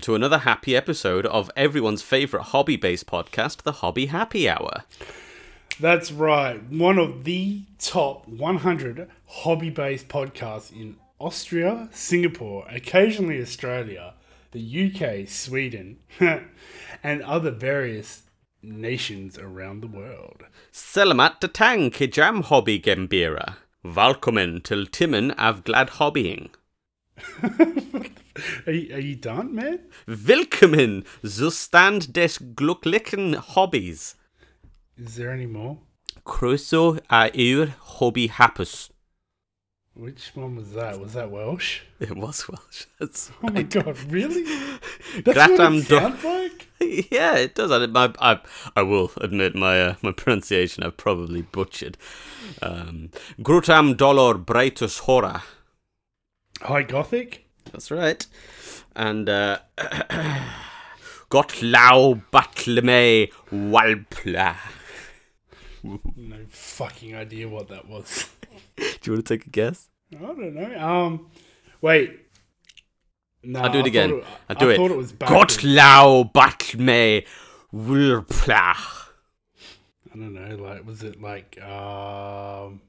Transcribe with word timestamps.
Good 0.00 0.08
morning 0.08 0.22
and 0.22 0.32
welcome 0.32 0.40
into 0.40 0.44
another 0.44 0.50
happy 0.50 0.76
episode 0.76 1.26
of 1.26 1.50
everyone's 1.56 2.02
favourite 2.02 2.46
hobby 2.46 2.76
based 2.76 3.06
podcast, 3.06 3.62
the 3.62 3.72
Hobby 3.72 4.06
Happy 4.06 4.48
Hour. 4.48 4.84
That's 5.78 6.10
right. 6.12 6.62
One 6.70 6.98
of 6.98 7.24
the 7.24 7.64
top 7.78 8.28
100 8.28 9.10
hobby 9.26 9.70
based 9.70 10.08
podcasts 10.08 10.72
in 10.72 10.96
Austria, 11.18 11.88
Singapore, 11.92 12.66
occasionally 12.70 13.42
Australia, 13.42 14.14
the 14.52 14.94
UK, 14.94 15.28
Sweden, 15.28 15.98
and 17.02 17.22
other 17.22 17.50
various 17.50 18.22
nations 18.62 19.38
around 19.38 19.80
the 19.80 19.88
world. 19.88 20.44
Selamat 20.72 21.40
datang 21.40 21.92
ke 21.92 22.10
jam 22.10 22.42
hobby 22.42 22.80
gembira. 22.80 23.56
Welcome 23.82 24.60
till 24.62 24.86
Timon 24.86 25.32
av 25.32 25.64
glad 25.64 25.90
hobbying. 26.00 26.48
Are 28.66 28.72
you, 28.72 28.94
are 28.94 29.00
you 29.00 29.16
done, 29.16 29.54
man? 29.54 29.80
Willkommen 30.06 31.04
zu 31.24 31.50
stand 31.50 32.16
des 32.16 32.38
glücklichen 32.54 33.36
Hobbys. 33.54 34.16
Is 34.96 35.16
there 35.16 35.32
any 35.32 35.46
more? 35.46 35.78
Crusoe 36.24 36.98
a 37.10 37.30
ur 37.34 37.74
hobby 37.98 38.28
happus. 38.28 38.90
Which 39.94 40.30
one 40.34 40.54
was 40.56 40.72
that? 40.72 41.00
Was 41.00 41.14
that 41.14 41.30
Welsh? 41.30 41.80
It 41.98 42.16
was 42.16 42.48
Welsh. 42.48 42.86
That's 43.00 43.32
Oh 43.42 43.50
my 43.50 43.62
god, 43.62 43.98
really? 44.08 44.44
That's 45.24 45.50
what 45.50 45.74
it 45.74 45.84
sounds 45.86 46.22
like? 46.24 46.68
yeah, 47.10 47.36
it 47.36 47.54
does. 47.56 47.72
I, 47.72 47.84
I, 47.84 48.12
I, 48.20 48.40
I 48.76 48.82
will 48.82 49.10
admit 49.16 49.56
my 49.56 49.80
uh, 49.82 49.94
my 50.02 50.12
pronunciation 50.12 50.84
I've 50.84 50.96
probably 50.96 51.42
butchered. 51.42 51.98
Um, 52.62 53.10
Grutam 53.40 53.96
dolor 53.96 54.34
brightus 54.38 55.00
hora. 55.00 55.42
High 56.62 56.84
Gothic? 56.84 57.49
That's 57.72 57.90
right. 57.90 58.26
And 58.96 59.28
uh, 59.28 59.58
Got 61.30 61.62
lau 61.62 62.20
batleme 62.32 63.30
walpla. 63.52 64.56
No 66.16 66.36
fucking 66.48 67.14
idea 67.16 67.48
what 67.48 67.68
that 67.68 67.88
was. 67.88 68.28
Do 68.76 68.84
you 69.04 69.12
want 69.12 69.26
to 69.26 69.36
take 69.38 69.46
a 69.46 69.50
guess? 69.50 69.88
I 70.14 70.18
don't 70.20 70.54
know. 70.54 70.78
Um, 70.80 71.30
wait. 71.80 72.18
No, 73.42 73.60
I'll 73.60 73.72
do 73.72 73.78
it 73.78 73.84
I 73.84 73.88
again. 73.88 74.10
it- 74.10 74.24
I'll 74.50 74.56
do 74.56 74.70
I 74.70 74.74
it. 74.74 74.76
thought 74.76 74.90
it 74.90 74.96
was 74.96 75.12
Got 75.12 75.18
backwards. 75.30 75.64
lau 75.64 76.24
batlme 76.34 77.24
walpla. 77.72 78.74
I 80.12 80.16
don't 80.16 80.34
know. 80.34 80.56
Like, 80.56 80.84
was 80.84 81.02
it 81.04 81.22
like 81.22 81.58
um? 81.62 82.82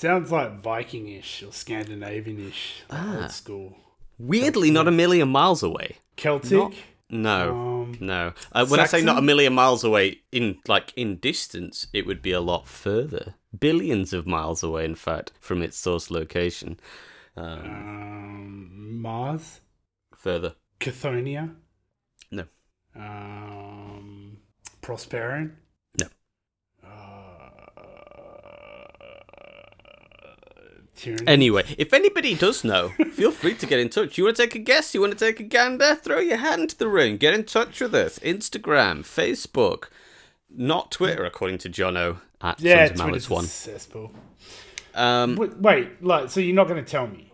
Sounds 0.00 0.32
like 0.32 0.62
Vikingish 0.62 1.42
or 1.42 1.50
Scandinavianish, 1.52 2.84
Ah. 2.88 3.22
old 3.24 3.30
school. 3.32 3.76
Weirdly, 4.18 4.70
not 4.70 4.88
a 4.88 4.90
million 4.90 5.28
miles 5.28 5.62
away. 5.62 5.98
Celtic. 6.16 6.50
Not- 6.52 6.72
No. 7.10 7.54
Um, 7.54 7.96
No. 8.00 8.32
Uh, 8.52 8.64
when 8.66 8.80
I 8.80 8.86
say 8.86 9.02
not 9.02 9.18
a 9.18 9.22
million 9.22 9.52
miles 9.52 9.84
away, 9.84 10.22
in 10.32 10.58
like 10.66 10.94
in 10.96 11.16
distance, 11.18 11.86
it 11.92 12.06
would 12.06 12.22
be 12.22 12.32
a 12.32 12.40
lot 12.40 12.66
further, 12.66 13.34
billions 13.58 14.14
of 14.14 14.26
miles 14.26 14.62
away, 14.62 14.86
in 14.86 14.94
fact, 14.94 15.32
from 15.38 15.60
its 15.60 15.76
source 15.76 16.10
location. 16.10 16.80
Um, 17.36 17.44
um, 17.44 19.02
Mars, 19.02 19.60
further, 20.16 20.54
Cthonia. 20.78 21.54
No. 22.30 22.44
Um, 22.94 24.38
Prosperin. 24.80 25.56
No. 25.98 26.06
Uh, 26.82 27.60
Tyranny. 31.00 31.26
Anyway, 31.26 31.64
if 31.78 31.92
anybody 31.92 32.34
does 32.34 32.62
know, 32.64 32.88
feel 33.12 33.30
free 33.32 33.54
to 33.54 33.66
get 33.66 33.78
in 33.80 33.88
touch. 33.88 34.18
You 34.18 34.24
want 34.24 34.36
to 34.36 34.42
take 34.42 34.54
a 34.54 34.58
guess? 34.58 34.94
You 34.94 35.00
want 35.00 35.12
to 35.12 35.18
take 35.18 35.40
a 35.40 35.44
gander? 35.44 35.94
Throw 35.94 36.18
your 36.18 36.36
hat 36.38 36.58
into 36.60 36.76
the 36.76 36.88
ring. 36.88 37.16
Get 37.16 37.34
in 37.34 37.44
touch 37.44 37.80
with 37.80 37.94
us. 37.94 38.18
Instagram, 38.20 39.00
Facebook, 39.02 39.84
not 40.48 40.90
Twitter, 40.90 41.24
according 41.24 41.58
to 41.58 41.70
Jono 41.70 42.20
at 42.40 42.60
yeah, 42.60 42.86
Sons 42.86 42.90
of 42.92 42.96
Malice 43.06 43.10
Twitter's 43.26 43.30
One. 43.30 43.44
cesspool. 43.46 44.12
Um, 44.94 45.36
Wait, 45.36 45.56
wait, 45.58 46.02
like, 46.02 46.30
so 46.30 46.40
you're 46.40 46.54
not 46.54 46.68
going 46.68 46.84
to 46.84 46.90
tell 46.90 47.06
me? 47.06 47.32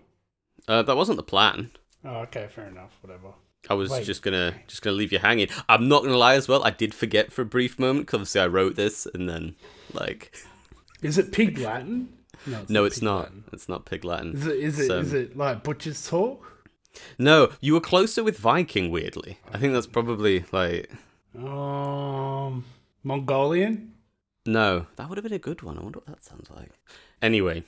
uh, 0.68 0.82
that 0.82 0.96
wasn't 0.96 1.16
the 1.16 1.22
plan. 1.22 1.70
Oh, 2.04 2.18
okay, 2.22 2.48
fair 2.48 2.66
enough. 2.66 2.92
Whatever. 3.00 3.28
I 3.68 3.74
was 3.74 3.90
Wait. 3.90 4.04
just 4.04 4.22
gonna 4.22 4.54
just 4.68 4.80
gonna 4.82 4.94
leave 4.94 5.10
you 5.10 5.18
hanging. 5.18 5.48
I'm 5.68 5.88
not 5.88 6.04
gonna 6.04 6.16
lie 6.16 6.34
as 6.34 6.46
well. 6.46 6.62
I 6.62 6.70
did 6.70 6.94
forget 6.94 7.32
for 7.32 7.42
a 7.42 7.46
brief 7.46 7.80
moment 7.80 8.06
because 8.06 8.18
obviously 8.18 8.40
I 8.42 8.46
wrote 8.46 8.76
this 8.76 9.08
and 9.12 9.28
then 9.28 9.56
like 9.92 10.36
Is 11.02 11.18
it 11.18 11.32
pig 11.32 11.58
Latin? 11.58 12.10
No, 12.46 12.60
it's 12.62 12.70
no, 12.70 12.84
it's 12.84 12.96
pig 12.96 13.04
not. 13.04 13.22
Latin. 13.24 13.44
It's 13.52 13.68
not 13.68 13.84
pig 13.86 14.04
Latin. 14.04 14.34
Is 14.36 14.46
it? 14.46 14.56
Is 14.58 14.78
it? 14.78 14.86
So- 14.86 14.98
Is 15.00 15.12
it 15.12 15.36
like 15.36 15.62
butcher's 15.64 16.06
talk? 16.08 16.52
No, 17.18 17.50
you 17.60 17.74
were 17.74 17.80
closer 17.80 18.24
with 18.24 18.38
Viking. 18.38 18.90
Weirdly, 18.90 19.38
I 19.52 19.58
think 19.58 19.72
that's 19.74 19.86
probably 19.86 20.44
like 20.52 20.90
Um, 21.38 22.64
Mongolian. 23.02 23.92
no. 24.46 24.86
That 24.96 25.08
would 25.08 25.18
have 25.18 25.22
been 25.24 25.32
a 25.32 25.38
good 25.38 25.62
one. 25.62 25.78
I 25.78 25.82
wonder 25.82 25.98
what 25.98 26.06
that 26.06 26.24
sounds 26.24 26.48
like. 26.50 26.70
Anyway, 27.20 27.64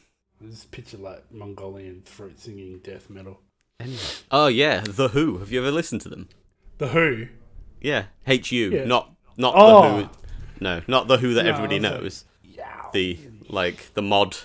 just 0.49 0.71
picture 0.71 0.97
like 0.99 1.31
Mongolian 1.33 2.03
throat 2.05 2.39
singing 2.39 2.79
death 2.83 3.11
metal. 3.11 3.41
Anyway. 3.81 3.99
oh 4.31 4.47
yeah, 4.49 4.81
The 4.81 5.09
Hu. 5.09 5.39
Have 5.39 5.53
you 5.53 5.61
ever 5.61 5.71
listened 5.71 6.01
to 6.03 6.09
them? 6.09 6.29
The 6.79 6.89
Hu. 6.89 7.29
Yeah, 7.81 8.07
H 8.27 8.51
U, 8.53 8.71
Yeah. 8.71 8.85
not 8.85 9.15
not 9.37 9.55
Oh. 9.57 9.83
the 9.83 10.03
Who. 10.05 10.11
No, 10.61 10.83
not 10.89 11.07
the 11.09 11.19
Who 11.19 11.35
that 11.35 11.45
No, 11.45 11.51
everybody 11.51 11.79
was 11.81 11.85
like- 11.91 12.01
knows. 12.03 12.25
Yeah. 12.43 12.83
the 12.93 13.19
like 13.49 13.93
the 13.95 14.03
mod 14.03 14.37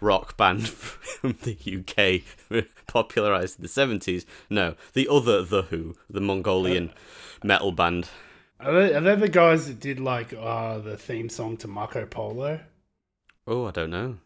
rock 0.00 0.36
band 0.36 0.68
from 0.68 1.36
the 1.42 1.56
UK 1.80 2.64
popularized 2.86 3.58
in 3.58 3.62
the 3.62 3.68
70s. 3.68 4.24
No, 4.50 4.74
the 4.92 5.08
other 5.08 5.42
The 5.42 5.62
Hu, 5.62 5.94
the 6.08 6.20
Mongolian 6.20 6.92
metal 7.42 7.72
band. 7.72 8.08
Are 8.60 8.72
they, 8.72 8.94
are 8.94 9.00
they 9.00 9.14
the 9.16 9.28
guys 9.28 9.66
that 9.66 9.80
did 9.80 10.00
like 10.00 10.32
uh 10.32 10.78
the 10.78 10.96
theme 10.96 11.28
song 11.28 11.56
to 11.58 11.68
Marco 11.68 12.06
Polo? 12.06 12.60
Oh, 13.46 13.66
I 13.66 13.70
don't 13.70 13.90
know. 13.90 14.16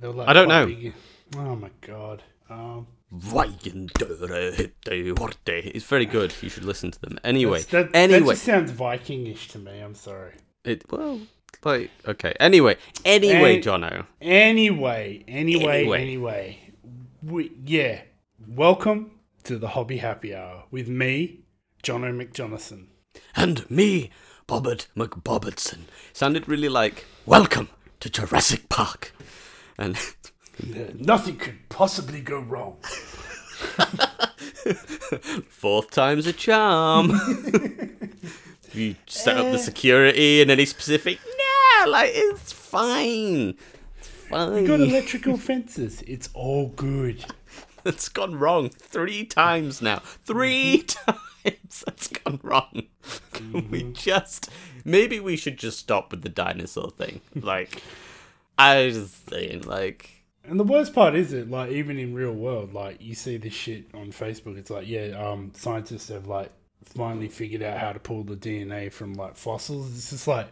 Like 0.00 0.28
I 0.28 0.32
don't 0.32 0.48
know. 0.48 0.66
big- 0.66 0.94
Oh 1.36 1.56
my 1.56 1.70
god. 1.80 2.22
Um. 2.50 2.86
It's 3.16 3.32
very 5.86 6.06
good. 6.06 6.34
You 6.42 6.48
should 6.48 6.64
listen 6.64 6.90
to 6.90 7.00
them. 7.00 7.18
Anyway, 7.24 7.60
that, 7.62 7.92
that 7.92 7.96
anyway, 7.96 8.34
just 8.34 8.44
sounds 8.44 8.72
Vikingish 8.72 9.48
to 9.52 9.58
me. 9.58 9.80
I'm 9.80 9.94
sorry. 9.94 10.32
it 10.64 10.84
well, 10.90 11.20
like 11.62 11.90
okay. 12.06 12.34
Anyway, 12.40 12.76
anyway, 13.04 13.56
An- 13.56 13.62
Jono. 13.62 14.06
Anyway, 14.20 15.24
anyway, 15.28 15.80
Anyway. 15.80 16.00
anyway. 16.02 16.58
We, 17.22 17.52
yeah. 17.64 18.02
Welcome 18.46 19.12
to 19.44 19.58
the 19.58 19.68
Hobby 19.68 19.98
Happy 19.98 20.34
Hour 20.34 20.64
with 20.70 20.88
me, 20.88 21.40
Jono 21.82 22.12
McJonathan. 22.14 22.86
And 23.36 23.68
me, 23.70 24.10
Bobbert 24.46 24.86
McBobbertson. 24.96 25.80
Sounded 26.12 26.46
really 26.48 26.68
like 26.68 27.06
welcome 27.24 27.68
to 28.00 28.10
Jurassic 28.10 28.68
Park. 28.68 29.14
And 29.78 29.96
Nothing 30.94 31.36
could 31.36 31.68
possibly 31.68 32.20
go 32.20 32.38
wrong. 32.40 32.76
Fourth 35.48 35.90
time's 35.90 36.26
a 36.26 36.32
charm. 36.32 37.10
you 38.72 38.96
set 39.06 39.36
up 39.36 39.50
the 39.52 39.58
security 39.58 40.40
in 40.42 40.50
any 40.50 40.64
specific. 40.66 41.18
Nah, 41.78 41.90
like 41.90 42.10
it's 42.14 42.52
fine. 42.52 43.56
It's 43.98 44.08
fine. 44.08 44.64
Got 44.64 44.80
electrical 44.80 45.36
fences. 45.48 46.02
It's 46.06 46.28
all 46.34 46.68
good. 46.68 47.24
It's 47.84 48.08
gone 48.08 48.38
wrong 48.38 48.70
three 48.70 49.24
times 49.24 49.82
now. 49.82 49.98
Three 49.98 50.82
times 50.86 51.84
that's 51.84 52.08
gone 52.08 52.40
wrong. 52.42 52.84
Can 53.32 53.70
we 53.70 53.84
just 53.92 54.50
maybe 54.84 55.20
we 55.20 55.36
should 55.36 55.58
just 55.58 55.78
stop 55.78 56.10
with 56.10 56.22
the 56.22 56.28
dinosaur 56.28 56.90
thing. 56.90 57.20
Like 57.34 57.82
I 58.58 58.86
was 58.86 58.94
just 58.96 59.28
saying, 59.28 59.62
like 59.62 60.10
And 60.44 60.58
the 60.58 60.64
worst 60.64 60.94
part 60.94 61.14
is 61.14 61.32
it, 61.32 61.50
like, 61.50 61.70
even 61.72 61.98
in 61.98 62.14
real 62.14 62.32
world, 62.32 62.72
like, 62.72 63.00
you 63.00 63.14
see 63.14 63.36
this 63.36 63.52
shit 63.54 63.86
on 63.94 64.12
Facebook. 64.12 64.56
It's 64.58 64.70
like, 64.70 64.86
yeah, 64.86 65.08
um, 65.18 65.52
scientists 65.54 66.08
have, 66.08 66.26
like, 66.26 66.52
finally 66.84 67.28
figured 67.28 67.62
out 67.62 67.78
how 67.78 67.92
to 67.92 67.98
pull 67.98 68.22
the 68.24 68.36
DNA 68.36 68.90
from, 68.92 69.14
like, 69.14 69.36
fossils. 69.36 69.92
It's 69.94 70.10
just 70.10 70.28
like, 70.28 70.46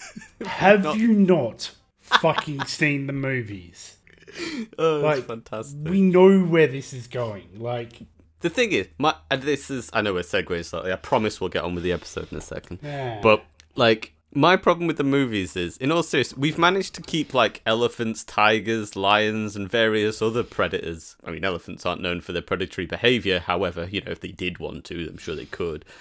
have 0.46 0.96
you 0.96 1.12
not 1.12 1.72
fucking 2.00 2.64
seen 2.66 3.06
the 3.06 3.12
movies? 3.12 3.96
oh, 4.78 4.98
Like, 4.98 5.18
it's 5.18 5.26
fantastic. 5.26 5.88
We 5.88 6.02
know 6.02 6.40
where 6.44 6.66
this 6.66 6.92
is 6.92 7.06
going. 7.06 7.48
Like, 7.58 8.00
The 8.40 8.50
thing 8.50 8.72
is, 8.72 8.88
my 8.98 9.14
and 9.30 9.42
this 9.42 9.70
is 9.70 9.90
I 9.92 10.02
know 10.02 10.14
we're 10.14 10.22
segueing 10.22 10.64
slightly. 10.64 10.92
I 10.92 10.96
promise 10.96 11.40
we'll 11.40 11.50
get 11.50 11.64
on 11.64 11.74
with 11.74 11.84
the 11.84 11.92
episode 11.92 12.30
in 12.30 12.38
a 12.38 12.42
second. 12.42 12.78
Yeah. 12.82 13.20
But 13.22 13.44
like 13.74 14.12
my 14.34 14.56
problem 14.56 14.86
with 14.86 14.98
the 14.98 15.04
movies 15.04 15.56
is, 15.56 15.76
in 15.78 15.90
all 15.90 16.02
seriousness, 16.02 16.38
we've 16.38 16.58
managed 16.58 16.94
to 16.96 17.02
keep 17.02 17.32
like 17.34 17.62
elephants, 17.64 18.24
tigers, 18.24 18.94
lions, 18.96 19.56
and 19.56 19.70
various 19.70 20.20
other 20.20 20.42
predators. 20.42 21.16
I 21.24 21.30
mean, 21.30 21.44
elephants 21.44 21.86
aren't 21.86 22.02
known 22.02 22.20
for 22.20 22.32
their 22.32 22.42
predatory 22.42 22.86
behavior. 22.86 23.40
However, 23.40 23.88
you 23.90 24.00
know, 24.02 24.12
if 24.12 24.20
they 24.20 24.32
did 24.32 24.58
want 24.58 24.84
to, 24.86 25.08
I'm 25.08 25.18
sure 25.18 25.34
they 25.34 25.46
could. 25.46 25.84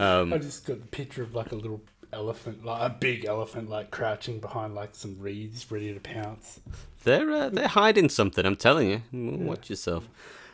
Um, 0.00 0.32
I 0.32 0.38
just 0.38 0.64
got 0.64 0.80
the 0.80 0.86
picture 0.86 1.22
of, 1.22 1.34
like, 1.34 1.52
a 1.52 1.54
little 1.54 1.82
elephant, 2.14 2.64
like, 2.64 2.80
a 2.80 2.94
big 2.94 3.26
elephant, 3.26 3.68
like, 3.68 3.90
crouching 3.90 4.40
behind, 4.40 4.74
like, 4.74 4.94
some 4.94 5.18
reeds, 5.20 5.70
ready 5.70 5.92
to 5.92 6.00
pounce. 6.00 6.60
they're 7.04 7.30
uh, 7.30 7.50
they're 7.50 7.68
hiding 7.68 8.08
something. 8.08 8.46
I'm 8.46 8.56
telling 8.56 8.88
you. 8.88 9.02
Watch 9.12 9.68
yourself. 9.68 10.08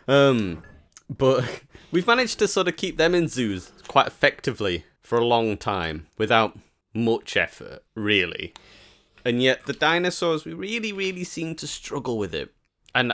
Um, 0.09 0.65
But 1.09 1.45
we've 1.93 2.07
managed 2.07 2.41
to 2.41 2.49
sort 2.49 2.67
of 2.67 2.77
keep 2.77 2.97
them 2.97 3.15
in 3.15 3.29
zoos 3.29 3.71
quite 3.87 4.09
effectively 4.09 4.85
for 5.03 5.19
a 5.19 5.25
long 5.25 5.57
time 5.57 6.09
without 6.19 6.59
much 6.97 7.37
effort, 7.37 7.85
really. 7.95 8.55
And 9.25 9.43
yet 9.43 9.67
the 9.67 9.73
dinosaurs, 9.73 10.45
we 10.45 10.55
really, 10.55 10.93
really 10.93 11.25
seem 11.25 11.55
to 11.57 11.67
struggle 11.67 12.17
with 12.19 12.35
it. 12.35 12.55
And 12.95 13.13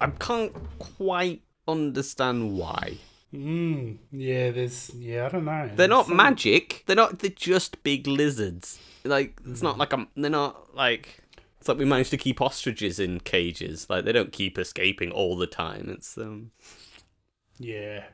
I 0.00 0.06
can't 0.08 0.54
quite 0.78 1.42
understand 1.66 2.56
why. 2.56 2.98
Mm, 3.34 3.98
yeah, 4.10 4.50
there's 4.50 4.90
yeah, 4.94 5.26
I 5.26 5.28
don't 5.28 5.44
know. 5.44 5.70
They're 5.74 5.86
not 5.86 6.08
magic. 6.08 6.84
They're 6.86 6.96
not. 6.96 7.18
They're 7.18 7.30
just 7.30 7.82
big 7.82 8.06
lizards. 8.06 8.78
Like 9.04 9.38
it's 9.46 9.62
not 9.62 9.76
like 9.76 9.92
I'm. 9.92 10.08
They're 10.16 10.30
not 10.30 10.74
like. 10.74 11.22
It's 11.58 11.68
like 11.68 11.76
we 11.76 11.84
managed 11.84 12.10
to 12.10 12.16
keep 12.16 12.40
ostriches 12.40 12.98
in 12.98 13.20
cages. 13.20 13.86
Like 13.90 14.04
they 14.04 14.12
don't 14.12 14.32
keep 14.32 14.58
escaping 14.58 15.10
all 15.10 15.36
the 15.36 15.46
time. 15.46 15.90
It's 15.90 16.16
um. 16.16 16.52
Yeah. 17.58 18.04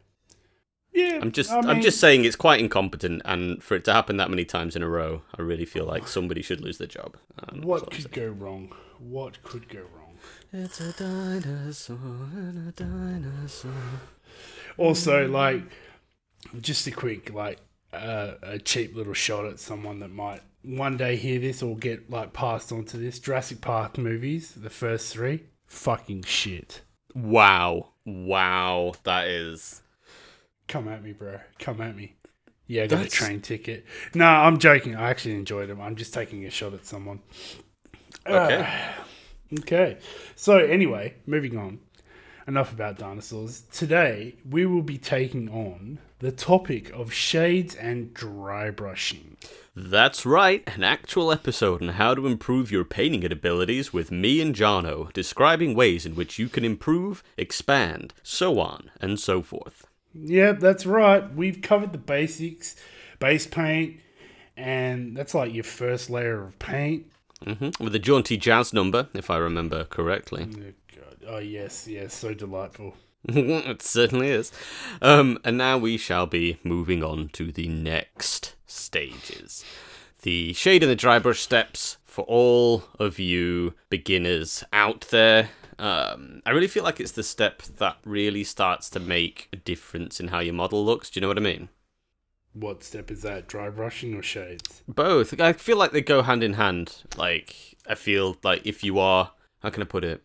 Yeah. 0.94 1.18
I'm 1.20 1.32
just. 1.32 1.50
I 1.50 1.58
I'm 1.58 1.66
mean, 1.66 1.82
just 1.82 1.98
saying 2.00 2.24
it's 2.24 2.36
quite 2.36 2.60
incompetent, 2.60 3.22
and 3.24 3.62
for 3.62 3.74
it 3.74 3.84
to 3.84 3.92
happen 3.92 4.16
that 4.18 4.30
many 4.30 4.44
times 4.44 4.76
in 4.76 4.82
a 4.82 4.88
row, 4.88 5.22
I 5.36 5.42
really 5.42 5.64
feel 5.64 5.84
like 5.84 6.06
somebody 6.06 6.40
should 6.40 6.60
lose 6.60 6.78
their 6.78 6.86
job. 6.86 7.16
Um, 7.40 7.62
What 7.62 7.90
could 7.90 8.12
go 8.12 8.28
wrong? 8.28 8.72
What 8.98 9.42
could 9.42 9.68
go 9.68 9.80
wrong? 9.80 10.18
It's 10.52 10.80
a 10.80 10.92
dinosaur 10.92 11.96
and 11.96 12.68
a 12.68 12.72
dinosaur. 12.72 13.72
Also, 14.78 15.26
like, 15.28 15.62
just 16.60 16.86
a 16.86 16.90
quick, 16.92 17.32
like, 17.34 17.58
uh, 17.92 18.34
a 18.42 18.58
cheap 18.58 18.94
little 18.94 19.14
shot 19.14 19.46
at 19.46 19.58
someone 19.58 19.98
that 20.00 20.10
might 20.10 20.42
one 20.62 20.96
day 20.96 21.16
hear 21.16 21.38
this 21.40 21.62
or 21.62 21.76
get 21.76 22.08
like 22.10 22.32
passed 22.32 22.72
on 22.72 22.84
to 22.84 22.96
this. 22.96 23.18
Jurassic 23.18 23.60
Park 23.60 23.98
movies, 23.98 24.52
the 24.52 24.70
first 24.70 25.12
three, 25.12 25.44
fucking 25.66 26.22
shit. 26.22 26.82
Wow! 27.14 27.90
Wow! 28.06 28.94
That 29.04 29.26
is. 29.28 29.82
Come 30.68 30.88
at 30.88 31.02
me, 31.02 31.12
bro. 31.12 31.38
Come 31.58 31.80
at 31.80 31.96
me. 31.96 32.14
Yeah, 32.66 32.84
I 32.84 32.86
got 32.86 32.96
That's- 32.96 33.12
a 33.12 33.16
train 33.16 33.40
ticket. 33.40 33.84
No, 34.14 34.24
I'm 34.24 34.58
joking. 34.58 34.96
I 34.96 35.10
actually 35.10 35.34
enjoyed 35.34 35.68
them. 35.68 35.80
I'm 35.80 35.96
just 35.96 36.14
taking 36.14 36.44
a 36.46 36.50
shot 36.50 36.72
at 36.74 36.86
someone. 36.86 37.20
Okay. 38.26 38.66
Uh, 38.66 39.58
okay. 39.60 39.98
So, 40.34 40.58
anyway, 40.58 41.14
moving 41.26 41.58
on. 41.58 41.80
Enough 42.46 42.72
about 42.72 42.98
dinosaurs. 42.98 43.62
Today, 43.72 44.36
we 44.48 44.66
will 44.66 44.82
be 44.82 44.98
taking 44.98 45.48
on 45.48 45.98
the 46.18 46.30
topic 46.32 46.90
of 46.92 47.12
shades 47.12 47.74
and 47.74 48.12
dry 48.12 48.70
brushing. 48.70 49.36
That's 49.74 50.24
right, 50.26 50.62
an 50.66 50.84
actual 50.84 51.32
episode 51.32 51.82
on 51.82 51.88
how 51.90 52.14
to 52.14 52.26
improve 52.26 52.70
your 52.70 52.84
painting 52.84 53.24
abilities 53.30 53.92
with 53.92 54.10
me 54.10 54.40
and 54.42 54.54
Jono, 54.54 55.10
describing 55.12 55.74
ways 55.74 56.04
in 56.06 56.14
which 56.14 56.38
you 56.38 56.48
can 56.48 56.64
improve, 56.64 57.22
expand, 57.38 58.12
so 58.22 58.58
on 58.60 58.90
and 59.00 59.18
so 59.18 59.42
forth. 59.42 59.83
Yeah, 60.14 60.52
that's 60.52 60.86
right. 60.86 61.34
We've 61.34 61.60
covered 61.60 61.92
the 61.92 61.98
basics, 61.98 62.76
base 63.18 63.46
paint, 63.46 64.00
and 64.56 65.16
that's 65.16 65.34
like 65.34 65.52
your 65.52 65.64
first 65.64 66.10
layer 66.10 66.44
of 66.44 66.58
paint. 66.58 67.06
hmm 67.42 67.70
With 67.80 67.94
a 67.94 67.98
jaunty 67.98 68.36
jazz 68.36 68.72
number, 68.72 69.08
if 69.14 69.30
I 69.30 69.36
remember 69.38 69.84
correctly. 69.84 70.48
Oh, 70.50 70.72
God. 70.96 71.16
oh 71.28 71.38
yes, 71.38 71.88
yes, 71.88 72.14
so 72.14 72.34
delightful. 72.34 72.94
it 73.28 73.82
certainly 73.82 74.28
is. 74.28 74.52
Um, 75.00 75.38
and 75.44 75.56
now 75.56 75.78
we 75.78 75.96
shall 75.96 76.26
be 76.26 76.58
moving 76.62 77.02
on 77.02 77.28
to 77.32 77.50
the 77.50 77.68
next 77.68 78.54
stages. 78.66 79.64
The 80.22 80.52
shade 80.52 80.82
and 80.82 80.90
the 80.90 80.96
dry 80.96 81.18
brush 81.18 81.40
steps 81.40 81.96
for 82.04 82.24
all 82.26 82.84
of 82.98 83.18
you 83.18 83.74
beginners 83.90 84.62
out 84.72 85.02
there. 85.10 85.50
Um, 85.78 86.42
I 86.46 86.50
really 86.50 86.68
feel 86.68 86.84
like 86.84 87.00
it's 87.00 87.12
the 87.12 87.22
step 87.22 87.62
that 87.62 87.96
really 88.04 88.44
starts 88.44 88.88
to 88.90 89.00
make 89.00 89.48
a 89.52 89.56
difference 89.56 90.20
in 90.20 90.28
how 90.28 90.40
your 90.40 90.54
model 90.54 90.84
looks. 90.84 91.10
Do 91.10 91.18
you 91.18 91.22
know 91.22 91.28
what 91.28 91.38
I 91.38 91.42
mean? 91.42 91.68
What 92.52 92.84
step 92.84 93.10
is 93.10 93.22
that? 93.22 93.48
Dry 93.48 93.68
brushing 93.68 94.14
or 94.14 94.22
shades? 94.22 94.82
Both. 94.86 95.40
I 95.40 95.52
feel 95.52 95.76
like 95.76 95.90
they 95.90 96.00
go 96.00 96.22
hand 96.22 96.44
in 96.44 96.54
hand. 96.54 97.02
Like, 97.16 97.76
I 97.88 97.96
feel 97.96 98.36
like 98.44 98.64
if 98.64 98.84
you 98.84 98.98
are, 99.00 99.32
how 99.60 99.70
can 99.70 99.82
I 99.82 99.86
put 99.86 100.04
it? 100.04 100.22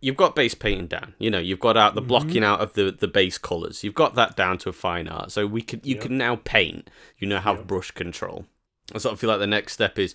You've 0.00 0.16
got 0.16 0.34
base 0.36 0.54
painting 0.54 0.86
down. 0.86 1.14
You 1.18 1.30
know, 1.30 1.40
you've 1.40 1.60
got 1.60 1.76
out 1.76 1.94
the 1.94 2.00
blocking 2.00 2.44
out 2.44 2.60
of 2.60 2.72
the, 2.74 2.90
the 2.92 3.08
base 3.08 3.36
colors. 3.36 3.84
You've 3.84 3.94
got 3.94 4.14
that 4.14 4.36
down 4.36 4.56
to 4.58 4.68
a 4.70 4.72
fine 4.72 5.08
art. 5.08 5.32
So 5.32 5.46
we 5.46 5.60
can 5.60 5.80
you 5.82 5.96
Yep. 5.96 6.02
can 6.04 6.16
now 6.16 6.36
paint. 6.36 6.88
You 7.18 7.26
now 7.28 7.40
have 7.40 7.66
brush 7.66 7.90
control. 7.90 8.46
I 8.94 8.98
sort 8.98 9.12
of 9.12 9.20
feel 9.20 9.28
like 9.28 9.40
the 9.40 9.46
next 9.46 9.72
step 9.72 9.98
is 9.98 10.14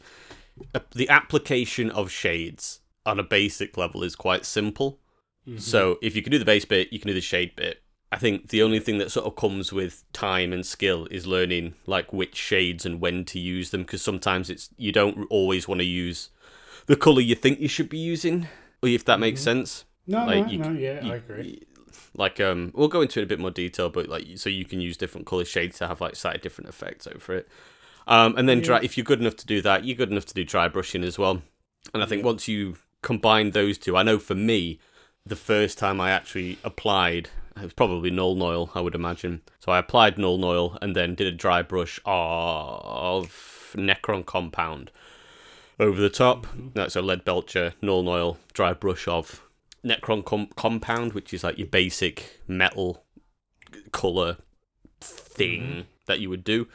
uh, 0.73 0.79
the 0.95 1.09
application 1.09 1.91
of 1.91 2.09
shades 2.09 2.79
on 3.05 3.19
a 3.19 3.23
basic 3.23 3.77
level 3.77 4.03
is 4.03 4.15
quite 4.15 4.45
simple. 4.45 4.99
So 5.57 5.97
if 6.01 6.15
you 6.15 6.21
can 6.21 6.31
do 6.31 6.39
the 6.39 6.45
base 6.45 6.63
bit, 6.63 6.93
you 6.93 6.99
can 6.99 7.09
do 7.09 7.13
the 7.13 7.19
shade 7.19 7.53
bit. 7.57 7.83
I 8.13 8.17
think 8.17 8.47
the 8.47 8.61
only 8.63 8.79
thing 8.79 8.97
that 8.99 9.11
sort 9.11 9.25
of 9.25 9.35
comes 9.35 9.73
with 9.73 10.05
time 10.13 10.53
and 10.53 10.65
skill 10.65 11.05
is 11.11 11.27
learning 11.27 11.73
like 11.85 12.13
which 12.13 12.35
shades 12.37 12.85
and 12.85 13.01
when 13.01 13.25
to 13.25 13.39
use 13.39 13.71
them 13.71 13.81
because 13.81 14.01
sometimes 14.01 14.49
it's 14.49 14.69
you 14.77 14.93
don't 14.93 15.27
always 15.29 15.67
want 15.67 15.79
to 15.81 15.85
use 15.85 16.29
the 16.85 16.95
color 16.95 17.19
you 17.19 17.35
think 17.35 17.59
you 17.59 17.67
should 17.67 17.89
be 17.89 17.97
using, 17.97 18.47
or 18.81 18.87
if 18.87 19.03
that 19.03 19.19
makes 19.19 19.41
sense. 19.41 19.83
No, 20.07 20.25
Like, 20.25 20.45
no, 20.45 20.51
you- 20.51 20.57
no, 20.59 20.71
yeah, 20.71 21.03
you- 21.03 21.11
I 21.11 21.15
agree. 21.17 21.63
Like 22.15 22.39
um, 22.39 22.71
we'll 22.73 22.87
go 22.87 23.01
into 23.01 23.19
it 23.19 23.23
in 23.23 23.27
a 23.27 23.29
bit 23.29 23.39
more 23.39 23.51
detail, 23.51 23.89
but 23.89 24.07
like 24.07 24.25
so 24.37 24.49
you 24.49 24.63
can 24.63 24.79
use 24.79 24.95
different 24.95 25.27
color 25.27 25.43
shades 25.43 25.77
to 25.79 25.87
have 25.87 25.99
like 25.99 26.15
slightly 26.15 26.39
different 26.39 26.69
effects 26.69 27.05
over 27.07 27.35
it. 27.35 27.49
Um, 28.07 28.37
and 28.37 28.47
then 28.47 28.59
dry, 28.61 28.79
if 28.81 28.95
you're 28.97 29.03
good 29.03 29.19
enough 29.19 29.35
to 29.37 29.45
do 29.45 29.61
that, 29.61 29.83
you're 29.83 29.97
good 29.97 30.11
enough 30.11 30.25
to 30.27 30.33
do 30.33 30.45
dry 30.45 30.69
brushing 30.69 31.03
as 31.03 31.17
well. 31.19 31.41
And 31.93 32.01
I 32.01 32.05
think 32.05 32.23
once 32.23 32.47
you 32.47 32.77
combine 33.03 33.51
those 33.51 33.77
two, 33.77 33.95
I 33.95 34.01
know 34.01 34.17
for 34.17 34.33
me, 34.33 34.79
the 35.25 35.35
first 35.35 35.77
time 35.77 36.01
I 36.01 36.09
actually 36.09 36.57
applied, 36.63 37.29
it 37.55 37.63
was 37.63 37.73
probably 37.73 38.09
Nuln 38.09 38.41
Oil, 38.41 38.71
I 38.73 38.81
would 38.81 38.95
imagine. 38.95 39.41
So 39.59 39.71
I 39.71 39.77
applied 39.77 40.15
Nuln 40.15 40.43
Oil 40.43 40.77
and 40.81 40.95
then 40.95 41.13
did 41.13 41.27
a 41.27 41.31
dry 41.31 41.61
brush 41.61 41.99
of 42.05 43.75
Necron 43.75 44.25
Compound 44.25 44.91
over 45.79 46.01
the 46.01 46.09
top. 46.09 46.47
That's 46.73 46.95
a 46.95 47.01
lead 47.01 47.23
belcher, 47.23 47.73
Nuln 47.81 48.07
Oil, 48.07 48.37
dry 48.53 48.73
brush 48.73 49.07
of 49.07 49.43
Necron 49.85 50.25
com- 50.25 50.49
Compound, 50.55 51.13
which 51.13 51.33
is 51.33 51.43
like 51.43 51.57
your 51.57 51.67
basic 51.67 52.39
metal 52.47 53.03
color 53.91 54.37
thing 54.99 55.85
that 56.05 56.19
you 56.19 56.29
would 56.29 56.43
do. 56.43 56.67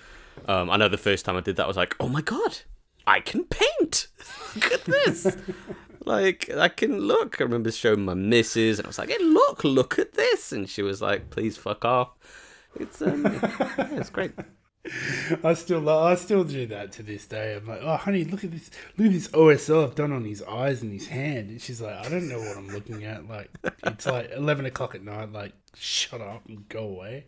Um, 0.46 0.70
I 0.70 0.76
know 0.76 0.88
the 0.88 0.96
first 0.96 1.24
time 1.24 1.36
I 1.36 1.40
did 1.40 1.56
that, 1.56 1.64
I 1.64 1.68
was 1.68 1.76
like, 1.76 1.96
oh 1.98 2.08
my 2.08 2.22
god, 2.22 2.58
I 3.06 3.20
can 3.20 3.44
paint. 3.44 4.06
Look 4.54 4.72
at 4.72 4.84
this. 4.84 5.36
like, 6.08 6.50
I 6.50 6.68
can 6.68 6.98
look. 6.98 7.40
I 7.40 7.44
remember 7.44 7.70
showing 7.70 8.04
my 8.04 8.14
missus, 8.14 8.78
and 8.78 8.86
I 8.86 8.88
was 8.88 8.98
like, 8.98 9.10
hey, 9.10 9.18
look, 9.22 9.62
look 9.62 9.98
at 9.98 10.14
this. 10.14 10.50
And 10.52 10.68
she 10.68 10.82
was 10.82 11.00
like, 11.00 11.30
please 11.30 11.56
fuck 11.56 11.84
off. 11.84 12.10
It's, 12.74 13.00
um, 13.02 13.24
yeah, 13.24 13.88
it's 13.92 14.10
great. 14.10 14.32
I 15.44 15.54
still, 15.54 15.88
I 15.88 16.14
still 16.14 16.44
do 16.44 16.66
that 16.66 16.92
to 16.92 17.02
this 17.02 17.26
day. 17.26 17.56
I'm 17.56 17.66
like, 17.66 17.80
oh, 17.82 17.96
honey, 17.96 18.24
look 18.24 18.42
at 18.44 18.50
this, 18.52 18.70
look 18.96 19.08
at 19.08 19.12
this 19.12 19.28
OSL 19.28 19.84
I've 19.84 19.94
done 19.94 20.12
on 20.12 20.24
his 20.24 20.42
eyes 20.42 20.82
and 20.82 20.92
his 20.92 21.08
hand. 21.08 21.50
And 21.50 21.60
she's 21.60 21.80
like, 21.80 21.94
I 21.94 22.08
don't 22.08 22.28
know 22.28 22.38
what 22.38 22.56
I'm 22.56 22.68
looking 22.68 23.04
at. 23.04 23.28
Like, 23.28 23.50
it's 23.84 24.06
like 24.06 24.30
11 24.36 24.66
o'clock 24.66 24.94
at 24.94 25.02
night. 25.02 25.32
Like, 25.32 25.52
shut 25.74 26.20
up 26.20 26.46
and 26.48 26.68
go 26.68 26.84
away. 26.84 27.26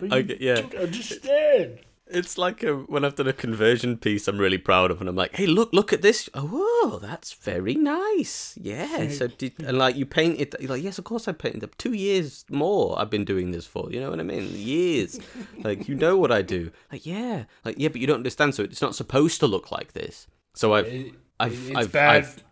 Get- 0.00 0.40
yeah. 0.40 0.62
understand. 0.78 1.80
It's 2.12 2.36
like 2.38 2.62
a, 2.62 2.74
when 2.74 3.04
I've 3.04 3.14
done 3.14 3.26
a 3.28 3.32
conversion 3.32 3.96
piece 3.96 4.28
I'm 4.28 4.38
really 4.38 4.58
proud 4.58 4.90
of, 4.90 5.00
and 5.00 5.08
I'm 5.08 5.16
like, 5.16 5.34
hey, 5.34 5.46
look, 5.46 5.70
look 5.72 5.92
at 5.92 6.02
this. 6.02 6.28
Oh, 6.34 6.98
that's 7.02 7.32
very 7.32 7.74
nice. 7.74 8.56
Yeah. 8.60 9.08
So 9.08 9.26
did 9.28 9.54
and 9.64 9.78
like 9.78 9.96
you 9.96 10.06
painted? 10.06 10.54
You're 10.60 10.70
like, 10.70 10.82
yes, 10.82 10.98
of 10.98 11.04
course 11.04 11.26
I 11.28 11.32
painted. 11.32 11.60
them. 11.62 11.70
Two 11.78 11.92
years 11.92 12.44
more 12.50 12.98
I've 13.00 13.10
been 13.10 13.24
doing 13.24 13.50
this 13.50 13.66
for. 13.66 13.90
You 13.90 14.00
know 14.00 14.10
what 14.10 14.20
I 14.20 14.24
mean? 14.24 14.48
Years. 14.52 15.18
like 15.64 15.88
you 15.88 15.94
know 15.94 16.16
what 16.16 16.30
I 16.30 16.42
do. 16.42 16.70
Like 16.90 17.06
yeah, 17.06 17.44
like 17.64 17.76
yeah, 17.78 17.88
but 17.88 18.00
you 18.00 18.06
don't 18.06 18.16
understand. 18.16 18.54
So 18.54 18.62
it's 18.62 18.82
not 18.82 18.94
supposed 18.94 19.40
to 19.40 19.46
look 19.46 19.70
like 19.72 19.92
this. 19.92 20.26
So 20.54 20.74
I've 20.74 20.86
It- 20.86 21.14
I've 21.40 21.68
it's 21.70 21.76
I've, 21.76 21.92
bad. 21.92 22.14
I've 22.24 22.44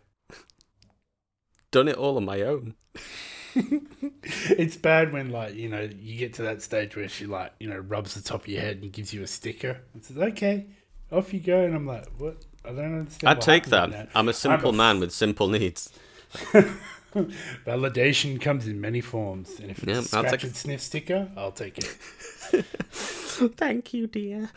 done 1.71 1.87
it 1.87 1.97
all 1.97 2.17
on 2.17 2.25
my 2.25 2.41
own. 2.43 2.75
it's 4.51 4.77
bad 4.77 5.13
when 5.13 5.31
like 5.31 5.55
you 5.55 5.69
know 5.69 5.89
you 6.01 6.17
get 6.19 6.35
to 6.35 6.43
that 6.43 6.63
stage 6.63 6.97
where 6.97 7.09
she 7.09 7.27
like 7.27 7.53
you 7.61 7.69
know 7.69 7.79
rubs 7.79 8.15
the 8.15 8.23
top 8.23 8.43
of 8.43 8.49
your 8.49 8.61
head 8.61 8.79
and 8.83 8.93
gives 8.93 9.13
you 9.13 9.23
a 9.23 9.27
sticker 9.27 9.81
and 9.95 10.05
says 10.05 10.19
okay 10.19 10.67
off 11.11 11.33
you 11.35 11.41
go 11.41 11.61
and 11.65 11.75
i'm 11.75 11.87
like 11.87 12.07
what 12.19 12.37
i 12.65 12.69
don't 12.69 12.99
understand 13.01 13.31
I'd 13.31 13.41
take 13.41 13.67
that. 13.67 13.89
in 13.93 14.09
I'm 14.15 14.29
a 14.29 14.33
simple 14.33 14.71
f- 14.71 14.77
man 14.77 15.01
with 15.01 15.13
simple 15.13 15.49
needs. 15.49 15.91
validation 17.67 18.41
comes 18.41 18.69
in 18.69 18.81
many 18.81 19.01
forms 19.01 19.59
and 19.59 19.71
if 19.71 19.83
it's 19.83 19.87
Yeah, 19.89 19.99
a 19.99 20.03
scratch 20.03 20.31
take 20.31 20.43
and 20.45 20.57
sniff 20.57 20.81
sticker 20.81 21.29
i'll 21.37 21.53
take 21.53 21.79
it 21.79 21.97
Thank 23.57 23.95
you, 23.95 24.07
dear. 24.07 24.51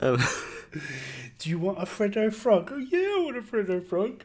Um, 0.00 0.18
do 1.38 1.50
you 1.50 1.58
want 1.58 1.78
a 1.78 1.82
freddo 1.84 2.32
frog 2.32 2.70
oh 2.72 2.78
yeah 2.78 2.98
i 3.18 3.22
want 3.24 3.36
a 3.36 3.42
freddo 3.42 3.84
frog 3.84 4.24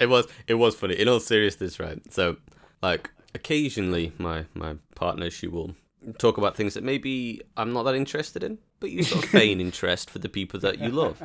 It 0.00 0.06
was 0.06 0.26
it 0.46 0.54
was 0.54 0.74
funny. 0.76 0.94
In 0.94 1.08
all 1.08 1.20
seriousness, 1.20 1.80
right? 1.80 2.00
So, 2.12 2.36
like, 2.82 3.10
occasionally, 3.36 4.12
my 4.18 4.46
my 4.54 4.76
partner 4.94 5.30
she 5.30 5.46
will 5.46 5.74
talk 6.18 6.38
about 6.38 6.56
things 6.56 6.74
that 6.74 6.84
maybe 6.84 7.42
I'm 7.56 7.72
not 7.72 7.84
that 7.84 7.94
interested 7.94 8.42
in, 8.42 8.58
but 8.80 8.90
you 8.90 9.02
sort 9.02 9.24
of 9.24 9.30
feign 9.30 9.60
interest 9.60 10.10
for 10.10 10.18
the 10.18 10.28
people 10.28 10.60
that 10.60 10.78
you 10.78 10.88
love. 10.88 11.22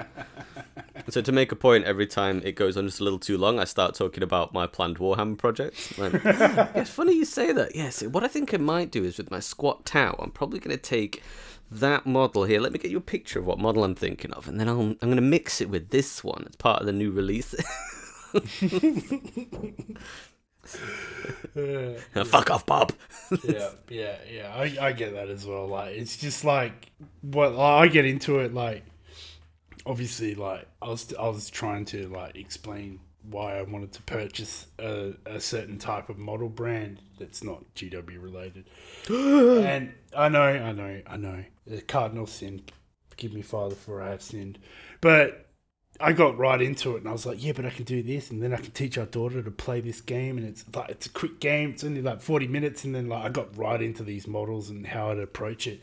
So 1.09 1.21
to 1.21 1.31
make 1.31 1.51
a 1.51 1.55
point, 1.55 1.85
every 1.85 2.07
time 2.07 2.41
it 2.43 2.55
goes 2.55 2.77
on 2.77 2.85
just 2.85 2.99
a 2.99 3.03
little 3.03 3.19
too 3.19 3.37
long, 3.37 3.59
I 3.59 3.63
start 3.63 3.95
talking 3.95 4.23
about 4.23 4.53
my 4.53 4.67
planned 4.67 4.97
Warhammer 4.97 5.37
project. 5.37 5.97
Like, 5.97 6.13
it's 6.75 6.89
funny 6.89 7.13
you 7.13 7.25
say 7.25 7.51
that. 7.51 7.75
Yes, 7.75 8.03
what 8.03 8.23
I 8.23 8.27
think 8.27 8.53
I 8.53 8.57
might 8.57 8.91
do 8.91 9.03
is 9.03 9.17
with 9.17 9.31
my 9.31 9.39
squat 9.39 9.85
Tau, 9.85 10.15
I'm 10.19 10.31
probably 10.31 10.59
going 10.59 10.75
to 10.75 10.81
take 10.81 11.21
that 11.71 12.05
model 12.05 12.43
here. 12.43 12.59
Let 12.59 12.73
me 12.73 12.79
get 12.79 12.91
you 12.91 12.97
a 12.97 13.01
picture 13.01 13.39
of 13.39 13.45
what 13.45 13.59
model 13.59 13.83
I'm 13.83 13.95
thinking 13.95 14.31
of, 14.33 14.47
and 14.47 14.59
then 14.59 14.67
I'll, 14.67 14.81
I'm 14.81 14.97
going 15.01 15.15
to 15.15 15.21
mix 15.21 15.61
it 15.61 15.69
with 15.69 15.89
this 15.89 16.23
one 16.23 16.45
as 16.47 16.55
part 16.55 16.81
of 16.81 16.85
the 16.85 16.93
new 16.93 17.11
release. 17.11 17.55
Fuck 22.25 22.51
off, 22.51 22.65
Bob. 22.65 22.93
yeah, 23.43 23.69
yeah, 23.89 24.15
yeah. 24.31 24.53
I, 24.53 24.87
I 24.87 24.91
get 24.93 25.13
that 25.13 25.29
as 25.29 25.45
well. 25.45 25.67
Like, 25.67 25.95
it's 25.95 26.17
just 26.17 26.45
like 26.45 26.91
what 27.21 27.57
I 27.57 27.87
get 27.87 28.05
into 28.05 28.39
it. 28.39 28.53
Like, 28.53 28.83
obviously, 29.85 30.35
like 30.35 30.67
I 30.81 30.89
was 30.89 31.13
I 31.19 31.27
was 31.27 31.49
trying 31.49 31.85
to 31.85 32.07
like 32.09 32.35
explain 32.35 32.99
why 33.23 33.57
I 33.57 33.61
wanted 33.61 33.91
to 33.93 34.01
purchase 34.03 34.67
a, 34.79 35.13
a 35.25 35.39
certain 35.39 35.77
type 35.77 36.09
of 36.09 36.17
model 36.17 36.49
brand 36.49 36.99
that's 37.19 37.43
not 37.43 37.63
GW 37.75 38.21
related. 38.21 38.65
and 39.09 39.93
I 40.15 40.29
know, 40.29 40.41
I 40.41 40.71
know, 40.71 41.01
I 41.05 41.17
know. 41.17 41.43
The 41.67 41.81
cardinal 41.81 42.27
sin. 42.27 42.63
Forgive 43.09 43.33
me, 43.33 43.41
Father, 43.41 43.75
for 43.75 44.01
I 44.01 44.11
have 44.11 44.21
sinned. 44.21 44.57
But 45.01 45.50
I 46.01 46.13
got 46.13 46.37
right 46.37 46.61
into 46.61 46.95
it, 46.95 46.99
and 46.99 47.09
I 47.09 47.11
was 47.11 47.25
like, 47.25 47.43
"Yeah, 47.43 47.53
but 47.53 47.65
I 47.65 47.69
can 47.69 47.85
do 47.85 48.01
this, 48.03 48.31
and 48.31 48.41
then 48.41 48.53
I 48.53 48.57
can 48.57 48.71
teach 48.71 48.97
our 48.97 49.05
daughter 49.05 49.41
to 49.41 49.51
play 49.51 49.81
this 49.81 50.01
game, 50.01 50.37
and 50.37 50.47
it's 50.47 50.65
like 50.73 50.89
it's 50.89 51.05
a 51.05 51.09
quick 51.09 51.39
game. 51.39 51.71
It's 51.71 51.83
only 51.83 52.01
like 52.01 52.21
forty 52.21 52.47
minutes, 52.47 52.83
and 52.83 52.93
then 52.93 53.09
like 53.09 53.25
I 53.25 53.29
got 53.29 53.55
right 53.57 53.81
into 53.81 54.03
these 54.03 54.27
models 54.27 54.69
and 54.69 54.85
how 54.87 55.11
I'd 55.11 55.19
approach 55.19 55.67
it. 55.67 55.81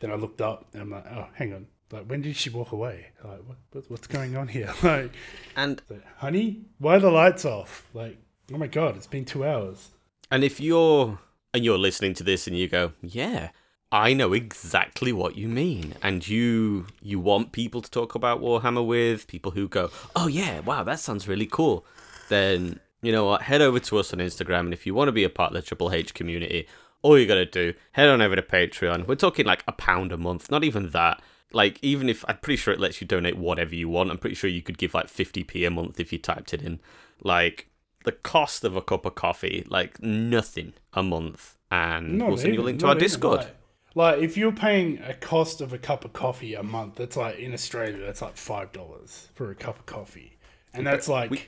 Then 0.00 0.10
I 0.10 0.14
looked 0.14 0.40
up, 0.40 0.66
and 0.72 0.82
I'm 0.82 0.90
like, 0.90 1.06
"Oh, 1.10 1.26
hang 1.34 1.52
on, 1.52 1.66
like 1.92 2.04
when 2.06 2.22
did 2.22 2.36
she 2.36 2.50
walk 2.50 2.72
away? 2.72 3.06
Like 3.22 3.40
what, 3.72 3.90
what's 3.90 4.06
going 4.06 4.36
on 4.36 4.48
here? 4.48 4.72
Like, 4.82 5.12
and 5.56 5.82
like, 5.88 6.04
honey, 6.18 6.62
why 6.78 6.96
are 6.96 7.00
the 7.00 7.10
lights 7.10 7.44
off? 7.44 7.86
Like, 7.94 8.18
oh 8.52 8.58
my 8.58 8.66
god, 8.66 8.96
it's 8.96 9.06
been 9.06 9.24
two 9.24 9.44
hours. 9.44 9.90
And 10.30 10.42
if 10.42 10.60
you're 10.60 11.18
and 11.54 11.64
you're 11.64 11.78
listening 11.78 12.14
to 12.14 12.24
this 12.24 12.46
and 12.46 12.56
you 12.56 12.68
go, 12.68 12.92
yeah, 13.02 13.50
I 13.92 14.14
know 14.14 14.32
exactly 14.32 15.12
what 15.12 15.36
you 15.36 15.48
mean, 15.48 15.94
and 16.02 16.26
you 16.26 16.86
you 17.00 17.20
want 17.20 17.52
people 17.52 17.80
to 17.82 17.90
talk 17.90 18.14
about 18.14 18.40
Warhammer 18.40 18.84
with 18.84 19.28
people 19.28 19.52
who 19.52 19.68
go, 19.68 19.90
oh 20.16 20.26
yeah, 20.26 20.60
wow, 20.60 20.82
that 20.82 20.98
sounds 20.98 21.28
really 21.28 21.46
cool. 21.46 21.86
Then 22.28 22.80
you 23.00 23.12
know 23.12 23.26
what? 23.26 23.42
Head 23.42 23.62
over 23.62 23.78
to 23.78 23.98
us 23.98 24.12
on 24.12 24.18
Instagram, 24.18 24.60
and 24.60 24.72
if 24.72 24.86
you 24.86 24.94
want 24.94 25.08
to 25.08 25.12
be 25.12 25.24
a 25.24 25.30
part 25.30 25.52
of 25.52 25.54
the 25.54 25.62
Triple 25.62 25.92
H 25.92 26.14
community, 26.14 26.66
all 27.02 27.16
you 27.16 27.26
gotta 27.26 27.46
do 27.46 27.74
head 27.92 28.08
on 28.08 28.20
over 28.20 28.34
to 28.34 28.42
Patreon. 28.42 29.06
We're 29.06 29.14
talking 29.14 29.46
like 29.46 29.62
a 29.68 29.72
pound 29.72 30.10
a 30.10 30.16
month, 30.16 30.50
not 30.50 30.64
even 30.64 30.90
that. 30.90 31.22
Like 31.52 31.78
even 31.80 32.08
if 32.08 32.24
I'm 32.26 32.38
pretty 32.38 32.56
sure 32.56 32.74
it 32.74 32.80
lets 32.80 33.00
you 33.00 33.06
donate 33.06 33.38
whatever 33.38 33.74
you 33.74 33.88
want. 33.88 34.10
I'm 34.10 34.18
pretty 34.18 34.34
sure 34.34 34.50
you 34.50 34.62
could 34.62 34.78
give 34.78 34.94
like 34.94 35.06
50p 35.06 35.64
a 35.64 35.70
month 35.70 36.00
if 36.00 36.12
you 36.12 36.18
typed 36.18 36.52
it 36.52 36.60
in. 36.60 36.80
Like 37.22 37.68
the 38.04 38.12
cost 38.12 38.64
of 38.64 38.74
a 38.74 38.82
cup 38.82 39.06
of 39.06 39.14
coffee, 39.14 39.64
like 39.68 40.02
nothing 40.02 40.72
a 40.92 41.04
month, 41.04 41.56
and 41.70 42.18
Not 42.18 42.28
we'll 42.28 42.36
send 42.36 42.54
you 42.54 42.60
a 42.60 42.64
link 42.64 42.80
to 42.80 42.88
our 42.88 42.94
Discord. 42.96 43.46
Like, 43.96 44.20
if 44.20 44.36
you're 44.36 44.52
paying 44.52 45.00
a 45.02 45.14
cost 45.14 45.60
of 45.60 45.72
a 45.72 45.78
cup 45.78 46.04
of 46.04 46.12
coffee 46.12 46.54
a 46.54 46.62
month, 46.62 46.94
that's 46.96 47.16
like 47.16 47.38
in 47.38 47.52
Australia, 47.52 47.98
that's 48.06 48.22
like 48.22 48.36
five 48.36 48.70
dollars 48.70 49.28
for 49.34 49.50
a 49.50 49.54
cup 49.56 49.78
of 49.80 49.86
coffee, 49.86 50.36
and 50.72 50.86
that's 50.86 51.08
like, 51.08 51.30
we- 51.32 51.42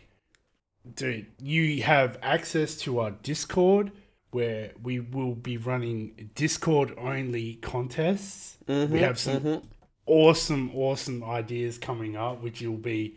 dude, 0.97 1.27
you 1.41 1.83
have 1.83 2.19
access 2.23 2.75
to 2.79 2.99
our 2.99 3.13
Discord 3.13 3.93
where 4.31 4.73
we 4.83 4.99
will 5.01 5.35
be 5.35 5.57
running 5.57 6.31
Discord 6.35 6.93
only 6.99 7.55
contests. 7.57 8.59
Mm-hmm, 8.67 8.93
we 8.93 8.99
have 9.01 9.19
some 9.19 9.63
awesome, 10.07 10.71
awesome 10.75 11.23
ideas 11.25 11.79
coming 11.79 12.17
up, 12.17 12.43
which 12.43 12.61
you'll 12.61 12.77
be 12.77 13.17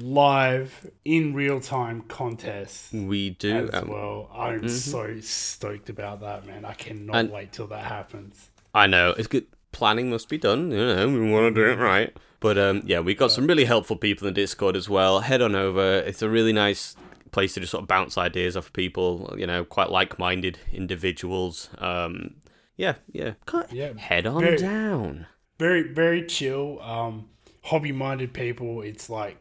live 0.00 0.90
in 1.04 1.34
real 1.34 1.60
time 1.60 2.02
contests 2.02 2.92
We 2.92 3.30
do. 3.30 3.68
as 3.72 3.82
Um, 3.82 3.88
well. 3.88 4.30
I'm 4.34 4.68
so 4.68 5.20
stoked 5.20 5.88
about 5.88 6.20
that, 6.20 6.46
man. 6.46 6.64
I 6.64 6.74
cannot 6.74 7.16
And- 7.16 7.30
wait 7.30 7.52
till 7.52 7.66
that 7.68 7.84
happens. 7.84 8.50
I 8.74 8.86
know 8.86 9.14
it's 9.16 9.28
good. 9.28 9.46
Planning 9.72 10.10
must 10.10 10.28
be 10.28 10.38
done. 10.38 10.70
You 10.70 10.76
know, 10.78 11.08
we 11.08 11.30
want 11.30 11.54
to 11.54 11.64
do 11.64 11.70
it 11.70 11.76
right. 11.78 12.16
But 12.40 12.58
um, 12.58 12.82
yeah, 12.84 13.00
we've 13.00 13.16
got 13.18 13.32
some 13.32 13.46
really 13.46 13.64
helpful 13.64 13.96
people 13.96 14.26
in 14.28 14.34
the 14.34 14.40
Discord 14.40 14.76
as 14.76 14.88
well. 14.88 15.20
Head 15.20 15.40
on 15.42 15.54
over. 15.54 15.98
It's 16.00 16.22
a 16.22 16.28
really 16.28 16.52
nice 16.52 16.94
place 17.32 17.54
to 17.54 17.60
just 17.60 17.72
sort 17.72 17.82
of 17.82 17.88
bounce 17.88 18.16
ideas 18.18 18.56
off 18.56 18.66
of 18.68 18.72
people. 18.72 19.34
You 19.38 19.46
know, 19.46 19.64
quite 19.64 19.90
like-minded 19.90 20.58
individuals. 20.72 21.68
Um, 21.78 22.36
yeah, 22.76 22.94
yeah. 23.12 23.32
Can't- 23.46 23.72
Yeah, 23.72 23.92
Head 23.98 24.26
on 24.26 24.42
very- 24.42 24.56
down. 24.58 25.26
Very, 25.58 25.82
very 25.82 26.24
chill. 26.26 26.80
Um, 26.82 27.28
hobby-minded 27.62 28.32
people. 28.34 28.82
It's 28.82 29.08
like, 29.10 29.38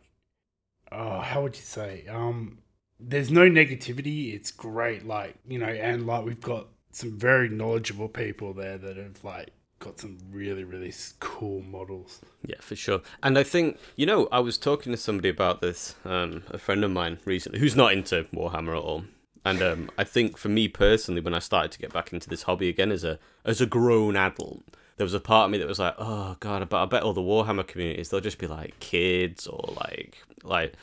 oh, 0.95 1.19
how 1.19 1.43
would 1.43 1.55
you 1.55 1.61
say? 1.61 2.05
Um, 2.09 2.59
there's 2.99 3.31
no 3.31 3.49
negativity. 3.49 4.33
It's 4.33 4.51
great. 4.51 5.05
Like 5.05 5.35
you 5.47 5.59
know, 5.59 5.67
and 5.67 6.07
like 6.07 6.25
we've 6.25 6.41
got 6.41 6.67
some 6.91 7.17
very 7.17 7.49
knowledgeable 7.49 8.07
people 8.07 8.53
there 8.53 8.77
that 8.77 8.97
have 8.97 9.23
like 9.23 9.51
got 9.79 9.99
some 9.99 10.17
really, 10.31 10.63
really 10.63 10.93
cool 11.19 11.61
models. 11.61 12.21
Yeah, 12.45 12.55
for 12.59 12.75
sure. 12.75 13.01
And 13.21 13.37
I 13.37 13.43
think, 13.43 13.77
you 13.95 14.05
know, 14.05 14.27
I 14.31 14.39
was 14.39 14.57
talking 14.57 14.91
to 14.91 14.97
somebody 14.97 15.29
about 15.29 15.61
this, 15.61 15.95
um, 16.05 16.43
a 16.49 16.57
friend 16.57 16.83
of 16.83 16.91
mine 16.91 17.19
recently, 17.25 17.59
who's 17.59 17.75
not 17.75 17.93
into 17.93 18.23
Warhammer 18.33 18.77
at 18.77 18.83
all. 18.83 19.03
And 19.43 19.61
um, 19.61 19.91
I 19.97 20.03
think 20.03 20.37
for 20.37 20.49
me 20.49 20.67
personally, 20.67 21.21
when 21.21 21.35
I 21.35 21.39
started 21.39 21.71
to 21.73 21.79
get 21.79 21.93
back 21.93 22.11
into 22.11 22.29
this 22.29 22.43
hobby 22.43 22.67
again 22.67 22.91
as 22.91 23.03
a 23.03 23.19
as 23.43 23.61
a 23.61 23.67
grown 23.67 24.15
adult, 24.15 24.63
there 24.97 25.05
was 25.05 25.13
a 25.13 25.19
part 25.19 25.45
of 25.45 25.51
me 25.51 25.59
that 25.59 25.67
was 25.67 25.77
like, 25.77 25.93
oh 25.99 26.35
god, 26.39 26.67
but 26.67 26.81
I 26.81 26.85
bet 26.85 27.03
all 27.03 27.13
the 27.13 27.21
Warhammer 27.21 27.67
communities 27.67 28.09
they'll 28.09 28.21
just 28.21 28.39
be 28.39 28.47
like 28.47 28.79
kids 28.79 29.45
or 29.45 29.75
like 29.77 30.17
like 30.47 30.73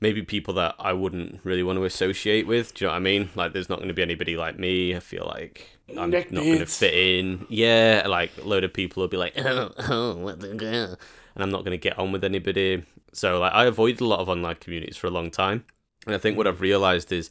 maybe 0.00 0.22
people 0.22 0.54
that 0.54 0.74
I 0.78 0.92
wouldn't 0.92 1.40
really 1.44 1.62
want 1.62 1.78
to 1.78 1.84
associate 1.84 2.46
with. 2.46 2.74
Do 2.74 2.84
you 2.84 2.88
know 2.88 2.92
what 2.92 2.98
I 2.98 3.00
mean? 3.00 3.30
Like, 3.34 3.52
there's 3.52 3.68
not 3.68 3.78
going 3.78 3.88
to 3.88 3.94
be 3.94 4.02
anybody 4.02 4.36
like 4.36 4.58
me. 4.58 4.94
I 4.94 5.00
feel 5.00 5.26
like 5.26 5.78
I'm 5.96 6.10
Neck 6.10 6.30
not 6.32 6.44
going 6.44 6.58
to 6.58 6.66
fit 6.66 6.94
in. 6.94 7.46
Yeah, 7.48 8.04
like 8.06 8.32
a 8.38 8.46
load 8.46 8.64
of 8.64 8.72
people 8.72 9.02
will 9.02 9.08
be 9.08 9.16
like, 9.16 9.34
oh, 9.38 9.72
oh 9.78 10.16
what 10.16 10.40
the 10.40 10.54
girl? 10.54 10.96
and 11.34 11.42
I'm 11.42 11.50
not 11.50 11.64
going 11.64 11.78
to 11.78 11.78
get 11.78 11.98
on 11.98 12.12
with 12.12 12.24
anybody. 12.24 12.82
So 13.12 13.40
like, 13.40 13.52
I 13.52 13.66
avoided 13.66 14.00
a 14.00 14.06
lot 14.06 14.20
of 14.20 14.28
online 14.28 14.56
communities 14.56 14.96
for 14.96 15.06
a 15.06 15.10
long 15.10 15.30
time, 15.30 15.64
and 16.06 16.14
I 16.14 16.18
think 16.18 16.36
what 16.36 16.46
I've 16.46 16.60
realized 16.60 17.12
is. 17.12 17.30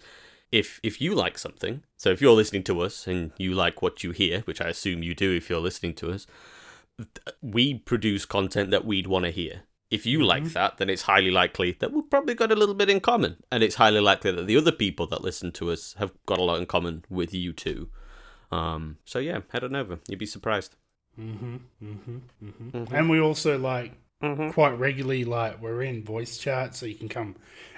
If, 0.52 0.80
if 0.84 1.02
you 1.02 1.16
like 1.16 1.38
something, 1.38 1.84
so 1.98 2.12
if 2.12 2.22
you're 2.22 2.32
listening 2.32 2.64
to 2.66 2.80
us 2.80 3.08
and 3.08 3.32
you 3.38 3.54
like 3.54 3.82
what 3.82 4.06
you 4.06 4.12
hear, 4.12 4.42
which 4.42 4.62
I 4.62 4.70
assume 4.70 5.04
you 5.04 5.14
do 5.14 5.34
if 5.34 5.50
you're 5.50 5.60
listening 5.60 5.96
to 5.96 6.12
us, 6.12 6.28
we 7.42 7.74
produce 7.80 8.26
content 8.26 8.72
that 8.72 8.86
we'd 8.86 9.08
want 9.08 9.26
to 9.26 9.32
hear. 9.32 9.64
If 9.92 10.06
you 10.06 10.24
like 10.24 10.46
that, 10.54 10.78
then 10.78 10.90
it's 10.90 11.04
highly 11.04 11.32
likely 11.32 11.74
that 11.80 11.92
we've 11.92 12.10
probably 12.10 12.34
got 12.34 12.52
a 12.52 12.56
little 12.56 12.76
bit 12.76 12.90
in 12.90 13.00
common. 13.00 13.38
And 13.52 13.64
it's 13.64 13.76
highly 13.76 14.02
likely 14.02 14.32
that 14.32 14.48
the 14.48 14.58
other 14.58 14.72
people 14.72 15.06
that 15.08 15.22
listen 15.22 15.52
to 15.54 15.72
us 15.72 15.94
have 16.00 16.12
got 16.26 16.40
a 16.40 16.44
lot 16.44 16.60
in 16.60 16.66
common 16.66 17.06
with 17.10 17.34
you 17.34 17.54
too. 17.54 17.90
Um, 18.52 18.98
so 19.06 19.20
yeah, 19.20 19.42
head 19.50 19.64
on 19.64 19.76
over. 19.76 20.00
You'd 20.08 20.20
be 20.20 20.26
surprised. 20.26 20.76
Mm-hmm, 21.20 21.56
mm-hmm, 21.84 22.18
mm-hmm. 22.44 22.96
And 22.96 23.10
we 23.10 23.20
also 23.20 23.58
like 23.58 23.94
quite 24.52 24.72
regularly 24.80 25.24
like 25.24 25.62
we're 25.62 25.84
in 25.84 26.04
voice 26.04 26.38
chat, 26.38 26.76
so 26.76 26.86
you 26.86 26.96
can 26.96 27.10
come 27.10 27.36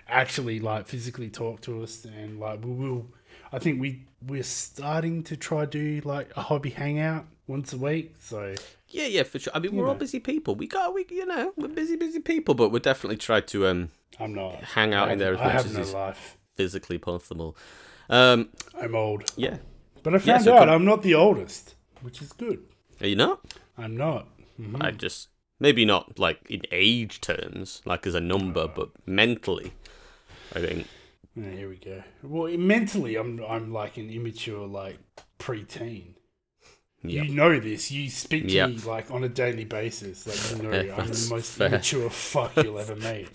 actually 0.07 0.59
like 0.59 0.87
physically 0.87 1.29
talk 1.29 1.61
to 1.61 1.83
us, 1.83 2.05
and 2.05 2.39
like 2.39 2.63
we 2.63 2.71
will. 2.71 3.07
I 3.51 3.59
think 3.59 3.79
we 3.81 4.05
we're 4.25 4.43
starting 4.43 5.23
to 5.23 5.37
try 5.37 5.65
do 5.65 6.01
like 6.03 6.35
a 6.35 6.41
hobby 6.41 6.71
hangout 6.71 7.25
once 7.47 7.73
a 7.73 7.77
week. 7.77 8.15
So 8.19 8.53
Yeah, 8.89 9.07
yeah, 9.07 9.23
for 9.23 9.39
sure. 9.39 9.51
I 9.55 9.59
mean, 9.59 9.75
we're 9.75 9.87
all 9.87 9.95
busy 9.95 10.19
people. 10.19 10.55
We 10.55 10.67
got, 10.67 10.93
we, 10.93 11.05
you 11.09 11.25
know, 11.25 11.53
we're 11.57 11.67
busy, 11.69 11.95
busy 11.95 12.19
people, 12.19 12.53
but 12.55 12.69
we'll 12.69 12.81
definitely 12.81 13.17
try 13.17 13.41
to 13.41 13.67
um 13.67 13.89
I'm 14.19 14.33
not 14.33 14.55
hang 14.63 14.93
out 14.93 15.11
in 15.11 15.19
there 15.19 15.33
as 15.33 15.39
I 15.39 15.43
much 15.45 15.53
have 15.53 15.65
as 15.65 15.73
no 15.73 15.79
is 15.81 15.93
life. 15.93 16.37
physically 16.55 16.97
possible. 16.97 17.55
Um, 18.09 18.49
I'm 18.79 18.95
old, 18.95 19.31
yeah. 19.35 19.57
but 20.03 20.15
I 20.15 20.19
found 20.19 20.43
so 20.43 20.55
out 20.57 20.69
I'm 20.69 20.85
not 20.85 21.01
the 21.03 21.13
oldest, 21.15 21.75
which 22.01 22.21
is 22.21 22.31
good. 22.31 22.59
Are 23.01 23.07
you 23.07 23.15
not? 23.17 23.41
I'm 23.77 23.97
not. 23.97 24.27
Mhm. 24.59 24.81
I 24.81 24.91
just 24.91 25.29
maybe 25.59 25.85
not 25.85 26.17
like 26.17 26.39
in 26.49 26.61
age 26.71 27.19
terms, 27.21 27.81
like 27.85 28.07
as 28.07 28.15
a 28.15 28.21
number, 28.21 28.67
but 28.67 28.89
mentally, 29.05 29.73
I 30.55 30.59
think. 30.61 30.87
Yeah, 31.35 31.51
here 31.51 31.69
we 31.69 31.75
go. 31.75 32.01
Well, 32.23 32.57
mentally, 32.57 33.17
I'm 33.17 33.43
I'm 33.43 33.71
like 33.73 33.97
an 33.97 34.09
immature, 34.09 34.65
like 34.65 34.97
preteen. 35.37 36.13
Yeah. 37.03 37.21
You 37.23 37.33
know 37.35 37.59
this. 37.59 37.91
You 37.91 38.09
speak 38.09 38.47
to 38.47 38.53
Yep. 38.53 38.69
me 38.69 38.75
like 38.79 39.11
on 39.11 39.23
a 39.23 39.29
daily 39.29 39.65
basis. 39.65 40.27
Like 40.27 40.57
you 40.61 40.67
know, 40.69 40.81
Yeah, 40.81 40.95
I'm 40.97 41.07
the 41.07 41.27
most 41.29 41.51
fair. 41.53 41.67
immature 41.67 42.09
fuck 42.09 42.55
you'll 42.57 42.79
ever 42.79 42.95
meet. 42.95 43.29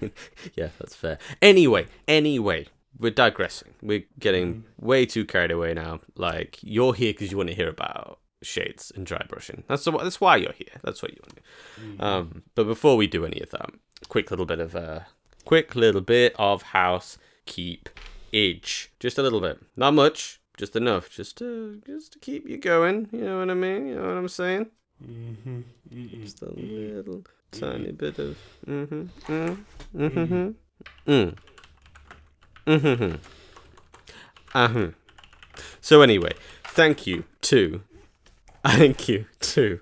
yeah, 0.54 0.68
that's 0.78 0.94
fair. 0.94 1.18
Anyway, 1.40 1.86
anyway, 2.06 2.66
we're 2.98 3.10
digressing. 3.10 3.74
We're 3.82 4.04
getting 4.18 4.64
way 4.80 5.06
too 5.06 5.24
carried 5.24 5.50
away 5.50 5.74
now. 5.74 6.00
Like 6.16 6.58
you're 6.62 6.94
here 6.94 7.12
because 7.12 7.30
you 7.30 7.36
want 7.36 7.48
to 7.50 7.54
hear 7.54 7.68
about 7.68 8.18
shades 8.42 8.92
and 8.94 9.04
dry 9.06 9.24
brushing. 9.28 9.64
That's 9.68 9.84
the, 9.84 9.92
that's 9.92 10.20
why 10.20 10.36
you're 10.36 10.52
here. 10.52 10.78
That's 10.82 11.02
what 11.02 11.12
you 11.12 11.18
want 11.22 11.36
to 11.36 11.42
do. 11.96 12.02
Um, 12.04 12.42
but 12.54 12.64
before 12.64 12.96
we 12.96 13.06
do 13.06 13.24
any 13.24 13.40
of 13.40 13.50
that, 13.50 13.70
quick 14.08 14.30
little 14.30 14.46
bit 14.46 14.60
of 14.60 14.76
uh, 14.76 15.00
quick 15.44 15.74
little 15.74 16.00
bit 16.02 16.34
of 16.38 16.62
housekeep 16.62 17.88
age. 18.32 18.92
Just 19.00 19.18
a 19.18 19.22
little 19.22 19.40
bit, 19.40 19.58
not 19.76 19.94
much, 19.94 20.37
just 20.58 20.76
enough, 20.76 21.08
just 21.08 21.38
to 21.38 21.80
just 21.86 22.12
to 22.12 22.18
keep 22.18 22.48
you 22.48 22.58
going. 22.58 23.08
You 23.12 23.20
know 23.20 23.38
what 23.38 23.50
I 23.50 23.54
mean? 23.54 23.86
You 23.86 23.94
know 23.94 24.08
what 24.08 24.18
I'm 24.18 24.28
saying? 24.28 24.66
Mm-hmm. 25.02 25.60
Just 26.22 26.42
a 26.42 26.50
little 26.50 27.22
tiny 27.52 27.92
bit 27.92 28.18
of. 28.18 28.36
Mm-hmm. 28.66 29.02
Mm. 29.32 29.58
Mm-hmm. 29.96 31.10
Mm. 31.10 31.36
Mm-hmm. 32.66 33.14
Uh-huh. 34.54 34.88
So 35.80 36.02
anyway, 36.02 36.32
thank 36.64 37.06
you 37.06 37.24
to 37.42 37.82
thank 38.66 39.08
you 39.08 39.26
to 39.40 39.80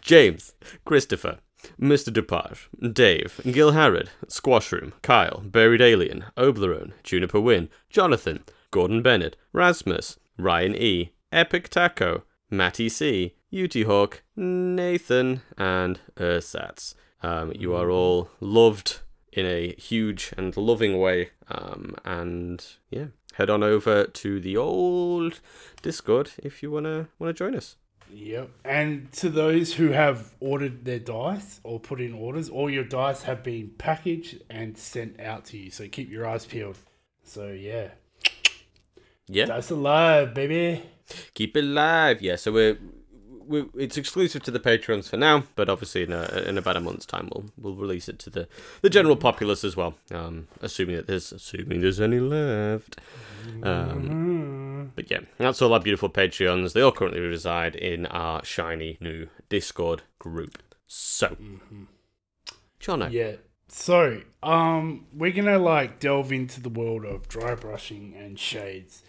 James, 0.00 0.54
Christopher, 0.84 1.40
Mr. 1.80 2.12
Dupage, 2.12 2.68
Dave, 2.94 3.40
Gil 3.44 3.72
Harrod, 3.72 4.10
Squashroom, 4.28 4.92
Kyle, 5.02 5.42
Buried 5.44 5.80
Alien, 5.80 6.26
Oblerone, 6.36 6.92
Juniper 7.02 7.40
Win, 7.40 7.68
Jonathan, 7.90 8.44
Gordon 8.70 9.02
Bennett, 9.02 9.36
Rasmus, 9.52 10.18
Ryan 10.38 10.74
E, 10.76 11.12
Epic 11.32 11.68
Taco, 11.68 12.22
Matty 12.50 12.88
C, 12.88 13.34
Uti 13.50 13.82
Hawk, 13.82 14.22
Nathan, 14.36 15.42
and 15.58 16.00
Ursats. 16.16 16.94
Um, 17.22 17.52
you 17.54 17.74
are 17.74 17.90
all 17.90 18.30
loved 18.40 19.00
in 19.32 19.46
a 19.46 19.74
huge 19.74 20.32
and 20.36 20.56
loving 20.56 20.98
way. 20.98 21.30
Um, 21.48 21.94
and 22.04 22.64
yeah, 22.90 23.06
head 23.34 23.50
on 23.50 23.62
over 23.62 24.04
to 24.06 24.40
the 24.40 24.56
old 24.56 25.40
Discord 25.82 26.32
if 26.38 26.62
you 26.62 26.70
wanna 26.70 27.08
wanna 27.18 27.32
join 27.32 27.54
us. 27.54 27.76
Yep. 28.12 28.50
And 28.64 29.12
to 29.12 29.28
those 29.28 29.74
who 29.74 29.90
have 29.90 30.34
ordered 30.40 30.84
their 30.84 30.98
dice 30.98 31.60
or 31.62 31.78
put 31.78 32.00
in 32.00 32.12
orders, 32.12 32.48
all 32.48 32.68
your 32.68 32.84
dice 32.84 33.22
have 33.22 33.44
been 33.44 33.70
packaged 33.78 34.42
and 34.50 34.76
sent 34.76 35.20
out 35.20 35.44
to 35.46 35.58
you. 35.58 35.70
So 35.70 35.86
keep 35.88 36.10
your 36.10 36.26
eyes 36.26 36.44
peeled. 36.44 36.78
So 37.22 37.48
yeah, 37.48 37.90
Yeah, 39.30 39.46
that's 39.46 39.70
alive, 39.70 40.34
baby. 40.34 40.82
keep 41.34 41.56
it 41.56 41.64
live. 41.64 42.20
Yeah, 42.20 42.36
so 42.36 42.52
we're. 42.52 42.78
we 43.46 43.64
it's 43.76 43.96
exclusive 43.96 44.42
to 44.44 44.50
the 44.50 44.60
patrons 44.60 45.08
for 45.08 45.16
now, 45.16 45.44
but 45.56 45.68
obviously 45.68 46.02
in, 46.02 46.12
a, 46.12 46.44
in 46.46 46.56
about 46.58 46.76
a 46.76 46.80
month's 46.80 47.06
time 47.06 47.28
we'll 47.32 47.46
we'll 47.56 47.74
release 47.76 48.08
it 48.08 48.18
to 48.20 48.30
the, 48.30 48.48
the 48.82 48.90
general 48.90 49.16
populace 49.16 49.64
as 49.64 49.76
well. 49.76 49.94
Um, 50.12 50.46
assuming 50.62 50.96
that 50.96 51.06
there's 51.06 51.32
assuming 51.32 51.80
there's 51.80 52.00
any 52.00 52.20
left. 52.20 53.00
Um, 53.62 54.92
but 54.94 55.10
yeah, 55.10 55.20
that's 55.38 55.60
all 55.62 55.72
our 55.72 55.80
beautiful 55.80 56.10
Patreons. 56.10 56.72
They 56.72 56.80
all 56.82 56.92
currently 56.92 57.20
reside 57.20 57.74
in 57.74 58.06
our 58.06 58.44
shiny 58.44 58.98
new 59.00 59.28
Discord 59.48 60.02
group. 60.18 60.62
So, 60.86 61.36
Jono, 62.80 63.10
Yeah. 63.10 63.32
So, 63.72 64.20
um, 64.42 65.06
we're 65.14 65.32
gonna 65.32 65.58
like 65.58 66.00
delve 66.00 66.32
into 66.32 66.60
the 66.60 66.68
world 66.68 67.04
of 67.04 67.28
dry 67.28 67.54
brushing 67.54 68.14
and 68.18 68.38
shades. 68.38 69.02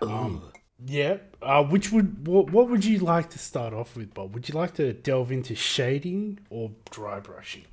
Um, 0.00 0.42
yeah. 0.84 1.18
Uh, 1.42 1.62
which 1.64 1.92
would 1.92 2.26
what, 2.26 2.50
what 2.50 2.68
would 2.70 2.84
you 2.84 2.98
like 2.98 3.30
to 3.30 3.38
start 3.38 3.74
off 3.74 3.96
with, 3.96 4.14
Bob? 4.14 4.34
Would 4.34 4.48
you 4.48 4.54
like 4.54 4.74
to 4.74 4.92
delve 4.92 5.32
into 5.32 5.54
shading 5.54 6.38
or 6.50 6.70
dry 6.90 7.20
brushing? 7.20 7.64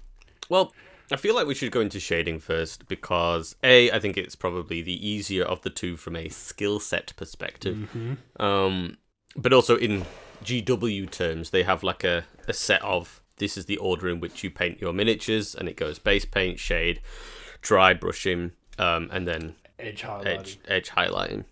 Well, 0.49 0.73
I 1.11 1.15
feel 1.15 1.35
like 1.35 1.47
we 1.47 1.55
should 1.55 1.71
go 1.71 1.81
into 1.81 1.99
shading 1.99 2.39
first 2.39 2.87
because 2.87 3.55
a 3.63 3.91
I 3.91 3.99
think 3.99 4.17
it's 4.17 4.35
probably 4.35 4.81
the 4.81 5.07
easier 5.07 5.43
of 5.43 5.61
the 5.61 5.69
two 5.69 5.95
from 5.95 6.15
a 6.15 6.29
skill 6.29 6.79
set 6.79 7.13
perspective. 7.15 7.89
Um, 8.39 8.97
but 9.35 9.53
also 9.53 9.77
in 9.77 10.05
GW 10.43 11.09
terms, 11.09 11.49
they 11.51 11.63
have 11.63 11.83
like 11.83 12.03
a, 12.03 12.25
a 12.47 12.53
set 12.53 12.81
of 12.83 13.21
this 13.37 13.57
is 13.57 13.65
the 13.65 13.77
order 13.77 14.07
in 14.09 14.19
which 14.19 14.43
you 14.43 14.49
paint 14.51 14.79
your 14.81 14.93
miniatures, 14.93 15.55
and 15.55 15.67
it 15.67 15.75
goes 15.77 15.99
base 15.99 16.25
paint, 16.25 16.59
shade, 16.59 17.01
dry 17.61 17.93
brushing, 17.93 18.51
um, 18.77 19.09
and 19.11 19.27
then 19.27 19.55
Edge 19.79 20.01
highlighting. 20.03 20.25
edge 20.25 20.59
edge 20.67 20.89
highlighting. 20.91 21.45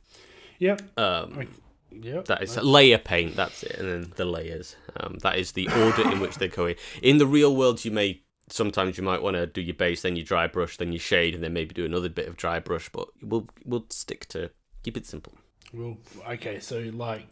Yep. 0.59 0.81
Um, 0.97 1.47
Yep. 1.93 2.25
that 2.25 2.41
is 2.41 2.55
layer 2.57 2.97
paint. 2.97 3.35
That's 3.35 3.63
it, 3.63 3.75
and 3.77 3.89
then 3.89 4.13
the 4.15 4.25
layers. 4.25 4.75
Um, 4.97 5.17
that 5.23 5.37
is 5.37 5.51
the 5.51 5.67
order 5.67 6.09
in 6.09 6.19
which 6.21 6.35
they 6.37 6.47
go 6.47 6.67
in. 6.67 6.75
In 7.01 7.17
the 7.17 7.27
real 7.27 7.53
world, 7.55 7.83
you 7.83 7.91
may 7.91 8.21
sometimes 8.49 8.97
you 8.97 9.03
might 9.03 9.21
want 9.21 9.35
to 9.35 9.45
do 9.47 9.61
your 9.61 9.73
base, 9.75 10.01
then 10.01 10.15
your 10.15 10.23
dry 10.25 10.47
brush, 10.47 10.77
then 10.77 10.91
your 10.91 10.99
shade, 10.99 11.33
and 11.35 11.43
then 11.43 11.51
maybe 11.53 11.73
do 11.73 11.85
another 11.85 12.09
bit 12.09 12.27
of 12.27 12.37
dry 12.37 12.59
brush. 12.59 12.89
But 12.89 13.09
we'll 13.21 13.49
we'll 13.65 13.85
stick 13.89 14.25
to 14.29 14.51
keep 14.83 14.95
it 14.95 15.05
simple. 15.05 15.33
Well, 15.73 15.97
okay, 16.29 16.59
so 16.59 16.79
like 16.93 17.27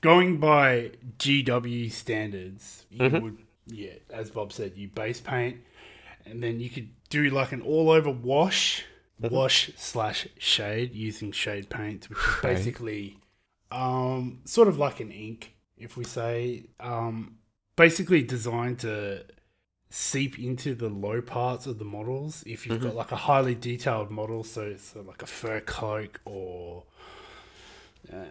going 0.00 0.38
by 0.38 0.92
GW 1.18 1.90
standards, 1.90 2.86
you 2.90 3.08
would, 3.08 3.38
yeah, 3.68 3.94
as 4.10 4.30
Bob 4.30 4.52
said, 4.52 4.72
you 4.76 4.88
base 4.88 5.20
paint, 5.20 5.58
and 6.24 6.42
then 6.42 6.60
you 6.60 6.70
could 6.70 6.88
do 7.10 7.30
like 7.30 7.52
an 7.52 7.62
all 7.62 7.90
over 7.90 8.10
wash, 8.10 8.84
wash 9.20 9.70
slash 9.76 10.28
shade 10.38 10.94
using 10.94 11.32
shade 11.32 11.68
paint, 11.68 12.08
which 12.08 12.18
is 12.18 12.34
basically 12.42 13.18
um, 13.70 14.40
sort 14.44 14.68
of 14.68 14.78
like 14.78 15.00
an 15.00 15.10
ink, 15.10 15.54
if 15.76 15.96
we 15.96 16.04
say, 16.04 16.64
um, 16.80 17.38
basically 17.76 18.22
designed 18.22 18.80
to 18.80 19.24
seep 19.90 20.38
into 20.38 20.74
the 20.74 20.88
low 20.88 21.20
parts 21.22 21.66
of 21.66 21.78
the 21.78 21.84
models. 21.84 22.44
If 22.46 22.66
you've 22.66 22.82
got 22.82 22.94
like 22.94 23.12
a 23.12 23.16
highly 23.16 23.54
detailed 23.54 24.10
model, 24.10 24.44
so 24.44 24.62
it's 24.62 24.94
uh, 24.94 25.02
like 25.02 25.22
a 25.22 25.26
fur 25.26 25.60
cloak 25.60 26.20
or 26.24 26.84
uh, 28.12 28.26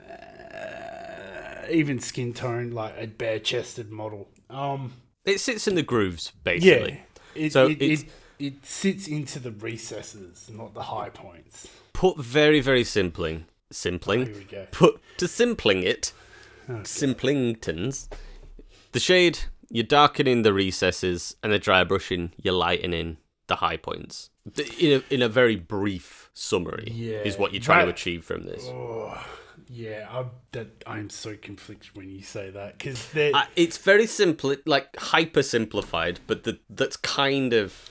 even 1.70 2.00
skin 2.00 2.34
tone, 2.34 2.72
like 2.72 2.94
a 2.98 3.08
bare 3.08 3.40
chested 3.40 3.92
model. 3.92 4.30
Um, 4.50 4.94
It 5.28 5.40
sits 5.40 5.68
in 5.68 5.76
the 5.76 5.84
grooves 5.84 6.32
yeah, 6.34 6.42
basically. 6.44 7.02
it, 7.36 7.54
So 7.54 7.68
it, 7.68 7.82
it, 7.82 8.06
it 8.40 8.66
sits 8.66 9.08
into 9.08 9.40
the 9.40 9.52
recesses, 9.52 10.50
not 10.52 10.74
the 10.74 10.84
high 10.84 11.10
points. 11.10 11.68
Put 11.94 12.18
very 12.18 12.62
very 12.62 12.84
simpling, 12.84 13.46
simpling. 13.72 14.26
Here 14.28 14.36
we 14.36 14.44
go. 14.46 14.68
Put 14.72 15.02
to 15.18 15.28
simpling 15.28 15.84
it, 15.84 16.14
oh, 16.70 16.74
simplingtons. 16.84 18.08
The 18.94 19.00
shade 19.00 19.40
you're 19.70 19.84
darkening 19.84 20.44
the 20.44 20.54
recesses, 20.54 21.36
and 21.44 21.52
the 21.52 21.60
dry 21.60 21.84
brushing 21.84 22.32
you're 22.42 22.54
lightening 22.54 23.18
the 23.48 23.58
high 23.58 23.78
points. 23.78 24.30
In 24.80 25.02
a, 25.02 25.14
in 25.14 25.22
a 25.22 25.28
very 25.28 25.58
brief 25.58 26.30
summary, 26.34 26.90
Yeah, 26.94 27.18
is 27.18 27.38
what 27.38 27.54
you're 27.54 27.62
trying 27.62 27.86
to 27.86 27.92
achieve 27.92 28.24
from 28.24 28.46
this. 28.46 28.64
Oh, 28.68 29.22
yeah, 29.70 30.08
I, 30.10 30.26
that 30.54 30.84
I'm 30.86 31.10
so 31.10 31.36
conflicted 31.36 31.96
when 31.96 32.10
you 32.10 32.22
say 32.22 32.50
that 32.52 32.78
because 32.78 33.16
Uh, 33.16 33.46
it's 33.56 33.78
very 33.78 34.08
simple, 34.08 34.56
like 34.66 34.96
hyper 34.98 35.44
simplified, 35.44 36.20
but 36.28 36.44
the, 36.44 36.60
that's 36.70 36.98
kind 36.98 37.54
of 37.54 37.90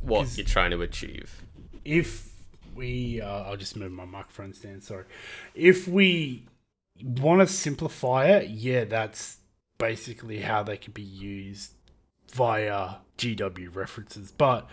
what 0.00 0.36
you're 0.36 0.46
trying 0.46 0.72
to 0.72 0.82
achieve. 0.82 1.42
if 1.84 2.28
we 2.74 3.20
uh, 3.20 3.44
I'll 3.44 3.56
just 3.56 3.76
move 3.76 3.92
my 3.92 4.04
microphone 4.06 4.54
stand 4.54 4.82
sorry 4.82 5.04
if 5.54 5.86
we 5.86 6.46
want 7.18 7.40
to 7.40 7.46
simplify 7.46 8.26
it 8.26 8.48
yeah 8.48 8.84
that's 8.84 9.38
basically 9.78 10.40
how 10.40 10.62
they 10.62 10.76
could 10.78 10.94
be 10.94 11.02
used 11.02 11.72
via 12.32 12.94
GW 13.18 13.74
references 13.76 14.32
but 14.32 14.68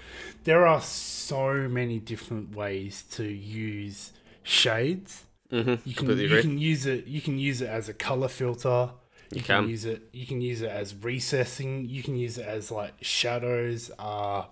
there 0.46 0.66
are 0.66 0.82
so 0.82 1.68
many 1.68 2.00
different 2.00 2.56
ways 2.56 3.04
to 3.12 3.26
use 3.26 4.14
shades 4.44 5.26
Mm-hmm. 5.52 5.76
you 5.90 5.96
can 5.96 6.18
you 6.20 6.42
can 6.42 6.58
use 6.60 6.86
it 6.86 7.08
you 7.08 7.22
can 7.22 7.40
use 7.40 7.62
it 7.62 7.70
as 7.70 7.90
a 7.90 7.94
color 7.94 8.28
filter 8.28 8.92
you, 9.32 9.42
can. 9.42 9.64
can. 9.64 9.70
use 9.70 9.86
it 9.86 10.04
you 10.14 10.26
can 10.28 10.42
use 10.42 10.62
it 10.62 10.70
as 10.70 10.94
recessing 10.96 11.86
you 11.90 12.04
can 12.04 12.16
use 12.16 12.38
it 12.38 12.46
as 12.46 12.70
like 12.72 12.94
shadows 13.02 13.90
uh 13.98 14.44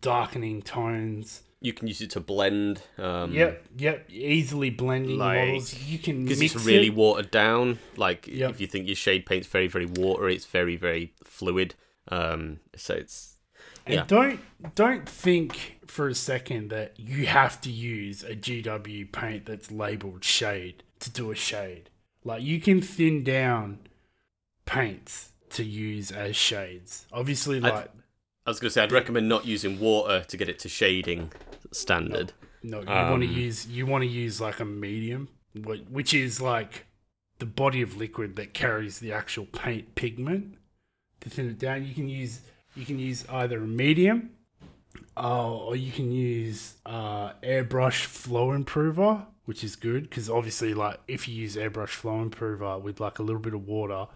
darkening 0.00 0.62
tones 0.62 1.42
You 1.60 1.72
can 1.72 1.88
use 1.88 2.00
it 2.00 2.10
to 2.10 2.20
blend. 2.20 2.82
Um, 2.98 3.32
Yep, 3.32 3.64
yep. 3.78 4.10
Easily 4.10 4.70
blending 4.70 5.18
Like- 5.18 5.46
models. 5.48 5.74
You 5.82 5.98
can 5.98 6.24
Because 6.24 6.40
it's 6.42 6.54
really 6.66 6.88
it. 6.88 6.94
watered 6.94 7.30
down. 7.30 7.78
Like 7.96 8.26
Yep. 8.26 8.50
if 8.50 8.60
you 8.60 8.66
think 8.66 8.86
your 8.86 8.96
shade 8.96 9.24
paint's 9.26 9.48
very, 9.48 9.66
very 9.66 9.86
watery, 9.86 10.34
it's 10.34 10.44
very, 10.46 10.76
very 10.76 11.12
fluid. 11.24 11.74
Um, 12.08 12.60
so 12.76 12.94
it's 12.94 13.35
And 13.86 13.94
yeah. 13.94 14.04
don't 14.06 14.40
don't 14.74 15.08
think 15.08 15.78
for 15.86 16.08
a 16.08 16.14
second 16.14 16.70
that 16.70 16.98
you 16.98 17.26
have 17.26 17.60
to 17.62 17.70
use 17.70 18.24
a 18.24 18.34
GW 18.34 19.10
paint 19.12 19.46
that's 19.46 19.70
labeled 19.70 20.24
shade 20.24 20.82
to 21.00 21.10
do 21.10 21.30
a 21.30 21.34
shade. 21.34 21.90
Like 22.24 22.42
you 22.42 22.60
can 22.60 22.82
thin 22.82 23.22
down 23.22 23.78
paints 24.64 25.30
to 25.50 25.64
use 25.64 26.10
as 26.10 26.34
shades. 26.34 27.06
Obviously, 27.12 27.60
like 27.60 27.88
I 28.44 28.50
was 28.50 28.58
gonna 28.58 28.70
say 28.70 28.82
I'd 28.82 28.92
recommend 28.92 29.28
not 29.28 29.46
using 29.46 29.78
water 29.78 30.24
to 30.26 30.36
get 30.36 30.48
it 30.48 30.58
to 30.60 30.68
shading 30.68 31.32
standard. 31.72 32.32
no, 32.62 32.80
you 32.80 32.86
want 32.86 33.22
to 33.22 33.28
um, 33.28 33.34
use 33.34 33.66
you 33.68 33.86
want 33.86 34.02
to 34.02 34.08
use 34.08 34.40
like 34.40 34.58
a 34.58 34.64
medium, 34.64 35.28
which 35.54 36.12
is 36.12 36.40
like 36.40 36.86
the 37.38 37.46
body 37.46 37.82
of 37.82 37.96
liquid 37.96 38.34
that 38.36 38.54
carries 38.54 38.98
the 38.98 39.12
actual 39.12 39.46
paint 39.46 39.94
pigment. 39.94 40.58
To 41.20 41.30
thin 41.30 41.48
it 41.48 41.58
down, 41.58 41.86
you 41.86 41.94
can 41.94 42.08
use 42.08 42.40
you 42.76 42.84
can 42.84 42.98
use 42.98 43.24
either 43.28 43.58
a 43.58 43.66
medium, 43.66 44.30
uh, 45.16 45.54
or 45.54 45.76
you 45.76 45.92
can 45.92 46.10
use 46.12 46.74
uh, 46.84 47.32
airbrush 47.42 48.04
flow 48.04 48.52
improver, 48.52 49.26
which 49.46 49.64
is 49.64 49.76
good 49.76 50.04
because 50.04 50.28
obviously, 50.28 50.74
like 50.74 50.98
if 51.08 51.28
you 51.28 51.34
use 51.34 51.56
airbrush 51.56 51.90
flow 51.90 52.20
improver 52.20 52.78
with 52.78 53.00
like 53.00 53.18
a 53.18 53.22
little 53.22 53.40
bit 53.40 53.54
of 53.54 53.66
water, 53.66 54.06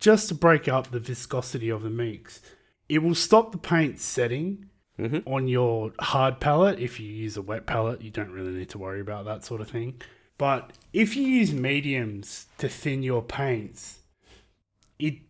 just 0.00 0.28
to 0.28 0.34
break 0.34 0.68
up 0.68 0.90
the 0.90 1.00
viscosity 1.00 1.68
of 1.68 1.82
the 1.82 1.90
mix, 1.90 2.40
it 2.88 3.00
will 3.00 3.14
stop 3.14 3.52
the 3.52 3.58
paint 3.58 3.98
setting 4.00 4.66
Mhm. 4.98 5.22
on 5.26 5.46
your 5.46 5.92
hard 6.00 6.40
palette. 6.40 6.78
If 6.80 6.98
you 6.98 7.06
use 7.06 7.36
a 7.36 7.42
wet 7.42 7.66
palette, 7.66 8.00
you 8.00 8.10
don't 8.10 8.30
really 8.30 8.52
need 8.52 8.70
to 8.70 8.78
worry 8.78 9.00
about 9.00 9.26
that 9.26 9.44
sort 9.44 9.60
of 9.60 9.68
thing. 9.68 10.00
But 10.38 10.72
if 10.94 11.16
you 11.16 11.26
use 11.26 11.52
mediums 11.52 12.46
to 12.58 12.68
thin 12.68 13.02
your 13.02 13.22
paints, 13.22 13.98
it 14.98 15.25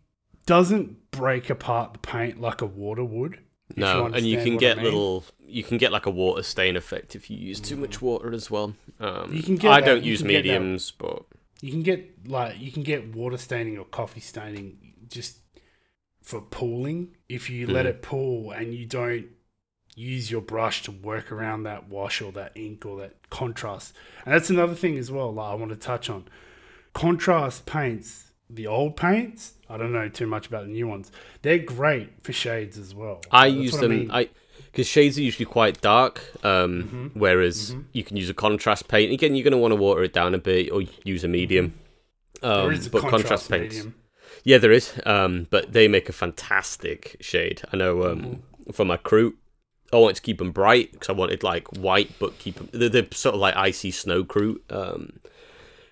doesn't 0.47 1.11
break 1.11 1.51
apart 1.51 1.93
the 1.93 1.99
paint 1.99 2.41
like 2.41 2.63
a 2.63 2.67
water 2.67 3.05
would. 3.05 3.41
No, 3.75 4.07
and 4.07 4.25
you 4.25 4.37
can 4.43 4.55
what 4.55 4.63
I 4.63 4.67
get 4.67 4.77
mean. 4.77 4.85
little. 4.85 5.25
You 5.47 5.63
can 5.65 5.77
get 5.77 5.91
like 5.93 6.07
a 6.07 6.11
water 6.11 6.43
stain 6.43 6.77
effect 6.77 7.15
if 7.17 7.29
you 7.31 7.37
use 7.37 7.61
too 7.61 7.77
much 7.77 8.01
water 8.01 8.33
as 8.33 8.51
well. 8.51 8.75
Um, 9.01 9.33
You 9.35 9.43
can 9.43 9.57
get 9.57 9.71
I 9.73 9.81
that- 9.81 9.87
don't 9.87 10.05
use 10.05 10.21
that. 10.21 10.27
mediums, 10.29 10.93
but 10.93 11.25
You 11.61 11.71
can 11.73 11.83
get 11.83 12.29
like 12.29 12.59
you 12.61 12.71
can 12.71 12.83
get 12.85 13.15
water 13.15 13.37
staining 13.37 13.77
or 13.79 13.85
coffee 13.85 14.21
staining 14.21 14.95
just 15.09 15.39
for 16.23 16.41
pooling 16.41 17.17
if 17.29 17.49
you 17.51 17.67
let 17.67 17.87
Mhm. 17.87 17.91
it 17.91 18.03
pool 18.03 18.51
and 18.53 18.73
you 18.75 18.85
don't 18.87 19.27
use 19.95 20.31
your 20.31 20.43
brush 20.43 20.83
to 20.83 20.93
work 20.93 21.33
around 21.33 21.63
that 21.65 21.89
wash 21.89 22.21
or 22.21 22.31
that 22.33 22.53
ink 22.55 22.85
or 22.87 22.99
that 23.01 23.31
contrast. 23.31 23.95
And 24.25 24.35
that's 24.35 24.51
another 24.51 24.75
thing 24.75 24.97
as 24.99 25.11
well. 25.11 25.33
Like 25.33 25.53
I 25.53 25.55
want 25.55 25.71
to 25.71 25.77
touch 25.77 26.09
on 26.11 26.27
contrast 26.93 27.67
paints. 27.67 28.33
The 28.49 28.67
old 28.67 28.97
paints, 28.97 29.55
I 29.69 29.77
don't 29.77 29.93
know 29.93 30.09
too 30.09 30.27
much 30.27 30.47
about 30.47 30.67
the 30.67 30.73
new 30.73 30.87
ones. 30.87 31.11
They're 31.43 31.59
great 31.59 32.23
for 32.23 32.33
shades 32.33 32.79
as 32.79 32.95
well. 32.95 33.21
I 33.31 33.51
That's 33.51 33.63
use 33.63 33.79
them. 33.79 34.11
I 34.13 34.29
because 34.71 34.87
shades 34.87 35.17
are 35.19 35.23
usually 35.23 35.47
quite 35.47 35.81
dark, 35.81 36.21
um, 36.45 36.83
Mm-hmm. 36.85 37.19
whereas 37.19 37.75
you 37.93 38.05
can 38.05 38.17
use 38.17 38.29
a 38.31 38.35
contrast 38.35 38.89
paint. 38.89 39.13
Again, 39.13 39.35
you're 39.35 39.45
going 39.45 39.53
to 39.53 39.59
want 39.59 39.73
to 39.73 39.77
water 39.77 40.03
it 40.03 40.13
down 40.13 40.35
a 40.35 40.39
bit 40.39 40.71
or 40.71 40.83
use 41.05 41.25
a 41.25 41.29
medium. 41.29 41.75
Um, 42.43 42.51
Mm-hmm. 42.51 42.63
there 42.63 42.73
is 42.73 42.87
a 42.87 42.91
but 42.91 43.01
contrast, 43.03 43.23
contrast, 43.23 43.51
paints, 43.51 43.75
medium. 43.77 43.95
yeah, 44.45 44.59
there 44.59 44.73
is. 44.73 44.93
Um, 45.07 45.47
but 45.51 45.73
they 45.73 45.89
make 45.89 46.09
a 46.09 46.13
fantastic 46.13 47.17
shade. 47.21 47.63
I 47.73 47.77
know 47.77 48.05
um, 48.05 48.21
Mm-hmm. 48.21 48.73
for 48.73 48.85
my 48.85 48.97
crew, 48.99 49.35
I 49.93 49.97
wanted 49.97 50.17
to 50.17 50.23
keep 50.23 50.39
them 50.39 50.51
bright 50.53 50.93
because 50.93 51.09
I 51.09 51.13
wanted 51.13 51.43
like 51.43 51.69
white, 51.77 52.11
but 52.19 52.39
keep 52.39 52.57
them. 52.57 52.69
They're, 52.73 52.89
they're 52.91 53.07
sort 53.13 53.35
of 53.35 53.41
like 53.41 53.57
icy 53.57 53.91
snow 53.91 54.25
crew. 54.25 54.61
Um, 54.69 55.21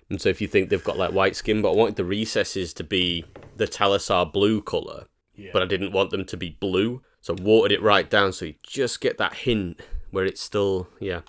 and 0.09 0.21
so 0.21 0.29
if 0.29 0.39
you 0.41 0.47
think 0.47 0.69
they've 0.69 0.83
got 0.83 0.97
like 0.97 1.11
white 1.13 1.35
skin, 1.35 1.61
but 1.61 1.71
I 1.71 1.75
wanted 1.75 1.95
the 1.95 2.05
recesses 2.05 2.73
to 2.75 2.83
be 2.83 3.25
the 3.55 3.67
Talassar 3.67 4.31
blue 4.31 4.61
color, 4.61 5.05
Yeah. 5.35 5.49
but 5.53 5.61
I 5.61 5.65
didn't 5.65 5.91
want 5.91 6.09
them 6.11 6.25
to 6.25 6.37
be 6.37 6.57
blue, 6.59 7.01
so 7.21 7.35
I 7.37 7.41
watered 7.41 7.71
it 7.71 7.81
right 7.81 8.09
down 8.09 8.33
so 8.33 8.45
you 8.45 8.55
just 8.63 9.01
get 9.01 9.17
that 9.17 9.33
hint 9.33 9.79
where 10.11 10.25
it's 10.25 10.41
still 10.41 10.87
yeah. 10.99 11.21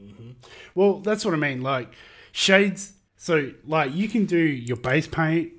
Mm-hmm. 0.00 0.30
Well, 0.74 1.00
that's 1.00 1.24
what 1.24 1.34
I 1.34 1.36
mean. 1.36 1.62
Like 1.62 1.92
shades. 2.32 2.92
So, 3.16 3.52
like, 3.66 3.94
you 3.94 4.08
can 4.08 4.24
do 4.24 4.38
your 4.38 4.78
base 4.78 5.06
paint, 5.06 5.52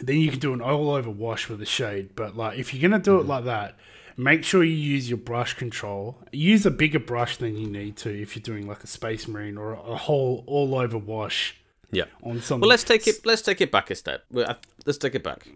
then 0.00 0.18
you 0.18 0.30
can 0.30 0.40
do 0.40 0.52
an 0.52 0.60
all 0.60 0.90
over 0.90 1.08
wash 1.08 1.48
with 1.48 1.62
a 1.62 1.66
shade. 1.66 2.10
But 2.14 2.36
like, 2.36 2.58
if 2.58 2.74
you're 2.74 2.86
gonna 2.88 3.02
do 3.02 3.16
it 3.16 3.20
mm-hmm. 3.20 3.30
like 3.30 3.44
that, 3.44 3.76
make 4.16 4.44
sure 4.44 4.62
you 4.62 4.74
use 4.74 5.08
your 5.08 5.18
brush 5.18 5.54
control. 5.54 6.18
Use 6.32 6.66
a 6.66 6.70
bigger 6.70 6.98
brush 6.98 7.38
than 7.38 7.56
you 7.56 7.66
need 7.66 7.96
to 7.98 8.10
if 8.10 8.36
you're 8.36 8.42
doing 8.42 8.66
like 8.66 8.84
a 8.84 8.86
space 8.86 9.26
marine 9.26 9.56
or 9.56 9.72
a 9.72 9.96
whole 9.96 10.44
all 10.46 10.74
over 10.74 10.98
wash 10.98 11.56
Yeah. 11.90 12.04
on 12.22 12.40
something. 12.42 12.60
Well, 12.60 12.68
let's 12.70 12.84
take 12.84 13.06
it. 13.06 13.24
Let's 13.24 13.42
take 13.42 13.60
it 13.60 13.70
back 13.72 13.90
a 13.90 13.94
step. 13.94 14.24
Let's 14.30 14.98
take 14.98 15.14
it 15.14 15.22
back. 15.24 15.46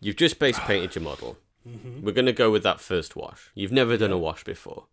You've 0.00 0.16
just 0.16 0.38
base 0.38 0.58
painted 0.60 0.94
your 0.96 1.04
model. 1.04 1.38
Mm-hmm. 1.68 2.04
We're 2.04 2.12
gonna 2.12 2.32
go 2.32 2.50
with 2.50 2.64
that 2.64 2.80
first 2.80 3.14
wash. 3.14 3.50
You've 3.54 3.70
never 3.72 3.96
done 3.96 4.10
a 4.10 4.18
wash 4.18 4.42
before. 4.44 4.86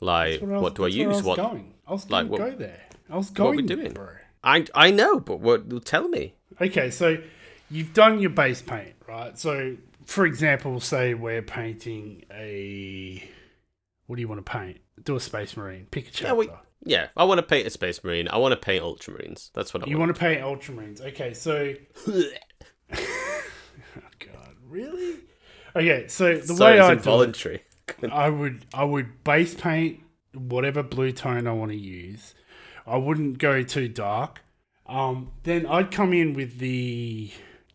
Like, 0.00 0.42
I 0.42 0.46
was- 0.46 0.62
what 0.62 0.74
do 0.74 0.84
I 0.84 0.88
use? 0.88 1.16
was 1.18 1.22
What 1.24 1.36
going. 1.36 1.74
I 1.86 1.92
was 1.92 2.10
like, 2.10 2.28
going 2.28 2.38
to 2.40 2.44
what- 2.44 2.50
go 2.52 2.58
there. 2.58 2.80
I 3.10 3.16
was 3.16 3.30
going. 3.30 3.46
what 3.48 3.56
we 3.56 3.62
going 3.62 3.80
doing? 3.80 3.92
bro. 3.94 4.08
I 4.44 4.66
I 4.74 4.90
know, 4.90 5.20
but 5.20 5.40
what? 5.40 5.84
Tell 5.84 6.08
me. 6.08 6.34
Okay, 6.60 6.90
so 6.90 7.16
you've 7.70 7.92
done 7.94 8.20
your 8.20 8.30
base 8.30 8.60
paint, 8.62 8.94
right? 9.06 9.38
So, 9.38 9.76
for 10.04 10.26
example, 10.26 10.80
say 10.80 11.14
we're 11.14 11.42
painting 11.42 12.24
a. 12.32 13.22
What 14.06 14.16
do 14.16 14.22
you 14.22 14.28
want 14.28 14.44
to 14.44 14.50
paint? 14.50 14.78
Do 15.02 15.16
a 15.16 15.20
space 15.20 15.56
marine. 15.56 15.86
Pick 15.90 16.08
a 16.08 16.10
chapter. 16.10 16.26
Yeah, 16.26 16.32
we, 16.34 16.50
yeah. 16.84 17.08
I 17.16 17.24
want 17.24 17.38
to 17.38 17.42
paint 17.42 17.66
a 17.66 17.70
space 17.70 18.02
marine. 18.02 18.28
I 18.28 18.36
want 18.38 18.52
to 18.52 18.56
paint 18.56 18.82
ultramarines. 18.84 19.50
That's 19.54 19.72
what 19.72 19.82
I 19.82 19.84
want. 19.84 19.90
You 19.90 19.98
want. 19.98 20.14
to 20.14 20.20
paint 20.20 20.40
ultramarines. 20.42 21.00
Okay, 21.00 21.34
so. 21.34 21.74
oh, 22.08 22.30
God, 24.18 24.54
really? 24.66 25.16
Okay, 25.76 26.08
so 26.08 26.36
the 26.36 26.54
Sorry, 26.54 26.74
way 26.74 26.78
it's 26.78 26.84
I 26.84 26.88
do 26.88 26.92
it, 26.92 26.96
involuntary. 26.98 27.62
I 28.12 28.28
would 28.28 28.66
I 28.74 28.84
would 28.84 29.24
base 29.24 29.54
paint 29.54 30.00
whatever 30.34 30.82
blue 30.82 31.12
tone 31.12 31.46
I 31.46 31.52
want 31.52 31.70
to 31.72 31.78
use. 31.78 32.34
I 32.86 32.96
wouldn't 32.96 33.38
go 33.38 33.62
too 33.62 33.88
dark. 33.88 34.42
Um, 34.86 35.32
then 35.42 35.66
I'd 35.66 35.90
come 35.90 36.12
in 36.12 36.32
with 36.32 36.58
the 36.58 37.30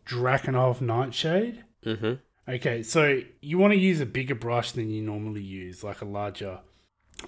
Drakenhof 0.06 0.80
Nightshade. 0.80 1.64
mm-hmm. 1.84 2.14
Okay, 2.46 2.82
so 2.82 3.22
you 3.40 3.56
want 3.56 3.72
to 3.72 3.78
use 3.78 4.00
a 4.00 4.06
bigger 4.06 4.34
brush 4.34 4.72
than 4.72 4.90
you 4.90 5.00
normally 5.00 5.40
use, 5.42 5.82
like 5.82 6.02
a 6.02 6.04
larger 6.04 6.60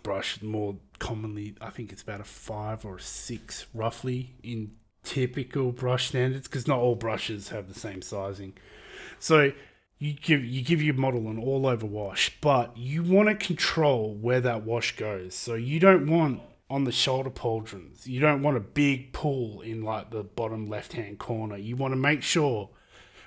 brush. 0.03 0.43
More 0.43 0.77
commonly, 0.99 1.55
I 1.61 1.71
think 1.71 1.93
it's 1.93 2.03
about 2.03 2.21
a 2.21 2.25
five 2.25 2.85
or 2.85 2.97
a 2.97 3.01
six, 3.01 3.67
roughly, 3.75 4.35
in 4.43 4.73
typical 5.03 5.73
brush 5.73 6.09
standards, 6.09 6.49
because 6.49 6.67
not 6.67 6.79
all 6.79 6.95
brushes 6.95 7.51
have 7.51 7.69
the 7.73 7.79
same 7.79 8.03
sizing. 8.03 8.55
So 9.19 9.53
you 9.99 10.13
give 10.13 10.45
you 10.45 10.63
give 10.63 10.83
your 10.83 10.95
model 10.95 11.29
an 11.29 11.39
all 11.39 11.67
over 11.67 11.87
wash, 11.87 12.37
but 12.41 12.77
you 12.77 13.03
want 13.03 13.29
to 13.29 13.35
control 13.35 14.15
where 14.15 14.41
that 14.41 14.65
wash 14.65 14.97
goes. 14.97 15.35
So 15.35 15.55
you 15.55 15.81
don't 15.81 16.09
want 16.09 16.41
on 16.69 16.85
the 16.85 16.93
shoulder 16.93 17.31
pauldrons. 17.31 18.07
You 18.07 18.21
don't 18.21 18.43
want 18.43 18.57
a 18.57 18.61
big 18.61 19.13
pool 19.13 19.61
in 19.61 19.83
like 19.83 20.11
the 20.11 20.23
bottom 20.23 20.67
left 20.67 20.93
hand 20.95 21.19
corner. 21.19 21.57
You 21.57 21.77
want 21.77 21.93
to 21.93 21.97
make 21.97 22.23
sure 22.23 22.71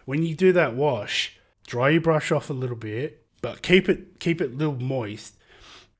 when 0.05 0.23
you 0.23 0.35
do 0.35 0.51
that 0.53 0.75
wash, 0.75 1.39
dry 1.65 1.89
your 1.89 2.01
brush 2.01 2.31
off 2.31 2.49
a 2.49 2.53
little 2.53 2.75
bit, 2.75 3.25
but 3.41 3.61
keep 3.61 3.89
it 3.89 4.19
keep 4.19 4.41
it 4.41 4.51
a 4.51 4.55
little 4.55 4.75
moist. 4.75 5.35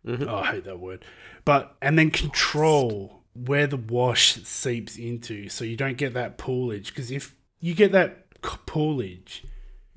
Mm-hmm. 0.06 0.30
Oh, 0.30 0.38
I 0.38 0.52
hate 0.52 0.66
that 0.66 0.80
word. 0.80 1.04
But 1.50 1.76
and 1.82 1.98
then 1.98 2.12
control 2.12 3.24
where 3.34 3.66
the 3.66 3.76
wash 3.76 4.36
seeps 4.44 4.98
into, 4.98 5.50
so 5.50 5.66
you 5.66 5.76
don't 5.76 5.98
get 5.98 6.14
that 6.14 6.38
poolage. 6.38 6.90
Because 6.90 7.10
if 7.10 7.34
you 7.60 7.74
get 7.74 7.92
that 7.94 8.30
poolage, 8.42 9.42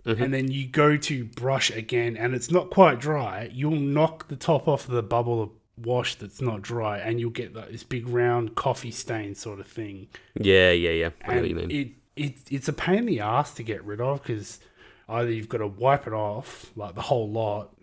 mm-hmm. 0.06 0.22
and 0.22 0.32
then 0.32 0.50
you 0.50 0.66
go 0.66 0.96
to 0.96 1.26
brush 1.26 1.70
again, 1.70 2.16
and 2.16 2.34
it's 2.34 2.50
not 2.50 2.70
quite 2.70 3.00
dry, 3.00 3.50
you'll 3.52 3.72
knock 3.72 4.28
the 4.28 4.36
top 4.36 4.66
off 4.66 4.88
of 4.88 4.94
the 4.94 5.02
bubble 5.02 5.42
of 5.42 5.50
wash 5.76 6.14
that's 6.14 6.40
not 6.40 6.62
dry, 6.62 6.96
and 6.96 7.20
you'll 7.20 7.28
get 7.28 7.54
like, 7.54 7.70
this 7.70 7.84
big 7.84 8.08
round 8.08 8.54
coffee 8.54 8.90
stain 8.90 9.34
sort 9.34 9.60
of 9.60 9.66
thing 9.66 10.08
Yeah, 10.40 10.70
yeah, 10.70 10.92
yeah. 10.92 11.10
I 11.26 11.34
know 11.34 11.40
what 11.42 11.50
you 11.50 11.56
mean. 11.56 11.70
it, 11.70 11.88
it 12.16 12.34
it's 12.50 12.68
a 12.68 12.72
pain 12.72 13.00
in 13.00 13.04
the 13.04 13.20
ass 13.20 13.52
to 13.56 13.62
get 13.62 13.84
rid 13.84 14.00
of 14.00 14.22
because 14.22 14.58
either 15.06 15.30
you've 15.30 15.50
got 15.50 15.58
to 15.58 15.66
wipe 15.66 16.06
it 16.06 16.14
off 16.14 16.72
like 16.76 16.94
the 16.94 17.02
whole 17.02 17.28
lot, 17.28 17.76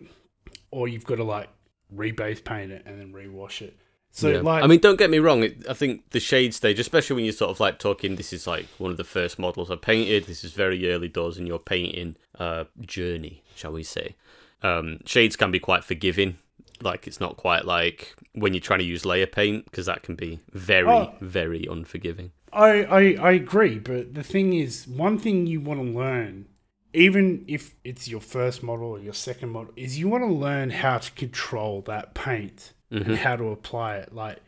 or 0.72 0.88
you've 0.88 1.06
got 1.06 1.18
to 1.18 1.24
like 1.24 1.48
rebase 1.94 2.42
paint 2.44 2.70
it 2.72 2.82
and 2.86 2.98
then 3.00 3.12
rewash 3.12 3.62
it. 3.62 3.76
So 4.12 4.28
Yeah. 4.28 4.40
like, 4.40 4.64
I 4.64 4.66
mean, 4.66 4.80
don't 4.80 4.98
get 4.98 5.08
me 5.10 5.18
wrong. 5.18 5.44
I 5.68 5.72
think 5.72 6.10
the 6.10 6.18
shade 6.20 6.52
stage, 6.54 6.78
especially 6.80 7.14
when 7.16 7.24
you're 7.24 7.32
sort 7.32 7.50
of 7.50 7.60
like 7.60 7.78
talking, 7.78 8.16
this 8.16 8.32
is 8.32 8.46
like 8.46 8.66
one 8.78 8.90
of 8.90 8.96
the 8.96 9.04
first 9.04 9.38
models 9.38 9.70
I 9.70 9.76
painted. 9.76 10.24
This 10.24 10.42
is 10.42 10.52
very 10.52 10.90
early 10.92 11.08
doors 11.08 11.38
in 11.38 11.46
your 11.46 11.60
painting 11.60 12.16
uh, 12.38 12.64
journey, 12.80 13.42
shall 13.54 13.72
we 13.72 13.82
say? 13.84 14.16
Um, 14.62 14.98
shades 15.06 15.36
can 15.36 15.50
be 15.50 15.60
quite 15.60 15.84
forgiving. 15.84 16.38
Like 16.82 17.06
it's 17.06 17.20
not 17.20 17.36
quite 17.36 17.66
like 17.66 18.14
when 18.32 18.52
you're 18.54 18.60
trying 18.60 18.78
to 18.80 18.84
use 18.84 19.04
layer 19.04 19.26
paint 19.26 19.66
because 19.66 19.86
that 19.86 20.02
can 20.02 20.14
be 20.16 20.40
very, 20.52 20.88
Oh. 20.88 21.14
very 21.20 21.66
unforgiving. 21.70 22.32
I, 22.52 22.82
I 22.84 23.00
I 23.28 23.32
agree, 23.32 23.78
but 23.78 24.14
the 24.14 24.24
thing 24.24 24.54
is, 24.54 24.88
one 24.88 25.18
thing 25.18 25.46
you 25.46 25.60
want 25.60 25.80
to 25.80 25.86
learn, 25.98 26.46
even 26.92 27.44
if 27.46 27.74
it's 27.84 28.08
your 28.08 28.20
first 28.20 28.62
model 28.62 28.88
or 28.88 28.98
your 28.98 29.14
second 29.14 29.50
model, 29.50 29.72
is 29.76 29.98
you 29.98 30.08
want 30.08 30.24
to 30.24 30.32
learn 30.32 30.70
how 30.70 30.98
to 30.98 31.10
control 31.12 31.82
that 31.82 32.14
paint 32.14 32.72
and 32.90 33.04
mm-hmm. 33.04 33.14
how 33.14 33.36
to 33.36 33.50
apply 33.50 33.96
it. 33.96 34.14
Like 34.14 34.38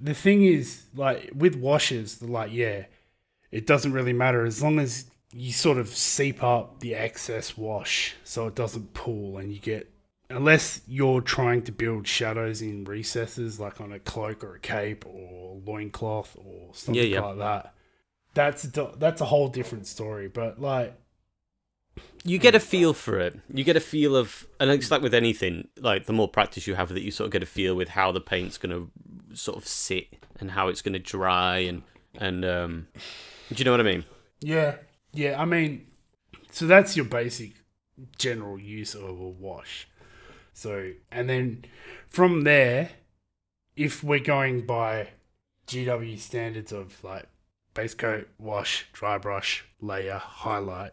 the 0.00 0.14
thing 0.14 0.44
is, 0.44 0.84
like 0.94 1.30
with 1.34 1.56
washes, 1.56 2.22
like 2.22 2.52
yeah, 2.52 2.84
it 3.50 3.66
doesn't 3.66 3.92
really 3.92 4.12
matter 4.12 4.44
as 4.44 4.62
long 4.62 4.78
as 4.78 5.06
you 5.32 5.52
sort 5.52 5.78
of 5.78 5.88
seep 5.88 6.42
up 6.42 6.80
the 6.80 6.94
excess 6.94 7.56
wash 7.56 8.14
so 8.24 8.46
it 8.46 8.54
doesn't 8.54 8.94
pool 8.94 9.38
and 9.38 9.52
you 9.52 9.58
get 9.58 9.90
unless 10.30 10.80
you're 10.86 11.20
trying 11.20 11.62
to 11.62 11.72
build 11.72 12.06
shadows 12.06 12.62
in 12.62 12.84
recesses 12.84 13.60
like 13.60 13.80
on 13.80 13.92
a 13.92 13.98
cloak 13.98 14.42
or 14.42 14.54
a 14.54 14.60
cape 14.60 15.04
or 15.06 15.60
loincloth 15.64 16.36
or 16.36 16.74
something 16.74 17.02
Yeah, 17.02 17.08
yeah. 17.08 17.20
like 17.20 17.38
that 17.38 17.74
that's 18.34 18.64
a, 18.64 18.92
that's 18.98 19.20
a 19.20 19.24
whole 19.24 19.48
different 19.48 19.86
story 19.86 20.28
but 20.28 20.60
like 20.60 20.94
You 22.26 22.38
get 22.38 22.54
a 22.54 22.60
feel 22.60 22.92
for 22.92 23.18
it. 23.20 23.38
You 23.52 23.62
get 23.64 23.76
a 23.76 23.80
feel 23.80 24.16
of, 24.16 24.46
and 24.58 24.70
it's 24.70 24.90
like 24.90 25.00
with 25.00 25.14
anything, 25.14 25.68
like 25.78 26.06
the 26.06 26.12
more 26.12 26.28
practice 26.28 26.66
you 26.66 26.74
have 26.74 26.88
with 26.88 26.98
it, 26.98 27.02
you 27.02 27.10
sort 27.10 27.26
of 27.26 27.32
get 27.32 27.42
a 27.42 27.46
feel 27.46 27.74
with 27.74 27.90
how 27.90 28.10
the 28.12 28.20
paint's 28.20 28.58
going 28.58 28.72
to 28.72 28.90
sort 29.36 29.56
of 29.56 29.66
sit 29.66 30.08
and 30.40 30.50
how 30.50 30.68
it's 30.68 30.82
going 30.82 30.92
to 30.94 30.98
dry 30.98 31.58
and 31.58 31.82
and 32.18 32.44
um, 32.44 32.88
do 33.48 33.54
you 33.56 33.64
know 33.64 33.70
what 33.70 33.80
I 33.80 33.84
mean? 33.84 34.04
yeah 34.40 34.76
yeah 35.12 35.40
i 35.40 35.44
mean 35.44 35.86
so 36.50 36.66
that's 36.66 36.96
your 36.96 37.06
basic 37.06 37.52
general 38.18 38.58
use 38.58 38.94
of 38.94 39.02
a 39.02 39.28
wash 39.28 39.88
so 40.52 40.92
and 41.10 41.28
then 41.28 41.64
from 42.08 42.42
there 42.42 42.90
if 43.76 44.04
we're 44.04 44.20
going 44.20 44.66
by 44.66 45.08
gw 45.66 46.18
standards 46.18 46.72
of 46.72 47.02
like 47.02 47.26
base 47.74 47.94
coat 47.94 48.28
wash 48.38 48.86
dry 48.92 49.16
brush 49.18 49.64
layer 49.80 50.18
highlight 50.18 50.92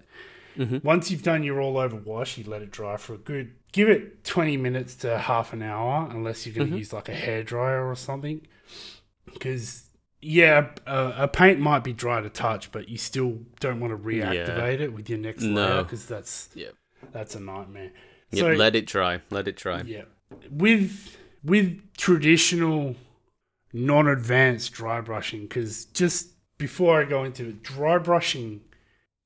Mhm. 0.57 0.83
once 0.83 1.09
you've 1.11 1.23
done 1.23 1.43
your 1.43 1.59
all 1.61 1.77
over 1.77 1.95
wash 1.95 2.37
you 2.37 2.43
let 2.43 2.61
it 2.61 2.69
dry 2.71 2.95
for 2.97 3.13
a 3.15 3.17
good 3.17 3.53
give 3.71 3.89
it 3.89 4.23
20 4.23 4.55
minutes 4.57 4.95
to 4.97 5.17
half 5.17 5.51
an 5.53 5.61
hour 5.63 6.07
unless 6.11 6.45
you're 6.45 6.53
going 6.55 6.69
to 6.71 6.77
use 6.77 6.93
like 6.93 7.09
a 7.09 7.13
hair 7.13 7.43
dryer 7.43 7.87
or 7.89 7.95
something 7.95 8.41
because 9.25 9.89
yeah, 10.25 10.67
a, 10.87 11.13
a 11.23 11.27
paint 11.27 11.59
might 11.59 11.83
be 11.83 11.91
dry 11.91 12.21
to 12.21 12.29
touch, 12.29 12.71
but 12.71 12.87
you 12.87 12.97
still 12.97 13.39
don't 13.59 13.81
want 13.81 13.91
to 13.91 13.97
reactivate 13.97 14.79
it 14.79 14.93
with 14.93 15.09
your 15.09 15.19
next 15.19 15.41
No. 15.43 15.61
layer 15.61 15.83
because 15.83 16.05
that's 16.05 16.49
Yep. 16.55 16.73
that's 17.11 17.35
a 17.35 17.41
nightmare. 17.41 17.91
Yep, 18.31 18.39
So 18.39 18.47
let 18.53 18.73
it 18.75 18.85
dry. 18.85 19.19
Let 19.31 19.49
it 19.49 19.57
dry. 19.57 19.81
yeah, 19.81 20.03
with 20.49 21.17
with 21.43 21.81
traditional 21.97 22.95
non-advanced 23.73 24.71
dry 24.71 25.01
brushing, 25.01 25.41
because 25.41 25.85
just 25.85 26.29
before 26.57 27.01
I 27.01 27.05
go 27.05 27.23
into 27.23 27.49
it, 27.49 27.63
dry 27.63 27.97
brushing 27.97 28.61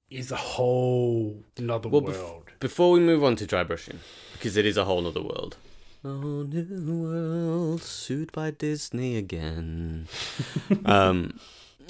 is 0.10 0.32
a 0.32 0.36
whole 0.36 1.43
another 1.58 1.89
Well, 1.89 2.02
bef- 2.02 2.13
world. 2.13 2.43
Before 2.60 2.91
we 2.91 3.00
move 3.00 3.24
on 3.24 3.36
to 3.38 3.46
dry 3.46 3.63
brushing, 3.63 4.00
because 4.34 4.58
it 4.58 4.65
is 4.65 4.78
a 4.78 4.86
whole 4.86 5.06
other 5.06 5.22
world. 5.22 5.58
A 6.04 6.10
whole 6.10 6.43
new 6.43 7.04
world, 7.04 7.82
sued 7.82 8.32
by 8.32 8.52
Disney 8.52 9.17
again. 9.17 10.08
um, 10.86 11.39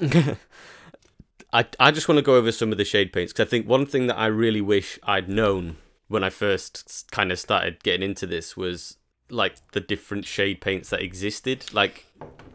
I 1.52 1.64
I 1.80 1.90
just 1.90 2.08
want 2.08 2.18
to 2.18 2.22
go 2.22 2.34
over 2.36 2.52
some 2.52 2.72
of 2.72 2.78
the 2.78 2.84
shade 2.84 3.12
paints 3.12 3.32
because 3.32 3.46
I 3.46 3.50
think 3.50 3.66
one 3.66 3.86
thing 3.86 4.06
that 4.08 4.18
I 4.18 4.26
really 4.26 4.60
wish 4.60 4.98
I'd 5.04 5.28
known 5.28 5.76
when 6.08 6.24
I 6.24 6.30
first 6.30 7.06
kind 7.10 7.30
of 7.32 7.38
started 7.38 7.82
getting 7.82 8.02
into 8.02 8.26
this 8.26 8.56
was 8.56 8.96
like 9.30 9.56
the 9.72 9.80
different 9.80 10.24
shade 10.24 10.60
paints 10.60 10.90
that 10.90 11.00
existed. 11.02 11.72
Like 11.72 12.06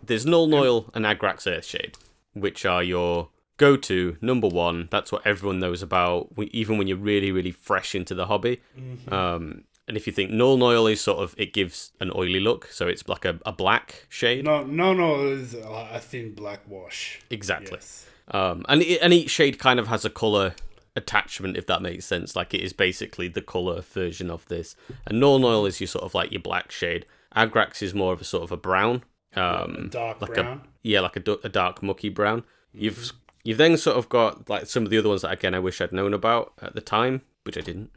there's 0.04 0.26
Nuln 0.26 0.54
Oil 0.54 0.90
and 0.94 1.06
Agrax 1.06 1.48
Earthshade, 1.48 1.96
which 2.34 2.66
are 2.66 2.84
your 2.84 3.30
go-to 3.58 4.18
number 4.22 4.48
one. 4.48 4.88
That's 4.92 5.12
what 5.12 5.26
everyone 5.26 5.60
knows 5.60 5.82
about, 5.82 6.30
even 6.52 6.78
when 6.78 6.88
you're 6.88 6.98
really, 6.98 7.32
really 7.32 7.52
fresh 7.52 7.96
into 7.96 8.16
the 8.16 8.26
hobby. 8.28 8.62
Um, 9.10 9.64
and 9.88 9.98
if 9.98 10.08
you 10.08 10.14
think 10.14 10.32
Nuln 10.32 10.62
Oil 10.62 10.88
is 10.88 11.02
sort 11.02 11.20
of, 11.20 11.36
it 11.38 11.54
gives 11.54 11.92
an 12.00 12.12
oily 12.16 12.40
look, 12.40 12.68
so 12.68 12.88
it's 12.88 13.08
like 13.10 13.26
a, 13.26 13.40
a 13.46 13.52
black 13.52 14.06
shade. 14.10 14.46
No, 14.46 14.64
no, 14.64 14.94
no, 14.94 15.28
it's 15.28 15.54
a 15.54 15.90
a 15.94 16.00
thin 16.00 16.34
black 16.34 16.62
wash. 16.68 17.20
Exactly. 17.30 17.78
Yes. 17.80 18.08
Um, 18.30 18.66
and 18.70 18.82
and 18.82 19.14
each 19.14 19.30
shade 19.30 19.60
kind 19.60 19.80
of 19.80 19.88
has 19.88 20.06
a 20.06 20.10
color 20.10 20.56
attachment, 20.96 21.58
if 21.58 21.68
that 21.68 21.82
makes 21.82 22.06
sense. 22.06 22.36
Like 22.36 22.54
it 22.54 22.62
is 22.62 22.72
basically 22.72 23.28
the 23.28 23.42
color 23.42 23.82
version 23.82 24.32
of 24.32 24.48
this. 24.48 24.76
And 25.06 25.22
Nuln 25.22 25.44
Oil 25.44 25.66
is 25.66 25.82
your 25.82 25.88
sort 25.88 26.06
of 26.06 26.14
like 26.14 26.32
your 26.32 26.42
black 26.42 26.72
shade. 26.72 27.06
Agrax 27.36 27.82
is 27.82 27.94
more 27.94 28.14
of 28.14 28.22
a 28.22 28.24
sort 28.24 28.44
of 28.44 28.52
a 28.52 28.58
brown. 28.58 29.04
Um, 29.36 29.90
Dark 29.92 30.22
like 30.22 30.36
brown. 30.36 30.48
a 30.48 30.62
yeah, 30.84 31.02
like 31.02 31.18
a, 31.18 31.38
a 31.44 31.50
dark 31.50 31.84
mucky 31.84 32.10
brown. 32.10 32.44
You've 32.72 33.12
you've 33.44 33.58
then 33.58 33.78
sort 33.78 33.98
of 33.98 34.10
got 34.10 34.50
like 34.50 34.66
some 34.68 34.84
of 34.84 34.90
the 34.90 34.98
other 34.98 35.10
ones 35.10 35.22
that 35.22 35.32
again 35.32 35.54
I 35.54 35.60
wish 35.60 35.82
I'd 35.82 35.92
known 35.92 36.14
about 36.14 36.54
at 36.62 36.76
the 36.76 36.82
time, 36.82 37.22
which 37.44 37.58
I 37.58 37.62
didn't. 37.62 37.92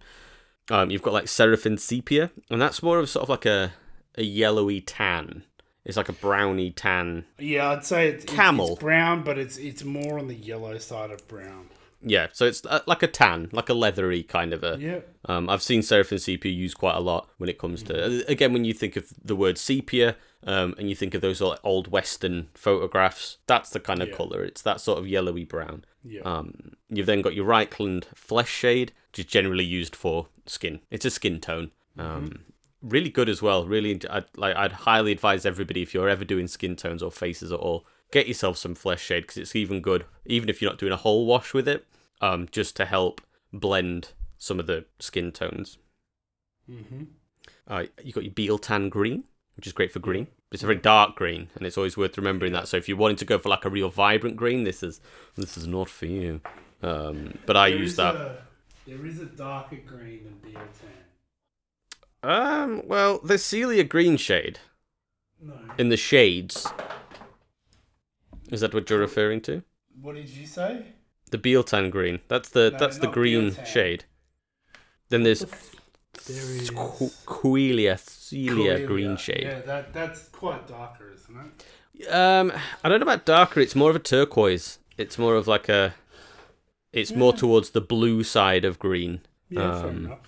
Um, 0.70 0.90
you've 0.90 1.02
got 1.02 1.14
like 1.14 1.28
Seraphim 1.28 1.78
Sepia, 1.78 2.30
and 2.50 2.60
that's 2.60 2.82
more 2.82 2.98
of 2.98 3.08
sort 3.08 3.24
of 3.24 3.28
like 3.28 3.46
a 3.46 3.72
a 4.16 4.22
yellowy 4.22 4.80
tan. 4.80 5.44
It's 5.84 5.96
like 5.96 6.08
a 6.08 6.12
browny 6.12 6.72
tan. 6.72 7.26
Yeah, 7.38 7.70
I'd 7.70 7.84
say 7.84 8.08
it's, 8.08 8.24
Camel. 8.24 8.72
It's, 8.72 8.80
brown, 8.80 9.22
but 9.22 9.38
it's 9.38 9.56
it's 9.56 9.84
more 9.84 10.18
on 10.18 10.26
the 10.26 10.34
yellow 10.34 10.76
side 10.78 11.10
of 11.10 11.26
brown. 11.28 11.70
Yeah, 12.02 12.28
so 12.32 12.44
it's 12.44 12.64
uh, 12.66 12.80
like 12.86 13.02
a 13.02 13.06
tan, 13.06 13.48
like 13.52 13.68
a 13.68 13.74
leathery 13.74 14.22
kind 14.22 14.52
of 14.52 14.64
a. 14.64 14.76
Yeah. 14.78 15.00
Um, 15.26 15.48
I've 15.48 15.62
seen 15.62 15.82
Seraphim 15.82 16.18
Sepia 16.18 16.52
used 16.52 16.76
quite 16.76 16.96
a 16.96 17.00
lot 17.00 17.28
when 17.38 17.48
it 17.48 17.58
comes 17.58 17.82
to 17.84 18.28
again 18.28 18.52
when 18.52 18.64
you 18.64 18.72
think 18.72 18.96
of 18.96 19.12
the 19.24 19.36
word 19.36 19.58
sepia, 19.58 20.16
um, 20.46 20.74
and 20.78 20.88
you 20.88 20.94
think 20.96 21.12
of 21.14 21.20
those 21.20 21.42
old 21.42 21.88
Western 21.88 22.48
photographs. 22.54 23.38
That's 23.46 23.70
the 23.70 23.80
kind 23.80 24.00
of 24.00 24.08
Yeah. 24.08 24.16
color. 24.16 24.44
It's 24.44 24.62
that 24.62 24.80
sort 24.80 24.98
of 24.98 25.08
yellowy 25.08 25.44
brown. 25.44 25.84
Yeah. 26.04 26.22
Um, 26.22 26.76
you've 26.88 27.06
then 27.06 27.20
got 27.20 27.34
your 27.34 27.46
Reikland 27.46 28.04
flesh 28.14 28.50
shade, 28.50 28.92
which 29.10 29.18
is 29.18 29.24
generally 29.26 29.64
used 29.64 29.96
for 29.96 30.28
skin. 30.46 30.80
It's 30.90 31.04
a 31.04 31.10
skin 31.10 31.40
tone. 31.40 31.72
Um, 31.98 32.44
really 32.80 33.10
good 33.10 33.28
as 33.28 33.42
well. 33.42 33.66
Really, 33.66 34.00
I'd, 34.08 34.26
like 34.36 34.54
I'd 34.56 34.72
highly 34.72 35.12
advise 35.12 35.44
everybody 35.44 35.82
if 35.82 35.92
you're 35.92 36.08
ever 36.08 36.24
doing 36.24 36.46
skin 36.46 36.76
tones 36.76 37.02
or 37.02 37.10
faces 37.10 37.50
at 37.50 37.58
all, 37.58 37.86
get 38.12 38.28
yourself 38.28 38.56
some 38.56 38.74
flesh 38.76 39.02
shade 39.02 39.22
because 39.22 39.38
it's 39.38 39.56
even 39.56 39.80
good, 39.80 40.04
even 40.26 40.48
if 40.48 40.62
you're 40.62 40.70
not 40.70 40.78
doing 40.78 40.92
a 40.92 40.96
whole 40.96 41.26
wash 41.26 41.52
with 41.52 41.66
it, 41.66 41.86
um, 42.20 42.46
just 42.52 42.76
to 42.76 42.84
help 42.84 43.20
blend 43.52 44.10
some 44.38 44.60
of 44.60 44.66
the 44.66 44.84
skin 45.00 45.32
tones. 45.32 45.78
Mm-hmm. 46.70 47.04
Uh, 47.66 47.84
you 48.04 48.12
got 48.12 48.24
your 48.24 48.32
Biel-Tan 48.32 48.90
Green, 48.90 49.24
which 49.56 49.66
is 49.66 49.72
great 49.72 49.90
for 49.90 49.98
green. 49.98 50.28
It's 50.52 50.62
a 50.62 50.66
very 50.66 50.78
dark 50.78 51.16
green, 51.16 51.48
and 51.56 51.66
it's 51.66 51.76
always 51.76 51.96
worth 51.96 52.16
remembering 52.16 52.52
that. 52.52 52.68
So 52.68 52.76
if 52.76 52.88
you're 52.88 52.96
wanting 52.96 53.16
to 53.16 53.24
go 53.24 53.38
for 53.38 53.48
like 53.48 53.64
a 53.64 53.70
real 53.70 53.90
vibrant 53.90 54.36
green, 54.36 54.64
this 54.64 54.82
is 54.82 55.00
this 55.36 55.56
is 55.56 55.66
not 55.66 55.88
for 55.88 56.06
you. 56.06 56.40
Um, 56.82 57.38
but 57.46 57.56
I 57.56 57.66
use 57.68 57.96
that. 57.96 58.42
there 58.86 59.04
is 59.04 59.18
a 59.20 59.24
darker 59.26 59.76
green 59.76 60.22
than 60.24 60.52
Biel-Tan. 60.52 60.90
Um, 62.22 62.82
well, 62.86 63.18
there's 63.24 63.42
Coelia 63.42 63.88
green 63.88 64.16
shade 64.16 64.60
No. 65.42 65.54
in 65.78 65.88
the 65.88 65.96
shades. 65.96 66.66
Is 68.50 68.60
that 68.60 68.72
what 68.72 68.88
you're 68.88 68.98
referring 69.00 69.40
to? 69.42 69.62
What 70.00 70.14
did 70.14 70.28
you 70.28 70.46
say? 70.46 70.84
The 71.30 71.38
Biel-Tan 71.38 71.90
green. 71.90 72.20
That's 72.28 72.50
the 72.50 72.70
No, 72.70 72.78
that's 72.78 72.98
the 72.98 73.06
not 73.06 73.14
green 73.14 73.46
Biel-Tan. 73.48 73.66
shade. 73.66 74.04
Then 75.08 75.22
there's 75.24 75.44
There 76.26 76.36
is. 76.36 76.68
Celia 76.68 77.96
Coelia. 78.78 78.86
green 78.86 79.16
shade. 79.16 79.42
Yeah, 79.42 79.60
that 79.60 79.92
that's 79.92 80.28
quite 80.28 80.66
darker, 80.66 81.12
isn't 81.14 81.36
it? 81.36 82.08
Um, 82.12 82.52
I 82.84 82.88
don't 82.88 83.00
know 83.00 83.04
about 83.04 83.24
darker. 83.24 83.60
It's 83.60 83.74
more 83.76 83.90
of 83.90 83.96
a 83.96 84.00
turquoise. 84.00 84.78
It's 84.98 85.18
more 85.18 85.34
of 85.36 85.46
like 85.46 85.68
a. 85.68 85.94
It's 86.92 87.12
more 87.12 87.32
towards 87.32 87.70
the 87.70 87.80
blue 87.80 88.22
side 88.24 88.64
of 88.64 88.78
green. 88.78 89.20
Yeah, 89.50 89.80
fair 89.80 89.90
Um, 89.90 90.06
enough. 90.06 90.18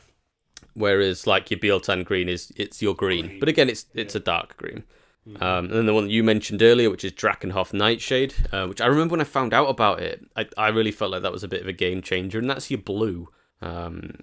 Whereas 0.75 1.27
like 1.27 1.51
your 1.51 1.59
Biel-Tan 1.59 2.05
green 2.05 2.29
is 2.29 2.53
it's 2.57 2.81
your 2.83 2.95
green, 2.95 3.27
Green. 3.27 3.41
but 3.41 3.49
again 3.49 3.69
it's 3.69 3.87
it's 3.95 4.15
a 4.15 4.21
dark 4.21 4.57
green. 4.57 4.85
Mm-hmm. 5.29 5.43
Um, 5.43 5.65
and 5.67 5.75
then 5.75 5.87
the 5.87 5.95
one 5.95 6.05
that 6.05 6.13
you 6.13 6.23
mentioned 6.23 6.63
earlier, 6.63 6.89
which 6.89 7.05
is 7.05 7.13
Drakenhof 7.13 7.73
Nightshade, 7.73 8.35
uh, 8.53 8.67
which 8.67 8.81
I 8.81 8.87
remember 8.87 9.13
when 9.13 9.21
I 9.21 9.25
found 9.25 9.53
out 9.53 9.67
about 9.69 10.01
it, 10.01 10.25
I, 10.37 10.47
I 10.57 10.69
really 10.69 10.93
felt 10.93 11.11
like 11.11 11.23
that 11.23 11.33
was 11.33 11.43
a 11.45 11.49
bit 11.49 11.61
of 11.61 11.67
a 11.69 11.73
game 11.73 12.01
changer, 12.01 12.39
and 12.39 12.49
that's 12.49 12.71
your 12.71 12.79
blue. 12.79 13.29
Um, 13.61 14.15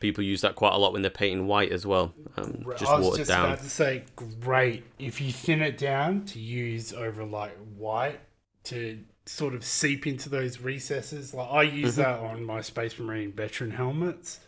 people 0.00 0.24
use 0.24 0.40
that 0.40 0.54
quite 0.54 0.72
a 0.72 0.78
lot 0.78 0.92
when 0.94 1.02
they're 1.02 1.10
painting 1.10 1.46
white 1.46 1.72
as 1.72 1.84
well, 1.86 2.14
um, 2.38 2.64
just 2.78 2.90
I 2.90 2.96
was 2.96 3.04
watered 3.06 3.18
just 3.18 3.30
down. 3.30 3.44
about 3.46 3.58
to 3.58 3.68
say, 3.70 4.04
great 4.40 4.84
if 4.98 5.20
you 5.20 5.30
thin 5.32 5.60
it 5.60 5.76
down 5.76 6.24
to 6.26 6.38
use 6.38 6.92
over 6.94 7.22
like 7.24 7.54
white 7.76 8.18
to 8.64 8.98
sort 9.26 9.54
of 9.54 9.62
seep 9.62 10.06
into 10.06 10.30
those 10.30 10.60
recesses. 10.60 11.34
Like 11.34 11.50
I 11.50 11.62
use 11.64 11.92
Mm-hmm. 11.96 12.00
that 12.02 12.20
on 12.20 12.44
my 12.44 12.62
Space 12.62 12.98
Marine 12.98 13.32
veteran 13.32 13.72
helmets. 13.72 14.40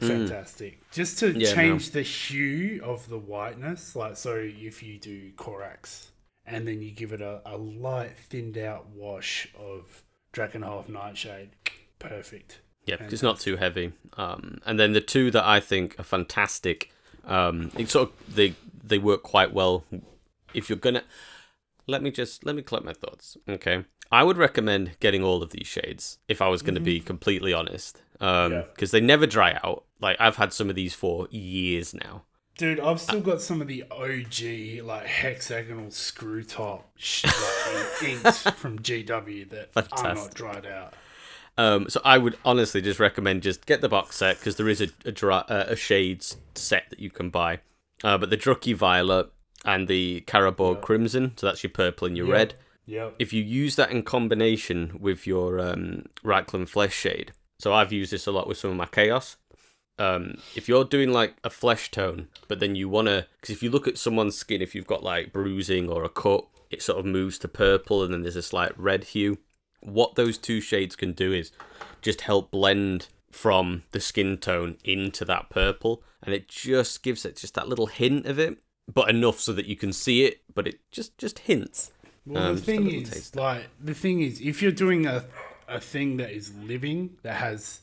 Mm. 0.00 0.08
Fantastic. 0.28 0.90
Just 0.90 1.18
to 1.18 1.30
Yeah, 1.32 1.50
no. 1.50 1.54
change 1.54 1.90
the 1.90 2.00
hue 2.02 2.80
of 2.82 3.06
the 3.10 3.18
whiteness. 3.18 3.94
Like 3.94 4.16
so, 4.16 4.36
if 4.36 4.82
you 4.82 4.98
do 4.98 5.30
Corax 5.36 6.10
and 6.46 6.66
then 6.66 6.80
you 6.80 6.90
give 6.90 7.12
it 7.12 7.20
a, 7.20 7.42
a 7.44 7.58
light 7.58 8.16
thinned 8.18 8.56
out 8.56 8.86
wash 8.94 9.48
of 9.58 10.02
Drakenhof 10.32 10.88
Nightshade, 10.88 11.50
perfect. 11.98 12.60
Yeah, 12.86 12.96
it's 13.00 13.22
not 13.22 13.38
too 13.40 13.56
heavy. 13.56 13.92
Um, 14.16 14.60
and 14.66 14.78
then 14.80 14.92
the 14.92 15.00
two 15.00 15.30
that 15.30 15.44
I 15.44 15.60
think 15.60 15.98
are 15.98 16.02
fantastic, 16.04 16.92
um, 17.24 17.70
it 17.76 17.90
sort 17.90 18.08
of 18.10 18.34
they 18.34 18.54
they 18.82 18.98
work 18.98 19.22
quite 19.22 19.52
well. 19.52 19.84
If 20.54 20.68
you're 20.68 20.78
gonna, 20.78 21.02
let 21.86 22.02
me 22.02 22.10
just 22.10 22.44
let 22.44 22.56
me 22.56 22.62
collect 22.62 22.84
my 22.84 22.92
thoughts. 22.94 23.36
Okay, 23.48 23.84
I 24.10 24.24
would 24.24 24.36
recommend 24.36 24.96
getting 25.00 25.22
all 25.22 25.42
of 25.42 25.50
these 25.50 25.66
shades 25.66 26.18
if 26.28 26.42
I 26.42 26.48
was 26.48 26.62
going 26.62 26.74
to 26.74 26.80
be 26.80 27.00
completely 27.00 27.52
honest, 27.52 28.02
because 28.14 28.50
Yeah. 28.80 28.86
they 28.92 29.00
never 29.00 29.26
dry 29.26 29.58
out. 29.62 29.84
Like 30.00 30.16
I've 30.18 30.36
had 30.36 30.52
some 30.52 30.68
of 30.70 30.74
these 30.74 30.94
for 30.94 31.28
years 31.30 31.94
now. 31.94 32.24
Dude, 32.58 32.80
I've 32.80 33.00
still 33.00 33.20
got 33.20 33.40
some 33.40 33.62
of 33.62 33.68
the 33.68 33.84
OG 33.90 34.84
like 34.84 35.06
hexagonal 35.06 35.90
screw 35.90 36.42
top 36.42 36.90
sh- 36.96 37.24
like, 37.24 38.02
inks 38.10 38.42
from 38.56 38.78
GW 38.80 39.48
that 39.50 39.70
are 39.92 40.14
not 40.14 40.34
dried 40.34 40.66
out. 40.66 40.94
Um, 41.58 41.88
so 41.90 42.00
I 42.04 42.16
would 42.18 42.38
honestly 42.44 42.80
just 42.80 43.00
recommend 43.00 43.42
just 43.42 43.66
get 43.66 43.80
the 43.80 43.88
box 43.88 44.16
set 44.16 44.38
because 44.38 44.56
there 44.56 44.68
is 44.68 44.80
a 44.80 44.88
a, 45.04 45.12
dry, 45.12 45.38
uh, 45.40 45.64
a 45.68 45.76
shades 45.76 46.36
set 46.54 46.84
that 46.90 47.00
you 47.00 47.10
can 47.10 47.28
buy. 47.30 47.60
Uh, 48.02 48.16
but 48.16 48.30
the 48.30 48.36
Druchii 48.36 48.74
Violet 48.74 49.30
and 49.64 49.86
the 49.88 50.22
Carroburg 50.22 50.80
Crimson, 50.80 51.32
so 51.36 51.46
that's 51.46 51.62
your 51.62 51.70
purple 51.70 52.06
and 52.06 52.16
your 52.16 52.26
Yeah. 52.28 52.32
red. 52.32 52.54
Yep. 52.86 53.14
If 53.18 53.32
you 53.32 53.42
use 53.42 53.76
that 53.76 53.90
in 53.90 54.02
combination 54.02 54.96
with 54.98 55.26
your 55.26 55.60
um, 55.60 56.06
Flesh 56.66 56.94
shade, 56.94 57.32
so 57.58 57.72
I've 57.74 57.92
used 57.92 58.10
this 58.10 58.26
a 58.26 58.32
lot 58.32 58.48
with 58.48 58.56
some 58.58 58.70
of 58.70 58.76
my 58.76 58.86
Chaos. 58.86 59.36
Um, 59.98 60.38
if 60.56 60.66
you're 60.66 60.84
doing 60.84 61.12
like 61.12 61.34
a 61.44 61.50
flesh 61.50 61.90
tone, 61.90 62.28
but 62.48 62.58
then 62.58 62.74
you 62.74 62.88
wanna, 62.88 63.26
because 63.38 63.54
if 63.54 63.62
you 63.62 63.68
look 63.70 63.86
at 63.86 63.98
someone's 63.98 64.36
skin, 64.36 64.62
if 64.62 64.74
you've 64.74 64.86
got 64.86 65.02
like 65.02 65.30
bruising 65.30 65.90
or 65.90 66.04
a 66.04 66.08
cut, 66.08 66.46
it 66.70 66.80
sort 66.80 66.98
of 66.98 67.04
moves 67.04 67.38
to 67.40 67.48
purple 67.48 68.02
and 68.02 68.14
then 68.14 68.22
there's 68.22 68.34
a 68.36 68.42
slight 68.42 68.72
red 68.78 69.04
hue. 69.04 69.36
What 69.80 70.14
those 70.14 70.38
two 70.38 70.60
shades 70.60 70.96
can 70.96 71.12
do 71.12 71.32
is 71.32 71.52
just 72.02 72.22
help 72.22 72.50
blend 72.50 73.08
from 73.30 73.82
the 73.92 74.00
skin 74.00 74.36
tone 74.38 74.76
into 74.84 75.24
that 75.24 75.50
purple, 75.50 76.02
and 76.22 76.34
it 76.34 76.48
just 76.48 77.02
gives 77.02 77.24
it 77.24 77.36
just 77.36 77.54
that 77.54 77.68
little 77.68 77.86
hint 77.86 78.26
of 78.26 78.38
it, 78.38 78.58
but 78.92 79.08
enough 79.08 79.38
so 79.40 79.52
that 79.52 79.66
you 79.66 79.76
can 79.76 79.92
see 79.92 80.24
it, 80.24 80.40
but 80.54 80.66
it 80.66 80.80
just 80.90 81.16
just 81.18 81.40
hints. 81.40 81.92
Well, 82.26 82.42
Um, 82.48 82.56
the 82.56 82.60
thing 82.62 82.90
is, 82.90 83.10
taste. 83.10 83.36
like, 83.36 83.68
the 83.80 83.94
thing 83.94 84.20
is, 84.20 84.40
if 84.40 84.60
you're 84.62 84.72
doing 84.72 85.06
a 85.06 85.24
a 85.68 85.80
thing 85.80 86.16
that 86.16 86.32
is 86.32 86.52
living, 86.56 87.16
that 87.22 87.36
has 87.36 87.80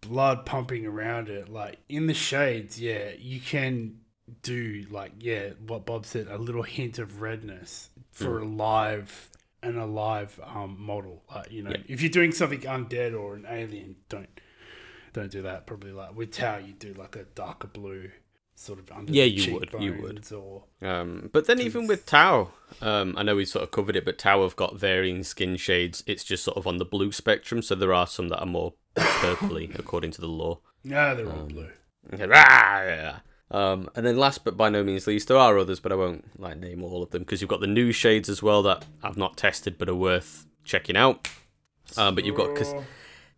blood 0.00 0.46
pumping 0.46 0.86
around 0.86 1.28
it, 1.28 1.48
like 1.50 1.78
in 1.88 2.06
the 2.06 2.14
shades, 2.14 2.80
yeah, 2.80 3.10
you 3.18 3.38
can 3.40 4.00
do 4.42 4.86
like 4.90 5.12
yeah, 5.20 5.50
what 5.66 5.84
Bob 5.84 6.06
said, 6.06 6.26
a 6.28 6.38
little 6.38 6.62
hint 6.62 6.98
of 6.98 7.20
redness 7.20 7.90
for 8.10 8.38
Hmm. 8.38 8.44
a 8.44 8.56
live 8.56 9.30
an 9.62 9.76
alive 9.78 10.38
um, 10.44 10.76
model. 10.78 11.22
Like 11.34 11.50
you 11.50 11.62
know, 11.62 11.70
Yeah. 11.70 11.82
if 11.88 12.00
you're 12.02 12.10
doing 12.10 12.32
something 12.32 12.60
undead 12.60 13.18
or 13.18 13.34
an 13.34 13.46
alien, 13.48 13.96
don't 14.08 14.28
don't 15.12 15.30
do 15.30 15.42
that. 15.42 15.66
Probably 15.66 15.92
like 15.92 16.14
with 16.16 16.32
Tau, 16.32 16.58
you 16.58 16.72
do 16.74 16.94
like 16.94 17.16
a 17.16 17.24
darker 17.24 17.68
blue 17.68 18.10
sort 18.54 18.78
of 18.80 18.90
under 18.90 19.12
Yeah, 19.12 19.22
you 19.24 19.54
would, 19.54 19.70
you 19.78 19.98
would. 20.02 20.32
Or 20.32 20.64
Um, 20.82 21.30
but 21.32 21.46
then 21.46 21.60
even 21.60 21.86
with 21.86 22.06
Tau, 22.06 22.50
um, 22.82 23.14
I 23.16 23.22
know 23.22 23.36
we 23.36 23.44
sort 23.44 23.62
of 23.62 23.70
covered 23.70 23.94
it, 23.94 24.04
but 24.04 24.18
Tau 24.18 24.42
have 24.42 24.56
got 24.56 24.76
varying 24.76 25.22
skin 25.22 25.56
shades. 25.56 26.02
It's 26.08 26.24
just 26.24 26.42
sort 26.42 26.56
of 26.56 26.66
on 26.66 26.78
the 26.78 26.84
blue 26.84 27.12
spectrum, 27.12 27.62
so 27.62 27.74
there 27.76 27.94
are 27.94 28.06
some 28.06 28.28
that 28.30 28.40
are 28.40 28.46
more 28.46 28.74
purpley 28.96 29.78
according 29.78 30.10
to 30.12 30.20
the 30.20 30.26
law. 30.28 30.58
no, 30.84 31.14
they're 31.14 31.28
Um, 31.28 31.38
all 31.38 31.46
blue. 31.46 31.70
Ah, 32.32 33.20
Um, 33.50 33.88
and 33.94 34.04
then 34.04 34.18
last 34.18 34.44
but 34.44 34.56
by 34.56 34.68
no 34.68 34.84
means 34.84 35.06
least, 35.06 35.28
there 35.28 35.36
are 35.36 35.58
others, 35.58 35.80
but 35.80 35.90
I 35.92 35.94
won't 35.94 36.38
like 36.38 36.58
name 36.58 36.82
all 36.82 37.02
of 37.02 37.10
them 37.10 37.22
because 37.22 37.40
you've 37.40 37.48
got 37.48 37.60
the 37.60 37.66
new 37.66 37.92
shades 37.92 38.28
as 38.28 38.42
well 38.42 38.62
that 38.64 38.84
I've 39.02 39.16
not 39.16 39.36
tested 39.36 39.78
but 39.78 39.88
are 39.88 39.94
worth 39.94 40.46
checking 40.64 40.96
out. 40.96 41.28
Um, 41.96 42.14
but 42.14 42.24
you've 42.26 42.36
got 42.36 42.54
Cas- 42.54 42.74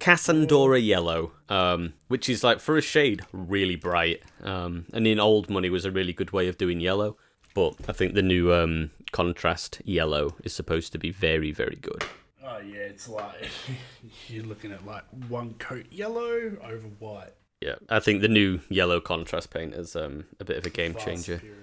Casandora 0.01 0.85
Yellow, 0.85 1.33
um, 1.49 1.92
which 2.09 2.29
is 2.29 2.42
like 2.42 2.59
for 2.59 2.77
a 2.77 2.83
shade 2.83 3.23
really 3.33 3.77
bright. 3.77 4.23
Um, 4.42 4.87
and 4.92 5.07
in 5.07 5.20
old 5.20 5.49
money 5.51 5.70
was 5.70 5.85
a 5.85 5.90
really 5.90 6.12
good 6.12 6.33
way 6.33 6.49
of 6.49 6.59
doing 6.59 6.81
yellow. 6.81 7.16
But 7.55 7.75
I 7.88 7.92
think 7.92 8.14
the 8.14 8.23
new 8.23 8.53
um, 8.53 8.90
contrast 9.12 9.81
yellow 9.85 10.37
is 10.42 10.53
supposed 10.53 10.92
to 10.92 10.99
be 10.99 11.11
very, 11.11 11.53
very 11.53 11.77
good. 11.81 12.03
oh 12.44 12.59
yeah, 12.59 12.81
it's 12.81 13.09
like 13.09 13.49
you're 14.29 14.44
looking 14.44 14.73
at 14.73 14.85
like 14.87 15.05
one 15.29 15.55
coat 15.55 15.87
yellow 15.90 16.57
over 16.64 16.88
white. 16.99 17.35
Yeah, 17.61 17.75
I 17.88 18.01
think 18.01 18.23
the 18.23 18.29
new 18.29 18.61
yellow 18.68 19.01
contrast 19.01 19.51
paint 19.51 19.75
is 19.75 19.94
um, 19.94 20.25
a 20.38 20.44
bit 20.44 20.57
of 20.57 20.64
a 20.66 20.70
game 20.70 20.94
Far 20.94 21.05
changer. 21.05 21.37
superior. 21.37 21.57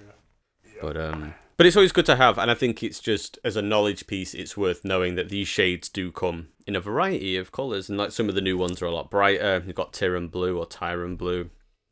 But 0.82 0.96
um, 0.96 1.34
but 1.58 1.66
it's 1.66 1.76
always 1.76 1.92
good 1.92 2.06
to 2.06 2.18
have, 2.18 2.38
and 2.38 2.52
I 2.52 2.54
think 2.54 2.84
it's 2.84 3.00
just 3.00 3.40
as 3.44 3.56
a 3.56 3.64
knowledge 3.64 4.06
piece, 4.06 4.36
it's 4.36 4.56
worth 4.56 4.86
knowing 4.86 5.16
that 5.16 5.30
these 5.30 5.48
shades 5.48 5.90
do 5.90 6.12
come 6.12 6.50
in 6.68 6.76
a 6.76 6.80
variety 6.80 7.36
of 7.36 7.52
colours, 7.52 7.90
and 7.90 7.98
like 7.98 8.12
some 8.12 8.30
of 8.30 8.36
the 8.36 8.42
new 8.42 8.58
ones 8.60 8.80
are 8.82 8.86
a 8.86 8.92
lot 8.92 9.10
brighter. 9.10 9.64
You've 9.66 9.76
got 9.76 9.92
Tyran 9.92 10.30
blue 10.30 10.58
or 10.60 10.68
Tyran 10.68 11.18
blue. 11.18 11.50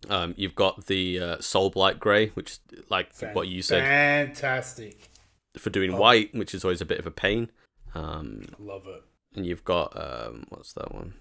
Um, 0.07 0.35
you've 0.37 0.53
got 0.53 0.85
the 0.85 1.19
uh, 1.19 1.39
Soul 1.39 1.71
Blight 1.71 1.99
grey, 1.99 2.27
which 2.29 2.51
is 2.51 2.59
like 2.91 3.09
what 3.33 3.47
you 3.47 3.63
said 3.63 3.81
Fantastic. 3.81 5.09
for 5.57 5.71
doing 5.71 5.95
Oh. 5.95 5.97
white, 5.97 6.31
which 6.35 6.53
is 6.53 6.63
always 6.63 6.81
a 6.81 6.85
bit 6.85 6.99
of 6.99 7.07
a 7.07 7.11
pain. 7.11 7.49
Um, 7.95 8.43
Love 8.59 8.83
it. 8.85 9.03
and 9.35 9.47
you've 9.47 9.63
got 9.63 9.93
um, 9.99 10.45
what's 10.49 10.73
that 10.73 10.93
one? 10.93 11.15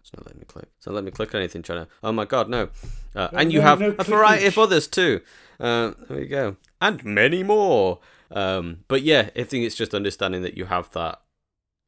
It's 0.00 0.12
not 0.14 0.26
letting 0.26 0.40
me 0.40 0.46
click. 0.46 0.68
So 0.80 0.92
let 0.92 1.04
me 1.04 1.10
click 1.10 1.34
on 1.34 1.40
anything. 1.40 1.62
Trying 1.62 1.84
to. 1.86 1.90
Oh 2.02 2.12
my 2.12 2.24
god, 2.24 2.48
no! 2.48 2.68
Uh, 3.14 3.28
No, 3.32 3.38
and 3.38 3.52
you 3.52 3.60
no, 3.60 3.64
have 3.66 3.80
no 3.80 3.94
a 3.98 4.04
variety 4.04 4.46
of 4.46 4.58
others 4.58 4.86
too. 4.86 5.20
Uh, 5.58 5.92
there 6.08 6.20
you 6.20 6.28
go, 6.28 6.56
and 6.80 7.04
many 7.04 7.42
more. 7.42 8.00
Um, 8.30 8.78
but 8.88 9.02
yeah, 9.02 9.30
I 9.36 9.44
think 9.44 9.64
it's 9.64 9.76
just 9.76 9.94
understanding 9.94 10.42
that 10.42 10.56
you 10.56 10.66
have 10.66 10.90
that. 10.92 11.20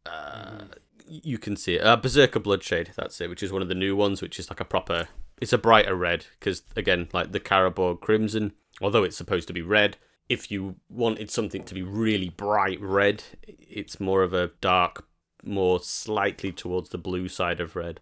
Uh, 0.07 0.65
you 1.07 1.39
can 1.39 1.57
see 1.57 1.75
it. 1.77 1.85
Uh, 1.85 1.97
Berserker 1.97 2.39
Bloodshade, 2.39 2.91
that's 2.97 3.21
it, 3.21 3.29
which 3.31 3.43
is 3.43 3.53
one 3.53 3.63
of 3.63 3.69
the 3.69 3.75
new 3.75 3.97
ones, 3.97 4.23
which 4.23 4.39
is 4.39 4.51
like 4.51 4.61
a 4.61 4.65
proper. 4.65 5.09
It's 5.41 5.53
a 5.53 5.59
brighter 5.59 5.95
red 5.95 6.27
because 6.39 6.63
again, 6.77 7.09
like 7.13 7.33
the 7.33 7.41
Carroburg 7.41 8.01
Crimson, 8.01 8.53
although 8.81 9.05
it's 9.05 9.17
supposed 9.17 9.47
to 9.49 9.55
be 9.55 9.63
red, 9.63 9.97
if 10.29 10.51
you 10.51 10.77
wanted 10.89 11.31
something 11.31 11.63
to 11.65 11.75
be 11.75 11.83
really 11.83 12.29
bright 12.29 12.81
red, 12.81 13.23
it's 13.47 14.01
more 14.01 14.23
of 14.23 14.33
a 14.35 14.49
dark, 14.61 15.07
more 15.45 15.81
slightly 15.81 16.53
towards 16.53 16.91
the 16.91 16.99
blue 16.99 17.29
side 17.29 17.61
of 17.61 17.77
red. 17.77 18.01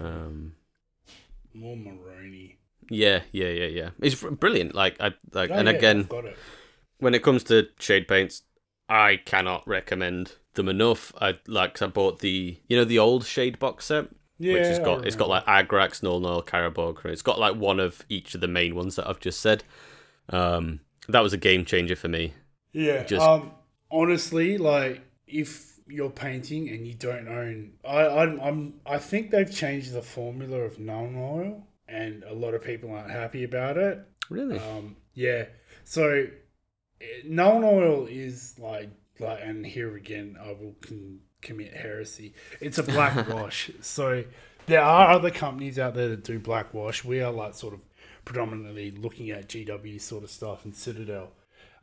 Um, 0.00 0.54
More 1.54 1.76
maroony. 1.76 2.56
yeah, 2.90 3.22
yeah, 3.32 3.48
yeah, 3.48 3.66
yeah. 3.66 3.90
It's 4.00 4.16
brilliant. 4.22 4.74
Like 4.74 4.96
I 5.00 5.14
like, 5.32 5.50
Oh, 5.50 5.54
and 5.54 5.68
yeah, 5.68 5.74
again, 5.74 6.08
it. 6.10 6.36
when 6.98 7.14
it 7.14 7.22
comes 7.22 7.44
to 7.44 7.68
shade 7.78 8.08
paints, 8.08 8.42
I 8.88 9.16
cannot 9.24 9.66
recommend 9.68 10.32
them 10.54 10.68
enough. 10.68 11.12
I 11.20 11.38
like 11.46 11.74
'cause 11.74 11.82
I 11.82 11.86
bought 11.90 12.18
the 12.20 12.58
you 12.68 12.76
know 12.76 12.84
the 12.84 12.98
old 12.98 13.24
shade 13.24 13.58
box 13.58 13.86
set, 13.86 14.08
Yeah, 14.38 14.54
which 14.54 14.66
has 14.66 14.78
got 14.78 15.06
it's 15.06 15.16
got 15.16 15.28
like 15.28 15.44
Agrax, 15.46 16.02
Null 16.02 16.20
Null, 16.20 16.42
Carroburg. 16.42 17.00
It's 17.04 17.22
got 17.22 17.38
like 17.38 17.54
one 17.56 17.78
of 17.80 18.04
each 18.08 18.34
of 18.34 18.40
the 18.40 18.48
main 18.48 18.74
ones 18.74 18.96
that 18.96 19.08
I've 19.08 19.20
just 19.20 19.40
said. 19.40 19.62
Um, 20.30 20.80
that 21.08 21.20
was 21.20 21.32
a 21.32 21.38
game 21.38 21.64
changer 21.64 21.96
for 21.96 22.08
me. 22.08 22.34
Yeah. 22.72 23.04
Just- 23.04 23.24
um. 23.26 23.52
Honestly, 23.90 24.58
like 24.58 25.00
if 25.26 25.77
you're 25.88 26.10
painting 26.10 26.68
and 26.68 26.86
you 26.86 26.94
don't 26.94 27.28
own, 27.28 27.72
I 27.84 28.06
I'm, 28.06 28.40
I'm 28.40 28.74
I 28.86 28.98
think 28.98 29.30
they've 29.30 29.52
changed 29.52 29.92
the 29.92 30.02
formula 30.02 30.58
of 30.58 30.76
Nuln 30.76 31.16
Oil, 31.16 31.66
and 31.88 32.24
a 32.24 32.34
lot 32.34 32.54
of 32.54 32.62
people 32.62 32.92
aren't 32.92 33.10
happy 33.10 33.44
about 33.44 33.76
it. 33.76 34.00
Really? 34.30 34.58
Um. 34.58 34.96
Yeah. 35.14 35.46
So, 35.84 36.26
eh, 37.00 37.04
Nuln 37.26 37.64
Oil 37.64 38.06
is 38.06 38.58
like 38.58 38.90
like, 39.20 39.40
and 39.42 39.66
here 39.66 39.96
again, 39.96 40.36
I 40.40 40.48
will 40.48 40.76
con- 40.80 41.20
commit 41.42 41.74
heresy. 41.74 42.34
It's 42.60 42.78
a 42.78 42.82
black 42.82 43.28
wash. 43.34 43.70
So 43.80 44.24
there 44.66 44.82
are 44.82 45.10
other 45.10 45.30
companies 45.30 45.78
out 45.78 45.94
there 45.94 46.08
that 46.08 46.24
do 46.24 46.38
black 46.38 46.74
wash. 46.74 47.04
We 47.04 47.20
are 47.20 47.32
like 47.32 47.54
sort 47.54 47.74
of 47.74 47.80
predominantly 48.24 48.90
looking 48.90 49.30
at 49.30 49.48
GW 49.48 50.00
sort 50.00 50.24
of 50.24 50.30
stuff 50.30 50.64
and 50.64 50.74
Citadel. 50.74 51.32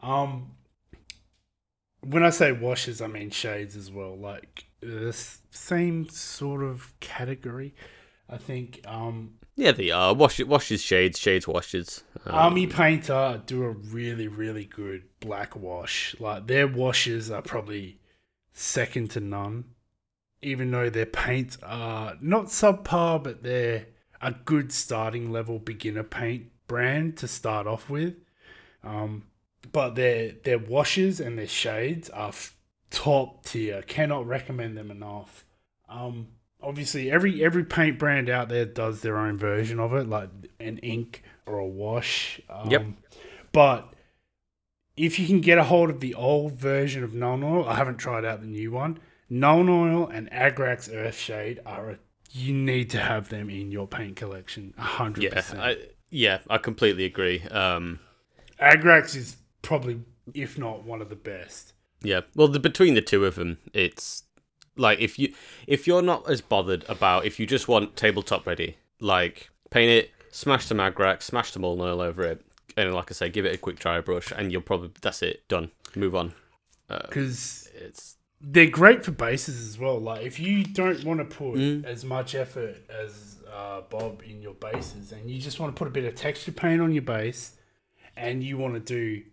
Um, 0.01 0.51
when 2.07 2.23
I 2.23 2.29
say 2.29 2.51
washes, 2.51 3.01
I 3.01 3.07
mean 3.07 3.29
shades 3.29 3.75
as 3.75 3.91
well. 3.91 4.17
Like 4.17 4.65
the 4.81 5.13
same 5.51 6.07
sort 6.09 6.63
of 6.63 6.93
category. 6.99 7.73
I 8.29 8.37
think 8.37 8.81
um, 8.87 9.35
yeah, 9.55 9.71
they 9.71 9.89
are. 9.91 10.13
Wash 10.13 10.43
washes 10.43 10.81
shades, 10.81 11.17
shades 11.17 11.47
washes. 11.47 12.03
Um, 12.25 12.35
Army 12.35 12.67
Painter 12.67 13.41
do 13.45 13.63
a 13.63 13.69
really, 13.69 14.27
really 14.27 14.65
good 14.65 15.03
black 15.19 15.55
wash. 15.55 16.15
Like 16.19 16.47
their 16.47 16.67
washes 16.67 17.31
are 17.31 17.41
probably 17.41 17.99
second 18.53 19.11
to 19.11 19.19
none. 19.19 19.65
Even 20.41 20.69
though 20.69 20.89
their 20.89 21.05
paints 21.05 21.57
are 21.63 22.15
not 22.21 22.47
subpar, 22.47 23.23
but 23.23 23.41
they're 23.41 23.87
a 24.21 24.31
good 24.31 24.71
starting 24.71 25.31
level 25.31 25.57
beginner 25.57 26.03
paint 26.03 26.51
brand 26.67 27.17
to 27.17 27.27
start 27.27 27.65
off 27.65 27.89
with. 27.89 28.15
Um, 28.83 29.23
but 29.71 29.95
their 29.95 30.33
their 30.43 30.59
washes 30.59 31.19
and 31.19 31.37
their 31.37 31.47
shades 31.47 32.09
are 32.09 32.29
f- 32.29 32.55
top 32.89 33.45
tier. 33.45 33.81
Cannot 33.81 34.27
recommend 34.27 34.77
them 34.77 34.91
enough. 34.91 35.45
Um, 35.89 36.27
obviously, 36.61 37.11
every 37.11 37.43
every 37.43 37.63
paint 37.63 37.99
brand 37.99 38.29
out 38.29 38.49
there 38.49 38.65
does 38.65 39.01
their 39.01 39.17
own 39.17 39.37
version 39.37 39.79
of 39.79 39.93
it, 39.93 40.07
like 40.07 40.29
an 40.59 40.77
ink 40.79 41.23
or 41.45 41.59
a 41.59 41.67
wash. 41.67 42.39
Um, 42.49 42.71
Yep. 42.71 42.85
But 43.51 43.93
if 44.97 45.19
you 45.19 45.27
can 45.27 45.41
get 45.41 45.57
a 45.57 45.63
hold 45.63 45.89
of 45.89 45.99
the 45.99 46.13
old 46.15 46.53
version 46.53 47.03
of 47.03 47.11
Nuln 47.11 47.43
Oil, 47.43 47.67
I 47.67 47.75
haven't 47.75 47.97
tried 47.97 48.25
out 48.25 48.41
the 48.41 48.47
new 48.47 48.71
one. 48.71 48.99
Nuln 49.31 49.69
Oil 49.69 50.07
and 50.07 50.29
Agrax 50.31 50.93
Earthshade 50.93 51.59
are 51.65 51.91
a, 51.91 51.97
you 52.31 52.53
need 52.53 52.89
to 52.91 52.99
have 52.99 53.29
them 53.29 53.49
in 53.49 53.71
your 53.71 53.87
paint 53.87 54.15
collection. 54.17 54.73
hundred 54.77 55.23
yeah, 55.23 55.29
percent. 55.29 55.59
I, 55.61 55.77
yeah, 56.09 56.39
I 56.49 56.57
completely 56.57 57.05
agree. 57.05 57.41
Um, 57.43 57.99
Agrax 58.61 59.15
is 59.15 59.37
probably, 59.65 60.01
if 60.33 60.57
not 60.57 60.83
one 60.83 61.01
of 61.01 61.09
the 61.09 61.15
best. 61.15 61.73
Yeah. 62.01 62.21
Well, 62.35 62.47
the, 62.47 62.59
between 62.59 62.93
the 62.93 63.01
two 63.01 63.25
of 63.25 63.35
them, 63.35 63.57
it's 63.73 64.23
like 64.77 64.99
if 64.99 65.17
you 65.19 65.33
if 65.67 65.87
you're 65.87 66.01
not 66.01 66.29
as 66.29 66.41
bothered 66.41 66.85
about 66.89 67.25
if 67.25 67.39
you 67.39 67.45
just 67.47 67.67
want 67.67 67.95
tabletop 67.95 68.45
ready, 68.45 68.77
like 68.99 69.49
paint 69.71 69.89
it, 69.91 70.11
smash 70.31 70.65
some 70.65 70.77
agrax, 70.77 71.23
smash 71.23 71.51
some 71.51 71.63
Nuln 71.63 71.79
Oil 71.81 72.01
over 72.01 72.23
it, 72.23 72.45
and 72.77 72.93
like 72.93 73.11
I 73.11 73.13
say, 73.13 73.29
give 73.29 73.45
it 73.45 73.55
a 73.55 73.57
quick 73.57 73.79
dry 73.79 73.99
brush, 74.01 74.31
and 74.31 74.51
you'll 74.51 74.61
probably 74.61 74.91
that's 75.01 75.21
it, 75.23 75.47
done, 75.47 75.71
move 75.95 76.15
on. 76.15 76.33
Uh, 76.89 76.99
Because 77.07 77.69
it's 77.75 78.17
they're 78.41 78.69
great 78.69 79.03
for 79.03 79.11
bases 79.11 79.67
as 79.67 79.79
well. 79.79 79.97
Like 79.99 80.23
if 80.25 80.39
you 80.39 80.63
don't 80.63 81.03
want 81.03 81.19
to 81.19 81.25
put 81.25 81.55
Mm. 81.55 81.85
as 81.85 82.05
much 82.05 82.35
effort 82.35 82.75
as 82.89 83.37
uh, 83.51 83.81
Bob 83.89 84.21
in 84.27 84.41
your 84.41 84.53
bases, 84.53 85.11
and 85.13 85.29
you 85.29 85.39
just 85.39 85.59
want 85.59 85.73
to 85.75 85.79
put 85.79 85.87
a 85.87 85.91
bit 85.91 86.03
of 86.05 86.13
texture 86.15 86.51
paint 86.51 86.81
on 86.81 86.91
your 86.93 87.01
base, 87.01 87.53
and 88.17 88.43
you 88.43 88.57
want 88.57 88.73
to 88.75 88.79
do, 88.81 89.23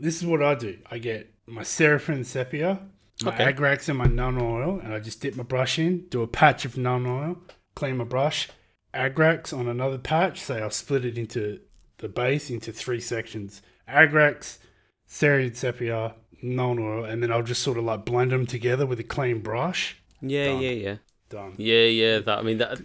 this 0.00 0.16
is 0.16 0.26
what 0.26 0.42
I 0.42 0.54
do. 0.54 0.78
I 0.90 0.98
get 0.98 1.32
my 1.46 1.62
Seraphim 1.62 2.24
Sepia, 2.24 2.80
my 3.22 3.32
Okay. 3.34 3.52
Agrax, 3.52 3.88
and 3.88 3.98
my 3.98 4.06
Nuln 4.06 4.40
Oil, 4.40 4.80
and 4.82 4.94
I 4.94 5.00
just 5.00 5.20
dip 5.20 5.36
my 5.36 5.42
brush 5.42 5.78
in, 5.78 6.06
do 6.08 6.22
a 6.22 6.26
patch 6.26 6.64
of 6.64 6.74
Nuln 6.74 7.06
Oil, 7.06 7.38
clean 7.74 7.96
my 7.98 8.04
brush, 8.04 8.48
Agrax 8.94 9.56
on 9.56 9.68
another 9.68 9.98
patch. 9.98 10.40
Say 10.40 10.60
I'll 10.60 10.70
split 10.70 11.04
it 11.04 11.16
into 11.18 11.60
the 11.98 12.08
base 12.08 12.50
into 12.50 12.72
three 12.72 13.00
sections: 13.00 13.62
Agrax, 13.88 14.58
Seraphim 15.06 15.54
Sepia, 15.54 16.14
Nun 16.42 16.78
Oil, 16.78 17.04
and 17.04 17.22
then 17.22 17.30
I'll 17.30 17.42
just 17.42 17.62
sort 17.62 17.78
of 17.78 17.84
like 17.84 18.04
blend 18.04 18.30
them 18.32 18.46
together 18.46 18.86
with 18.86 18.98
a 19.00 19.04
clean 19.04 19.40
brush. 19.40 19.96
yeah, 20.22 20.46
Done. 20.46 20.60
yeah, 20.62 20.70
yeah, 20.70 20.96
Done. 21.28 21.54
yeah, 21.58 21.84
yeah. 21.84 22.18
That 22.20 22.38
I 22.38 22.42
mean 22.42 22.58
that 22.58 22.80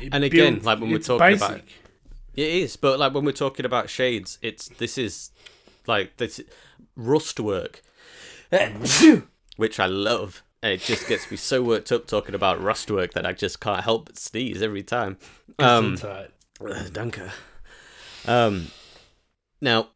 It 0.00 0.12
And 0.12 0.24
again, 0.24 0.54
builds- 0.54 0.66
like 0.66 0.80
when 0.80 0.90
we're 0.90 0.98
talking 0.98 1.36
about- 1.36 1.60
it 2.36 2.48
is, 2.48 2.76
but 2.76 2.98
like 2.98 3.12
when 3.14 3.24
we're 3.24 3.32
talking 3.32 3.64
about 3.66 3.88
shades, 3.90 4.38
it's 4.42 4.68
this 4.68 4.98
is 4.98 5.30
like 5.86 6.16
this 6.16 6.40
rust 6.96 7.40
work, 7.40 7.82
which 9.56 9.80
I 9.80 9.86
love. 9.86 10.42
And 10.62 10.72
it 10.72 10.80
just 10.80 11.06
gets 11.06 11.30
me 11.30 11.36
so 11.36 11.62
worked 11.62 11.92
up 11.92 12.06
talking 12.06 12.34
about 12.34 12.62
rust 12.62 12.90
work 12.90 13.12
that 13.12 13.26
I 13.26 13.32
just 13.32 13.60
can't 13.60 13.84
help 13.84 14.06
but 14.06 14.18
sneeze 14.18 14.62
every 14.62 14.82
time. 14.82 15.18
Um, 15.58 15.98
Danke. 16.58 17.30
Um, 18.26 18.68
now, 19.60 19.88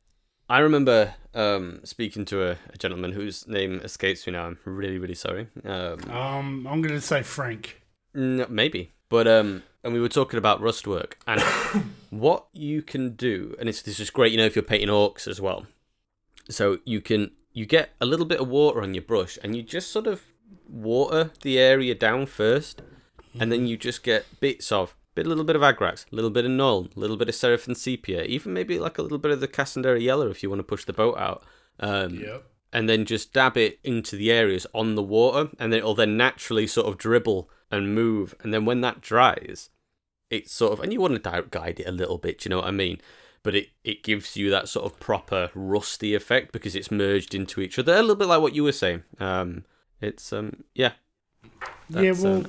I 0.50 0.58
remember 0.58 1.14
um, 1.34 1.80
speaking 1.84 2.24
to 2.26 2.50
a, 2.50 2.50
a, 2.72 2.76
gentleman 2.78 3.12
whose 3.12 3.46
name 3.46 3.80
escapes 3.84 4.26
me 4.26 4.32
now. 4.32 4.46
I'm 4.46 4.58
really, 4.64 4.98
really 4.98 5.14
sorry. 5.14 5.48
Um, 5.64 6.10
um 6.10 6.66
I'm 6.66 6.82
going 6.82 6.94
to 6.94 7.00
say 7.00 7.22
Frank. 7.22 7.80
No, 8.14 8.46
maybe, 8.48 8.92
but 9.08 9.28
um, 9.28 9.62
and 9.84 9.92
we 9.92 10.00
were 10.00 10.08
talking 10.08 10.38
about 10.38 10.60
rust 10.60 10.86
work 10.86 11.18
and 11.26 11.40
what 12.10 12.46
you 12.52 12.82
can 12.82 13.10
do, 13.10 13.54
and 13.60 13.68
it's 13.68 13.82
this 13.82 14.00
is 14.00 14.10
great. 14.10 14.32
You 14.32 14.38
know, 14.38 14.46
if 14.46 14.56
you're 14.56 14.62
painting 14.62 14.88
orcs 14.88 15.28
as 15.28 15.40
well, 15.40 15.66
so 16.48 16.78
you 16.84 17.00
can 17.00 17.32
you 17.52 17.66
get 17.66 17.90
a 18.00 18.06
little 18.06 18.26
bit 18.26 18.40
of 18.40 18.48
water 18.48 18.82
on 18.82 18.94
your 18.94 19.02
brush, 19.02 19.38
and 19.42 19.56
you 19.56 19.62
just 19.62 19.90
sort 19.90 20.06
of 20.06 20.22
water 20.68 21.30
the 21.42 21.58
area 21.58 21.94
down 21.94 22.26
first, 22.26 22.82
and 23.38 23.50
then 23.50 23.66
you 23.66 23.76
just 23.76 24.02
get 24.02 24.26
bits 24.40 24.70
of 24.70 24.94
bit, 25.18 25.26
a 25.26 25.28
little 25.28 25.44
bit 25.44 25.56
of 25.56 25.62
Agrax, 25.62 26.10
a 26.12 26.14
little 26.14 26.30
bit 26.30 26.44
of 26.44 26.50
Nuln, 26.52 26.94
a 26.96 27.00
little 27.00 27.16
bit 27.16 27.28
of 27.28 27.34
Seraphim 27.34 27.74
Sepia, 27.74 28.22
even 28.22 28.52
maybe 28.52 28.78
like 28.78 28.98
a 28.98 29.02
little 29.02 29.18
bit 29.18 29.32
of 29.32 29.40
the 29.40 29.48
Cassandra 29.48 29.98
Yellow 29.98 30.30
if 30.30 30.42
you 30.42 30.48
want 30.48 30.60
to 30.60 30.64
push 30.64 30.84
the 30.84 30.92
boat 30.92 31.18
out. 31.18 31.44
Um, 31.80 32.14
yep. 32.14 32.44
And 32.72 32.88
then 32.88 33.04
just 33.06 33.32
dab 33.32 33.56
it 33.56 33.78
into 33.82 34.14
the 34.14 34.30
areas 34.30 34.66
on 34.74 34.94
the 34.94 35.02
water, 35.02 35.50
and 35.58 35.72
then 35.72 35.78
it'll 35.78 35.94
then 35.94 36.16
naturally 36.16 36.66
sort 36.66 36.86
of 36.86 36.98
dribble 36.98 37.50
and 37.70 37.94
move. 37.94 38.34
And 38.40 38.52
then 38.52 38.64
when 38.64 38.80
that 38.82 39.00
dries, 39.00 39.70
it's 40.30 40.52
sort 40.52 40.74
of, 40.74 40.80
and 40.80 40.92
you 40.92 41.00
want 41.00 41.22
to 41.22 41.44
guide 41.50 41.80
it 41.80 41.88
a 41.88 41.92
little 41.92 42.18
bit, 42.18 42.44
you 42.44 42.50
know 42.50 42.58
what 42.58 42.66
I 42.66 42.72
mean? 42.72 43.00
But 43.48 43.54
it, 43.54 43.68
it 43.82 44.02
gives 44.02 44.36
you 44.36 44.50
that 44.50 44.68
sort 44.68 44.84
of 44.84 45.00
proper 45.00 45.50
rusty 45.54 46.14
effect 46.14 46.52
because 46.52 46.76
it's 46.76 46.90
merged 46.90 47.34
into 47.34 47.62
each 47.62 47.78
other, 47.78 47.94
a 47.94 48.02
little 48.02 48.14
bit 48.14 48.28
like 48.28 48.42
what 48.42 48.54
you 48.54 48.62
were 48.62 48.72
saying. 48.72 49.04
Um, 49.18 49.64
it's 50.02 50.34
um, 50.34 50.64
yeah. 50.74 50.92
yeah, 51.88 52.12
well, 52.12 52.42
uh, 52.42 52.48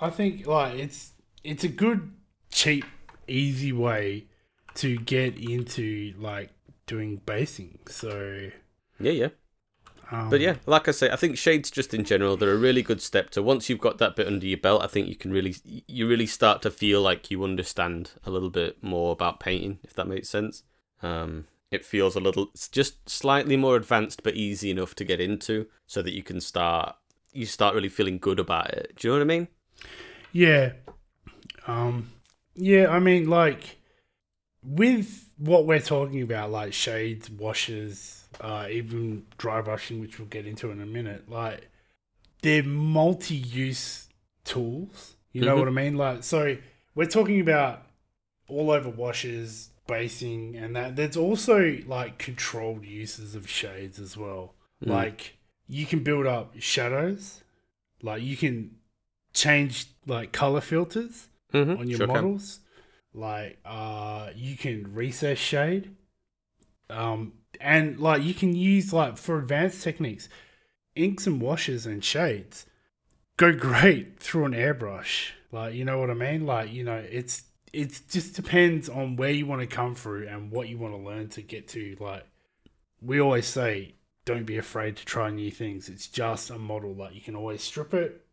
I 0.00 0.08
think 0.08 0.46
like 0.46 0.76
it's 0.76 1.12
it's 1.44 1.64
a 1.64 1.68
good, 1.68 2.14
cheap, 2.50 2.86
easy 3.26 3.74
way 3.74 4.28
to 4.76 4.96
get 4.96 5.38
into 5.38 6.14
like 6.16 6.48
doing 6.86 7.20
basing. 7.26 7.80
So 7.86 8.48
yeah, 8.98 9.12
yeah. 9.12 9.28
Um, 10.10 10.30
but 10.30 10.40
yeah, 10.40 10.56
like 10.66 10.88
I 10.88 10.92
say, 10.92 11.10
I 11.10 11.16
think 11.16 11.36
shades 11.36 11.70
just 11.70 11.92
in 11.92 12.04
general 12.04 12.36
they're 12.36 12.54
a 12.54 12.56
really 12.56 12.82
good 12.82 13.02
step 13.02 13.30
to. 13.30 13.42
Once 13.42 13.68
you've 13.68 13.80
got 13.80 13.98
that 13.98 14.16
bit 14.16 14.26
under 14.26 14.46
your 14.46 14.58
belt, 14.58 14.82
I 14.82 14.86
think 14.86 15.08
you 15.08 15.16
can 15.16 15.30
really 15.30 15.54
you 15.86 16.08
really 16.08 16.26
start 16.26 16.62
to 16.62 16.70
feel 16.70 17.02
like 17.02 17.30
you 17.30 17.44
understand 17.44 18.12
a 18.24 18.30
little 18.30 18.50
bit 18.50 18.82
more 18.82 19.12
about 19.12 19.40
painting, 19.40 19.78
if 19.82 19.94
that 19.94 20.06
makes 20.06 20.28
sense. 20.28 20.62
Um, 21.02 21.46
it 21.70 21.84
feels 21.84 22.16
a 22.16 22.20
little, 22.20 22.48
it's 22.54 22.68
just 22.68 23.08
slightly 23.08 23.56
more 23.56 23.76
advanced, 23.76 24.22
but 24.22 24.34
easy 24.34 24.70
enough 24.70 24.94
to 24.94 25.04
get 25.04 25.20
into, 25.20 25.66
so 25.86 26.00
that 26.00 26.14
you 26.14 26.22
can 26.22 26.40
start 26.40 26.96
you 27.32 27.44
start 27.44 27.74
really 27.74 27.90
feeling 27.90 28.18
good 28.18 28.38
about 28.38 28.70
it. 28.70 28.94
Do 28.96 29.08
you 29.08 29.12
know 29.12 29.18
what 29.18 29.24
I 29.24 29.26
mean? 29.26 29.48
Yeah, 30.32 30.72
um, 31.66 32.10
yeah, 32.54 32.88
I 32.88 32.98
mean, 32.98 33.28
like 33.28 33.77
with 34.62 35.28
what 35.38 35.66
we're 35.66 35.80
talking 35.80 36.22
about, 36.22 36.50
like 36.50 36.72
shades, 36.72 37.30
washes, 37.30 38.24
uh, 38.40 38.66
even 38.70 39.24
dry 39.38 39.60
brushing, 39.60 40.00
which 40.00 40.18
we'll 40.18 40.28
get 40.28 40.46
into 40.46 40.70
in 40.70 40.80
a 40.80 40.86
minute, 40.86 41.30
like 41.30 41.68
they're 42.42 42.62
multi-use 42.62 44.08
tools. 44.44 45.16
You 45.32 45.42
know 45.42 45.52
mm-hmm. 45.52 45.58
what 45.60 45.68
I 45.68 45.70
mean? 45.70 45.96
Like, 45.96 46.24
so 46.24 46.56
we're 46.94 47.06
talking 47.06 47.40
about 47.40 47.82
all 48.48 48.70
over 48.70 48.88
washes, 48.88 49.70
basing, 49.86 50.56
and 50.56 50.74
that. 50.74 50.96
There's 50.96 51.16
also 51.16 51.78
like 51.86 52.18
controlled 52.18 52.84
uses 52.84 53.34
of 53.34 53.48
shades 53.48 53.98
as 53.98 54.16
well. 54.16 54.54
Mm. 54.84 54.90
Like 54.90 55.36
you 55.66 55.86
can 55.86 56.02
build 56.02 56.26
up 56.26 56.54
shadows, 56.58 57.42
like 58.02 58.22
you 58.22 58.36
can 58.36 58.76
change 59.32 59.86
like 60.06 60.32
color 60.32 60.60
filters 60.60 61.28
mm-hmm. 61.52 61.80
on 61.80 61.88
your 61.88 61.98
sure 61.98 62.06
models. 62.06 62.60
Can. 62.60 62.67
Like 63.18 63.58
uh, 63.64 64.30
you 64.34 64.56
can 64.56 64.94
recess 64.94 65.38
shade, 65.38 65.94
um, 66.88 67.32
and 67.60 67.98
like 67.98 68.22
you 68.22 68.34
can 68.34 68.54
use 68.54 68.92
like 68.92 69.16
for 69.16 69.38
advanced 69.38 69.82
techniques, 69.82 70.28
inks 70.94 71.26
and 71.26 71.40
washes 71.40 71.86
and 71.86 72.04
shades 72.04 72.66
go 73.38 73.52
great 73.56 74.20
through 74.20 74.44
an 74.44 74.52
airbrush. 74.52 75.30
Like 75.50 75.74
you 75.74 75.86
know 75.86 75.98
what 75.98 76.10
I 76.10 76.14
mean? 76.14 76.44
Like 76.44 76.70
you 76.70 76.84
know 76.84 77.02
it's 77.10 77.44
it 77.72 78.00
just 78.10 78.36
depends 78.36 78.90
on 78.90 79.16
where 79.16 79.30
you 79.30 79.46
want 79.46 79.62
to 79.62 79.66
come 79.66 79.94
through 79.94 80.28
and 80.28 80.50
what 80.50 80.68
you 80.68 80.76
want 80.76 80.94
to 80.94 81.00
learn 81.00 81.28
to 81.30 81.42
get 81.42 81.68
to. 81.68 81.96
Like 81.98 82.26
we 83.00 83.20
always 83.20 83.46
say, 83.46 83.94
don't 84.26 84.44
be 84.44 84.58
afraid 84.58 84.96
to 84.96 85.04
try 85.06 85.30
new 85.30 85.50
things. 85.50 85.88
It's 85.88 86.06
just 86.06 86.50
a 86.50 86.58
model. 86.58 86.94
Like 86.94 87.14
you 87.14 87.22
can 87.22 87.34
always 87.34 87.62
strip 87.62 87.94
it, 87.94 88.26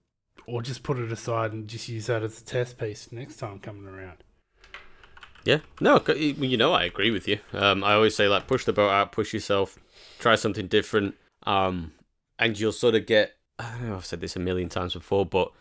or 0.46 0.62
just 0.62 0.84
put 0.84 0.98
it 0.98 1.12
aside 1.12 1.54
and 1.54 1.70
just 1.70 1.88
use 1.88 2.08
that 2.08 2.24
as 2.24 2.42
a 2.42 2.44
test 2.44 2.78
piece 2.78 3.12
next 3.14 3.38
time 3.38 3.60
coming 3.60 3.88
around. 3.88 4.25
Yeah, 5.46 5.60
no, 5.80 6.04
you 6.16 6.58
know, 6.58 6.74
I 6.74 6.84
agree 6.84 7.12
with 7.12 7.28
you. 7.28 7.40
Um, 7.54 7.84
I 7.84 7.94
always 7.94 8.16
say 8.16 8.28
like 8.28 8.48
push 8.48 8.66
the 8.66 8.74
boat 8.74 8.90
out, 8.90 9.12
push 9.12 9.34
yourself, 9.34 9.78
try 10.20 10.36
something 10.36 10.68
different, 10.68 11.16
um, 11.44 11.94
and 12.40 12.60
you'll 12.60 12.72
sort 12.72 12.96
of 12.96 13.06
get. 13.06 13.34
I 13.58 13.70
don't 13.72 13.90
know 13.90 13.96
I've 13.96 14.06
said 14.06 14.22
this 14.22 14.36
a 14.36 14.40
million 14.40 14.70
times 14.70 14.96
before, 14.96 15.26
but 15.26 15.52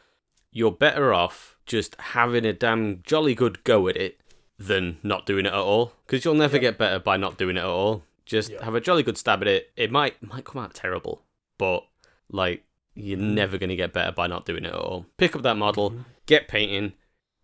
you're 0.51 0.72
better 0.72 1.12
off 1.12 1.57
just 1.66 1.95
having 2.01 2.45
a 2.45 2.53
damn 2.53 3.03
jolly 3.03 3.35
good 3.35 3.62
go 3.64 3.87
at 3.89 3.97
it 3.97 4.18
than 4.59 4.99
not 5.03 5.26
doing 5.26 5.47
it 5.47 5.53
at 5.53 5.55
all. 5.55 5.93
Because 6.07 6.24
you'll 6.24 6.35
never 6.35 6.57
yep. 6.57 6.62
get 6.62 6.78
better 6.78 6.99
by 6.99 7.16
not 7.16 7.39
doing 7.39 7.57
it 7.57 7.61
at 7.61 7.66
all. 7.66 8.05
Just 8.24 8.51
yep. 8.51 8.62
have 8.62 8.74
a 8.74 8.80
jolly 8.80 9.03
good 9.03 9.18
stab 9.18 9.43
at 9.43 9.49
it. 9.49 9.70
It 9.76 9.93
might 9.93 10.22
might 10.22 10.45
come 10.45 10.62
out 10.62 10.74
terrible, 10.74 11.22
but 11.59 11.87
like 12.30 12.64
you're 12.95 13.18
mm. 13.18 13.35
never 13.35 13.59
going 13.59 13.70
to 13.70 13.76
get 13.76 13.93
better 13.93 14.12
by 14.12 14.26
not 14.26 14.47
doing 14.47 14.64
it 14.64 14.68
at 14.68 14.74
all. 14.74 15.07
Pick 15.18 15.37
up 15.37 15.43
that 15.43 15.57
model, 15.57 15.91
mm-hmm. 15.91 16.03
get 16.26 16.49
painting. 16.49 16.95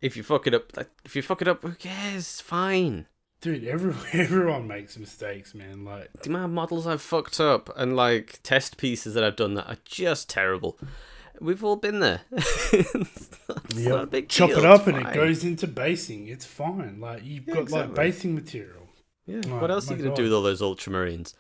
If 0.01 0.17
you 0.17 0.23
fuck 0.23 0.47
it 0.47 0.55
up, 0.55 0.73
if 1.05 1.15
you 1.15 1.23
fuck 1.23 1.43
it 1.43 1.49
up, 1.49 1.63
who 1.63 1.73
cares? 1.73 2.41
Fine. 2.41 3.07
Dude, 3.41 3.65
every, 3.65 3.95
everyone 4.13 4.67
makes 4.67 4.99
mistakes, 4.99 5.55
man. 5.55 5.85
Like 5.85 6.13
the 6.23 6.31
amount 6.31 6.47
of 6.47 6.51
models 6.51 6.87
I've 6.87 7.03
fucked 7.03 7.41
up 7.41 7.71
and 7.77 7.97
like 7.97 8.41
test 8.43 8.77
pieces 8.77 9.15
that 9.15 9.25
I've 9.25 9.37
done 9.37 9.55
that 9.55 9.69
are 9.69 9.79
just 9.85 10.29
terrible. 10.29 10.79
We've 11.41 11.65
all 11.65 11.77
been 11.77 12.01
there. 12.01 12.21
yep. 13.75 14.29
Chop 14.29 14.51
deal. 14.51 14.59
it 14.59 14.67
up 14.67 14.81
it's 14.81 14.89
and 14.89 15.03
fine. 15.03 15.07
it 15.07 15.15
goes 15.15 15.43
into 15.43 15.67
basing. 15.67 16.29
It's 16.29 16.45
fine. 16.45 17.01
Like 17.01 17.25
you've 17.25 17.47
yeah, 17.49 17.55
got 17.55 17.63
exactly. 17.63 17.89
like 17.89 17.95
basing 17.95 18.35
material. 18.35 18.89
Yeah. 19.27 19.41
what 19.61 19.71
else 19.71 19.89
are 19.91 19.95
you 19.95 19.99
gonna 19.99 20.11
God. 20.11 20.17
do 20.17 20.23
with 20.25 20.33
all 20.33 20.43
those 20.43 20.61
ultramarines? 20.61 21.35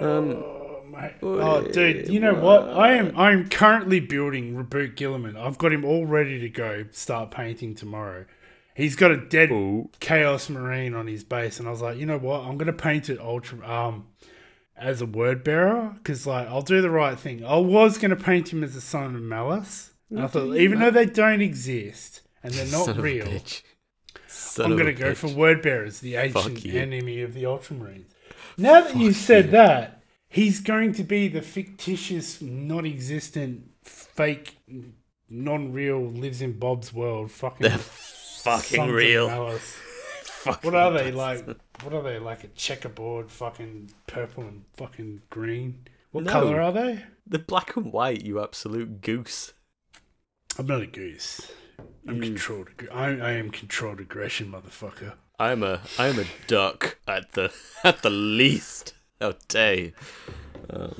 Um, 0.00 0.42
oh 0.42 0.65
mate. 0.90 1.14
Oh, 1.22 1.62
dude, 1.62 2.08
you 2.08 2.20
know 2.20 2.34
what? 2.34 2.68
I 2.68 2.94
am 2.94 3.16
I 3.16 3.32
am 3.32 3.48
currently 3.48 4.00
building 4.00 4.54
Reboot 4.54 4.96
Guilliman. 4.96 5.36
I've 5.36 5.58
got 5.58 5.72
him 5.72 5.84
all 5.84 6.06
ready 6.06 6.40
to 6.40 6.48
go. 6.48 6.84
Start 6.90 7.30
painting 7.30 7.74
tomorrow. 7.74 8.26
He's 8.74 8.94
got 8.94 9.10
a 9.10 9.16
dead 9.16 9.50
Ooh. 9.50 9.90
Chaos 10.00 10.50
Marine 10.50 10.94
on 10.94 11.06
his 11.06 11.24
base, 11.24 11.58
and 11.58 11.66
I 11.66 11.70
was 11.70 11.80
like, 11.80 11.96
you 11.96 12.06
know 12.06 12.18
what? 12.18 12.42
I'm 12.42 12.58
gonna 12.58 12.72
paint 12.72 13.08
it 13.08 13.18
ultra 13.20 13.66
um 13.68 14.06
as 14.76 15.00
a 15.00 15.06
word 15.06 15.42
bearer 15.42 15.92
because 15.96 16.26
like 16.26 16.48
I'll 16.48 16.62
do 16.62 16.82
the 16.82 16.90
right 16.90 17.18
thing. 17.18 17.44
I 17.44 17.56
was 17.56 17.98
gonna 17.98 18.16
paint 18.16 18.52
him 18.52 18.62
as 18.62 18.76
a 18.76 18.80
son 18.80 19.14
of 19.14 19.22
Malice. 19.22 19.92
And 20.10 20.20
I 20.20 20.26
thought, 20.28 20.56
even 20.56 20.78
though 20.78 20.90
they 20.90 21.06
don't 21.06 21.40
exist 21.40 22.22
and 22.42 22.52
they're 22.54 22.66
not 22.66 22.86
son 22.86 23.00
real, 23.00 23.26
I'm 23.26 24.76
gonna 24.76 24.92
go 24.92 25.12
bitch. 25.12 25.16
for 25.16 25.28
word 25.28 25.62
bearers, 25.62 26.00
the 26.00 26.16
ancient 26.16 26.64
enemy 26.66 27.22
of 27.22 27.34
the 27.34 27.42
Ultramarines. 27.42 28.04
Now 28.58 28.80
that 28.80 28.92
Fuck 28.92 29.00
you 29.00 29.12
said 29.12 29.46
you. 29.46 29.50
that, 29.52 29.95
he's 30.28 30.60
going 30.60 30.92
to 30.94 31.04
be 31.04 31.28
the 31.28 31.42
fictitious, 31.42 32.40
non-existent, 32.40 33.70
fake, 33.82 34.58
non-real, 35.28 36.00
lives 36.00 36.42
in 36.42 36.58
Bob's 36.58 36.92
world. 36.92 37.30
Fucking, 37.30 37.70
the 37.70 37.78
fucking 37.78 38.90
real. 38.90 39.58
fucking 40.22 40.70
what 40.70 40.78
are 40.78 40.92
they 40.92 41.10
like? 41.10 41.46
What 41.82 41.92
are 41.92 42.02
they 42.02 42.18
like? 42.18 42.44
A 42.44 42.48
checkerboard, 42.48 43.30
fucking 43.30 43.90
purple 44.06 44.44
and 44.44 44.64
fucking 44.76 45.22
green. 45.30 45.86
What 46.12 46.24
no, 46.24 46.32
color 46.32 46.60
are 46.60 46.72
they? 46.72 47.04
The 47.26 47.38
black 47.38 47.76
and 47.76 47.92
white. 47.92 48.24
You 48.24 48.42
absolute 48.42 49.00
goose. 49.00 49.52
I'm 50.58 50.66
not 50.66 50.80
a 50.80 50.86
goose. 50.86 51.52
I'm 52.08 52.16
you... 52.16 52.30
controlled. 52.30 52.68
I, 52.92 53.08
I 53.08 53.32
am 53.32 53.50
controlled 53.50 54.00
aggression, 54.00 54.50
motherfucker. 54.52 55.14
I'm 55.38 55.62
a 55.62 55.82
I'm 55.98 56.18
a 56.18 56.24
duck 56.46 56.98
at 57.06 57.32
the 57.32 57.52
at 57.84 58.02
the 58.02 58.10
least. 58.10 58.94
Oh, 59.20 59.34
day. 59.48 59.92
Um, 60.70 60.94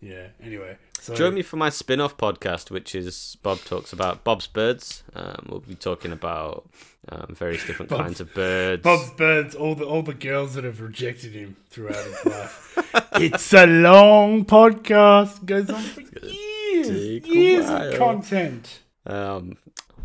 yeah. 0.00 0.28
Anyway, 0.42 0.78
so 1.00 1.14
join 1.14 1.34
me 1.34 1.42
for 1.42 1.56
my 1.56 1.70
spin-off 1.70 2.16
podcast, 2.16 2.70
which 2.70 2.94
is 2.94 3.36
Bob 3.42 3.58
talks 3.60 3.92
about 3.92 4.24
Bob's 4.24 4.46
birds. 4.46 5.02
Um, 5.14 5.46
we'll 5.48 5.60
be 5.60 5.74
talking 5.74 6.12
about 6.12 6.68
um, 7.08 7.34
various 7.34 7.66
different 7.66 7.90
Bob's, 7.90 8.02
kinds 8.02 8.20
of 8.20 8.32
birds. 8.34 8.82
Bob's 8.82 9.10
birds. 9.10 9.54
All 9.54 9.74
the 9.74 9.84
all 9.84 10.02
the 10.02 10.14
girls 10.14 10.54
that 10.54 10.64
have 10.64 10.80
rejected 10.80 11.32
him 11.32 11.56
throughout 11.68 12.04
his 12.04 12.24
life. 12.24 12.78
it's 13.14 13.52
a 13.52 13.66
long 13.66 14.44
podcast. 14.44 15.44
Goes 15.44 15.68
on 15.68 15.82
for 15.82 16.02
years. 16.02 17.26
Years 17.26 17.68
of 17.68 17.98
content. 17.98 18.80
Um. 19.04 19.56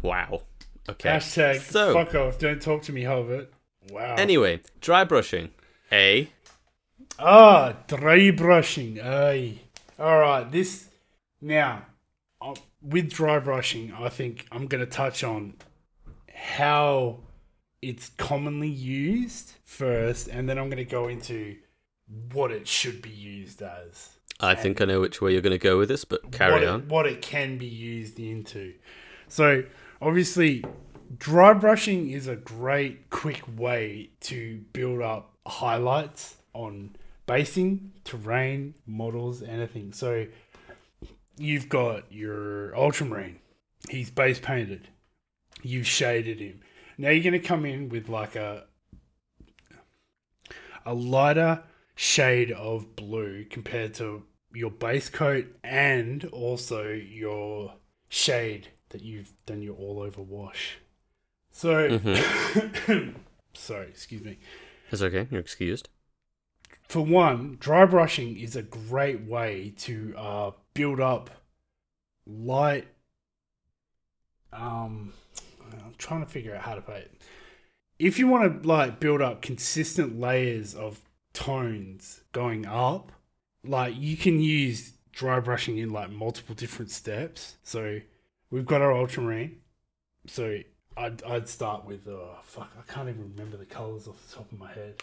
Wow. 0.01 0.41
Okay. 0.89 1.09
Hashtag 1.09 1.61
so, 1.61 1.93
fuck 1.93 2.15
off. 2.15 2.39
Don't 2.39 2.61
talk 2.61 2.81
to 2.83 2.91
me, 2.91 3.03
Halbert. 3.03 3.53
Wow. 3.91 4.15
Anyway, 4.17 4.61
dry 4.81 5.03
brushing. 5.03 5.51
A. 5.91 6.29
Ah, 7.25 7.73
dry 7.87 8.31
brushing. 8.31 8.99
Aye. 9.01 9.59
All 9.97 10.19
right. 10.19 10.51
This 10.51 10.89
now 11.39 11.85
uh, 12.41 12.53
with 12.81 13.13
dry 13.13 13.39
brushing, 13.39 13.93
I 13.93 14.09
think 14.09 14.45
I'm 14.51 14.67
going 14.67 14.83
to 14.83 14.91
touch 14.91 15.23
on 15.23 15.53
how 16.35 17.19
it's 17.81 18.09
commonly 18.17 18.67
used 18.67 19.53
first, 19.63 20.27
and 20.27 20.49
then 20.49 20.57
I'm 20.57 20.69
going 20.69 20.83
to 20.83 20.89
go 20.89 21.07
into 21.07 21.55
what 22.33 22.51
it 22.51 22.67
should 22.67 23.01
be 23.01 23.09
used 23.09 23.61
as. 23.61 24.09
I 24.41 24.53
think 24.53 24.81
I 24.81 24.85
know 24.85 24.99
which 24.99 25.21
way 25.21 25.31
you're 25.31 25.41
going 25.41 25.51
to 25.51 25.57
go 25.57 25.77
with 25.77 25.87
this, 25.87 26.03
but 26.03 26.29
carry 26.33 26.51
what 26.51 26.63
on. 26.65 26.79
It, 26.81 26.87
what 26.87 27.05
it 27.05 27.21
can 27.21 27.57
be 27.57 27.67
used 27.67 28.19
into. 28.19 28.73
So, 29.29 29.63
obviously, 30.01 30.65
dry 31.17 31.53
brushing 31.53 32.09
is 32.09 32.27
a 32.27 32.35
great, 32.35 33.09
quick 33.09 33.43
way 33.55 34.09
to 34.21 34.57
build 34.73 35.01
up 35.01 35.37
highlights 35.47 36.35
on 36.53 36.97
basing, 37.25 37.93
terrain, 38.03 38.75
models, 38.85 39.41
anything. 39.41 39.93
So, 39.93 40.27
you've 41.37 41.69
got 41.69 42.11
your 42.11 42.75
Ultramarine. 42.75 43.39
He's 43.89 44.09
base 44.09 44.39
painted. 44.39 44.87
You've 45.61 45.87
shaded 45.87 46.39
him. 46.39 46.61
Now 46.97 47.09
you're 47.09 47.23
going 47.23 47.39
to 47.41 47.47
come 47.47 47.65
in 47.65 47.89
with 47.89 48.09
like 48.09 48.35
a 48.35 48.65
a 50.85 50.93
lighter 50.93 51.63
shade 51.95 52.51
of 52.51 52.95
blue 52.95 53.45
compared 53.45 53.93
to 53.95 54.23
your 54.53 54.69
base 54.69 55.09
coat 55.09 55.45
and 55.63 56.25
also 56.25 56.89
your 56.89 57.75
shade 58.09 58.69
that 58.89 59.01
you've 59.01 59.33
done 59.45 59.61
your 59.61 59.75
all 59.75 59.99
over 60.01 60.21
wash. 60.21 60.77
So, 61.51 61.89
mm-hmm. 61.89 63.09
sorry, 63.53 63.87
excuse 63.87 64.23
me. 64.23 64.39
It's 64.91 65.01
okay. 65.01 65.27
You're 65.31 65.39
excused. 65.39 65.89
For 66.93 67.03
one, 67.03 67.57
dry 67.59 67.85
brushing 67.85 68.37
is 68.37 68.55
a 68.55 68.61
great 68.61 69.21
way 69.21 69.73
to 69.77 70.13
uh, 70.15 70.51
build 70.75 70.99
up 70.99 71.31
light. 72.27 72.85
Um, 74.51 75.11
I'm 75.71 75.95
trying 75.97 76.23
to 76.23 76.29
figure 76.29 76.53
out 76.53 76.61
how 76.61 76.75
to 76.75 76.81
put 76.81 76.97
it. 76.97 77.19
If 77.97 78.19
you 78.19 78.27
want 78.27 78.61
to 78.61 78.67
like 78.67 78.99
build 78.99 79.23
up 79.23 79.41
consistent 79.41 80.19
layers 80.19 80.75
of 80.75 81.01
tones 81.33 82.21
going 82.31 82.67
up, 82.67 83.11
like 83.63 83.95
you 83.97 84.15
can 84.15 84.39
use 84.39 84.93
dry 85.11 85.39
brushing 85.39 85.79
in 85.79 85.89
like 85.89 86.11
multiple 86.11 86.53
different 86.53 86.91
steps. 86.91 87.55
So 87.63 88.01
we've 88.51 88.67
got 88.67 88.83
our 88.83 88.93
ultramarine. 88.93 89.61
So 90.27 90.59
I'd 90.95 91.23
I'd 91.23 91.49
start 91.49 91.85
with 91.85 92.07
oh 92.07 92.37
fuck 92.43 92.69
I 92.77 92.83
can't 92.93 93.09
even 93.09 93.33
remember 93.35 93.57
the 93.57 93.65
colors 93.65 94.07
off 94.07 94.23
the 94.27 94.35
top 94.35 94.51
of 94.51 94.59
my 94.59 94.71
head. 94.71 95.01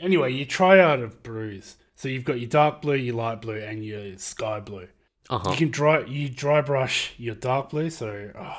Anyway, 0.00 0.32
you 0.32 0.44
try 0.44 0.78
out 0.80 1.00
of 1.00 1.22
blues. 1.22 1.76
So 1.94 2.08
you've 2.08 2.24
got 2.24 2.38
your 2.38 2.48
dark 2.48 2.80
blue, 2.82 2.94
your 2.94 3.16
light 3.16 3.40
blue, 3.40 3.58
and 3.58 3.84
your 3.84 4.16
sky 4.18 4.60
blue. 4.60 4.88
Uh 5.28 5.38
huh. 5.38 5.50
You 5.50 5.56
can 5.56 5.70
dry 5.70 6.04
you 6.04 6.28
dry 6.28 6.60
brush 6.60 7.12
your 7.18 7.34
dark 7.34 7.70
blue. 7.70 7.90
So 7.90 8.30
oh 8.38 8.56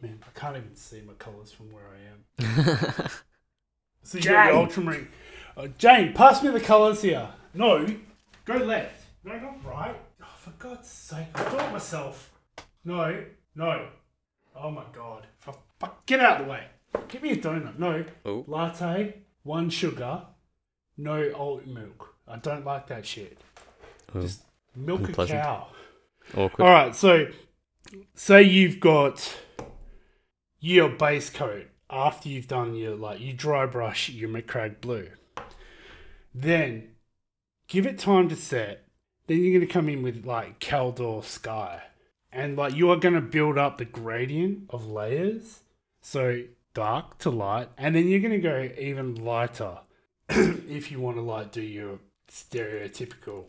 man, 0.00 0.20
I 0.22 0.38
can't 0.38 0.56
even 0.56 0.74
see 0.74 1.02
my 1.02 1.12
colors 1.14 1.52
from 1.52 1.70
where 1.72 1.84
I 1.88 2.44
am. 2.44 3.10
So 4.08 4.16
you 4.16 4.24
got 4.24 4.46
your 4.46 4.56
ultramarine. 4.62 5.08
Uh, 5.54 5.66
Jane, 5.76 6.14
pass 6.14 6.42
me 6.42 6.48
the 6.48 6.60
colors 6.60 7.02
here. 7.02 7.28
No, 7.52 7.86
go 8.46 8.54
left. 8.54 9.04
No, 9.22 9.38
not 9.38 9.62
right. 9.62 9.96
Oh, 10.22 10.26
for 10.38 10.50
God's 10.52 10.88
sake, 10.88 11.26
I 11.34 11.42
it 11.42 11.72
myself. 11.72 12.32
No, 12.86 13.22
no. 13.54 13.88
Oh 14.56 14.70
my 14.70 14.84
God. 14.94 15.26
Fuck, 15.40 16.06
get 16.06 16.20
out 16.20 16.40
of 16.40 16.46
the 16.46 16.52
way. 16.52 16.64
Give 17.08 17.22
me 17.22 17.32
a 17.32 17.36
donut. 17.36 17.78
No. 17.78 18.02
Oh. 18.24 18.44
Latte, 18.46 19.12
one 19.42 19.68
sugar, 19.68 20.22
no 20.98 21.30
oat 21.34 21.66
milk. 21.66 22.14
I 22.26 22.36
don't 22.36 22.66
like 22.66 22.88
that 22.88 23.06
shit. 23.06 23.38
Oh, 24.14 24.20
Just 24.20 24.42
milk 24.76 25.08
a 25.08 25.26
cow. 25.26 25.68
Awkward. 26.36 26.64
All 26.64 26.70
right, 26.70 26.94
so 26.94 27.28
say 28.14 28.42
you've 28.42 28.80
got 28.80 29.38
your 30.60 30.90
base 30.90 31.30
coat 31.30 31.68
after 31.88 32.28
you've 32.28 32.48
done 32.48 32.74
your 32.74 32.96
like 32.96 33.20
you 33.20 33.32
dry 33.32 33.64
brush 33.64 34.10
your 34.10 34.28
Macragge 34.28 34.80
blue. 34.80 35.08
Then 36.34 36.88
give 37.68 37.86
it 37.86 37.98
time 37.98 38.28
to 38.28 38.36
set. 38.36 38.84
Then 39.26 39.42
you're 39.42 39.58
gonna 39.58 39.70
come 39.70 39.88
in 39.88 40.02
with 40.02 40.26
like 40.26 40.58
Caledor 40.58 41.22
Sky, 41.22 41.82
and 42.32 42.56
like 42.56 42.74
you 42.74 42.90
are 42.90 42.96
gonna 42.96 43.20
build 43.20 43.56
up 43.56 43.78
the 43.78 43.84
gradient 43.84 44.64
of 44.70 44.86
layers. 44.86 45.60
So 46.02 46.42
dark 46.74 47.18
to 47.18 47.30
light, 47.30 47.68
and 47.78 47.94
then 47.94 48.08
you're 48.08 48.20
gonna 48.20 48.38
go 48.38 48.68
even 48.78 49.14
lighter 49.14 49.78
if 50.68 50.90
you 50.90 51.00
want 51.00 51.16
to 51.16 51.22
like 51.22 51.52
do 51.52 51.62
your 51.62 51.98
stereotypical 52.30 53.44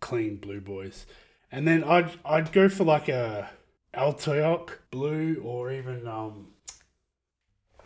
clean 0.00 0.36
blue 0.36 0.60
boys. 0.60 1.06
And 1.50 1.66
then 1.68 1.84
I'd 1.84 2.10
I'd 2.24 2.52
go 2.52 2.68
for 2.68 2.84
like 2.84 3.08
a 3.08 3.50
Alaitoc 3.94 4.70
blue 4.90 5.40
or 5.44 5.70
even 5.72 6.06
um 6.06 6.48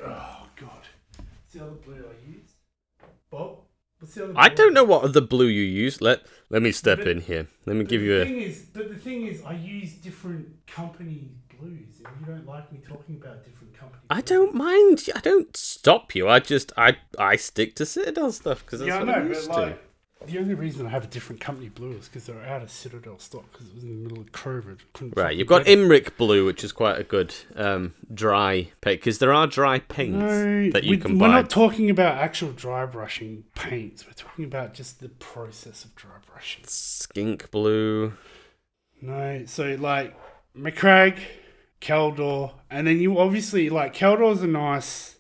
oh 0.03 0.47
god. 0.57 0.83
What's 1.17 1.53
the 1.53 1.63
other 1.63 1.73
blue 1.73 1.95
I 2.05 2.31
use? 2.31 2.51
Bob? 3.31 3.59
What's 3.99 4.15
the 4.15 4.25
other 4.25 4.35
I 4.37 4.49
don't 4.51 4.73
know 4.75 4.85
what 4.85 5.03
other 5.03 5.21
blue 5.21 5.47
you 5.47 5.63
use. 5.65 6.01
Let 6.01 6.23
let 6.49 6.63
me 6.63 6.71
step 6.71 6.99
But- 6.99 7.09
in 7.09 7.21
here. 7.23 7.49
Let 7.67 7.77
me 7.77 7.85
give 7.85 8.03
you 8.03 8.21
a. 8.21 8.25
thing 8.25 8.41
is 8.41 8.67
but 8.73 8.89
the 8.89 8.95
thing 8.99 9.27
is 9.27 9.43
I 9.43 9.55
use 9.55 9.95
different 9.95 10.47
company 10.69 11.31
blues 11.59 12.01
and 12.05 12.15
you 12.21 12.27
don't 12.27 12.47
like 12.47 12.71
me 12.73 12.81
talking 12.87 13.17
about 13.17 13.45
different 13.45 13.73
company 13.79 14.03
I 14.11 14.21
don't 14.21 14.55
mind. 14.55 15.03
I 15.15 15.21
don't 15.21 15.57
stop 15.57 16.15
you. 16.15 16.29
I 16.29 16.39
just 16.41 16.73
I 16.77 16.97
I 17.19 17.37
stick 17.37 17.75
to 17.77 17.87
Citadel 17.87 18.33
stuff 18.33 18.65
because 18.65 18.81
that's 18.81 18.89
Yeah, 18.89 18.97
I 18.97 18.99
what 19.01 19.07
know, 19.07 19.13
I'm 19.15 19.29
but 19.29 19.37
used 19.37 19.49
like 19.51 19.79
to. 20.21 20.27
the 20.33 20.39
only 20.39 20.55
reason 20.55 20.87
I 20.87 20.91
have 20.91 21.05
a 21.05 21.09
different 21.09 21.41
company 21.41 21.69
blue 21.69 21.93
is 21.93 22.07
because 22.09 22.27
they're 22.27 22.43
out 22.47 22.63
of 22.63 22.71
Citadel 22.71 23.19
stock 23.19 23.51
because 23.53 23.69
it 23.69 23.75
was 23.75 23.83
in 23.85 23.91
the 23.91 24.09
middle 24.09 24.21
of 24.21 24.31
COVID. 24.33 24.79
Right, 25.17 25.37
you've 25.37 25.47
got. 25.49 25.67
Imrik 25.67 26.17
blue, 26.17 26.45
which 26.47 26.63
is 26.65 26.73
quite 26.73 26.99
a 26.99 27.05
good 27.05 27.35
um, 27.57 27.95
dry 28.15 28.71
paint 28.81 29.01
because 29.01 29.19
there 29.19 29.33
are 29.33 29.47
dry 29.47 29.79
paints 29.81 30.17
No, 30.19 30.71
that 30.71 30.85
you 30.85 30.93
we, 30.93 30.99
can 30.99 31.19
buy. 31.19 31.27
we're 31.29 31.35
not 31.35 31.51
talking 31.51 31.91
about 31.91 32.17
actual 32.19 32.53
dry 32.53 32.87
brushing 32.87 33.45
paints. 33.55 34.07
We're 34.07 34.13
talking 34.15 34.45
about 34.45 34.73
just 34.75 35.01
the 35.01 35.09
process 35.09 35.85
of 35.85 35.95
dry 35.97 36.17
brushing. 36.31 36.65
Skink 36.67 37.51
blue. 37.51 38.15
No, 39.03 39.45
so 39.47 39.77
like 39.79 40.17
Macragge, 40.57 41.21
Caledor, 41.81 42.53
and 42.70 42.87
then 42.87 42.99
you 43.01 43.18
obviously 43.18 43.68
like 43.70 43.95
Caledor's 43.95 44.43
a 44.43 44.47
nice 44.47 45.16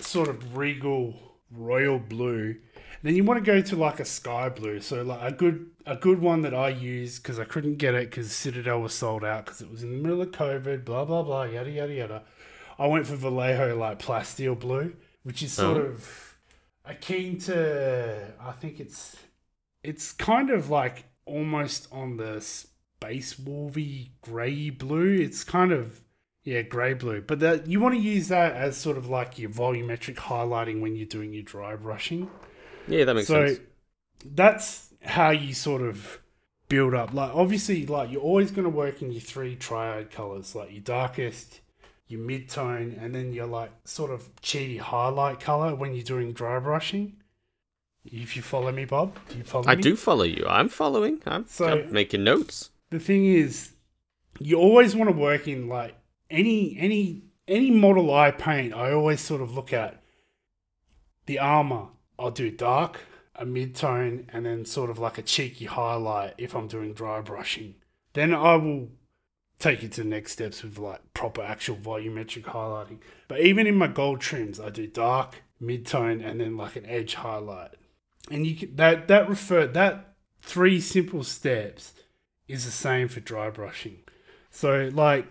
sort 0.00 0.28
of 0.28 0.56
regal 0.56 1.14
royal 1.50 1.98
blue. 1.98 2.56
Then 3.02 3.14
you 3.14 3.22
want 3.24 3.38
to 3.38 3.44
go 3.44 3.60
to 3.60 3.76
like 3.76 4.00
a 4.00 4.04
sky 4.04 4.48
blue. 4.48 4.80
So 4.80 5.02
like 5.02 5.20
a 5.22 5.34
good 5.34 5.70
a 5.86 5.96
good 5.96 6.20
one 6.20 6.42
that 6.42 6.54
I 6.54 6.68
used 6.68 7.22
because 7.22 7.38
I 7.38 7.44
couldn't 7.44 7.76
get 7.76 7.94
it 7.94 8.10
because 8.10 8.32
Citadel 8.32 8.80
was 8.80 8.92
sold 8.94 9.24
out 9.24 9.44
because 9.44 9.60
it 9.60 9.70
was 9.70 9.82
in 9.82 9.90
the 9.90 9.96
middle 10.02 10.20
of 10.22 10.30
COVID. 10.30 10.84
Blah 10.84 11.04
blah 11.04 11.22
blah. 11.22 11.44
Yada 11.44 11.70
yada 11.70 11.92
yada. 11.94 12.22
I 12.78 12.86
went 12.86 13.06
for 13.06 13.16
Vallejo 13.16 13.76
like 13.76 13.98
plasteel 14.00 14.58
blue, 14.58 14.94
which 15.22 15.42
is 15.42 15.52
sort 15.52 15.76
Oh. 15.78 15.80
of 15.80 16.36
akin 16.84 17.38
to 17.38 18.32
I 18.40 18.52
think 18.52 18.80
it's 18.80 19.16
it's 19.84 20.12
kind 20.12 20.50
of 20.50 20.70
like 20.70 21.04
almost 21.24 21.86
on 21.92 22.16
the 22.16 22.44
space 23.00 23.34
wolvy 23.34 24.08
grey 24.22 24.70
blue. 24.70 25.14
It's 25.14 25.44
kind 25.44 25.72
of 25.72 26.00
yeah 26.44 26.62
grey 26.62 26.94
blue, 26.94 27.20
but 27.20 27.40
that 27.40 27.66
you 27.66 27.80
want 27.80 27.94
to 27.94 28.00
use 28.00 28.28
that 28.28 28.54
as 28.54 28.76
sort 28.76 28.96
of 28.98 29.08
like 29.08 29.38
your 29.38 29.50
volumetric 29.50 30.16
highlighting 30.16 30.80
when 30.80 30.96
you're 30.96 31.06
doing 31.06 31.32
your 31.32 31.42
dry 31.44 31.76
brushing. 31.76 32.28
Yeah, 32.88 33.04
that 33.04 33.14
makes 33.14 33.28
sense. 33.28 33.50
so 33.50 33.54
sense. 33.56 33.68
that's 34.24 34.94
how 35.04 35.30
you 35.30 35.54
sort 35.54 35.82
of 35.82 36.18
build 36.68 36.94
up. 36.94 37.14
Like 37.14 37.30
obviously, 37.34 37.86
like 37.86 38.10
you're 38.10 38.20
always 38.22 38.50
going 38.50 38.64
to 38.64 38.70
work 38.70 39.00
in 39.02 39.12
your 39.12 39.20
three 39.20 39.54
triad 39.54 40.10
colors, 40.10 40.54
like 40.56 40.72
your 40.72 40.80
darkest, 40.80 41.60
your 42.08 42.20
mid 42.20 42.48
tone, 42.48 42.96
and 43.00 43.14
then 43.14 43.32
your 43.32 43.46
like 43.46 43.70
sort 43.84 44.10
of 44.10 44.34
cheaty 44.42 44.80
highlight 44.80 45.38
color 45.38 45.74
when 45.74 45.94
you're 45.94 46.04
doing 46.04 46.32
dry 46.32 46.58
brushing. 46.58 47.14
If 48.10 48.36
you 48.36 48.42
follow 48.42 48.72
me, 48.72 48.86
Bob, 48.86 49.18
do 49.28 49.36
you 49.38 49.44
follow 49.44 49.66
I 49.68 49.76
me? 49.76 49.82
do 49.82 49.94
follow 49.94 50.24
you. 50.24 50.44
I'm 50.48 50.68
following. 50.68 51.20
I'm, 51.26 51.46
So- 51.46 51.68
I'm 51.68 51.92
making 51.92 52.24
notes. 52.24 52.70
The 52.90 52.98
thing 52.98 53.26
is, 53.26 53.72
you 54.38 54.58
always 54.58 54.94
want 54.94 55.10
to 55.10 55.16
work 55.16 55.48
in 55.48 55.68
like 55.68 55.94
any 56.30 56.76
any 56.78 57.24
any 57.46 57.70
model 57.70 58.12
I 58.12 58.30
paint. 58.30 58.74
I 58.74 58.92
always 58.92 59.20
sort 59.20 59.40
of 59.40 59.54
look 59.54 59.72
at 59.72 60.02
the 61.26 61.38
armor. 61.38 61.88
I'll 62.18 62.30
do 62.30 62.50
dark, 62.50 63.00
a 63.34 63.46
mid 63.46 63.74
tone, 63.74 64.28
and 64.32 64.44
then 64.46 64.64
sort 64.64 64.90
of 64.90 64.98
like 64.98 65.18
a 65.18 65.22
cheeky 65.22 65.66
highlight 65.66 66.34
if 66.38 66.54
I'm 66.54 66.68
doing 66.68 66.92
dry 66.92 67.20
brushing. 67.20 67.76
Then 68.12 68.34
I 68.34 68.56
will 68.56 68.88
take 69.58 69.82
it 69.82 69.92
to 69.92 70.02
the 70.02 70.08
next 70.08 70.32
steps 70.32 70.62
with 70.62 70.78
like 70.78 71.00
proper 71.14 71.42
actual 71.42 71.76
volumetric 71.76 72.44
highlighting. 72.44 72.98
But 73.26 73.40
even 73.40 73.66
in 73.66 73.76
my 73.76 73.88
gold 73.88 74.20
trims, 74.20 74.60
I 74.60 74.70
do 74.70 74.86
dark, 74.86 75.42
mid 75.60 75.86
tone, 75.86 76.20
and 76.20 76.40
then 76.40 76.56
like 76.56 76.76
an 76.76 76.86
edge 76.86 77.14
highlight. 77.14 77.70
And 78.30 78.46
you 78.46 78.56
can, 78.56 78.76
that 78.76 79.08
that 79.08 79.28
refer 79.28 79.66
that 79.66 80.14
three 80.40 80.80
simple 80.80 81.22
steps 81.22 81.94
is 82.48 82.64
the 82.64 82.70
same 82.70 83.08
for 83.08 83.20
dry 83.20 83.50
brushing. 83.50 83.98
So 84.50 84.90
like 84.92 85.26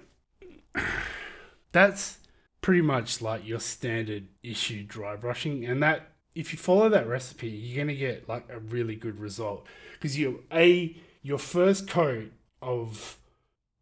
that's 1.71 2.19
pretty 2.61 2.81
much 2.81 3.21
like 3.21 3.45
your 3.45 3.59
standard 3.59 4.27
issue 4.43 4.83
dry 4.83 5.15
brushing 5.15 5.65
and 5.65 5.81
that 5.81 6.11
if 6.35 6.51
you 6.51 6.59
follow 6.59 6.89
that 6.89 7.07
recipe 7.07 7.47
you're 7.47 7.75
going 7.75 7.87
to 7.87 7.95
get 7.95 8.27
like 8.27 8.45
a 8.49 8.59
really 8.59 8.95
good 8.95 9.19
result 9.19 9.65
because 9.93 10.17
you 10.17 10.43
a 10.51 10.95
your 11.21 11.37
first 11.37 11.87
coat 11.87 12.31
of 12.61 13.17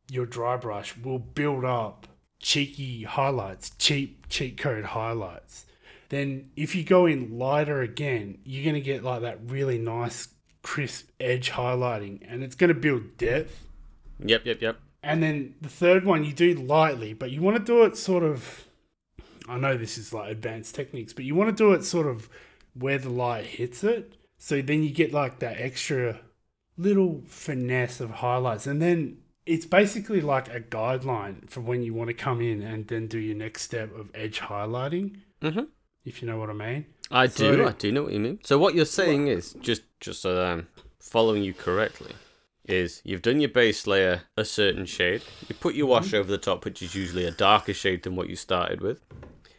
your 0.10 0.26
dry 0.26 0.58
brush 0.58 0.96
will 0.98 1.20
build 1.20 1.66
up 1.66 2.08
cheeky 2.40 3.04
highlights, 3.04 3.72
cheap 3.78 4.28
cheat 4.30 4.58
code 4.58 4.86
highlights. 4.86 5.66
Then 6.10 6.52
if 6.56 6.76
you 6.76 6.84
go 6.84 7.06
in 7.08 7.38
lighter 7.38 7.82
again, 7.82 8.38
you're 8.44 8.66
gonna 8.66 8.82
get 8.82 9.04
like 9.04 9.22
that 9.22 9.40
really 9.50 9.78
nice 9.78 10.28
crisp 10.66 11.12
edge 11.20 11.52
highlighting, 11.52 12.20
and 12.28 12.44
it's 12.44 12.56
gonna 12.56 12.74
build 12.74 13.18
depth. 13.18 13.68
Yep, 14.18 14.48
yep, 14.48 14.62
yep. 14.64 14.80
And 15.04 15.22
then 15.22 15.54
the 15.62 15.70
third 15.70 16.06
one 16.06 16.24
you 16.24 16.34
do 16.34 16.56
lightly, 16.56 17.14
but 17.14 17.30
you 17.30 17.40
want 17.40 17.56
to 17.58 17.64
do 17.64 17.84
it 17.84 17.96
sort 17.96 18.24
of. 18.24 18.68
I 19.48 19.60
know 19.60 19.78
this 19.78 20.00
is 20.00 20.12
like 20.12 20.32
advanced 20.32 20.74
techniques, 20.74 21.14
but 21.14 21.24
you 21.24 21.36
want 21.36 21.56
to 21.56 21.64
do 21.64 21.74
it 21.74 21.84
sort 21.84 22.08
of 22.08 22.28
where 22.74 22.98
the 22.98 23.12
light 23.12 23.46
hits 23.46 23.84
it. 23.84 24.14
So 24.40 24.64
then 24.64 24.82
you 24.82 24.90
get 24.90 25.14
like 25.14 25.38
that 25.38 25.62
extra 25.62 26.22
little 26.78 27.22
finesse 27.28 28.00
of 28.00 28.10
highlights. 28.10 28.66
And 28.66 28.82
then 28.82 29.20
it's 29.46 29.68
basically 29.68 30.20
like 30.20 30.52
a 30.52 30.62
guideline 30.62 31.48
for 31.48 31.62
when 31.62 31.84
you 31.84 31.94
want 31.94 32.08
to 32.08 32.16
come 32.16 32.42
in 32.42 32.64
and 32.64 32.88
then 32.88 33.06
do 33.06 33.20
your 33.20 33.36
next 33.36 33.62
step 33.62 33.96
of 33.96 34.10
edge 34.16 34.40
highlighting, 34.40 35.18
Mhm. 35.42 35.68
If 36.06 36.22
you 36.22 36.28
know 36.28 36.38
what 36.38 36.50
I 36.50 36.54
mean. 36.54 36.86
I 37.12 37.28
do. 37.28 37.68
I 37.68 37.72
do 37.72 37.92
know 37.92 38.04
what 38.04 38.14
you 38.14 38.20
mean. 38.20 38.40
So 38.44 38.58
what 38.58 38.76
you're 38.76 38.86
saying 38.86 39.28
is 39.28 39.54
just 39.62 39.84
just 40.00 40.22
so 40.22 40.36
that 40.36 40.46
I'm 40.46 40.68
following 41.00 41.44
you 41.44 41.54
correctly 41.54 42.14
is 42.68 43.02
you've 43.04 43.22
done 43.22 43.40
your 43.40 43.50
base 43.50 43.86
layer 43.86 44.24
a 44.36 44.44
certain 44.46 44.86
shade. 44.86 45.22
You 45.48 45.56
put 45.56 45.76
your 45.76 45.86
wash 45.86 46.08
mm-hmm. 46.08 46.16
over 46.18 46.32
the 46.32 46.38
top, 46.40 46.66
which 46.66 46.82
is 46.82 46.96
usually 46.96 47.26
a 47.26 47.32
darker 47.32 47.74
shade 47.74 48.04
than 48.04 48.16
what 48.16 48.28
you 48.30 48.36
started 48.36 48.82
with, 48.82 49.02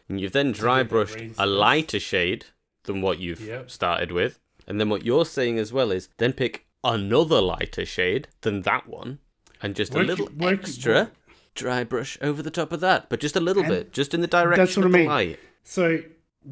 and 0.09 0.19
you've 0.19 0.33
then 0.33 0.51
dry 0.51 0.83
brushed 0.83 1.17
a 1.37 1.45
lighter 1.45 1.99
shade 2.01 2.45
than 2.83 3.01
what 3.01 3.19
you've 3.19 3.39
Yep. 3.41 3.71
started 3.71 4.11
with. 4.11 4.39
And 4.67 4.79
then 4.79 4.89
what 4.89 5.05
you're 5.05 5.25
saying 5.25 5.57
as 5.57 5.71
well 5.71 5.91
is 5.91 6.09
then 6.17 6.33
pick 6.33 6.65
another 6.83 7.39
lighter 7.39 7.85
shade 7.85 8.27
than 8.41 8.63
that 8.63 8.87
one, 8.87 9.19
and 9.61 9.73
just 9.75 9.95
a 9.95 9.99
little 9.99 10.27
work- 10.37 10.59
extra 10.59 11.11
dry 11.55 11.83
brush 11.85 12.17
over 12.21 12.43
the 12.43 12.51
top 12.51 12.71
of 12.73 12.81
that, 12.81 13.09
but 13.09 13.21
just 13.21 13.35
a 13.37 13.39
little 13.39 13.63
And 13.63 13.71
bit, 13.71 13.93
just 13.93 14.13
in 14.13 14.19
the 14.21 14.27
direction 14.27 14.65
that's 14.65 14.75
what 14.77 14.85
of 14.85 14.91
I 14.91 14.91
the 14.91 14.97
mean. 14.99 15.07
light. 15.07 15.39
So 15.63 15.99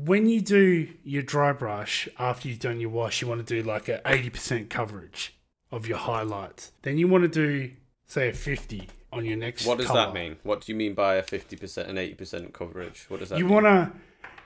when 0.03 0.27
you 0.27 0.41
do 0.41 0.87
your 1.03 1.23
dry 1.23 1.53
brush 1.53 2.09
after 2.19 2.47
you've 2.49 2.59
done 2.59 2.79
your 2.81 2.89
wash, 2.89 3.21
you 3.21 3.27
want 3.27 3.45
to 3.45 3.61
do 3.61 3.65
like 3.67 3.87
a 3.87 4.01
80% 4.05 4.69
coverage 4.69 5.33
of 5.71 5.87
your 5.87 5.97
highlights. 5.97 6.71
Then 6.81 6.97
you 6.97 7.07
want 7.07 7.23
to 7.23 7.27
do 7.29 7.71
say 8.05 8.29
a 8.29 8.33
50 8.33 8.89
on 9.13 9.25
your 9.25 9.37
next 9.37 9.65
What 9.65 9.77
does 9.77 9.87
colour. 9.87 10.07
that 10.07 10.13
mean? 10.13 10.35
What 10.43 10.61
do 10.61 10.71
you 10.71 10.75
mean 10.77 10.93
by 10.93 11.15
a 11.15 11.23
fifty 11.23 11.55
percent 11.55 11.87
and 11.87 11.97
eighty 11.97 12.13
percent 12.15 12.51
coverage? 12.53 13.05
What 13.07 13.21
does 13.21 13.29
that 13.29 13.37
You 13.39 13.45
mean? 13.45 13.53
want 13.53 13.65
to 13.65 13.91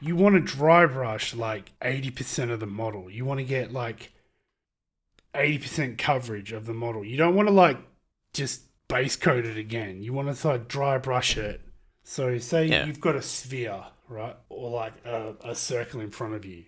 you 0.02 0.16
want 0.16 0.36
to 0.36 0.40
dry 0.42 0.86
brush 0.86 1.34
like 1.34 1.72
80% 1.82 2.52
of 2.52 2.60
the 2.62 2.66
model. 2.68 3.10
You 3.10 3.26
want 3.26 3.40
to 3.40 3.44
get 3.44 3.74
like 3.74 4.14
80% 5.34 5.98
coverage 5.98 6.52
of 6.52 6.66
the 6.66 6.74
model. 6.74 7.04
You 7.04 7.18
don't 7.18 7.36
want 7.36 7.48
to 7.50 7.54
like 7.54 7.78
just 8.34 8.62
base 8.88 9.16
coat 9.16 9.46
it 9.46 9.58
again. 9.58 10.02
You 10.02 10.14
want 10.14 10.34
to 10.36 10.48
like 10.48 10.68
dry 10.68 10.98
brush 10.98 11.38
it. 11.38 11.62
So 12.04 12.38
say 12.38 12.68
Yeah. 12.68 12.86
you've 12.86 13.02
got 13.02 13.16
a 13.16 13.22
sphere, 13.22 13.84
right? 14.10 14.36
Or 14.50 14.70
like 14.70 14.94
a, 15.06 15.36
a 15.46 15.56
circle 15.56 16.02
in 16.02 16.12
front 16.12 16.34
of 16.36 16.44
you. 16.46 16.66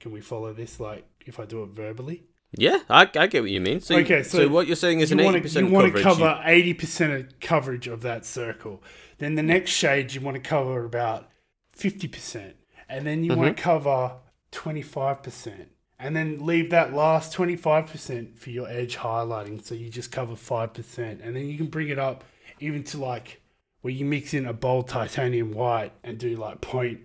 Can 0.00 0.12
we 0.12 0.20
follow 0.20 0.52
this 0.52 0.80
like 0.80 1.04
if 1.24 1.38
I 1.40 1.44
do 1.44 1.62
it 1.62 1.70
verbally? 1.70 2.24
Yeah, 2.52 2.78
I, 2.88 3.02
I 3.16 3.26
get 3.26 3.42
what 3.42 3.50
you 3.50 3.60
mean. 3.60 3.80
So, 3.80 3.96
Okay, 3.96 4.22
so, 4.22 4.38
so 4.38 4.48
what 4.48 4.66
you're 4.66 4.76
saying 4.76 5.00
is 5.00 5.10
you 5.10 5.18
an 5.18 5.24
want 5.24 5.36
eighty 5.36 5.42
to 5.42 5.48
percent 5.48 5.66
you 5.68 5.72
want 5.72 5.94
to 5.94 6.02
cover 6.02 6.40
eighty 6.44 6.74
percent 6.74 7.12
of 7.12 7.40
coverage 7.40 7.86
of 7.86 8.02
that 8.02 8.24
circle. 8.24 8.82
Then 9.18 9.34
the 9.34 9.42
next 9.42 9.70
shade 9.70 10.14
you 10.14 10.20
want 10.20 10.36
to 10.36 10.40
cover 10.40 10.84
about 10.84 11.28
fifty 11.72 12.08
percent, 12.08 12.56
and 12.88 13.06
then 13.06 13.24
you 13.24 13.32
Mm-hmm. 13.32 13.40
want 13.40 13.56
to 13.56 13.62
cover 13.62 14.12
twenty 14.52 14.82
five 14.82 15.22
percent, 15.22 15.70
and 15.98 16.14
then 16.14 16.46
leave 16.46 16.70
that 16.70 16.94
last 16.94 17.32
twenty 17.32 17.56
five 17.56 17.86
percent 17.86 18.38
for 18.38 18.50
your 18.50 18.68
edge 18.68 18.96
highlighting. 18.96 19.64
So 19.64 19.74
you 19.74 19.90
just 19.90 20.12
cover 20.12 20.36
five 20.36 20.72
percent, 20.72 21.20
and 21.22 21.34
then 21.34 21.48
you 21.48 21.56
can 21.56 21.66
bring 21.66 21.88
it 21.88 21.98
up 21.98 22.24
even 22.60 22.84
to 22.84 22.98
like 22.98 23.42
where 23.86 23.94
you 23.94 24.04
mix 24.04 24.34
in 24.34 24.46
a 24.46 24.52
bold 24.52 24.88
titanium 24.88 25.52
white 25.52 25.92
and 26.02 26.18
do 26.18 26.34
like 26.34 26.60
point 26.60 27.02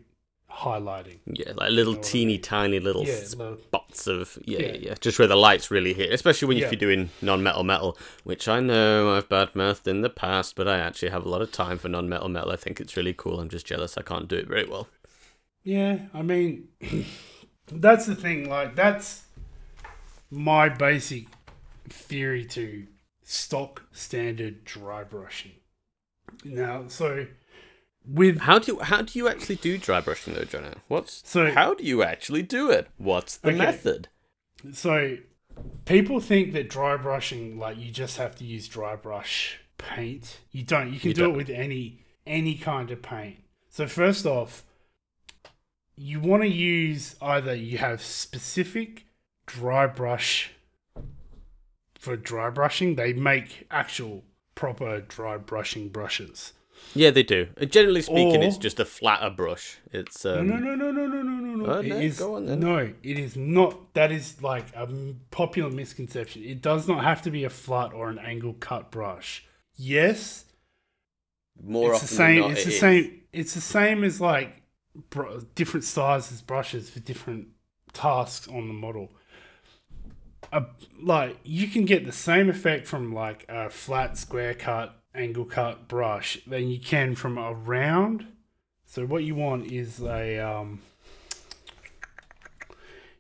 highlighting. 0.52 1.20
yeah, 1.28 1.52
like 1.54 1.70
little 1.70 1.94
know 1.94 2.00
what 2.00 2.08
I 2.08 2.10
teeny 2.10 2.34
mean. 2.34 2.42
tiny 2.42 2.80
little 2.80 3.06
Yeah, 3.06 3.18
spots 3.18 4.08
of 4.08 4.40
yeah, 4.46 4.60
yeah, 4.60 4.66
Yeah. 4.66 4.78
yeah, 4.82 4.96
just 5.00 5.20
where 5.20 5.28
the 5.28 5.36
lights 5.36 5.70
really 5.70 5.94
hit. 5.94 6.12
Especially 6.12 6.48
when 6.48 6.58
Yeah. 6.58 6.66
if 6.66 6.72
you're 6.72 6.80
doing 6.80 7.12
non-metal 7.22 7.64
metal, 7.64 7.96
which 8.24 8.48
I 8.48 8.62
know 8.62 9.16
I've 9.16 9.30
badmouthed 9.30 9.86
in 9.88 10.02
the 10.02 10.10
past, 10.10 10.56
but 10.56 10.68
I 10.68 10.80
actually 10.80 11.10
have 11.12 11.24
a 11.24 11.30
lot 11.30 11.44
of 11.44 11.52
time 11.52 11.78
for 11.78 11.88
non-metal 11.88 12.30
metal. 12.30 12.52
I 12.52 12.56
think 12.56 12.82
it's 12.82 12.98
really 12.98 13.14
cool. 13.14 13.40
I'm 13.40 13.50
just 13.50 13.68
jealous 13.68 13.96
I 13.96 14.02
can't 14.02 14.28
do 14.28 14.38
it 14.38 14.48
very 14.48 14.66
well. 14.66 14.88
Yeah, 15.64 16.00
I 16.16 16.24
mean, 16.24 16.70
that's 17.72 18.08
the 18.08 18.16
thing. 18.16 18.50
Like, 18.50 18.76
that's 18.76 19.26
my 20.32 20.68
basic 20.70 21.28
theory 21.90 22.46
to 22.46 22.88
stock 23.24 23.84
standard 23.92 24.66
dry 24.66 25.04
brushing. 25.04 25.52
Now, 26.44 26.88
so 26.88 27.28
with 28.06 28.40
How 28.40 28.60
do 28.60 28.74
you, 28.74 28.80
how 28.80 29.02
do 29.04 29.18
you 29.18 29.28
actually 29.30 29.56
do 29.58 29.78
dry 29.78 30.02
brushing 30.02 30.34
though, 30.34 30.44
Jonah? 30.44 30.78
What's 30.88 31.22
So- 31.30 31.52
how 31.52 31.74
do 31.76 31.84
you 31.84 32.02
actually 32.04 32.42
do 32.44 32.72
it? 32.72 32.88
What's 32.98 33.38
the 33.38 33.50
Okay. 33.50 33.58
method? 33.58 34.08
so 34.72 35.18
people 35.86 36.20
think 36.20 36.54
that 36.54 36.70
dry 36.70 36.96
brushing, 36.98 37.58
like, 37.60 37.78
you 37.78 37.92
just 37.92 38.18
have 38.18 38.36
to 38.36 38.44
use 38.46 38.68
dry 38.68 38.96
brush 38.96 39.60
paint. 39.78 40.40
You 40.52 40.64
don't. 40.64 40.94
You 40.94 41.00
can 41.00 41.10
You 41.10 41.14
do 41.16 41.22
don't. 41.24 41.32
it 41.34 41.38
with 41.38 41.50
any 41.50 42.00
any 42.28 42.56
kind 42.56 42.92
of 42.92 43.02
paint. 43.02 43.44
So 43.70 43.88
first 43.88 44.26
off, 44.28 44.64
you 45.96 46.20
want 46.20 46.44
to 46.44 46.50
use 46.50 47.16
either 47.22 47.56
you 47.56 47.78
have 47.80 48.02
specific 48.02 49.06
dry 49.48 49.88
brush 49.88 50.52
for 51.98 52.16
dry 52.16 52.50
brushing. 52.52 52.96
They 52.96 53.14
make 53.14 53.66
actual 53.72 54.24
proper 54.62 55.02
dry 55.02 55.38
brushing 55.38 55.90
brushes. 55.90 56.54
Yeah, 56.94 57.10
they 57.10 57.24
do. 57.24 57.48
Uh, 57.60 57.66
generally 57.66 58.04
speaking, 58.04 58.44
or, 58.44 58.46
it's 58.46 58.58
just 58.58 58.80
a 58.80 58.86
flatter 58.86 59.32
brush. 59.32 59.80
It's 59.92 60.24
um, 60.24 60.48
no, 60.48 60.58
no, 60.58 60.76
no, 60.76 60.92
no, 60.92 61.08
no, 61.08 61.22
no, 61.24 61.56
no, 61.56 61.66
oh, 61.66 61.80
it 61.80 61.88
no. 61.88 61.96
Is, 61.96 62.20
no, 62.20 62.94
it 63.02 63.18
is 63.18 63.36
not. 63.36 63.96
That 63.96 64.12
is 64.12 64.44
like 64.44 64.66
a 64.76 64.88
popular 65.32 65.72
misconception. 65.72 66.44
It 66.44 66.62
does 66.62 66.88
not 66.88 67.04
have 67.04 67.24
to 67.24 67.32
be 67.32 67.44
a 67.44 67.50
flat 67.50 67.92
or 67.92 68.12
an 68.12 68.20
angle 68.20 68.54
cut 68.54 68.92
brush. 68.92 69.44
Yes, 69.78 70.46
more 71.60 71.94
it's 71.94 72.04
often 72.04 72.08
the 72.08 72.16
same, 72.16 72.36
than 72.36 72.42
not, 72.42 72.52
it's 72.52 72.62
it 72.62 72.66
the 72.66 72.74
is. 72.74 72.80
same. 72.80 73.22
It's 73.34 73.54
the 73.56 73.62
same 73.62 74.04
as 74.04 74.22
like 74.22 74.62
br- 75.10 75.40
different 75.56 75.86
sizes 75.86 76.44
brushes 76.44 76.88
for 76.88 77.00
different 77.00 77.48
tasks 77.94 78.48
on 78.48 78.68
the 78.68 78.76
model. 78.76 79.12
A, 80.52 80.66
like 81.02 81.38
you 81.44 81.68
can 81.68 81.86
get 81.86 82.06
the 82.06 82.12
same 82.12 82.50
effect 82.50 82.88
from 82.88 83.14
like 83.14 83.46
a 83.48 83.70
flat 83.70 84.18
square 84.18 84.54
cut 84.54 84.96
angle 85.16 85.46
cut 85.46 85.88
brush 85.88 86.40
than 86.46 86.70
you 86.70 86.80
can 86.80 87.16
from 87.16 87.38
a 87.38 87.54
round. 87.54 88.28
So 88.86 89.06
what 89.06 89.24
you 89.24 89.36
want 89.36 89.72
is 89.72 90.02
a 90.02 90.40
um, 90.40 90.82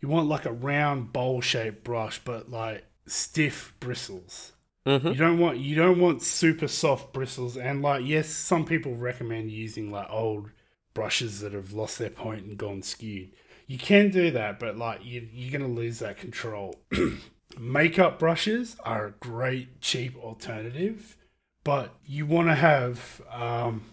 you 0.01 0.07
want 0.07 0.27
like 0.27 0.45
a 0.45 0.51
round 0.51 1.13
bowl 1.13 1.41
shaped 1.41 1.83
brush, 1.83 2.19
but 2.23 2.49
like 2.49 2.85
stiff 3.05 3.73
bristles. 3.79 4.53
Mhm. 4.85 5.13
You 5.13 5.15
don't 5.15 5.39
want 5.39 5.59
you 5.59 5.75
don't 5.75 5.99
want 5.99 6.21
super 6.23 6.67
soft 6.67 7.13
bristles, 7.13 7.55
and 7.55 7.81
like 7.81 8.03
yes, 8.05 8.29
some 8.29 8.65
people 8.65 8.95
recommend 8.95 9.51
using 9.51 9.91
like 9.91 10.07
old 10.09 10.49
brushes 10.93 11.39
that 11.41 11.53
have 11.53 11.71
lost 11.71 11.99
their 11.99 12.09
point 12.09 12.45
and 12.45 12.57
gone 12.57 12.81
skewed. 12.81 13.29
You 13.71 13.77
can 13.77 14.09
do 14.09 14.31
that, 14.31 14.59
but 14.59 14.77
like 14.77 15.05
you, 15.05 15.29
you're 15.31 15.57
gonna 15.57 15.73
lose 15.73 15.99
that 15.99 16.17
control. 16.17 16.75
Makeup 17.57 18.19
brushes 18.19 18.75
are 18.83 19.07
a 19.07 19.11
great 19.11 19.79
cheap 19.79 20.17
alternative, 20.17 21.15
but 21.63 21.95
you 22.05 22.25
want 22.25 22.49
to 22.49 22.55
have 22.55 23.21
um, 23.31 23.85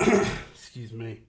excuse 0.00 0.92
me, 0.92 1.20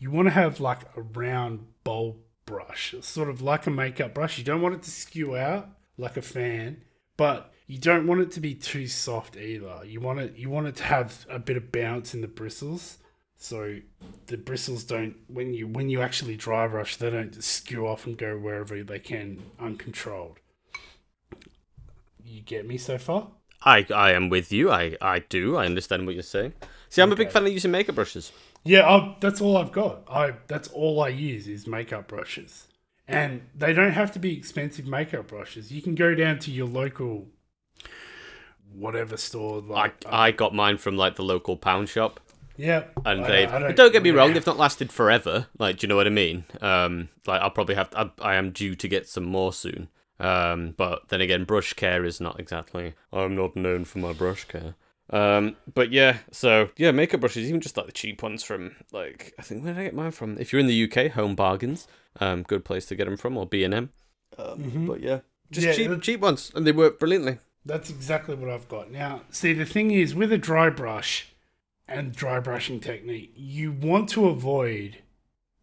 you 0.00 0.10
want 0.10 0.26
to 0.26 0.32
have 0.32 0.58
like 0.58 0.80
a 0.96 1.02
round 1.02 1.68
bowl 1.84 2.16
brush, 2.46 2.96
sort 3.00 3.28
of 3.28 3.40
like 3.40 3.68
a 3.68 3.70
makeup 3.70 4.12
brush. 4.12 4.36
You 4.36 4.42
don't 4.42 4.60
want 4.60 4.74
it 4.74 4.82
to 4.82 4.90
skew 4.90 5.36
out 5.36 5.68
like 5.96 6.16
a 6.16 6.22
fan, 6.22 6.82
but 7.16 7.54
you 7.68 7.78
don't 7.78 8.08
want 8.08 8.22
it 8.22 8.32
to 8.32 8.40
be 8.40 8.56
too 8.56 8.88
soft 8.88 9.36
either. 9.36 9.84
You 9.84 10.00
want 10.00 10.18
it 10.18 10.34
you 10.34 10.50
want 10.50 10.66
it 10.66 10.74
to 10.76 10.82
have 10.82 11.26
a 11.30 11.38
bit 11.38 11.56
of 11.56 11.70
bounce 11.70 12.12
in 12.12 12.22
the 12.22 12.26
bristles. 12.26 12.98
So 13.36 13.78
the 14.26 14.36
bristles 14.36 14.84
don't 14.84 15.16
when 15.28 15.52
you 15.52 15.66
when 15.66 15.88
you 15.88 16.02
actually 16.02 16.36
dry 16.36 16.66
brush, 16.66 16.96
they 16.96 17.10
don't 17.10 17.42
skew 17.42 17.86
off 17.86 18.06
and 18.06 18.16
go 18.16 18.36
wherever 18.38 18.82
they 18.82 18.98
can 18.98 19.42
uncontrolled. 19.60 20.38
You 22.24 22.40
get 22.40 22.66
me 22.66 22.78
so 22.78 22.98
far? 22.98 23.28
I 23.62 23.86
I 23.94 24.12
am 24.12 24.28
with 24.28 24.52
you. 24.52 24.70
I 24.70 24.96
I 25.00 25.20
do. 25.20 25.56
I 25.56 25.66
understand 25.66 26.06
what 26.06 26.14
you're 26.14 26.22
saying. 26.22 26.54
See, 26.88 27.02
I'm 27.02 27.12
a 27.12 27.16
big 27.16 27.30
fan 27.30 27.46
of 27.46 27.52
using 27.52 27.70
makeup 27.70 27.94
brushes. 27.94 28.32
Yeah, 28.64 28.88
i 28.88 29.16
that's 29.20 29.40
all 29.40 29.56
I've 29.56 29.72
got. 29.72 30.02
I 30.10 30.34
that's 30.46 30.68
all 30.68 31.00
I 31.02 31.08
use 31.08 31.46
is 31.46 31.66
makeup 31.66 32.08
brushes, 32.08 32.66
and 33.06 33.42
they 33.54 33.72
don't 33.72 33.92
have 33.92 34.12
to 34.12 34.18
be 34.18 34.36
expensive 34.36 34.86
makeup 34.86 35.28
brushes. 35.28 35.70
You 35.70 35.82
can 35.82 35.94
go 35.94 36.14
down 36.14 36.38
to 36.40 36.50
your 36.50 36.66
local 36.66 37.26
whatever 38.72 39.16
store. 39.16 39.62
I 39.74 39.92
I 40.06 40.30
got 40.32 40.54
mine 40.54 40.78
from 40.78 40.96
like 40.96 41.16
the 41.16 41.22
local 41.22 41.56
pound 41.56 41.88
shop, 41.88 42.18
yeah, 42.56 42.84
and 43.04 43.24
they 43.24 43.46
don't, 43.46 43.76
don't 43.76 43.92
get 43.92 44.02
me 44.02 44.10
really 44.10 44.18
wrong, 44.18 44.32
they've 44.34 44.46
not 44.46 44.58
lasted 44.58 44.92
forever. 44.92 45.46
Like, 45.58 45.78
do 45.78 45.84
you 45.84 45.88
know 45.88 45.96
what 45.96 46.06
I 46.06 46.10
mean? 46.10 46.44
Um, 46.60 47.08
like 47.26 47.40
I'll 47.40 47.50
probably 47.50 47.74
have 47.74 47.90
I, 47.94 48.10
I 48.20 48.34
am 48.36 48.50
due 48.50 48.74
to 48.74 48.88
get 48.88 49.08
some 49.08 49.24
more 49.24 49.52
soon. 49.52 49.88
Um, 50.18 50.74
but 50.76 51.08
then 51.08 51.20
again, 51.20 51.44
brush 51.44 51.74
care 51.74 52.04
is 52.04 52.20
not 52.20 52.40
exactly. 52.40 52.94
I'm 53.12 53.36
not 53.36 53.54
known 53.56 53.84
for 53.84 53.98
my 53.98 54.12
brush 54.12 54.44
care. 54.44 54.74
Um, 55.10 55.56
but 55.72 55.92
yeah, 55.92 56.18
so 56.32 56.70
yeah, 56.76 56.90
makeup 56.90 57.20
brushes, 57.20 57.46
even 57.48 57.60
just 57.60 57.76
like 57.76 57.86
the 57.86 57.92
cheap 57.92 58.22
ones 58.22 58.42
from 58.42 58.74
like 58.92 59.34
I 59.38 59.42
think 59.42 59.62
where 59.62 59.72
did 59.74 59.80
I 59.80 59.84
get 59.84 59.94
mine 59.94 60.10
from? 60.10 60.36
If 60.38 60.52
you're 60.52 60.60
in 60.60 60.66
the 60.66 60.84
UK, 60.90 61.12
Home 61.12 61.34
Bargains, 61.36 61.86
um, 62.18 62.42
good 62.42 62.64
place 62.64 62.86
to 62.86 62.96
get 62.96 63.04
them 63.04 63.16
from, 63.16 63.36
or 63.36 63.46
B 63.46 63.62
and 63.62 63.74
M. 63.74 63.90
Um, 64.38 64.86
But 64.86 65.00
yeah, 65.00 65.20
just 65.50 65.66
Yeah, 65.66 65.72
cheap, 65.74 65.90
the- 65.90 65.98
cheap 65.98 66.20
ones, 66.20 66.50
and 66.54 66.66
they 66.66 66.72
work 66.72 66.98
brilliantly. 66.98 67.38
That's 67.64 67.90
exactly 67.90 68.34
what 68.36 68.48
I've 68.50 68.68
got. 68.68 68.90
Now, 68.90 69.22
see, 69.30 69.52
the 69.52 69.64
thing 69.64 69.90
is 69.90 70.14
with 70.14 70.32
a 70.32 70.38
dry 70.38 70.70
brush 70.70 71.28
and 71.88 72.12
dry 72.12 72.40
brushing 72.40 72.80
technique, 72.80 73.32
you 73.36 73.72
want 73.72 74.08
to 74.10 74.28
avoid 74.28 74.98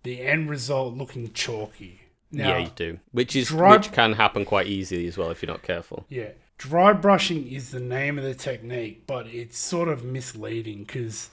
the 0.03 0.21
end 0.21 0.49
result 0.49 0.95
looking 0.95 1.31
chalky. 1.33 2.01
Now, 2.31 2.49
yeah, 2.49 2.57
you 2.59 2.71
do, 2.75 2.99
which 3.11 3.35
is 3.35 3.49
dry- 3.49 3.77
which 3.77 3.91
can 3.91 4.13
happen 4.13 4.43
quite 4.45 4.67
easily 4.67 5.07
as 5.07 5.17
well 5.17 5.29
if 5.29 5.41
you're 5.41 5.51
not 5.51 5.61
careful. 5.63 6.05
Yeah. 6.09 6.29
Dry 6.57 6.93
brushing 6.93 7.47
is 7.47 7.71
the 7.71 7.79
name 7.79 8.17
of 8.17 8.23
the 8.23 8.33
technique, 8.33 9.05
but 9.05 9.27
it's 9.27 9.57
sort 9.57 9.87
of 9.87 10.03
misleading 10.03 10.83
because 10.83 11.29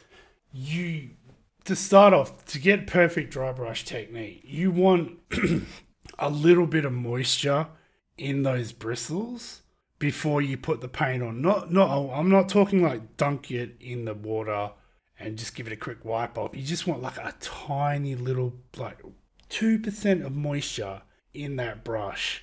you, 0.52 1.10
to 1.64 1.76
start 1.76 2.12
off, 2.12 2.44
to 2.46 2.58
get 2.58 2.86
perfect 2.86 3.30
dry 3.30 3.52
brush 3.52 3.84
technique, 3.84 4.42
you 4.44 4.70
want 4.70 5.18
a 6.18 6.28
little 6.28 6.66
bit 6.66 6.84
of 6.84 6.92
moisture 6.92 7.68
in 8.18 8.42
those 8.42 8.72
bristles 8.72 9.62
before 9.98 10.42
you 10.42 10.56
put 10.56 10.80
the 10.80 10.88
paint 10.88 11.22
on. 11.22 11.40
Not, 11.40 11.72
not, 11.72 12.10
I'm 12.12 12.28
not 12.28 12.48
talking 12.48 12.82
like 12.82 13.16
dunk 13.16 13.50
it 13.50 13.76
in 13.80 14.04
the 14.04 14.14
water 14.14 14.72
and 15.20 15.36
just 15.38 15.54
give 15.54 15.66
it 15.66 15.72
a 15.72 15.76
quick 15.76 16.04
wipe 16.04 16.36
off. 16.38 16.56
You 16.56 16.62
just 16.64 16.86
want 16.86 17.02
like 17.02 17.18
a 17.18 17.34
tiny 17.40 18.14
little, 18.16 18.54
like 18.76 18.98
2% 19.50 20.24
of 20.26 20.34
moisture 20.34 21.02
in 21.34 21.56
that 21.56 21.84
brush 21.84 22.42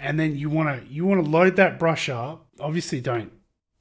and 0.00 0.18
then 0.18 0.34
you 0.34 0.48
want 0.50 0.82
to 0.82 0.92
you 0.92 1.04
want 1.04 1.22
to 1.22 1.30
load 1.30 1.56
that 1.56 1.78
brush 1.78 2.08
up. 2.08 2.46
Obviously, 2.58 3.00
don't 3.00 3.32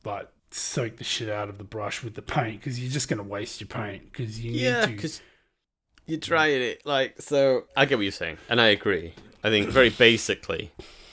like 0.04 0.28
soak 0.52 0.98
the 0.98 1.04
shit 1.04 1.30
out 1.30 1.48
of 1.50 1.58
the 1.58 1.64
brush 1.64 2.04
with 2.04 2.16
the 2.16 2.22
paint 2.22 2.60
because 2.60 2.80
you're 2.80 2.92
just 2.92 3.08
going 3.08 3.18
to 3.20 3.24
waste 3.24 3.62
your 3.62 3.68
paint 3.68 4.12
because 4.12 4.40
you 4.44 4.52
Yeah, 4.52 4.82
need 4.82 4.86
to. 4.88 4.96
because 4.96 5.22
you're 6.06 6.20
trying 6.20 6.62
it 6.62 6.86
like 6.86 7.22
so. 7.22 7.64
I 7.78 7.86
get 7.86 7.98
what 7.98 8.02
you're 8.04 8.12
saying, 8.12 8.38
and 8.50 8.60
I 8.60 8.68
agree. 8.68 9.14
I 9.44 9.50
think 9.50 9.70
very 9.70 9.90
basically, 9.90 10.72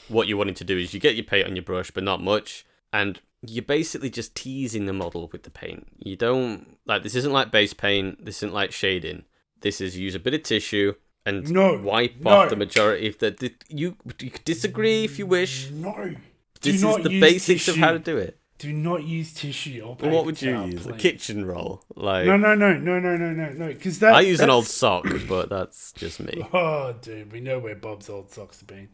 what 0.09 0.27
you're 0.27 0.39
wanting 0.39 0.55
to 0.55 0.65
do 0.65 0.77
is 0.77 0.93
you 0.93 0.99
get 1.01 1.15
your 1.15 1.25
paint 1.25 1.47
on 1.47 1.55
your 1.55 1.63
brush, 1.63 1.93
but 1.93 2.03
not 2.03 2.21
much, 2.21 2.67
and 2.93 3.21
you're 3.47 3.63
basically 3.65 4.11
just 4.11 4.35
teasing 4.35 4.87
the 4.87 4.93
model 4.93 5.29
with 5.33 5.43
the 5.45 5.51
paint. 5.51 5.87
You 5.99 6.17
don't 6.17 6.77
like 6.87 7.03
this. 7.03 7.15
Isn't 7.15 7.33
like 7.33 7.51
base 7.51 7.73
paint. 7.75 8.25
This 8.25 8.39
isn't 8.39 8.55
like 8.55 8.73
shading. 8.73 9.25
This 9.61 9.81
is 9.81 9.97
use 9.97 10.15
a 10.15 10.19
bit 10.21 10.35
of 10.35 10.43
tissue 10.43 10.95
and 11.25 11.51
No, 11.51 11.79
wipe 11.79 12.21
no. 12.21 12.31
off 12.31 12.51
the 12.51 12.57
majority 12.57 13.09
of 13.09 13.19
the. 13.19 13.31
the 13.33 13.55
you 13.69 13.97
you 14.21 14.31
disagree 14.45 15.05
if 15.05 15.19
you 15.19 15.27
wish. 15.27 15.71
No, 15.71 16.15
This 16.61 16.61
do 16.61 16.71
is 16.71 16.83
not 16.83 17.03
the 17.03 17.13
use 17.13 17.21
basics 17.21 17.69
of 17.69 17.77
how 17.77 17.93
to 17.93 17.99
do 17.99 18.17
it. 18.17 18.39
Do 18.59 18.73
not 18.73 19.05
use 19.05 19.35
tissue 19.35 19.83
or 19.85 19.97
But 19.97 20.05
paper 20.05 20.15
what 20.15 20.25
would 20.25 20.41
you 20.41 20.53
towel, 20.55 20.69
use? 20.71 20.87
A 20.87 20.95
kitchen 20.95 21.45
roll? 21.45 21.83
Like 21.95 22.25
No, 22.27 22.39
no, 22.39 22.55
no, 22.55 22.73
no, 22.73 22.99
no, 22.99 23.15
no, 23.17 23.31
no, 23.33 23.51
no. 23.51 23.67
Because 23.69 23.99
that 23.99 24.15
I 24.15 24.21
use 24.23 24.41
an 24.41 24.49
old 24.49 24.67
sock, 24.67 25.07
but 25.29 25.51
that's 25.51 25.93
just 25.93 26.21
me. 26.21 26.43
Oh, 26.55 26.95
dude, 27.03 27.33
we 27.33 27.41
know 27.41 27.59
where 27.59 27.75
Bob's 27.75 28.09
old 28.09 28.31
socks 28.31 28.61
have 28.61 28.67
been. 28.67 28.89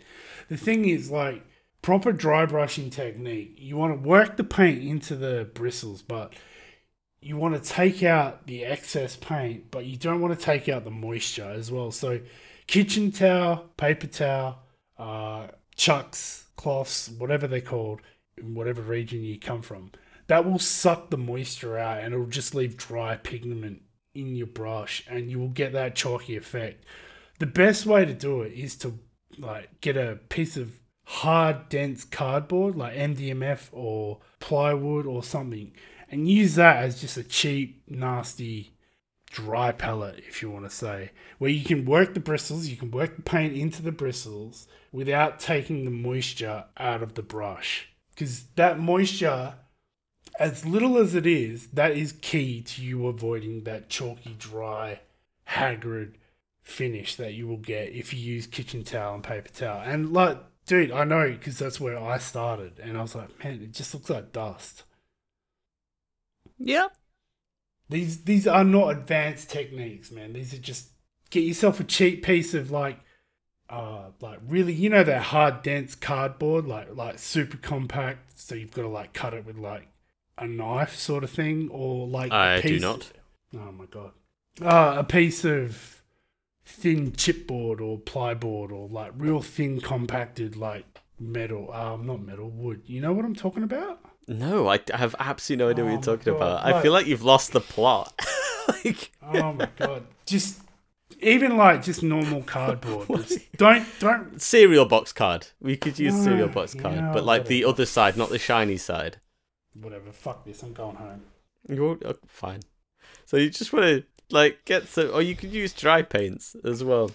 The 0.48 0.56
thing 0.56 0.88
is, 0.88 1.12
like, 1.12 1.44
proper 1.82 2.12
dry 2.12 2.46
brushing 2.46 2.90
technique, 2.90 3.56
you 3.58 3.76
want 3.76 3.92
to 3.92 4.08
work 4.08 4.36
the 4.36 4.44
paint 4.44 4.82
into 4.82 5.16
the 5.16 5.50
bristles, 5.52 6.00
but 6.00 6.32
you 7.20 7.36
want 7.36 7.60
to 7.60 7.70
take 7.70 8.02
out 8.02 8.46
the 8.46 8.64
excess 8.64 9.16
paint, 9.16 9.70
but 9.70 9.84
you 9.84 9.96
don't 9.96 10.20
want 10.20 10.38
to 10.38 10.44
take 10.44 10.68
out 10.68 10.84
the 10.84 10.90
moisture 10.90 11.50
as 11.50 11.70
well. 11.70 11.90
So, 11.90 12.20
kitchen 12.66 13.12
towel, 13.12 13.70
paper 13.76 14.06
towel, 14.06 14.58
uh, 14.98 15.48
chucks, 15.76 16.46
cloths, 16.56 17.10
whatever 17.18 17.46
they're 17.46 17.60
called, 17.60 18.00
in 18.36 18.54
whatever 18.54 18.82
region 18.82 19.22
you 19.22 19.38
come 19.38 19.62
from, 19.62 19.90
that 20.26 20.44
will 20.44 20.58
suck 20.58 21.10
the 21.10 21.18
moisture 21.18 21.78
out 21.78 22.02
and 22.02 22.14
it'll 22.14 22.26
just 22.26 22.54
leave 22.54 22.76
dry 22.76 23.16
pigment 23.16 23.82
in 24.14 24.34
your 24.34 24.46
brush 24.46 25.04
and 25.08 25.30
you 25.30 25.38
will 25.38 25.48
get 25.48 25.72
that 25.72 25.94
chalky 25.94 26.36
effect. 26.36 26.84
The 27.38 27.46
best 27.46 27.86
way 27.86 28.04
to 28.04 28.14
do 28.14 28.42
it 28.42 28.52
is 28.52 28.76
to 28.76 28.98
like 29.38 29.80
get 29.80 29.96
a 29.96 30.18
piece 30.28 30.56
of 30.56 30.72
hard 31.04 31.68
dense 31.68 32.04
cardboard 32.04 32.76
like 32.76 32.94
MDMF 32.94 33.68
or 33.72 34.18
plywood 34.40 35.06
or 35.06 35.22
something 35.22 35.72
and 36.10 36.28
use 36.28 36.54
that 36.54 36.82
as 36.82 37.00
just 37.00 37.16
a 37.16 37.24
cheap 37.24 37.82
nasty 37.88 38.74
dry 39.30 39.72
palette 39.72 40.22
if 40.28 40.42
you 40.42 40.50
want 40.50 40.64
to 40.64 40.70
say 40.74 41.10
where 41.38 41.50
you 41.50 41.64
can 41.64 41.84
work 41.84 42.14
the 42.14 42.20
bristles 42.20 42.68
you 42.68 42.76
can 42.76 42.90
work 42.90 43.16
the 43.16 43.22
paint 43.22 43.54
into 43.54 43.82
the 43.82 43.92
bristles 43.92 44.66
without 44.92 45.40
taking 45.40 45.84
the 45.84 45.90
moisture 45.90 46.66
out 46.76 47.02
of 47.02 47.14
the 47.14 47.22
brush. 47.22 47.88
Because 48.10 48.44
that 48.56 48.78
moisture 48.78 49.54
as 50.38 50.64
little 50.64 50.98
as 50.98 51.14
it 51.14 51.26
is 51.26 51.68
that 51.68 51.92
is 51.92 52.12
key 52.12 52.62
to 52.62 52.82
you 52.82 53.06
avoiding 53.06 53.64
that 53.64 53.88
chalky 53.88 54.36
dry 54.38 55.00
haggard 55.44 56.16
finish 56.62 57.16
that 57.16 57.34
you 57.34 57.46
will 57.46 57.58
get 57.58 57.88
if 57.90 58.14
you 58.14 58.20
use 58.20 58.46
kitchen 58.46 58.84
towel 58.84 59.14
and 59.14 59.24
paper 59.24 59.48
towel. 59.48 59.82
And 59.82 60.12
like 60.12 60.38
dude 60.66 60.90
i 60.92 61.04
know 61.04 61.30
because 61.30 61.58
that's 61.58 61.80
where 61.80 61.98
i 61.98 62.18
started 62.18 62.78
and 62.80 62.96
i 62.96 63.02
was 63.02 63.14
like 63.14 63.28
man 63.42 63.54
it 63.62 63.72
just 63.72 63.92
looks 63.94 64.10
like 64.10 64.32
dust 64.32 64.84
Yep. 66.58 66.94
these 67.88 68.22
these 68.24 68.46
are 68.46 68.62
not 68.64 68.90
advanced 68.90 69.50
techniques, 69.50 70.10
man. 70.12 70.32
These 70.32 70.54
are 70.54 70.58
just 70.58 70.90
get 71.30 71.40
yourself 71.40 71.80
a 71.80 71.84
cheap 71.84 72.22
piece 72.24 72.54
of 72.54 72.70
like 72.70 73.00
uh 73.68 74.10
like 74.20 74.38
really 74.46 74.72
you 74.72 74.88
know 74.88 75.02
that 75.02 75.22
hard 75.22 75.62
dense 75.62 75.94
cardboard, 75.96 76.66
like 76.66 76.94
like 76.94 77.18
super 77.18 77.56
compact, 77.56 78.38
so 78.38 78.54
you've 78.54 78.70
got 78.70 78.82
to 78.82 78.88
like 78.88 79.12
cut 79.12 79.34
it 79.34 79.44
with 79.44 79.56
like 79.56 79.88
a 80.38 80.46
knife 80.46 80.94
sort 80.94 81.24
of 81.24 81.30
thing, 81.30 81.68
or 81.72 82.06
like 82.06 82.30
a 82.30 82.34
I 82.34 82.60
do 82.60 82.78
not. 82.78 83.10
Oh 83.56 83.72
my 83.72 83.86
god. 83.86 84.12
Uh, 84.60 84.98
a 84.98 85.04
piece 85.04 85.44
of 85.44 86.01
thin 86.64 87.12
chipboard 87.12 87.80
or 87.80 87.98
plyboard 87.98 88.70
or 88.70 88.88
like 88.88 89.12
real 89.16 89.42
thin 89.42 89.80
compacted 89.80 90.56
like 90.56 90.84
metal 91.18 91.72
um 91.72 92.06
not 92.06 92.20
metal 92.22 92.48
wood 92.50 92.82
you 92.86 93.00
know 93.00 93.12
what 93.12 93.24
i'm 93.24 93.34
talking 93.34 93.62
about 93.62 93.98
No, 94.28 94.68
I 94.68 94.78
I 94.94 94.96
have 94.96 95.14
absolutely 95.18 95.64
no 95.64 95.70
idea 95.70 95.84
Oh 95.84 95.86
what 95.88 95.92
you're 96.06 96.16
talking 96.16 96.32
God, 96.32 96.36
about. 96.36 96.64
I 96.64 96.80
feel 96.80 96.92
like 96.92 97.06
you've 97.06 97.24
lost 97.24 97.52
the 97.52 97.60
plot. 97.60 98.12
like, 98.68 99.10
Oh 99.20 99.52
my 99.52 99.68
god! 99.76 100.04
Just 100.26 100.62
even 101.20 101.56
like 101.56 101.82
just 101.82 102.02
normal 102.02 102.42
cardboard. 102.56 103.08
Just 103.08 103.52
don't 103.56 103.84
don't. 103.98 104.40
cereal 104.40 104.86
box 104.86 105.12
card. 105.12 105.48
We 105.60 105.76
could 105.76 105.98
use 105.98 106.14
No, 106.14 106.22
cereal 106.24 106.48
box 106.48 106.74
card, 106.74 107.12
but 107.12 107.24
like 107.24 107.46
the 107.46 107.64
other 107.64 107.84
side, 107.86 108.16
not 108.16 108.30
the 108.30 108.38
shiny 108.38 108.76
side. 108.76 109.18
Whatever. 109.74 110.12
Fuck 110.12 110.44
this. 110.44 110.62
I'm 110.62 110.72
going 110.72 110.96
home. 110.96 111.22
You're 111.68 111.98
oh, 112.04 112.14
fine. 112.26 112.60
So 113.26 113.36
you 113.36 113.50
just 113.50 113.72
want 113.72 113.86
to 113.86 114.04
like 114.32 114.64
get 114.64 114.88
some, 114.88 115.10
or 115.12 115.22
you 115.22 115.34
could 115.36 115.52
use 115.52 115.72
dry 115.72 116.02
paints 116.02 116.56
as 116.64 116.82
well. 116.82 117.10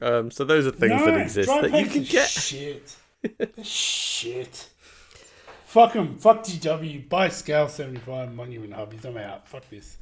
Um, 0.00 0.30
so 0.30 0.44
those 0.44 0.66
are 0.66 0.70
things 0.70 1.04
that 1.04 1.20
exist 1.20 1.48
that 1.48 1.72
you 1.78 1.86
can 1.86 2.04
get. 2.04 2.28
Shit. 2.28 2.96
Shit. 3.62 4.68
Fuck 5.64 5.92
them. 5.94 6.16
Fuck 6.18 6.44
GW. 6.44 7.08
Buy 7.08 7.28
Scale 7.28 7.68
75 7.68 8.32
Monument 8.34 8.72
Hobbies. 8.72 9.04
I'm 9.04 9.16
out. 9.16 9.48
Fuck 9.48 9.68
this. 9.70 9.98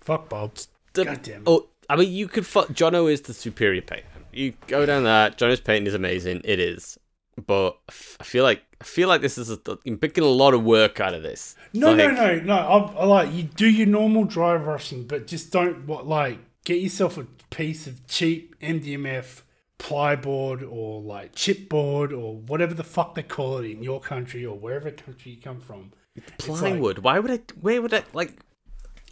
Fuck 0.00 0.28
Bob's. 0.28 0.68
The- 0.92 1.04
God 1.04 1.22
damn 1.22 1.40
it. 1.42 1.42
Oh, 1.46 1.66
I 1.90 1.96
mean, 1.96 2.12
you 2.12 2.28
could. 2.28 2.46
Fu- 2.46 2.60
Jono 2.72 3.10
is 3.12 3.22
the 3.22 3.34
superior 3.34 3.82
painter. 3.82 4.06
You 4.32 4.54
go 4.68 4.86
down 4.86 5.04
that. 5.04 5.38
Jono's 5.38 5.60
painting 5.60 5.86
is 5.86 5.94
amazing. 5.94 6.40
It 6.44 6.58
is, 6.60 6.98
but 7.46 7.78
I 7.88 8.24
feel 8.24 8.42
like 8.44 8.62
I 8.84 8.86
feel 8.86 9.08
like 9.08 9.22
this 9.22 9.38
is 9.38 9.50
a, 9.50 9.58
you're 9.84 9.96
picking 9.96 10.24
a 10.24 10.28
lot 10.28 10.52
of 10.52 10.62
work 10.62 11.00
out 11.00 11.14
of 11.14 11.22
this. 11.22 11.56
No, 11.72 11.94
no, 11.94 12.04
Like- 12.06 12.44
no, 12.44 12.54
no. 12.54 12.54
I, 12.54 13.00
I 13.00 13.04
like 13.06 13.32
you 13.32 13.44
do 13.44 13.66
your 13.66 13.86
normal 13.86 14.24
dry 14.24 14.58
brushing, 14.58 15.06
but 15.06 15.26
just 15.26 15.50
don't 15.50 15.86
what 15.86 16.06
like 16.06 16.38
get 16.66 16.82
yourself 16.82 17.16
a 17.16 17.24
piece 17.48 17.86
of 17.86 18.06
cheap 18.06 18.54
MDMF 18.60 19.40
plyboard 19.78 20.70
or 20.70 21.00
like 21.00 21.34
chipboard 21.34 22.12
or 22.12 22.36
whatever 22.36 22.74
the 22.74 22.84
fuck 22.84 23.14
they 23.14 23.22
call 23.22 23.58
it 23.58 23.70
in 23.70 23.82
your 23.82 24.00
country 24.00 24.44
or 24.44 24.58
wherever 24.58 24.90
country 24.90 25.32
you 25.32 25.40
come 25.40 25.60
from. 25.60 25.92
It's 26.14 26.46
like- 26.46 26.58
Plywood. 26.60 26.98
Why 26.98 27.18
would 27.20 27.30
I? 27.30 27.40
Where 27.60 27.80
would 27.80 27.94
I 27.94 28.04
like? 28.12 28.38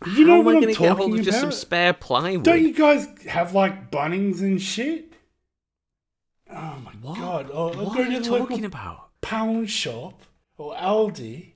You 0.07 0.27
know 0.27 0.35
how 0.35 0.39
am 0.41 0.45
what 0.45 0.55
I 0.55 0.57
I'm 0.57 0.63
gonna 0.63 0.67
get 0.75 0.77
hold 0.77 0.99
talking 0.99 1.19
of 1.21 1.25
just 1.25 1.41
some 1.41 1.53
spare 1.53 1.95
plywood? 1.95 2.43
Don't 2.45 2.61
you 2.61 2.75
guys 2.75 3.09
have 3.27 3.55
like 3.55 3.91
Bunnings 3.91 4.41
and 4.41 4.61
shit? 4.61 5.15
Oh 6.51 6.77
my 6.85 6.93
what? 7.01 7.19
god! 7.19 7.51
Oh, 7.51 7.69
what 7.85 7.99
are 7.99 8.03
you 8.11 8.21
talking 8.21 8.31
local 8.41 8.65
about? 8.67 9.09
Pound 9.23 9.71
shop 9.71 10.21
or 10.59 10.75
Aldi. 10.75 11.53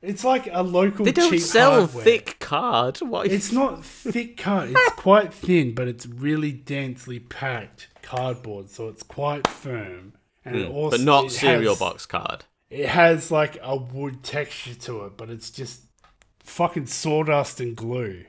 It's 0.00 0.24
like 0.24 0.48
a 0.50 0.62
local. 0.62 1.04
They 1.04 1.12
don't 1.12 1.30
cheap 1.30 1.40
sell 1.42 1.80
hardware. 1.80 2.04
thick 2.04 2.38
card. 2.38 2.96
Why? 3.02 3.24
It's 3.24 3.52
not 3.52 3.84
thick 3.84 4.38
card. 4.38 4.70
It's 4.70 4.92
quite 4.96 5.34
thin, 5.34 5.74
but 5.74 5.88
it's 5.88 6.06
really 6.06 6.52
densely 6.52 7.18
packed 7.20 7.88
cardboard, 8.00 8.70
so 8.70 8.88
it's 8.88 9.02
quite 9.02 9.46
firm. 9.46 10.14
And 10.42 10.56
it 10.56 10.70
also, 10.70 10.96
but 10.96 11.04
not 11.04 11.30
cereal 11.30 11.72
has- 11.74 11.78
box 11.78 12.06
card. 12.06 12.46
It 12.70 12.88
has 12.88 13.30
like 13.30 13.58
a 13.60 13.76
wood 13.76 14.22
texture 14.22 14.74
to 14.74 15.04
it, 15.04 15.16
but 15.18 15.28
it's 15.28 15.50
just 15.50 15.82
fucking 16.44 16.86
sawdust 16.86 17.60
and 17.60 17.76
glue 17.76 18.24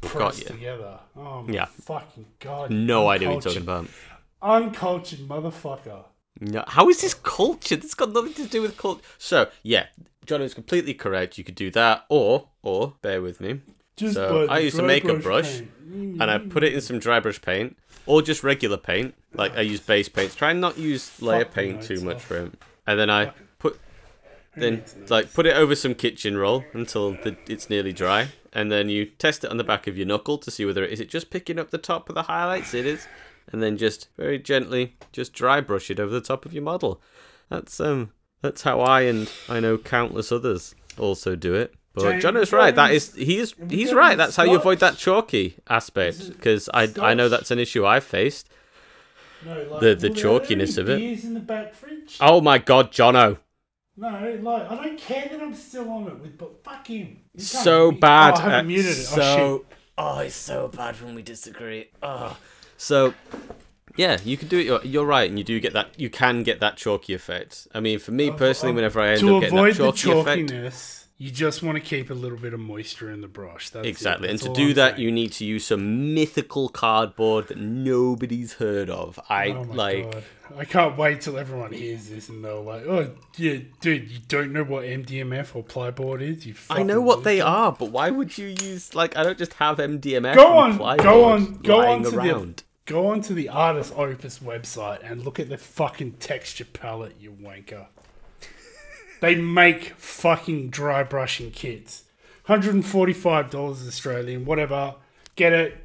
pressed 0.00 0.40
you. 0.40 0.46
together. 0.46 0.98
Oh 1.14 1.42
my 1.42 1.52
Yeah. 1.54 1.66
fucking 1.66 2.26
god! 2.40 2.70
No 2.72 3.08
idea 3.08 3.28
what 3.28 3.34
you're 3.44 3.52
talking 3.52 3.62
about. 3.62 3.86
Uncultured 4.40 5.20
motherfucker. 5.20 6.06
No, 6.40 6.64
how 6.66 6.88
is 6.88 7.00
this 7.00 7.14
culture? 7.14 7.76
This 7.76 7.94
got 7.94 8.12
nothing 8.12 8.34
to 8.34 8.46
do 8.46 8.62
with 8.62 8.76
culture. 8.76 9.02
So 9.18 9.48
yeah, 9.62 9.86
John 10.26 10.42
is 10.42 10.54
completely 10.54 10.94
correct. 10.94 11.38
You 11.38 11.44
could 11.44 11.54
do 11.54 11.70
that, 11.72 12.04
or 12.08 12.48
or 12.62 12.94
bear 13.02 13.20
with 13.22 13.40
me. 13.40 13.60
Just 13.96 14.14
So, 14.14 14.46
I 14.48 14.58
the 14.60 14.64
use 14.64 14.78
a 14.78 14.82
makeup 14.82 15.22
brush, 15.22 15.58
paint. 15.58 15.70
and 16.20 16.22
I 16.24 16.38
put 16.38 16.64
it 16.64 16.72
in 16.72 16.80
some 16.80 16.98
dry 16.98 17.20
brush 17.20 17.40
paint 17.42 17.76
or 18.06 18.22
just 18.22 18.42
regular 18.42 18.78
paint. 18.78 19.14
Like 19.34 19.56
I 19.56 19.60
use 19.60 19.80
base 19.80 20.08
paints. 20.08 20.34
Try 20.34 20.50
and 20.52 20.60
not 20.60 20.78
use 20.78 21.20
layer 21.20 21.44
Fuck 21.44 21.54
paint 21.54 21.82
too 21.82 22.00
much 22.00 22.16
off. 22.16 22.24
for 22.24 22.36
it. 22.38 22.52
And 22.86 22.98
then 22.98 23.10
I 23.10 23.32
put 23.58 23.78
then 24.56 24.82
like 25.08 25.32
put 25.32 25.46
it 25.46 25.56
over 25.56 25.74
some 25.74 25.94
kitchen 25.94 26.36
roll 26.36 26.64
until 26.72 27.12
the, 27.12 27.36
it's 27.46 27.68
nearly 27.70 27.92
dry, 27.92 28.28
and 28.52 28.72
then 28.72 28.88
you 28.88 29.04
test 29.06 29.44
it 29.44 29.50
on 29.50 29.56
the 29.58 29.64
back 29.64 29.86
of 29.86 29.96
your 29.96 30.06
knuckle 30.06 30.38
to 30.38 30.50
see 30.50 30.64
whether 30.64 30.82
it 30.84 30.90
is 30.90 31.00
it 31.00 31.08
just 31.10 31.30
picking 31.30 31.58
up 31.58 31.70
the 31.70 31.78
top 31.78 32.08
of 32.08 32.14
the 32.14 32.22
highlights. 32.24 32.74
It 32.74 32.86
is, 32.86 33.06
and 33.50 33.62
then 33.62 33.76
just 33.76 34.08
very 34.16 34.38
gently 34.38 34.96
just 35.12 35.32
dry 35.32 35.60
brush 35.60 35.90
it 35.90 35.98
over 36.00 36.12
the 36.12 36.20
top 36.20 36.44
of 36.46 36.52
your 36.52 36.62
model. 36.62 37.00
That's 37.48 37.80
um 37.80 38.12
that's 38.40 38.62
how 38.62 38.80
I 38.80 39.02
and 39.02 39.30
I 39.48 39.60
know 39.60 39.78
countless 39.78 40.30
others 40.32 40.74
also 40.98 41.36
do 41.36 41.54
it. 41.54 41.74
But 41.94 42.02
James, 42.12 42.22
John 42.22 42.36
is 42.38 42.52
right. 42.52 42.74
That 42.74 42.92
is 42.92 43.10
That 43.10 43.20
any- 43.20 43.38
is 43.38 43.54
he 43.58 43.82
is 43.82 43.92
we 43.92 43.92
right. 43.92 44.16
That's 44.16 44.36
how 44.36 44.44
you 44.44 44.56
avoid 44.56 44.78
that 44.80 44.96
chalky 44.96 45.56
aspect 45.68 46.28
because 46.28 46.68
I 46.72 46.88
I 47.00 47.14
know 47.14 47.28
that's 47.28 47.50
an 47.50 47.58
issue 47.58 47.84
I've 47.86 48.04
faced. 48.04 48.48
No, 49.44 49.54
like, 49.54 49.64
the- 49.64 49.68
the 49.68 49.78
well, 49.78 49.96
there 49.96 50.08
are 50.08 50.40
chalkiness 50.40 50.78
of 50.78 50.88
it. 50.88 51.02
In 51.24 51.34
the 51.34 51.40
back 51.40 51.74
fridge. 51.74 52.16
Oh 52.20 52.40
my 52.40 52.58
God, 52.58 52.92
Jono! 52.92 53.38
No, 53.96 54.08
like 54.42 54.70
I 54.70 54.74
don't 54.86 54.98
care 54.98 55.28
that 55.30 55.40
I'm 55.42 55.54
still 55.54 55.90
on 55.90 56.06
it 56.08 56.18
with, 56.18 56.38
but 56.38 56.64
fuck 56.64 56.86
him. 56.86 57.18
So 57.36 57.92
bad. 57.92 58.34
Oh, 58.34 58.36
I 58.38 58.40
haven't 58.40 58.58
uh, 58.60 58.62
muted 58.68 58.92
it. 58.92 58.94
So, 58.94 59.22
oh 59.22 59.58
shit. 59.58 59.78
oh, 59.98 60.18
it's 60.20 60.34
so 60.36 60.68
bad 60.68 61.00
when 61.02 61.14
we 61.14 61.22
disagree. 61.22 61.90
Oh, 62.02 62.36
so 62.82 63.14
yeah, 63.96 64.18
you 64.24 64.36
can 64.36 64.48
do 64.48 64.58
it. 64.58 64.66
You're, 64.66 64.84
you're 64.84 65.04
right, 65.06 65.28
and 65.28 65.38
you 65.38 65.44
do 65.44 65.60
get 65.60 65.72
that. 65.74 65.98
You 65.98 66.10
can 66.10 66.42
get 66.42 66.60
that 66.60 66.76
chalky 66.76 67.14
effect. 67.14 67.68
I 67.74 67.80
mean, 67.80 67.98
for 67.98 68.10
me 68.10 68.30
personally, 68.30 68.74
whenever 68.74 69.00
I 69.00 69.10
end 69.10 69.20
to 69.20 69.36
up 69.36 69.42
getting 69.42 69.58
avoid 69.58 69.74
that 69.76 69.82
the 69.82 69.92
chalky 69.92 70.42
effect, 70.42 70.98
you 71.18 71.30
just 71.30 71.62
want 71.62 71.76
to 71.76 71.80
keep 71.80 72.10
a 72.10 72.14
little 72.14 72.38
bit 72.38 72.52
of 72.54 72.58
moisture 72.60 73.10
in 73.12 73.20
the 73.20 73.28
brush. 73.28 73.70
That's 73.70 73.86
exactly, 73.86 74.28
and 74.30 74.40
to 74.40 74.52
do 74.52 74.68
I'm 74.70 74.74
that, 74.74 74.94
saying. 74.96 75.02
you 75.02 75.12
need 75.12 75.32
to 75.32 75.44
use 75.44 75.66
some 75.66 76.14
mythical 76.14 76.68
cardboard 76.70 77.48
that 77.48 77.58
nobody's 77.58 78.54
heard 78.54 78.90
of. 78.90 79.20
I 79.28 79.48
Oh 79.50 79.62
like. 79.62 80.10
god! 80.10 80.24
I 80.58 80.64
can't 80.66 80.98
wait 80.98 81.22
till 81.22 81.38
everyone 81.38 81.72
hears 81.72 82.08
this 82.10 82.28
and 82.28 82.44
they're 82.44 82.54
like, 82.54 82.84
"Oh, 82.86 83.10
yeah, 83.36 83.58
dude, 83.80 84.10
you 84.10 84.18
don't 84.28 84.52
know 84.52 84.64
what 84.64 84.84
MDMF 84.84 85.54
or 85.56 85.62
plyboard 85.62 86.20
is? 86.20 86.44
You 86.44 86.54
I 86.68 86.82
know 86.82 87.00
what 87.00 87.24
they 87.24 87.36
loser." 87.36 87.46
are, 87.46 87.72
but 87.72 87.90
why 87.90 88.10
would 88.10 88.36
you 88.36 88.48
use 88.48 88.94
like 88.94 89.16
I 89.16 89.22
don't 89.22 89.38
just 89.38 89.54
have 89.54 89.78
MDMF 89.78 90.34
Go 90.34 90.60
and 90.62 90.80
on, 90.80 90.96
go 90.98 91.24
on, 91.24 91.54
go 91.58 91.80
on 91.80 92.02
to 92.04 92.16
around. 92.16 92.56
the 92.58 92.64
go 92.86 93.08
on 93.08 93.20
to 93.22 93.34
the 93.34 93.48
Artis 93.48 93.92
Opus 93.94 94.38
website 94.40 94.98
and 95.08 95.24
look 95.24 95.38
at 95.40 95.48
the 95.48 95.58
fucking 95.58 96.12
texture 96.12 96.64
palette, 96.64 97.16
you 97.20 97.30
wanker. 97.40 97.86
they 99.20 99.34
make 99.36 99.94
fucking 99.96 100.70
dry 100.70 101.02
brushing 101.02 101.50
kits. 101.50 102.04
Hundred 102.44 102.74
and 102.74 102.84
forty-five 102.84 103.50
dollars 103.50 103.86
Australian, 103.86 104.44
whatever. 104.44 104.96
Get 105.36 105.52
it, 105.52 105.76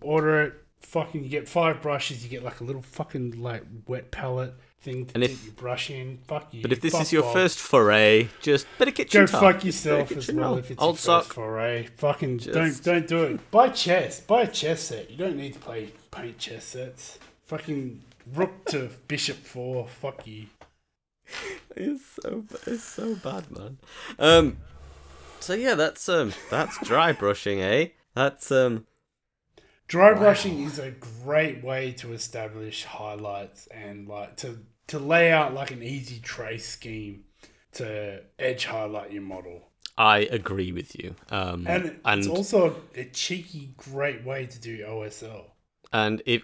order 0.00 0.40
it. 0.42 0.54
Fucking, 0.80 1.22
you 1.22 1.28
get 1.28 1.46
five 1.46 1.82
brushes. 1.82 2.24
You 2.24 2.30
get 2.30 2.42
like 2.42 2.60
a 2.60 2.64
little 2.64 2.80
fucking 2.80 3.42
like 3.42 3.62
wet 3.86 4.10
palette 4.10 4.54
thing 4.80 5.04
to 5.04 5.14
And 5.16 5.22
dip 5.22 5.32
if- 5.32 5.44
your 5.44 5.52
brush 5.52 5.90
in. 5.90 6.18
Fuck 6.26 6.48
you. 6.54 6.62
But 6.62 6.72
if 6.72 6.80
this 6.80 6.92
Fuck 6.92 7.02
is 7.02 7.12
your 7.12 7.24
off. 7.26 7.34
first 7.34 7.58
foray, 7.58 8.28
just 8.40 8.66
better 8.78 8.90
kitchen 8.90 9.20
Go 9.20 9.26
top. 9.26 9.40
fuck 9.42 9.64
yourself 9.66 10.10
as 10.12 10.32
well 10.32 10.48
roll. 10.52 10.58
if 10.58 10.70
it's 10.70 10.82
Old 10.82 10.94
your 10.94 10.98
sock. 10.98 11.24
first 11.24 11.34
foray. 11.34 11.86
Fucking 11.98 12.38
Just- 12.38 12.54
don't 12.54 12.84
don't 12.84 13.06
do 13.06 13.22
it. 13.24 13.50
Buy 13.50 13.68
chess. 13.68 14.20
Buy 14.20 14.42
a 14.42 14.46
chess 14.46 14.80
set. 14.84 15.10
You 15.10 15.18
don't 15.18 15.36
need 15.36 15.52
to 15.52 15.58
play 15.58 15.90
paint 16.20 16.38
chess 16.38 16.64
sets. 16.64 17.18
Fucking 17.46 18.02
rook 18.34 18.64
to 18.66 18.90
bishop 19.06 19.38
four. 19.38 19.88
Fuck 19.88 20.26
you. 20.26 20.46
It's 21.76 22.04
so 22.22 22.44
it's 22.66 22.84
so 22.84 23.14
bad, 23.16 23.50
man. 23.50 23.78
Um. 24.18 24.58
So 25.40 25.54
yeah, 25.54 25.74
that's 25.74 26.08
um 26.08 26.32
that's 26.50 26.78
dry 26.84 27.12
brushing, 27.12 27.60
eh? 27.60 27.88
That's 28.14 28.50
um 28.50 28.86
Dry 29.86 30.12
brushing 30.12 30.64
is 30.64 30.78
a 30.78 30.90
great 30.90 31.64
way 31.64 31.92
to 31.92 32.12
establish 32.12 32.84
highlights 32.84 33.66
and 33.68 34.06
like 34.06 34.36
to 34.36 34.58
to 34.88 34.98
lay 34.98 35.32
out 35.32 35.54
like 35.54 35.70
an 35.70 35.82
easy 35.82 36.18
trace 36.20 36.68
scheme 36.68 37.24
to 37.72 38.22
edge 38.38 38.66
highlight 38.66 39.12
your 39.12 39.22
model. 39.22 39.68
I 39.96 40.18
agree 40.20 40.72
with 40.72 40.98
you. 40.98 41.14
Um 41.30 41.66
And 41.66 41.86
it's 41.86 42.00
and 42.04 42.28
also 42.28 42.76
a 42.94 43.04
cheeky, 43.04 43.74
great 43.76 44.24
way 44.24 44.46
to 44.46 44.60
do 44.60 44.84
OSL. 44.84 45.44
And 45.92 46.22
if 46.26 46.42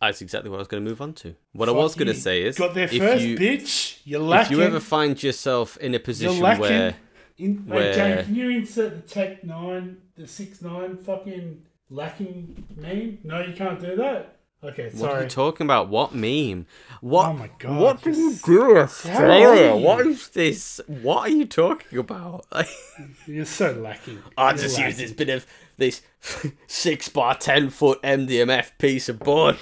that's 0.00 0.20
exactly 0.20 0.50
what 0.50 0.56
I 0.56 0.60
was 0.60 0.68
going 0.68 0.82
to 0.82 0.88
move 0.88 1.00
on 1.00 1.12
to. 1.14 1.34
What 1.52 1.68
I 1.68 1.72
was 1.72 1.94
going 1.94 2.08
to 2.08 2.14
say 2.14 2.42
is, 2.42 2.58
got 2.58 2.74
there 2.74 2.84
if 2.84 2.96
first, 2.96 3.22
you 3.24 3.36
bitch. 3.38 3.98
You're 4.04 4.34
if 4.40 4.50
you 4.50 4.62
ever 4.62 4.80
find 4.80 5.20
yourself 5.22 5.76
in 5.78 5.94
a 5.94 5.98
position 6.00 6.40
lacking. 6.40 6.60
where 6.62 6.94
In, 7.38 7.66
wait, 7.66 7.76
where- 7.76 7.94
Jane, 7.94 8.24
can 8.24 8.34
you 8.34 8.50
insert 8.50 8.94
the 8.94 9.08
Tech 9.08 9.44
Nine, 9.44 9.98
the 10.16 10.26
Six 10.26 10.62
Nine 10.62 10.96
fucking 10.96 11.62
lacking 11.90 12.64
meme? 12.76 13.18
No, 13.24 13.42
you 13.42 13.52
can't 13.54 13.80
do 13.80 13.96
that. 13.96 14.38
Okay, 14.64 14.90
sorry. 14.90 15.00
what 15.02 15.10
are 15.10 15.22
you 15.24 15.28
talking 15.28 15.66
about? 15.66 15.88
What 15.88 16.14
meme? 16.14 16.66
What? 17.00 17.30
Oh 17.30 17.32
my 17.32 17.50
God, 17.58 17.80
What 17.80 18.02
do 18.02 18.12
you 18.12 18.34
do, 18.44 18.76
Australia? 18.78 19.74
What 19.74 20.06
is 20.06 20.28
this? 20.28 20.80
What 20.86 21.28
are 21.28 21.32
you 21.32 21.46
talking 21.46 21.98
about? 21.98 22.46
You're 23.26 23.44
so 23.44 23.72
lacking. 23.72 24.22
I 24.38 24.52
just 24.52 24.78
lacking. 24.78 24.86
use 24.90 24.98
this 24.98 25.12
bit 25.12 25.30
of 25.30 25.46
this 25.76 26.02
six 26.66 27.08
by 27.08 27.34
ten 27.34 27.70
foot 27.70 28.00
MDMF 28.02 28.72
piece 28.78 29.08
of 29.08 29.18
board. 29.18 29.56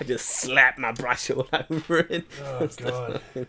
I 0.00 0.04
just 0.04 0.26
slap 0.26 0.78
my 0.78 0.92
brush 0.92 1.30
all 1.30 1.48
over 1.70 1.98
it. 2.00 2.26
Oh 2.42 2.66
god. 2.76 3.20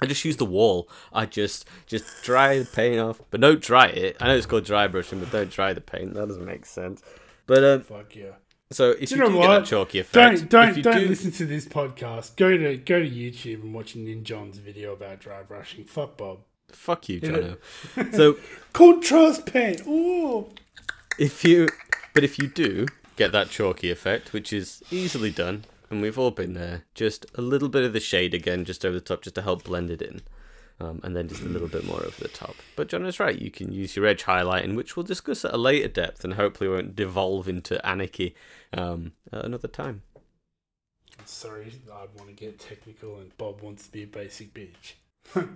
I 0.00 0.06
just 0.06 0.24
use 0.24 0.36
the 0.36 0.44
wall. 0.44 0.88
I 1.12 1.24
just 1.26 1.66
just 1.86 2.04
dry 2.24 2.58
the 2.58 2.64
paint 2.66 2.98
off, 3.00 3.20
but 3.30 3.40
don't 3.40 3.60
dry 3.60 3.86
it. 3.86 4.16
I 4.20 4.26
know 4.28 4.36
it's 4.36 4.44
called 4.46 4.64
dry 4.64 4.86
brushing, 4.88 5.20
but 5.20 5.30
don't 5.30 5.50
dry 5.50 5.72
the 5.72 5.80
paint. 5.80 6.14
That 6.14 6.28
doesn't 6.28 6.44
make 6.44 6.66
sense. 6.66 7.02
But 7.46 7.64
um, 7.64 7.80
Fuck 7.82 8.16
yeah. 8.16 8.32
so 8.70 8.90
if 8.90 9.08
Do 9.10 9.16
you, 9.16 9.22
you 9.24 9.28
know 9.28 9.34
do 9.36 9.40
get 9.40 9.48
what? 9.48 9.64
chalky 9.66 9.98
effect, 10.00 10.48
Don't 10.48 10.50
don't 10.50 10.82
don't 10.82 10.98
do, 11.02 11.08
listen 11.08 11.30
to 11.32 11.46
this 11.46 11.64
podcast. 11.66 12.36
Go 12.36 12.56
to 12.56 12.76
go 12.76 12.98
to 13.00 13.08
YouTube 13.08 13.62
and 13.62 13.72
watch 13.72 13.94
Ninjon's 13.94 14.58
video 14.58 14.92
about 14.92 15.20
dry 15.20 15.42
brushing. 15.42 15.84
Fuck 15.84 16.16
Bob. 16.18 16.40
fuck 16.68 17.08
you, 17.08 17.20
Jono. 17.20 18.14
so 18.14 18.36
Contrast 18.72 19.46
paint. 19.46 19.86
Ooh. 19.86 20.48
If 21.18 21.44
you, 21.44 21.68
but 22.12 22.24
if 22.24 22.38
you 22.38 22.48
do 22.48 22.86
get 23.16 23.32
that 23.32 23.50
chalky 23.50 23.90
effect, 23.90 24.32
which 24.32 24.52
is 24.52 24.82
easily 24.90 25.30
done, 25.30 25.64
and 25.90 26.02
we've 26.02 26.18
all 26.18 26.30
been 26.30 26.54
there, 26.54 26.84
just 26.94 27.26
a 27.34 27.42
little 27.42 27.68
bit 27.68 27.84
of 27.84 27.92
the 27.92 28.00
shade 28.00 28.34
again, 28.34 28.64
just 28.64 28.84
over 28.84 28.94
the 28.94 29.00
top, 29.00 29.22
just 29.22 29.36
to 29.36 29.42
help 29.42 29.64
blend 29.64 29.90
it 29.90 30.02
in. 30.02 30.22
Um, 30.80 31.00
and 31.04 31.14
then 31.14 31.28
just 31.28 31.42
a 31.42 31.48
little 31.48 31.68
bit 31.68 31.84
more 31.84 32.00
over 32.00 32.20
the 32.20 32.26
top. 32.26 32.56
But 32.74 32.88
John 32.88 33.06
is 33.06 33.20
right. 33.20 33.40
You 33.40 33.52
can 33.52 33.72
use 33.72 33.94
your 33.94 34.06
edge 34.06 34.24
highlighting, 34.24 34.74
which 34.74 34.96
we'll 34.96 35.04
discuss 35.04 35.44
at 35.44 35.54
a 35.54 35.56
later 35.56 35.86
depth, 35.86 36.24
and 36.24 36.34
hopefully 36.34 36.68
won't 36.68 36.96
devolve 36.96 37.48
into 37.48 37.84
anarchy 37.86 38.34
um, 38.72 39.12
at 39.32 39.44
another 39.44 39.68
time. 39.68 40.02
Sorry, 41.24 41.72
I 41.92 42.06
want 42.16 42.28
to 42.28 42.34
get 42.34 42.58
technical, 42.58 43.18
and 43.18 43.36
Bob 43.38 43.62
wants 43.62 43.86
to 43.86 43.92
be 43.92 44.02
a 44.02 44.06
basic 44.08 44.52
bitch. 44.52 44.94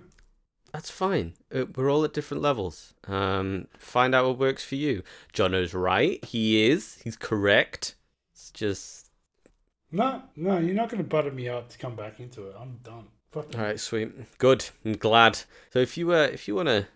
That's 0.71 0.89
fine. 0.91 1.33
Uh, 1.53 1.65
We're 1.75 1.89
all 1.91 2.03
at 2.03 2.13
different 2.13 2.43
levels. 2.43 2.93
Um, 3.07 3.67
find 3.77 4.13
out 4.13 4.25
what 4.27 4.37
works 4.37 4.63
for 4.63 4.75
you. 4.75 5.03
Jono's 5.33 5.73
right. 5.73 6.23
He 6.23 6.69
is. 6.69 6.99
He's 7.03 7.15
correct. 7.17 7.95
It's 8.33 8.51
just 8.51 9.09
No, 9.91 10.21
no, 10.35 10.57
you're 10.59 10.75
not 10.75 10.89
going 10.89 11.03
to 11.03 11.09
butter 11.09 11.31
me 11.31 11.49
up 11.49 11.69
to 11.69 11.77
come 11.77 11.95
back 11.95 12.19
into 12.19 12.47
it. 12.47 12.55
I'm 12.59 12.77
done. 12.83 13.07
Fuck 13.31 13.55
all 13.55 13.61
right. 13.61 13.79
Sweet. 13.79 14.37
Good. 14.37 14.65
I'm 14.85 14.93
glad. 14.93 15.39
So 15.71 15.79
if 15.79 15.97
you 15.97 16.11
uh, 16.13 16.29
if 16.31 16.47
you 16.47 16.55
want 16.55 16.67
to, 16.69 16.87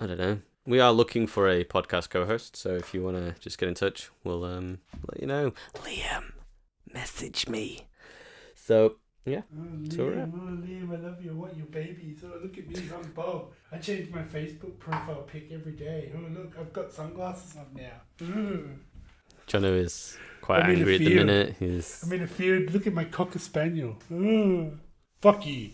I 0.00 0.06
don't 0.06 0.18
know. 0.18 0.38
We 0.64 0.78
are 0.78 0.92
looking 0.92 1.26
for 1.26 1.48
a 1.48 1.64
podcast 1.64 2.08
co-host. 2.10 2.56
So 2.56 2.74
if 2.74 2.94
you 2.94 3.02
want 3.02 3.16
to 3.16 3.34
just 3.40 3.58
get 3.58 3.68
in 3.68 3.74
touch, 3.74 4.10
we'll 4.24 4.44
um 4.44 4.78
let 5.10 5.20
you 5.20 5.26
know. 5.26 5.52
Liam, 5.74 6.32
message 6.92 7.48
me. 7.48 7.88
So 8.54 8.96
yeah. 9.24 9.42
Oh, 9.56 9.62
Liam, 9.62 10.16
right. 10.16 10.28
oh, 10.34 10.66
Liam, 10.66 10.92
I 10.92 10.96
love 11.08 11.24
you. 11.24 11.30
I 11.30 11.34
want 11.34 11.56
your 11.56 11.66
babies. 11.66 12.22
Oh, 12.24 12.38
look 12.42 12.58
at 12.58 12.68
me. 12.68 12.76
I'm 12.94 13.10
Bob. 13.12 13.46
I 13.70 13.78
change 13.78 14.10
my 14.10 14.22
Facebook 14.22 14.78
profile 14.78 15.22
pic 15.22 15.50
every 15.52 15.72
day. 15.72 16.12
Oh, 16.16 16.28
look, 16.32 16.52
I've 16.58 16.72
got 16.72 16.92
sunglasses 16.92 17.56
on 17.56 17.66
now. 17.74 18.26
Ooh. 18.26 18.68
Jono 19.48 19.76
is 19.76 20.16
quite 20.40 20.62
I'm 20.62 20.70
angry 20.76 20.94
at 20.96 21.00
the 21.00 21.14
minute. 21.14 21.56
He's 21.58 22.02
I'm 22.04 22.12
in 22.12 22.22
a 22.22 22.26
field. 22.26 22.72
Look 22.72 22.86
at 22.86 22.94
my 22.94 23.04
cocker 23.04 23.38
spaniel. 23.38 23.96
Ooh. 24.12 24.78
Fuck 25.20 25.46
you. 25.46 25.70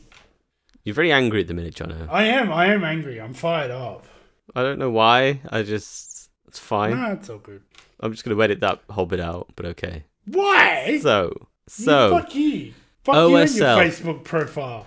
you're 0.85 0.95
very 0.95 1.13
angry 1.13 1.41
at 1.43 1.47
the 1.49 1.55
minute, 1.55 1.75
Jono. 1.75 2.09
I 2.11 2.25
am. 2.25 2.53
I 2.53 2.67
am 2.67 2.85
angry. 2.85 3.21
I'm 3.21 3.35
fired 3.35 3.71
up. 3.71 4.07
I 4.55 4.63
don't 4.63 4.79
know 4.79 4.91
why. 4.91 5.41
I 5.51 5.63
just 5.63 6.31
it's 6.47 6.59
fine. 6.59 6.91
Nah, 6.99 7.13
it's 7.13 7.29
all 7.29 7.39
good. 7.39 7.63
I'm 8.01 8.13
just 8.13 8.25
gonna 8.25 8.41
edit 8.43 8.61
that 8.61 8.81
whole 8.91 9.07
bit 9.07 9.21
out, 9.21 9.49
but 9.57 9.67
okay. 9.67 10.05
Why? 10.27 10.99
So, 11.03 11.31
You- 11.35 11.47
so 11.69 12.11
fuck 12.19 12.35
you. 12.35 12.73
Fuck 13.09 13.31
you 13.31 13.37
and 13.37 13.55
your 13.55 13.67
OSL. 13.67 13.89
Facebook 13.89 14.25
profile. 14.25 14.87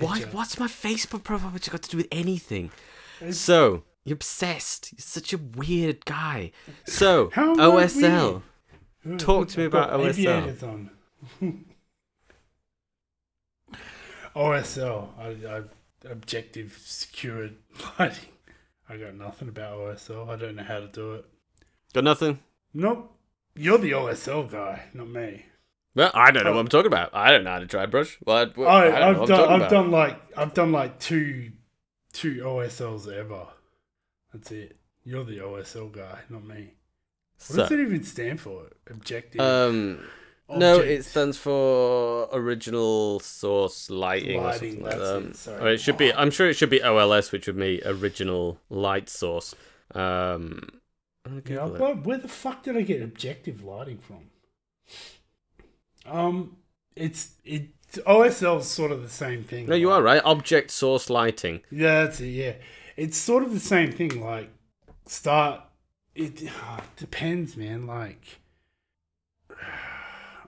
why? 0.00 0.20
What's 0.32 0.58
my 0.58 0.66
Facebook 0.66 1.22
profile? 1.22 1.50
Which 1.50 1.66
you 1.66 1.70
got 1.70 1.82
to 1.82 1.90
do 1.90 1.96
with 1.96 2.08
anything? 2.10 2.70
It's- 3.20 3.38
So 3.38 3.84
you're 4.04 4.14
obsessed. 4.14 4.92
You're 4.92 5.00
such 5.00 5.32
a 5.32 5.38
weird 5.38 6.04
guy. 6.04 6.50
So 6.84 7.28
OSL. 7.36 8.42
Talk 9.18 9.48
to 9.48 9.58
me 9.60 9.64
about 9.66 9.92
OSL. 9.92 10.90
OSL, 14.36 15.08
I, 15.18 15.56
I, 15.56 15.62
objective 16.10 16.78
secured 16.84 17.56
lighting. 17.98 18.28
I 18.88 18.96
got 18.96 19.14
nothing 19.14 19.48
about 19.48 19.78
OSL. 19.78 20.28
I 20.28 20.36
don't 20.36 20.56
know 20.56 20.64
how 20.64 20.80
to 20.80 20.88
do 20.88 21.14
it. 21.14 21.24
Got 21.92 22.04
nothing. 22.04 22.40
Nope. 22.74 23.16
You're 23.54 23.78
the 23.78 23.92
OSL 23.92 24.50
guy, 24.50 24.82
not 24.94 25.08
me. 25.08 25.44
Well, 26.00 26.10
I 26.14 26.30
don't 26.30 26.44
know 26.44 26.52
what 26.52 26.60
I'm 26.60 26.68
talking 26.68 26.86
about. 26.86 27.10
I 27.14 27.30
don't 27.30 27.44
know 27.44 27.50
how 27.50 27.58
to 27.58 27.66
dry 27.66 27.86
brush. 27.86 28.18
Well, 28.24 28.50
Well, 28.56 28.68
I, 28.68 28.86
I 28.86 29.10
I've, 29.10 29.16
I'm 29.20 29.26
done. 29.26 29.48
I've 29.48 29.56
about. 29.56 29.70
done 29.70 29.90
like 29.90 30.20
I've 30.36 30.54
done 30.54 30.72
like 30.72 30.98
two, 30.98 31.52
two 32.12 32.36
OSLs 32.36 33.12
ever. 33.12 33.46
That's 34.32 34.50
it. 34.52 34.76
You're 35.04 35.24
the 35.24 35.38
OSL 35.38 35.92
guy, 35.92 36.20
not 36.28 36.44
me. 36.44 36.74
What 37.48 37.56
does 37.56 37.68
So, 37.68 37.74
it 37.74 37.80
even 37.80 38.02
stand 38.04 38.40
for? 38.40 38.66
Objective. 38.88 39.40
um, 39.40 40.00
no, 40.48 40.78
it 40.80 41.04
stands 41.04 41.36
for 41.38 42.28
original 42.32 43.20
source 43.20 43.88
lighting, 43.90 44.40
or 44.40 44.44
Lighting, 44.44 44.72
something 44.72 44.82
like 44.82 44.98
that. 44.98 45.22
it, 45.30 45.36
sorry. 45.36 45.62
Or 45.62 45.68
it 45.74 45.80
should 45.80 45.96
be. 45.96 46.12
I'm 46.12 46.30
sure 46.30 46.48
it 46.48 46.54
should 46.54 46.70
be 46.70 46.82
OLS, 46.82 47.32
which 47.32 47.46
would 47.46 47.58
be 47.58 47.82
original 47.84 48.58
light 48.68 49.08
source. 49.08 49.54
Um, 49.94 50.80
Yeah, 51.46 51.68
Google 51.68 51.94
where 51.96 52.18
the 52.18 52.28
fuck 52.28 52.62
did 52.62 52.76
I 52.76 52.82
get 52.82 53.02
objective 53.02 53.62
lighting 53.62 53.98
from? 53.98 54.29
Um, 56.06 56.56
it's 56.96 57.30
it 57.44 57.68
OSL's 58.06 58.68
sort 58.68 58.92
of 58.92 59.02
the 59.02 59.08
same 59.08 59.42
thing. 59.44 59.66
no, 59.66 59.74
you 59.74 59.90
are 59.90 60.02
right. 60.02 60.22
Object 60.24 60.70
source 60.70 61.10
lighting. 61.10 61.60
Yeah, 61.70 62.04
that's 62.04 62.20
it. 62.20 62.26
Yeah, 62.28 62.52
it's 62.96 63.16
sort 63.16 63.42
of 63.42 63.52
the 63.52 63.60
same 63.60 63.92
thing. 63.92 64.20
Like 64.24 64.50
start. 65.06 65.62
It 66.14 66.42
depends, 66.96 67.56
man. 67.56 67.86
Like. 67.86 68.40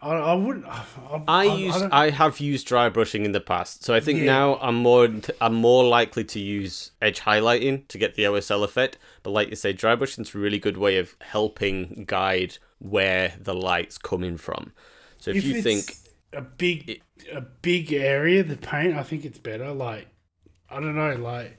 I, 0.04 0.14
I 0.14 0.34
wouldn't. 0.34 0.66
I, 0.66 0.82
I 1.28 1.44
use 1.44 1.76
don't- 1.78 1.92
I 1.92 2.10
have 2.10 2.40
used 2.40 2.66
dry 2.66 2.88
brushing 2.88 3.24
in 3.24 3.30
the 3.30 3.40
past, 3.40 3.84
so 3.84 3.94
I 3.94 4.00
think 4.00 4.18
Yeah. 4.18 4.24
now 4.26 4.58
I'm 4.60 4.74
more 4.74 5.08
I'm 5.40 5.54
more 5.54 5.84
likely 5.84 6.24
to 6.24 6.40
use 6.40 6.90
edge 7.00 7.20
highlighting 7.20 7.86
to 7.86 7.98
get 7.98 8.16
the 8.16 8.24
OSL 8.24 8.64
effect. 8.64 8.98
But 9.22 9.30
like 9.30 9.50
you 9.50 9.56
say, 9.56 9.72
dry 9.72 9.94
brushing's 9.94 10.34
a 10.34 10.38
really 10.38 10.58
good 10.58 10.76
way 10.76 10.98
of 10.98 11.14
helping 11.20 12.02
guide 12.08 12.58
where 12.80 13.34
the 13.40 13.54
light's 13.54 13.96
coming 13.96 14.36
from. 14.36 14.72
So 15.22 15.30
if, 15.30 15.44
you 15.44 15.54
it's 15.54 15.62
think 15.62 15.94
a 16.32 16.40
big 16.40 17.00
a 17.32 17.40
big 17.40 17.92
area, 17.92 18.42
the 18.42 18.56
paint, 18.56 18.96
I 18.96 19.04
think 19.04 19.24
it's 19.24 19.38
better. 19.38 19.70
Like 19.70 20.08
I 20.68 20.80
don't 20.80 20.96
know, 20.96 21.14
like 21.14 21.56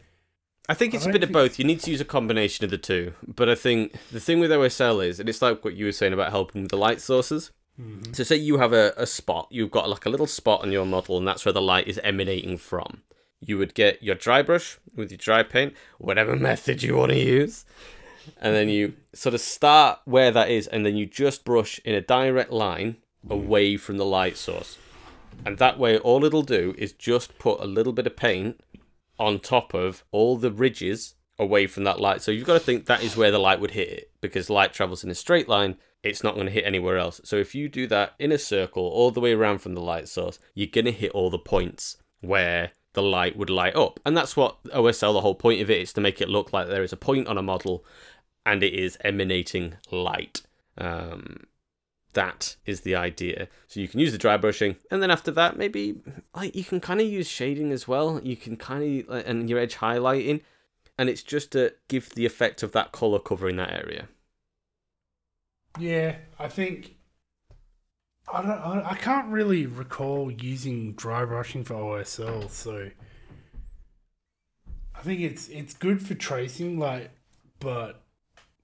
I 0.67 0.73
think 0.73 0.93
it's 0.93 1.03
a 1.03 1.05
don't 1.05 1.13
bit 1.13 1.23
of 1.23 1.31
both. 1.31 1.57
You 1.57 1.63
need 1.63 1.79
to 1.79 1.89
use 1.89 2.01
a 2.01 2.05
combination 2.05 2.65
of 2.65 2.71
the 2.71 2.77
two. 2.77 3.13
But 3.25 3.47
I 3.47 3.55
think 3.55 3.93
the 4.11 4.19
thing 4.19 4.41
with 4.41 4.51
OSL 4.51 5.07
is, 5.07 5.21
and 5.21 5.29
it's 5.29 5.41
like 5.41 5.63
what 5.63 5.75
you 5.75 5.85
were 5.85 5.93
saying 5.93 6.11
about 6.11 6.31
helping 6.31 6.63
with 6.63 6.71
the 6.71 6.77
light 6.77 6.99
sources. 6.99 7.51
Mm-hmm. 7.79 8.11
So 8.11 8.23
say 8.25 8.35
you 8.35 8.57
have 8.57 8.73
a, 8.73 8.93
a 8.97 9.05
spot, 9.05 9.47
you've 9.49 9.71
got 9.71 9.89
like 9.89 10.05
a 10.05 10.09
little 10.09 10.27
spot 10.27 10.61
on 10.61 10.73
your 10.73 10.85
model, 10.85 11.17
and 11.17 11.25
that's 11.25 11.45
where 11.45 11.53
the 11.53 11.61
light 11.61 11.87
is 11.87 12.01
emanating 12.03 12.57
from. 12.57 13.03
You 13.39 13.57
would 13.59 13.75
get 13.75 14.03
your 14.03 14.15
dry 14.15 14.41
brush 14.41 14.77
with 14.93 15.09
your 15.09 15.19
dry 15.19 15.43
paint, 15.43 15.73
whatever 15.99 16.35
method 16.49 16.83
you 16.83 16.97
want 16.97 17.13
to 17.13 17.17
use, 17.17 17.63
and 18.41 18.53
then 18.53 18.67
you 18.67 18.95
sort 19.13 19.33
of 19.33 19.39
start 19.39 19.99
where 20.03 20.31
that 20.31 20.51
is, 20.51 20.67
and 20.67 20.85
then 20.85 20.97
you 20.97 21.05
just 21.05 21.45
brush 21.45 21.79
in 21.85 21.95
a 21.95 22.01
direct 22.01 22.51
line 22.51 22.97
away 23.29 23.77
from 23.77 23.97
the 23.97 24.05
light 24.05 24.37
source. 24.37 24.77
And 25.45 25.57
that 25.57 25.79
way, 25.79 25.97
all 25.97 26.23
it'll 26.23 26.43
do 26.43 26.75
is 26.77 26.93
just 26.93 27.37
put 27.37 27.59
a 27.59 27.65
little 27.65 27.93
bit 27.93 28.07
of 28.07 28.15
paint 28.15 28.61
on 29.19 29.39
top 29.39 29.73
of 29.73 30.03
all 30.11 30.37
the 30.37 30.51
ridges 30.51 31.15
away 31.39 31.67
from 31.67 31.83
that 31.83 31.99
light. 31.99 32.21
So 32.21 32.31
you've 32.31 32.47
got 32.47 32.53
to 32.53 32.59
think 32.59 32.85
that 32.85 33.03
is 33.03 33.17
where 33.17 33.31
the 33.31 33.39
light 33.39 33.59
would 33.59 33.71
hit 33.71 33.89
it 33.89 34.11
because 34.21 34.49
light 34.49 34.73
travels 34.73 35.03
in 35.03 35.09
a 35.09 35.15
straight 35.15 35.49
line. 35.49 35.77
It's 36.03 36.23
not 36.23 36.35
going 36.35 36.47
to 36.47 36.53
hit 36.53 36.65
anywhere 36.65 36.97
else. 36.97 37.21
So 37.23 37.37
if 37.37 37.55
you 37.55 37.69
do 37.69 37.87
that 37.87 38.13
in 38.19 38.31
a 38.31 38.37
circle 38.37 38.83
all 38.83 39.11
the 39.11 39.21
way 39.21 39.33
around 39.33 39.59
from 39.59 39.73
the 39.73 39.81
light 39.81 40.07
source, 40.07 40.39
you're 40.53 40.67
going 40.67 40.85
to 40.85 40.91
hit 40.91 41.11
all 41.11 41.29
the 41.29 41.39
points 41.39 41.97
where 42.21 42.71
the 42.93 43.01
light 43.01 43.37
would 43.37 43.49
light 43.49 43.75
up. 43.75 43.99
And 44.05 44.15
that's 44.15 44.35
what 44.35 44.61
OSL, 44.65 45.13
the 45.13 45.21
whole 45.21 45.35
point 45.35 45.61
of 45.61 45.69
it 45.69 45.81
is 45.81 45.93
to 45.93 46.01
make 46.01 46.21
it 46.21 46.29
look 46.29 46.53
like 46.53 46.67
there 46.67 46.83
is 46.83 46.93
a 46.93 46.97
point 46.97 47.27
on 47.27 47.37
a 47.37 47.41
model 47.41 47.85
and 48.45 48.63
it 48.63 48.73
is 48.73 48.97
emanating 49.01 49.75
light. 49.91 50.41
Um, 50.77 51.45
that 52.13 52.55
is 52.65 52.81
the 52.81 52.95
idea. 52.95 53.47
So 53.67 53.79
you 53.79 53.87
can 53.87 53.99
use 53.99 54.11
the 54.11 54.17
dry 54.17 54.37
brushing, 54.37 54.77
and 54.89 55.01
then 55.01 55.11
after 55.11 55.31
that, 55.31 55.57
maybe 55.57 56.01
like 56.35 56.55
you 56.55 56.63
can 56.63 56.79
kind 56.79 57.01
of 57.01 57.07
use 57.07 57.27
shading 57.27 57.71
as 57.71 57.87
well. 57.87 58.19
You 58.23 58.35
can 58.35 58.57
kind 58.57 59.07
of 59.09 59.25
and 59.27 59.49
your 59.49 59.59
edge 59.59 59.75
highlighting, 59.75 60.41
and 60.97 61.09
it's 61.09 61.23
just 61.23 61.51
to 61.51 61.73
give 61.87 62.09
the 62.11 62.25
effect 62.25 62.63
of 62.63 62.71
that 62.73 62.91
color 62.91 63.19
covering 63.19 63.57
that 63.57 63.71
area. 63.71 64.07
Yeah, 65.79 66.17
I 66.39 66.47
think 66.49 66.95
I 68.31 68.41
don't. 68.41 68.85
I, 68.85 68.95
can't 68.95 69.27
really 69.29 69.65
recall 69.65 70.31
using 70.31 70.93
dry 70.93 71.25
brushing 71.25 71.63
for 71.63 71.73
OSL, 71.73 72.49
so 72.49 72.89
I 74.95 75.01
think 75.01 75.21
it's 75.21 75.47
it's 75.49 75.73
good 75.73 76.05
for 76.05 76.13
tracing. 76.13 76.79
Like, 76.79 77.11
but 77.59 78.02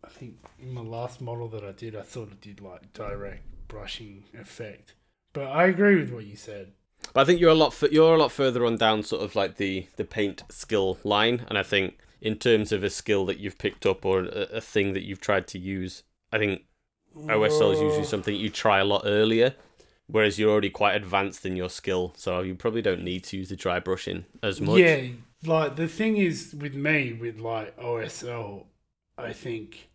I 0.04 0.10
think 0.10 0.36
in 0.60 0.74
my 0.74 0.82
last 0.82 1.22
model 1.22 1.48
that 1.50 1.64
I 1.64 1.72
did, 1.72 1.96
I 1.96 2.04
sort 2.04 2.32
of 2.32 2.42
did 2.42 2.62
like 2.62 2.94
direct 2.94 3.44
brushing 3.68 4.24
effect. 4.40 4.94
But 5.34 5.48
I 5.48 5.66
agree 5.66 5.96
with 5.96 6.12
what 6.12 6.26
you 6.26 6.36
said. 6.36 6.72
But 7.14 7.22
I 7.22 7.26
think 7.26 7.40
you're 7.40 7.52
a 7.52 7.56
lot 7.56 7.74
f- 7.74 7.92
you're 7.92 8.16
a 8.16 8.18
lot 8.18 8.32
further 8.32 8.66
on 8.66 8.78
down 8.78 9.04
sort 9.04 9.24
of 9.24 9.36
like 9.36 9.58
the 9.58 9.88
the 9.96 10.06
paint 10.06 10.44
skill 10.50 10.98
line, 11.04 11.46
and 11.48 11.58
I 11.58 11.64
think 11.64 11.98
in 12.22 12.36
terms 12.36 12.72
of 12.72 12.84
a 12.84 12.90
skill 12.90 13.26
that 13.28 13.40
you've 13.40 13.58
picked 13.58 13.86
up 13.86 14.06
or 14.06 14.22
a, 14.22 14.48
a 14.58 14.62
thing 14.62 14.94
that 14.94 15.04
you've 15.04 15.22
tried 15.22 15.48
to 15.48 15.60
use, 15.60 16.04
I 16.32 16.38
think 16.38 16.64
OSL 17.16 17.74
is 17.74 17.82
usually 17.82 18.06
something 18.06 18.36
you 18.36 18.50
try 18.50 18.80
a 18.80 18.86
lot 18.86 19.04
earlier. 19.06 19.56
Whereas 20.08 20.40
you're 20.40 20.50
already 20.50 20.72
quite 20.72 20.96
advanced 20.96 21.46
in 21.46 21.56
your 21.56 21.70
skill, 21.70 22.14
so 22.18 22.42
you 22.42 22.56
probably 22.56 22.82
don't 22.82 23.04
need 23.04 23.24
to 23.26 23.38
use 23.38 23.50
the 23.50 23.56
dry 23.56 23.80
brushing 23.80 24.26
as 24.42 24.60
much. 24.60 24.80
Yeah, 24.80 25.04
like 25.46 25.76
the 25.76 25.88
thing 25.88 26.18
is 26.18 26.56
with 26.60 26.74
me 26.74 27.14
with 27.14 27.40
like 27.40 27.78
OSL, 27.78 28.66
I 29.20 29.34
think 29.34 29.89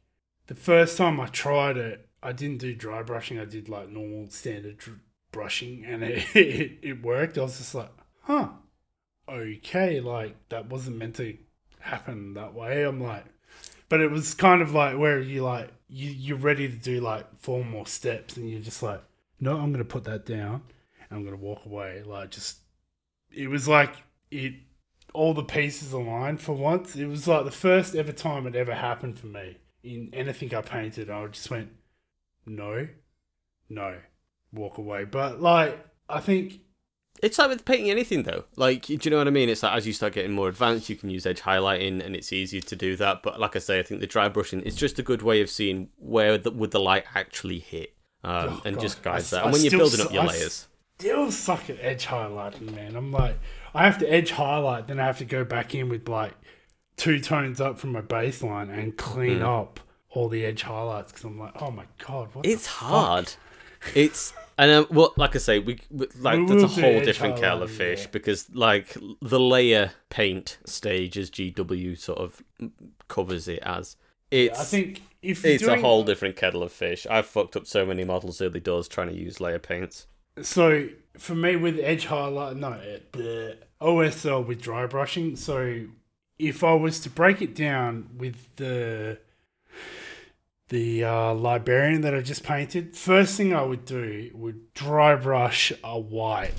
the 0.47 0.55
first 0.55 0.99
time 0.99 1.21
I 1.21 1.27
tried 1.27 1.77
it, 1.77 2.09
I 2.23 2.33
didn't 2.33 2.59
do 2.59 2.75
dry 2.75 3.03
brushing. 3.03 3.39
I 3.39 3.45
did 3.45 3.69
like 3.69 3.89
normal 3.91 4.29
standard 4.31 4.79
dr- 4.79 5.01
brushing, 5.33 5.85
and 5.85 6.03
it, 6.03 6.25
it 6.37 6.79
it 6.83 7.03
worked. 7.03 7.39
I 7.39 7.43
was 7.43 7.59
just 7.59 7.75
like, 7.75 7.91
huh, 8.23 8.49
okay, 9.29 10.01
like 10.01 10.37
that 10.49 10.69
wasn't 10.69 10.99
meant 10.99 11.17
to 11.17 11.37
happen 11.81 12.35
that 12.35 12.55
way. 12.55 12.83
I'm 12.83 13.01
like, 13.01 13.25
but 13.89 14.01
it 14.01 14.11
was 14.11 14.35
kind 14.35 14.63
of 14.63 14.73
like 14.75 14.99
where 14.99 15.21
you 15.21 15.43
like 15.43 15.71
you 15.89 16.11
you're 16.11 16.39
ready 16.39 16.69
to 16.69 16.77
do 16.77 17.01
like 17.01 17.27
four 17.41 17.65
more 17.65 17.87
steps, 17.87 18.37
and 18.37 18.51
you're 18.51 18.61
just 18.61 18.83
like, 18.83 19.03
no, 19.41 19.59
I'm 19.59 19.73
gonna 19.73 19.85
put 19.85 20.05
that 20.05 20.27
down, 20.27 20.63
and 21.11 21.19
I'm 21.19 21.25
gonna 21.25 21.37
walk 21.37 21.65
away. 21.67 22.03
Like 22.05 22.31
just, 22.31 22.59
it 23.31 23.49
was 23.49 23.67
like 23.69 23.95
it 24.31 24.55
all 25.13 25.33
the 25.33 25.45
pieces 25.45 25.93
aligned 25.93 26.41
for 26.41 26.53
once. 26.53 26.97
It 26.97 27.07
was 27.07 27.29
like 27.29 27.45
the 27.45 27.51
first 27.51 27.95
ever 27.95 28.13
time 28.13 28.47
it 28.47 28.57
ever 28.57 28.75
happened 28.75 29.19
for 29.19 29.27
me 29.27 29.59
in 29.85 30.11
anything 30.13 30.55
I 30.55 30.63
painted. 30.63 31.11
I 31.11 31.27
just 31.29 31.51
went, 31.51 31.69
no, 32.47 32.89
no, 33.69 33.99
walk 34.53 34.79
away. 34.79 35.05
But 35.05 35.41
like, 35.41 35.79
I 36.09 36.21
think 36.21 36.61
It's 37.23 37.39
like 37.39 37.49
with 37.51 37.65
painting 37.65 37.91
anything 37.91 38.25
though. 38.25 38.45
Like, 38.57 38.83
do 38.87 38.99
you 39.01 39.11
know 39.11 39.19
what 39.19 39.27
I 39.29 39.31
mean? 39.31 39.49
It's 39.49 39.63
like 39.63 39.77
as 39.77 39.87
you 39.87 39.93
start 39.93 40.13
getting 40.15 40.33
more 40.33 40.49
advanced, 40.49 40.89
you 40.89 40.97
can 40.97 41.11
use 41.11 41.27
edge 41.27 41.41
highlighting, 41.43 42.05
and 42.05 42.15
it's 42.17 42.33
easier 42.33 42.61
to 42.63 42.77
do 42.77 42.97
that. 42.97 43.23
But 43.23 43.39
like 43.41 43.57
I 43.57 43.59
say, 43.61 43.79
I 43.79 43.83
think 43.83 44.01
the 44.01 44.07
dry 44.07 44.29
brushing 44.29 44.61
is 44.61 44.75
just 44.75 44.99
a 44.99 45.03
good 45.03 45.23
way 45.23 45.41
of 45.41 45.49
seeing 45.51 45.89
where 45.99 46.37
the, 46.39 46.51
would 46.51 46.71
the 46.73 46.81
light 46.81 47.05
actually 47.15 47.59
hit, 47.61 47.95
um, 48.23 48.35
Oh, 48.49 48.63
and 48.65 48.77
God. 48.77 48.83
just 48.83 49.03
guides 49.03 49.33
I- 49.33 49.37
that. 49.37 49.43
I 49.43 49.45
And 49.47 49.53
when 49.53 49.63
you're 49.63 49.71
building 49.79 50.01
su- 50.01 50.05
up 50.07 50.13
your 50.13 50.23
I 50.25 50.27
layers, 50.27 50.67
still 50.99 51.31
suck 51.31 51.69
at 51.71 51.79
edge 51.81 52.07
highlighting, 52.07 52.75
man. 52.75 52.97
I'm 52.97 53.11
like, 53.13 53.39
I 53.75 53.85
have 53.85 53.99
to 53.99 54.13
edge 54.13 54.31
highlight, 54.33 54.87
then 54.89 55.01
I 55.01 55.07
have 55.07 55.19
to 55.19 55.25
go 55.25 55.45
back 55.45 55.75
in 55.75 55.89
with 55.89 56.09
like 56.09 56.33
two 56.97 57.21
tones 57.21 57.61
up 57.61 57.79
from 57.79 57.93
my 57.93 58.01
baseline 58.03 58.73
and 58.77 58.97
clean 58.97 59.39
Hmm. 59.39 59.45
up 59.45 59.81
all 60.11 60.29
the 60.29 60.45
edge 60.45 60.63
highlights 60.63 61.11
because 61.13 61.25
I'm 61.25 61.39
like, 61.39 61.61
oh 61.61 61.71
my 61.71 61.85
god, 62.07 62.29
what? 62.35 62.47
it's 62.47 62.67
hard. 62.67 63.33
It's 63.95 64.33
and 64.57 64.71
um, 64.71 64.87
well, 64.91 65.13
like 65.17 65.35
I 65.35 65.39
say, 65.41 65.59
we 65.59 65.79
we- 65.91 66.07
like 66.21 66.39
We 66.39 66.47
that's 66.47 66.63
a 66.77 66.81
whole 66.81 67.01
different 67.01 67.37
kettle 67.39 67.63
of 67.65 67.71
fish 67.71 68.03
yeah. 68.03 68.09
because 68.13 68.49
like 68.55 68.97
the 69.21 69.41
layer 69.41 69.91
paint 70.11 70.59
stage 70.65 71.19
as 71.19 71.31
GW 71.31 71.99
sort 71.99 72.19
of 72.19 72.43
covers 73.09 73.49
it 73.49 73.61
as. 73.63 73.97
It's 74.31 74.59
I 74.59 74.65
think 74.65 75.03
if 75.23 75.43
you're 75.43 75.55
it's 75.55 75.65
a 75.67 75.81
whole 75.81 76.05
different 76.05 76.37
kettle 76.37 76.63
of 76.63 76.73
fish. 76.73 77.07
I've 77.11 77.27
fucked 77.27 77.57
up 77.57 77.67
so 77.67 77.85
many 77.85 78.05
models 78.05 78.41
early 78.41 78.61
doors 78.61 78.89
trying 78.89 79.09
to 79.09 79.15
use 79.15 79.41
layer 79.41 79.59
paints. 79.59 80.07
So 80.43 80.89
for 81.19 81.35
me, 81.35 81.57
with 81.57 81.79
edge 81.79 82.07
highlight, 82.07 82.57
no, 82.57 82.73
it, 82.73 83.13
OSL 83.81 84.47
with 84.47 84.61
dry 84.63 84.87
brushing. 84.87 85.37
So 85.37 85.85
if 86.39 86.65
I 86.65 86.75
was 86.75 87.01
to 87.01 87.11
break 87.11 87.43
it 87.43 87.55
down 87.55 88.11
with 88.17 88.55
the 88.57 89.19
the 90.69 91.05
uh, 91.05 91.35
librarian 91.35 92.01
that 92.01 92.15
I 92.15 92.21
just 92.21 92.43
painted, 92.43 92.97
first 92.97 93.37
thing 93.37 93.55
I 93.55 93.63
would 93.63 93.85
do 93.85 94.31
would 94.35 94.73
dry 94.75 95.15
brush 95.15 95.73
a 95.83 95.99
white 95.99 96.55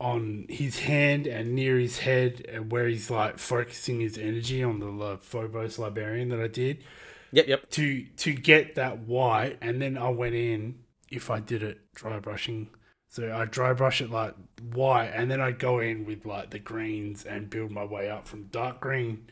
on 0.00 0.46
his 0.48 0.80
hand 0.80 1.26
and 1.26 1.54
near 1.54 1.78
his 1.78 1.98
head, 2.00 2.44
and 2.48 2.70
where 2.70 2.88
he's 2.88 3.10
like 3.10 3.38
focusing 3.38 4.00
his 4.00 4.18
energy 4.18 4.62
on 4.62 4.80
the 4.80 5.04
uh, 5.04 5.16
Phobos 5.18 5.78
librarian 5.78 6.28
that 6.30 6.40
I 6.40 6.48
did 6.48 6.84
Yep, 7.34 7.48
yep. 7.48 7.70
to 7.70 8.04
to 8.18 8.32
get 8.32 8.76
that 8.76 9.00
white, 9.00 9.58
and 9.60 9.82
then 9.82 9.98
I 9.98 10.08
went 10.10 10.36
in 10.36 10.76
if 11.10 11.30
I 11.30 11.40
did 11.40 11.64
it 11.64 11.80
dry 11.92 12.20
brushing. 12.20 12.70
So 13.14 13.32
I 13.32 13.44
dry 13.44 13.72
brush 13.74 14.00
it 14.00 14.10
like 14.10 14.34
white, 14.72 15.12
and 15.14 15.30
then 15.30 15.40
I 15.40 15.52
go 15.52 15.78
in 15.78 16.04
with 16.04 16.26
like 16.26 16.50
the 16.50 16.58
greens 16.58 17.24
and 17.24 17.48
build 17.48 17.70
my 17.70 17.84
way 17.84 18.10
up 18.10 18.26
from 18.26 18.46
dark 18.46 18.80
green 18.80 19.30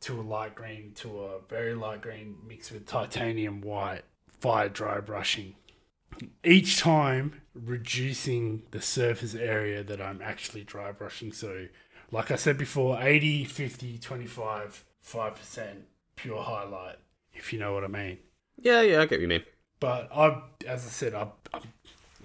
to 0.00 0.18
a 0.18 0.22
light 0.22 0.54
green 0.54 0.92
to 0.94 1.24
a 1.24 1.40
very 1.46 1.74
light 1.74 2.00
green 2.00 2.36
mixed 2.48 2.72
with 2.72 2.86
titanium 2.86 3.60
white 3.60 4.04
fire 4.40 4.70
dry 4.70 5.00
brushing. 5.00 5.56
Each 6.42 6.78
time 6.78 7.42
reducing 7.52 8.62
the 8.70 8.80
surface 8.80 9.34
area 9.34 9.82
that 9.82 10.00
I'm 10.00 10.22
actually 10.22 10.64
dry 10.64 10.90
brushing. 10.92 11.30
So, 11.30 11.66
like 12.10 12.30
I 12.30 12.36
said 12.36 12.56
before, 12.56 12.98
80, 12.98 13.44
50, 13.44 13.98
25, 13.98 14.86
5% 15.06 15.66
pure 16.16 16.42
highlight, 16.42 16.96
if 17.34 17.52
you 17.52 17.58
know 17.58 17.74
what 17.74 17.84
I 17.84 17.88
mean. 17.88 18.20
Yeah, 18.56 18.80
yeah, 18.80 19.02
I 19.02 19.04
get 19.04 19.10
what 19.16 19.20
you 19.20 19.28
mean. 19.28 19.44
But 19.80 20.08
I, 20.14 20.44
as 20.66 20.86
I 20.86 20.88
said, 20.88 21.12
I, 21.12 21.26
I, 21.52 21.60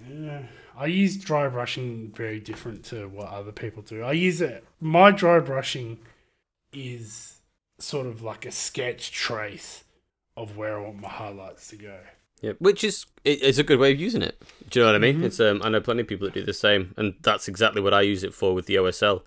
yeah, 0.08 0.42
I 0.76 0.86
use 0.86 1.16
dry 1.16 1.48
brushing 1.48 2.12
very 2.16 2.40
different 2.40 2.84
to 2.86 3.08
what 3.08 3.28
other 3.28 3.52
people 3.52 3.82
do. 3.82 4.02
I 4.02 4.12
use 4.12 4.40
it. 4.40 4.64
My 4.80 5.10
dry 5.10 5.38
brushing 5.38 5.98
is 6.72 7.40
sort 7.78 8.06
of 8.06 8.22
like 8.22 8.44
a 8.46 8.50
sketch 8.50 9.12
trace 9.12 9.84
of 10.36 10.56
where 10.56 10.76
I 10.78 10.82
want 10.82 11.00
my 11.00 11.08
highlights 11.08 11.68
to 11.68 11.76
go. 11.76 11.98
Yeah, 12.40 12.52
which 12.58 12.82
is 12.84 13.06
it, 13.24 13.38
it's 13.42 13.58
a 13.58 13.62
good 13.62 13.78
way 13.78 13.92
of 13.92 14.00
using 14.00 14.22
it. 14.22 14.42
Do 14.68 14.80
you 14.80 14.84
know 14.84 14.92
what 14.92 14.96
I 14.96 14.98
mean? 14.98 15.20
Mhm. 15.20 15.24
It's 15.24 15.40
um, 15.40 15.60
I 15.64 15.68
know 15.68 15.80
plenty 15.80 16.02
of 16.02 16.08
people 16.08 16.26
that 16.26 16.34
do 16.34 16.42
the 16.44 16.52
same, 16.52 16.92
and 16.96 17.14
that's 17.22 17.48
exactly 17.48 17.80
what 17.80 17.94
I 17.94 18.02
use 18.02 18.24
it 18.24 18.34
for 18.34 18.54
with 18.54 18.66
the 18.66 18.74
OSL. 18.76 19.22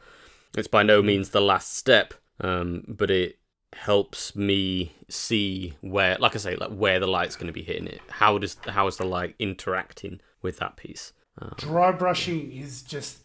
It's 0.58 0.68
by 0.68 0.84
no 0.84 1.02
means 1.02 1.30
the 1.30 1.42
last 1.42 1.76
step, 1.76 2.14
um, 2.42 2.84
but 2.88 3.10
it 3.10 3.38
helps 3.74 4.36
me 4.36 4.94
see 5.10 5.74
where, 5.82 6.18
like 6.20 6.36
I 6.36 6.40
say, 6.40 6.56
like 6.56 6.72
where 6.72 7.00
the 7.00 7.08
light's 7.08 7.36
going 7.36 7.48
to 7.48 7.54
be 7.54 7.64
hitting 7.64 7.88
it. 7.88 8.02
How 8.10 8.38
does 8.38 8.58
how 8.68 8.88
is 8.88 8.98
the 8.98 9.06
light 9.06 9.36
interacting 9.40 10.20
with 10.42 10.58
that 10.60 10.76
piece? 10.78 11.14
Um, 11.40 11.54
Dry 11.58 11.92
brushing 11.92 12.52
is 12.52 12.82
just 12.82 13.20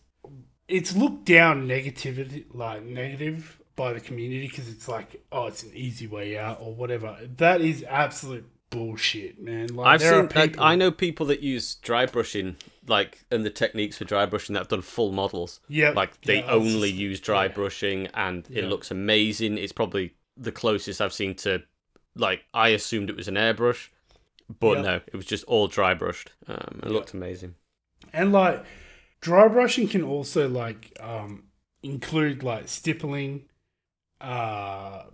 it's 0.69 0.95
looked 0.97 1.25
down 1.25 1.67
negativity 1.67 2.45
like 2.53 2.83
negative 2.85 3.61
by 3.77 3.93
the 3.93 4.01
community 4.01 4.47
because 4.49 4.69
it's 4.69 4.87
like 4.89 5.23
oh 5.33 5.47
it's 5.47 5.63
an 5.63 5.71
easy 5.75 6.07
way 6.07 6.37
out 6.39 6.59
or 6.61 6.75
whatever. 6.75 7.17
That 7.39 7.61
is 7.61 7.85
absolute 7.89 8.47
bullshit, 8.71 9.41
man. 9.43 9.69
Like 9.75 9.87
I've 9.87 10.03
seen. 10.03 10.29
people, 10.29 10.63
I 10.63 10.77
know 10.77 10.91
people 10.91 11.27
that 11.27 11.41
use 11.41 11.75
dry 11.77 12.07
brushing, 12.07 12.57
like, 12.87 13.23
and 13.31 13.45
the 13.45 13.51
techniques 13.51 13.99
for 13.99 14.05
dry 14.07 14.25
brushing 14.25 14.55
that 14.55 14.61
have 14.61 14.69
done 14.69 14.81
full 14.81 15.13
models. 15.13 15.61
yeah, 15.69 15.91
Like 15.91 16.19
they 16.23 16.39
yeah, 16.39 16.51
only 16.51 16.89
just- 16.89 17.01
use 17.01 17.21
dry 17.21 17.45
yeah. 17.47 17.53
brushing, 17.53 18.07
and 18.15 18.47
it 18.51 18.65
looks 18.65 18.91
amazing. 18.91 19.59
It's 19.59 19.73
probably 19.73 20.15
the 20.39 20.53
closest 20.53 21.03
I've 21.03 21.13
seen 21.13 21.35
to, 21.37 21.63
like, 22.17 22.45
I 22.55 22.69
assumed 22.69 23.11
it 23.11 23.17
was 23.17 23.29
an 23.29 23.35
airbrush, 23.35 23.89
but 24.59 24.79
Yeah. 24.79 24.83
no, 24.83 24.95
it 25.07 25.15
was 25.15 25.27
just 25.27 25.45
all 25.45 25.69
dry 25.69 25.93
brushed. 25.93 26.33
Um, 26.49 26.81
it 26.83 26.87
Yeah. 26.87 26.93
looked 26.93 27.13
amazing. 27.13 27.57
And 28.12 28.32
like 28.32 28.64
dry 29.20 29.48
brushing 29.48 29.88
can 29.88 30.03
also 30.03 30.48
like 30.48 30.96
um 31.00 31.44
include 31.82 32.42
like 32.42 32.68
stippling, 32.68 33.44
uh 34.20 35.05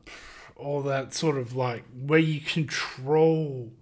all 0.56 0.82
that 0.82 1.14
sort 1.14 1.38
of 1.38 1.54
like 1.54 1.84
where 1.94 2.18
you 2.18 2.40
control 2.40 3.72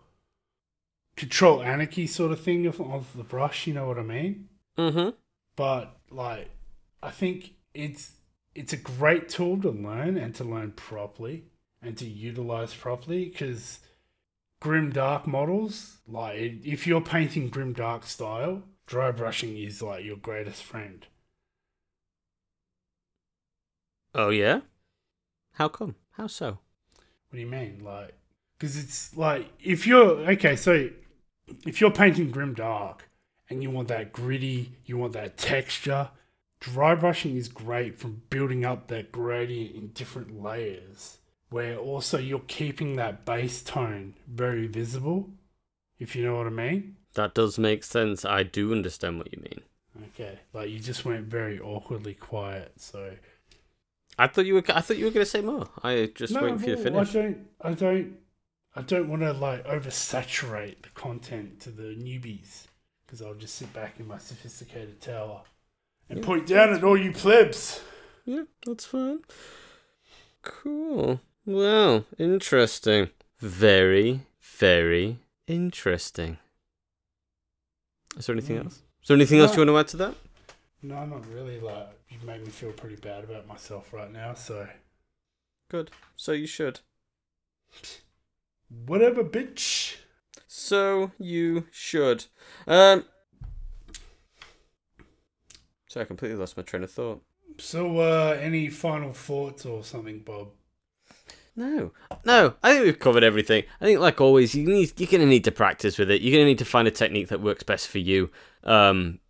control 1.16 1.62
anarchy 1.62 2.06
sort 2.06 2.30
of 2.30 2.40
thing 2.40 2.66
of, 2.66 2.80
of 2.80 3.16
the 3.16 3.24
brush, 3.24 3.66
you 3.66 3.72
know 3.72 3.86
what 3.86 3.98
I 3.98 4.02
mean? 4.02 4.48
Mm-hmm. 4.78 5.10
But 5.56 5.96
like 6.10 6.50
I 7.02 7.10
think 7.10 7.52
it's 7.74 8.12
it's 8.54 8.72
a 8.72 8.76
great 8.76 9.28
tool 9.28 9.60
to 9.62 9.70
learn 9.70 10.16
and 10.16 10.34
to 10.34 10.44
learn 10.44 10.72
properly 10.72 11.44
and 11.82 11.96
to 11.98 12.06
utilize 12.06 12.74
properly 12.74 13.26
because 13.26 13.80
grim 14.60 14.90
dark 14.90 15.26
models 15.26 15.98
like 16.08 16.64
if 16.64 16.86
you're 16.86 17.02
painting 17.02 17.48
grim 17.48 17.74
dark 17.74 18.04
style 18.04 18.62
dry 18.86 19.10
brushing 19.10 19.56
is 19.56 19.82
like 19.82 20.04
your 20.04 20.16
greatest 20.16 20.62
friend 20.62 21.06
Oh 24.18 24.30
yeah. 24.30 24.60
How 25.52 25.68
come? 25.68 25.96
How 26.12 26.26
so? 26.26 26.60
what 27.28 27.36
do 27.36 27.40
you 27.40 27.46
mean 27.46 27.80
like 27.84 28.14
because 28.58 28.76
it's 28.76 29.16
like 29.16 29.50
if 29.62 29.86
you're 29.86 30.30
okay 30.30 30.56
so 30.56 30.88
if 31.66 31.80
you're 31.80 31.90
painting 31.90 32.30
grim 32.30 32.54
dark 32.54 33.08
and 33.50 33.62
you 33.62 33.70
want 33.70 33.88
that 33.88 34.12
gritty 34.12 34.72
you 34.84 34.96
want 34.96 35.12
that 35.12 35.36
texture 35.36 36.08
dry 36.60 36.94
brushing 36.94 37.36
is 37.36 37.48
great 37.48 37.98
from 37.98 38.22
building 38.30 38.64
up 38.64 38.88
that 38.88 39.12
gradient 39.12 39.74
in 39.74 39.88
different 39.88 40.42
layers 40.42 41.18
where 41.50 41.76
also 41.76 42.18
you're 42.18 42.40
keeping 42.40 42.96
that 42.96 43.24
base 43.24 43.62
tone 43.62 44.14
very 44.26 44.66
visible 44.66 45.28
if 45.98 46.16
you 46.16 46.24
know 46.24 46.36
what 46.36 46.46
i 46.46 46.50
mean 46.50 46.96
That 47.16 47.34
does 47.34 47.58
make 47.58 47.82
sense. 47.84 48.24
I 48.24 48.42
do 48.44 48.72
understand 48.72 49.18
what 49.18 49.32
you 49.32 49.40
mean. 49.42 49.60
okay 50.08 50.38
like 50.54 50.70
you 50.70 50.78
just 50.78 51.04
went 51.04 51.24
very 51.26 51.58
awkwardly 51.60 52.14
quiet 52.14 52.72
so 52.76 53.16
I 54.18 54.28
thought 54.28 54.46
you 54.46 54.54
were. 54.54 54.62
I 54.68 54.80
thought 54.80 54.96
you 54.96 55.04
were 55.04 55.10
going 55.10 55.26
to 55.26 55.30
say 55.30 55.42
more. 55.42 55.68
I 55.82 56.10
just 56.14 56.32
waiting 56.34 56.58
for 56.58 56.70
you 56.70 56.76
to 56.76 56.82
finish. 56.82 57.10
I 57.10 57.12
don't. 57.12 57.38
I 57.60 57.72
don't. 57.74 58.16
I 58.74 58.80
don't 58.82 59.08
want 59.10 59.20
to 59.22 59.32
like 59.34 59.66
oversaturate 59.66 60.80
the 60.82 60.88
content 60.94 61.60
to 61.60 61.70
the 61.70 61.94
newbies 61.94 62.64
because 63.04 63.20
I'll 63.20 63.34
just 63.34 63.56
sit 63.56 63.70
back 63.74 64.00
in 64.00 64.06
my 64.06 64.16
sophisticated 64.16 65.02
tower 65.02 65.42
and 66.08 66.20
Yeah. 66.20 66.24
point 66.24 66.46
down 66.46 66.72
at 66.72 66.82
all 66.82 66.96
you 66.96 67.12
plebs. 67.12 67.82
Yeah, 68.24 68.44
that's 68.64 68.86
fine. 68.86 69.20
Cool. 70.42 71.20
Well, 71.44 72.06
interesting. 72.18 73.10
Very, 73.38 74.22
very 74.40 75.18
interesting. 75.46 76.38
Is 78.16 78.26
there 78.26 78.34
anything 78.34 78.56
Mm. 78.58 78.64
else? 78.64 78.74
Is 79.02 79.08
there 79.08 79.16
anything 79.16 79.38
else 79.40 79.52
you 79.56 79.58
want 79.60 79.68
to 79.68 79.78
add 79.78 79.88
to 79.88 79.96
that? 79.98 80.14
No, 80.82 81.04
not 81.06 81.26
really. 81.32 81.60
Like 81.60 81.88
you 82.08 82.18
made 82.26 82.42
me 82.42 82.50
feel 82.50 82.72
pretty 82.72 82.96
bad 82.96 83.24
about 83.24 83.46
myself 83.46 83.92
right 83.92 84.10
now. 84.12 84.34
So 84.34 84.68
Good. 85.68 85.90
So 86.14 86.32
you 86.32 86.46
should. 86.46 86.80
whatever, 88.68 89.22
bitch. 89.24 89.96
So 90.46 91.12
you 91.18 91.66
should. 91.70 92.26
Um. 92.66 93.04
So 95.88 96.00
I 96.00 96.04
completely 96.04 96.36
lost 96.36 96.56
my 96.56 96.62
train 96.62 96.82
of 96.84 96.90
thought. 96.90 97.22
So, 97.58 97.98
uh, 98.00 98.36
any 98.40 98.68
final 98.68 99.12
thoughts 99.14 99.64
or 99.64 99.82
something, 99.82 100.18
Bob? 100.20 100.50
No, 101.56 101.92
no. 102.24 102.54
I 102.62 102.72
think 102.72 102.84
we've 102.84 102.98
covered 102.98 103.24
everything. 103.24 103.64
I 103.80 103.86
think, 103.86 103.98
like 103.98 104.20
always, 104.20 104.54
you 104.54 104.66
need 104.68 104.92
you're 105.00 105.10
gonna 105.10 105.26
need 105.26 105.44
to 105.44 105.52
practice 105.52 105.96
with 105.98 106.10
it. 106.10 106.20
You're 106.20 106.36
gonna 106.38 106.44
need 106.44 106.58
to 106.58 106.66
find 106.66 106.86
a 106.86 106.90
technique 106.90 107.28
that 107.28 107.40
works 107.40 107.62
best 107.62 107.88
for 107.88 107.98
you. 107.98 108.30
Um, 108.62 109.20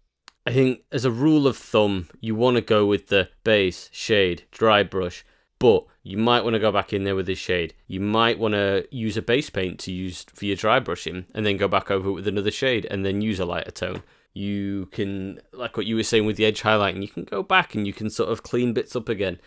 I 0.45 0.53
think 0.53 0.83
as 0.91 1.05
a 1.05 1.11
rule 1.11 1.47
of 1.47 1.57
thumb, 1.57 2.09
you 2.21 2.35
want 2.35 2.57
to 2.57 2.61
go 2.61 2.85
with 2.85 3.09
the 3.09 3.31
base, 3.45 3.89
shade, 3.93 4.45
dry 4.51 4.83
brush, 4.83 5.25
but 5.59 5.87
you 6.03 6.17
might 6.17 6.43
want 6.43 6.55
to 6.55 6.61
go 6.61 6.73
back 6.73 6.93
in 6.93 7.05
there 7.05 7.17
with 7.17 7.27
the 7.27 7.35
shade. 7.35 7.75
You 7.87 8.01
might 8.01 8.39
want 8.39 8.55
to 8.55 8.87
use 8.91 9.17
a 9.17 9.23
base 9.23 9.51
paint 9.51 9.79
to 9.81 9.93
use 9.93 10.25
for 10.35 10.45
your 10.45 10.57
dry 10.57 10.81
brushing, 10.81 11.27
and 11.33 11.47
then 11.47 11.57
go 11.57 11.69
back 11.69 11.91
over 11.91 12.09
it 12.11 12.13
with 12.13 12.29
another 12.29 12.51
shade, 12.51 12.87
and 12.91 13.05
then 13.05 13.21
use 13.21 13.39
a 13.39 13.45
lighter 13.45 13.71
tone. 13.71 14.03
You 14.35 14.87
can, 14.87 15.41
like 15.53 15.77
what 15.77 15.87
you 15.87 15.97
were 15.97 16.03
saying 16.03 16.27
with 16.27 16.37
the 16.37 16.45
edge 16.45 16.63
highlighting, 16.63 17.03
you 17.03 17.09
can 17.09 17.25
go 17.25 17.43
back 17.43 17.75
and 17.75 17.87
you 17.87 17.93
can 17.93 18.11
sort 18.11 18.31
of 18.31 18.43
clean 18.43 18.73
bits 18.73 18.95
up 18.95 19.09
again. 19.09 19.41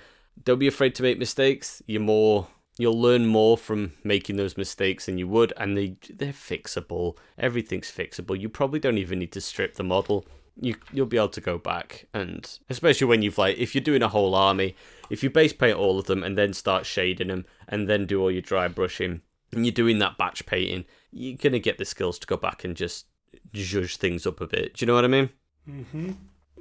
Don't 0.43 0.59
be 0.59 0.67
afraid 0.67 0.95
to 0.95 1.03
make 1.03 1.19
mistakes. 1.19 1.83
You're 1.85 2.01
more 2.01 2.47
you'll 2.79 2.99
learn 2.99 3.27
more 3.27 3.57
from 3.57 3.91
making 4.03 4.37
those 4.37 4.57
mistakes 4.57 5.05
than 5.05 5.17
you 5.17 5.27
would 5.27 5.53
and 5.57 5.77
they 5.77 5.97
they're 6.09 6.33
fixable. 6.33 7.17
Everything's 7.37 7.91
fixable. 7.91 8.39
You 8.39 8.49
probably 8.49 8.79
don't 8.79 8.97
even 8.97 9.19
need 9.19 9.33
to 9.33 9.41
strip 9.41 9.75
the 9.75 9.83
model. 9.83 10.25
You 10.59 10.75
you'll 10.91 11.05
be 11.05 11.17
able 11.17 11.29
to 11.29 11.41
go 11.41 11.57
back 11.57 12.07
and 12.13 12.49
especially 12.69 13.07
when 13.07 13.21
you've 13.21 13.37
like 13.37 13.57
if 13.57 13.75
you're 13.75 13.83
doing 13.83 14.01
a 14.01 14.07
whole 14.09 14.33
army 14.33 14.75
if 15.09 15.23
you 15.23 15.29
base 15.29 15.53
paint 15.53 15.77
all 15.77 15.99
of 15.99 16.05
them 16.05 16.23
and 16.23 16.37
then 16.37 16.53
start 16.53 16.85
shading 16.85 17.27
them 17.27 17.45
and 17.67 17.87
then 17.87 18.05
do 18.05 18.21
all 18.21 18.31
your 18.31 18.41
dry 18.41 18.67
brushing 18.67 19.21
and 19.53 19.65
you're 19.65 19.71
doing 19.71 19.99
that 19.99 20.17
batch 20.17 20.45
painting 20.45 20.85
you're 21.11 21.37
going 21.37 21.53
to 21.53 21.59
get 21.59 21.77
the 21.77 21.85
skills 21.85 22.19
to 22.19 22.27
go 22.27 22.37
back 22.37 22.63
and 22.63 22.75
just 22.75 23.05
judge 23.53 23.97
things 23.97 24.25
up 24.25 24.41
a 24.41 24.47
bit. 24.47 24.73
Do 24.75 24.83
you 24.83 24.87
know 24.87 24.95
what 24.95 25.05
i 25.05 25.07
mean? 25.07 25.29
Mm-hmm. 25.67 26.11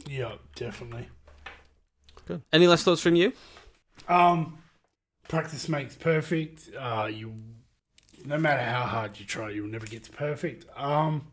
Yeah, 0.06 0.34
definitely. 0.54 1.08
good. 2.26 2.42
Any 2.52 2.66
last 2.66 2.84
thoughts 2.84 3.02
from 3.02 3.14
you? 3.16 3.32
Um, 4.08 4.58
practice 5.28 5.68
makes 5.68 5.94
perfect. 5.94 6.70
Uh, 6.78 7.08
you, 7.12 7.34
no 8.24 8.38
matter 8.38 8.62
how 8.62 8.82
hard 8.82 9.18
you 9.20 9.26
try, 9.26 9.50
you'll 9.50 9.68
never 9.68 9.86
get 9.86 10.04
to 10.04 10.10
perfect. 10.10 10.66
Um, 10.76 11.28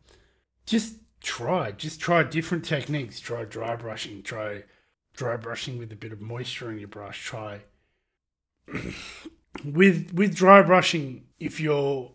just 0.65 0.95
try. 1.21 1.71
Just 1.71 1.99
try 1.99 2.23
different 2.23 2.65
techniques. 2.65 3.19
Try 3.19 3.45
dry 3.45 3.75
brushing. 3.75 4.21
Try 4.21 4.63
dry 5.15 5.37
brushing 5.37 5.77
with 5.77 5.91
a 5.91 5.95
bit 5.95 6.11
of 6.11 6.21
moisture 6.21 6.69
in 6.69 6.77
your 6.77 6.87
brush. 6.87 7.23
Try 7.23 7.61
with 9.65 10.13
with 10.13 10.35
dry 10.35 10.61
brushing. 10.61 11.25
If 11.39 11.59
you're, 11.59 12.11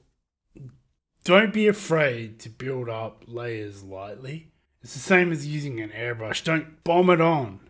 don't 1.24 1.52
be 1.52 1.66
afraid 1.66 2.38
to 2.40 2.48
build 2.48 2.88
up 2.88 3.24
layers 3.26 3.82
lightly. 3.82 4.52
It's 4.82 4.94
the 4.94 5.00
same 5.00 5.30
as 5.30 5.46
using 5.46 5.80
an 5.80 5.90
airbrush. 5.90 6.42
Don't 6.42 6.82
bomb 6.84 7.10
it 7.10 7.20
on. 7.20 7.60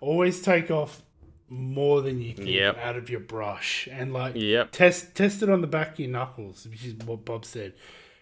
Always 0.00 0.42
take 0.42 0.70
off 0.70 1.02
more 1.48 2.02
than 2.02 2.20
you 2.20 2.34
think 2.34 2.48
Yep. 2.48 2.78
out 2.78 2.96
of 2.96 3.08
your 3.08 3.20
brush 3.20 3.88
and 3.90 4.12
like 4.12 4.34
yep 4.36 4.70
test 4.70 5.14
test 5.14 5.42
it 5.42 5.48
on 5.48 5.60
the 5.60 5.66
back 5.66 5.92
of 5.92 6.00
your 6.00 6.10
knuckles, 6.10 6.66
which 6.68 6.84
is 6.84 6.94
what 7.04 7.24
Bob 7.24 7.44
said. 7.44 7.74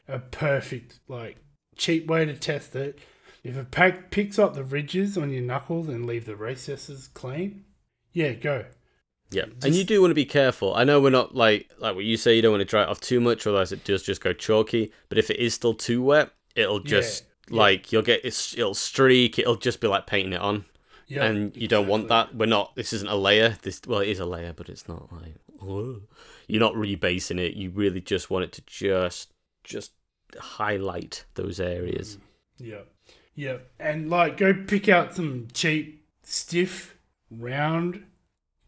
A 0.09 0.19
perfect 0.19 1.01
like 1.09 1.36
cheap 1.77 2.07
way 2.07 2.24
to 2.24 2.35
test 2.35 2.77
it. 2.77 2.98
If 3.43 3.57
it 3.57 3.70
pack, 3.70 4.11
picks 4.11 4.39
up 4.39 4.55
the 4.55 4.65
ridges 4.65 5.16
on 5.16 5.31
your 5.31 5.43
knuckles 5.43 5.89
and 5.89 6.05
leave 6.05 6.24
the 6.24 6.35
recesses 6.35 7.07
clean, 7.07 7.65
yeah, 8.12 8.32
go. 8.32 8.65
Yeah, 9.31 9.44
and 9.62 9.74
you 9.74 9.85
do 9.85 10.01
want 10.01 10.11
to 10.12 10.16
be 10.16 10.24
careful. 10.24 10.74
I 10.74 10.85
know 10.85 11.01
we're 11.01 11.11
not 11.11 11.35
like 11.35 11.70
like 11.78 11.94
what 11.97 12.05
you 12.05 12.16
say. 12.16 12.36
You 12.36 12.43
don't 12.43 12.53
want 12.53 12.61
to 12.61 12.65
dry 12.65 12.82
it 12.82 12.89
off 12.89 13.01
too 13.01 13.20
much, 13.20 13.47
otherwise 13.47 13.73
it 13.73 13.85
does 13.85 14.03
just 14.03 14.20
go 14.20 14.32
chalky. 14.32 14.93
But 15.09 15.19
if 15.19 15.31
it 15.31 15.39
is 15.39 15.55
still 15.55 15.74
too 15.74 16.03
wet, 16.03 16.31
it'll 16.55 16.81
just 16.81 17.24
yeah. 17.48 17.57
like 17.57 17.93
you'll 17.93 18.03
get 18.03 18.24
it's, 18.24 18.55
it'll 18.55 18.74
streak. 18.74 19.39
It'll 19.39 19.57
just 19.57 19.81
be 19.81 19.89
like 19.89 20.07
painting 20.07 20.32
it 20.32 20.40
on, 20.40 20.65
Yeah, 21.07 21.24
and 21.24 21.57
you 21.57 21.69
don't 21.69 21.87
want 21.87 22.09
that. 22.09 22.35
We're 22.35 22.47
not. 22.47 22.74
This 22.74 22.93
isn't 22.93 23.09
a 23.09 23.16
layer. 23.16 23.57
This 23.62 23.81
well, 23.87 24.01
it 24.01 24.09
is 24.09 24.19
a 24.19 24.27
layer, 24.27 24.53
but 24.53 24.69
it's 24.69 24.89
not 24.89 25.12
like 25.12 25.37
oh. 25.62 26.01
you're 26.49 26.61
not 26.61 26.74
rebasing 26.74 27.39
it. 27.39 27.55
You 27.55 27.70
really 27.70 28.01
just 28.01 28.28
want 28.28 28.45
it 28.45 28.53
to 28.53 28.62
just 28.66 29.33
just 29.62 29.93
highlight 30.39 31.24
those 31.35 31.61
areas. 31.61 32.16
Mm. 32.16 32.66
Yeah, 32.66 32.81
yeah, 33.35 33.57
and 33.78 34.11
like 34.11 34.37
go 34.37 34.53
pick 34.53 34.89
out 34.89 35.15
some 35.15 35.47
cheap, 35.53 36.05
stiff, 36.24 36.97
round, 37.31 38.05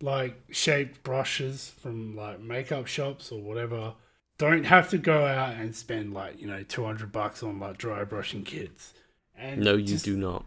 like 0.01 0.41
shaped 0.51 1.03
brushes 1.03 1.73
from 1.81 2.15
like 2.15 2.41
makeup 2.41 2.87
shops 2.87 3.33
or 3.33 3.41
whatever. 3.41 3.95
Don't 4.39 4.65
have 4.65 4.89
to 4.91 4.99
go 4.99 5.27
out 5.27 5.55
and 5.55 5.75
spend 5.75 6.15
like 6.15 6.41
you 6.41 6.47
know 6.47 6.63
two 6.63 6.85
hundred 6.85 7.11
bucks 7.11 7.43
on 7.43 7.59
like 7.59 7.79
dry 7.79 8.05
brushing 8.05 8.45
kits. 8.45 8.95
And 9.37 9.63
No, 9.63 9.75
you 9.75 9.87
just 9.87 10.05
do 10.05 10.17
not. 10.17 10.45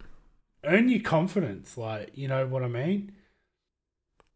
Earn 0.63 0.89
your 0.89 1.01
confidence. 1.01 1.77
Like 1.77 2.11
you 2.13 2.27
know 2.27 2.45
what 2.45 2.63
I 2.63 2.67
mean. 2.67 3.13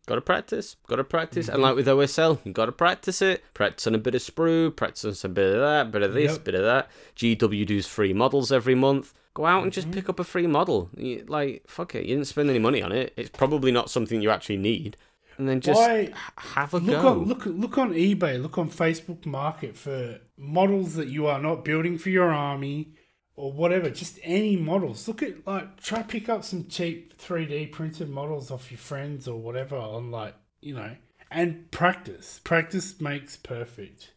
Got 0.07 0.15
to 0.15 0.22
practice. 0.22 0.76
Got 0.88 0.97
to 0.97 1.03
practice. 1.03 1.47
And 1.47 1.56
mm-hmm. 1.56 1.64
like 1.64 1.76
with 1.76 1.88
OSL, 1.88 2.39
you 2.43 2.53
got 2.53 2.68
to 2.68 2.72
practice 2.72 3.22
it. 3.22 3.43
Practice 3.53 3.88
on 3.88 3.95
a 3.95 3.97
bit 3.97 4.14
of 4.14 4.22
sprue. 4.22 4.76
Practice 4.76 5.06
on 5.06 5.15
some 5.15 5.34
bit 5.34 5.56
of 5.56 5.61
that, 5.61 5.91
bit 5.91 6.03
of 6.03 6.14
this, 6.14 6.34
Yep. 6.34 6.43
bit 6.43 6.56
of 6.56 6.64
that. 6.64 6.89
GW 7.15 7.65
does 7.65 7.88
free 7.88 8.14
models 8.14 8.52
every 8.52 8.76
month. 8.76 9.14
Go 9.34 9.45
out 9.45 9.64
and 9.64 9.73
just 9.73 9.88
mm-hmm. 9.88 9.95
pick 9.95 10.10
up 10.10 10.19
a 10.19 10.23
free 10.23 10.47
model. 10.47 10.89
You, 10.95 11.26
like 11.27 11.64
fuck 11.68 11.95
it, 11.95 12.06
you 12.06 12.15
didn't 12.15 12.27
spend 12.27 12.49
any 12.49 12.60
money 12.60 12.81
on 12.81 12.91
it. 12.91 13.14
It's 13.18 13.31
probably 13.31 13.72
not 13.72 13.89
something 13.89 14.22
you 14.22 14.30
actually 14.30 14.57
need. 14.57 14.95
And 15.38 15.49
then 15.49 15.60
just 15.60 15.80
Why- 15.80 16.14
have 16.38 16.73
a 16.73 16.77
Look 16.77 17.02
go. 17.02 17.07
on 17.10 17.26
look 17.26 17.45
look 17.45 17.77
on 17.77 17.93
eBay, 17.93 18.41
look 18.41 18.57
on 18.57 18.69
Facebook 18.69 19.26
Market 19.26 19.76
for 19.76 20.19
models 20.38 20.93
that 20.93 21.07
you 21.07 21.26
are 21.27 21.41
not 21.41 21.65
building 21.65 21.97
for 21.97 22.10
your 22.10 22.31
army 22.31 22.93
or 23.36 23.52
whatever. 23.52 23.90
Just 23.90 24.20
any 24.24 24.56
models. 24.56 25.07
Look 25.07 25.22
at 25.24 25.45
like 25.48 25.80
try 25.82 26.03
pick 26.03 26.30
up 26.30 26.44
some 26.44 26.68
cheap 26.68 27.18
three 27.18 27.45
D 27.45 27.66
printed 27.68 28.10
models 28.10 28.52
off 28.52 28.72
your 28.72 28.78
friends 28.78 29.28
or 29.28 29.40
whatever 29.40 29.76
on 29.76 30.12
like 30.12 30.36
you 30.62 30.76
know 30.76 30.95
and 31.32 31.70
practice. 31.72 32.40
Practice 32.44 32.99
makes 33.02 33.36
perfect. 33.38 34.14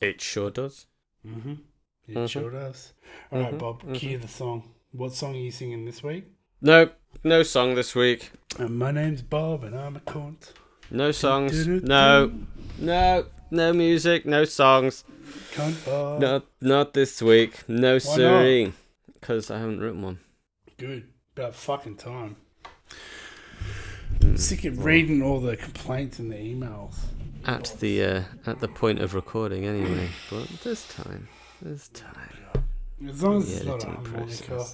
It 0.00 0.20
sure 0.20 0.50
does. 0.50 0.86
Mm-hmm. 1.26 1.54
It 2.08 2.14
Mhm. 2.16 2.28
sure 2.30 2.50
does. 2.50 2.92
All 3.30 3.40
right, 3.40 3.52
Mhm, 3.54 3.58
Bob, 3.58 3.94
cue 3.94 4.18
the 4.18 4.28
song. 4.28 4.74
What 4.92 5.12
song 5.12 5.34
are 5.36 5.38
you 5.38 5.50
singing 5.50 5.84
this 5.84 6.02
week? 6.02 6.24
No, 6.60 6.90
no 7.22 7.42
song 7.42 7.74
this 7.74 7.94
week. 7.94 8.30
Uh, 8.58 8.68
my 8.68 8.90
name's 8.90 9.22
Bob 9.22 9.62
and 9.64 9.76
I'm 9.78 9.96
a 9.96 10.00
cunt. 10.00 10.52
No 10.90 11.12
songs. 11.12 11.66
No, 11.66 12.32
no, 12.78 13.26
no 13.50 13.72
music. 13.72 14.26
No 14.26 14.44
songs. 14.44 15.04
Not, 15.96 16.44
not 16.60 16.94
this 16.94 17.22
week. 17.22 17.68
No 17.68 17.98
siree. 17.98 18.72
Because 19.14 19.50
I 19.50 19.58
haven't 19.58 19.80
written 19.80 20.02
one. 20.02 20.18
Good. 20.78 21.06
About 21.36 21.54
fucking 21.54 21.96
time. 21.96 22.36
Mm. 24.18 24.38
Sick 24.38 24.64
of 24.64 24.84
reading 24.84 25.22
all 25.22 25.40
the 25.40 25.56
complaints 25.56 26.18
in 26.18 26.28
the 26.28 26.36
emails. 26.36 26.94
at 27.46 27.74
the 27.80 28.04
uh, 28.04 28.22
at 28.46 28.60
the 28.60 28.68
point 28.68 28.98
of 29.00 29.14
recording 29.14 29.64
anyway. 29.64 30.08
But 30.30 30.48
this 30.64 30.86
time, 30.88 31.28
this 31.62 31.88
time, 31.88 32.36
As 33.08 33.22
long 33.22 33.38
as 33.38 33.56
it's 33.56 33.64
not 33.64 33.84
a 33.84 33.86
harmonica. 33.86 34.66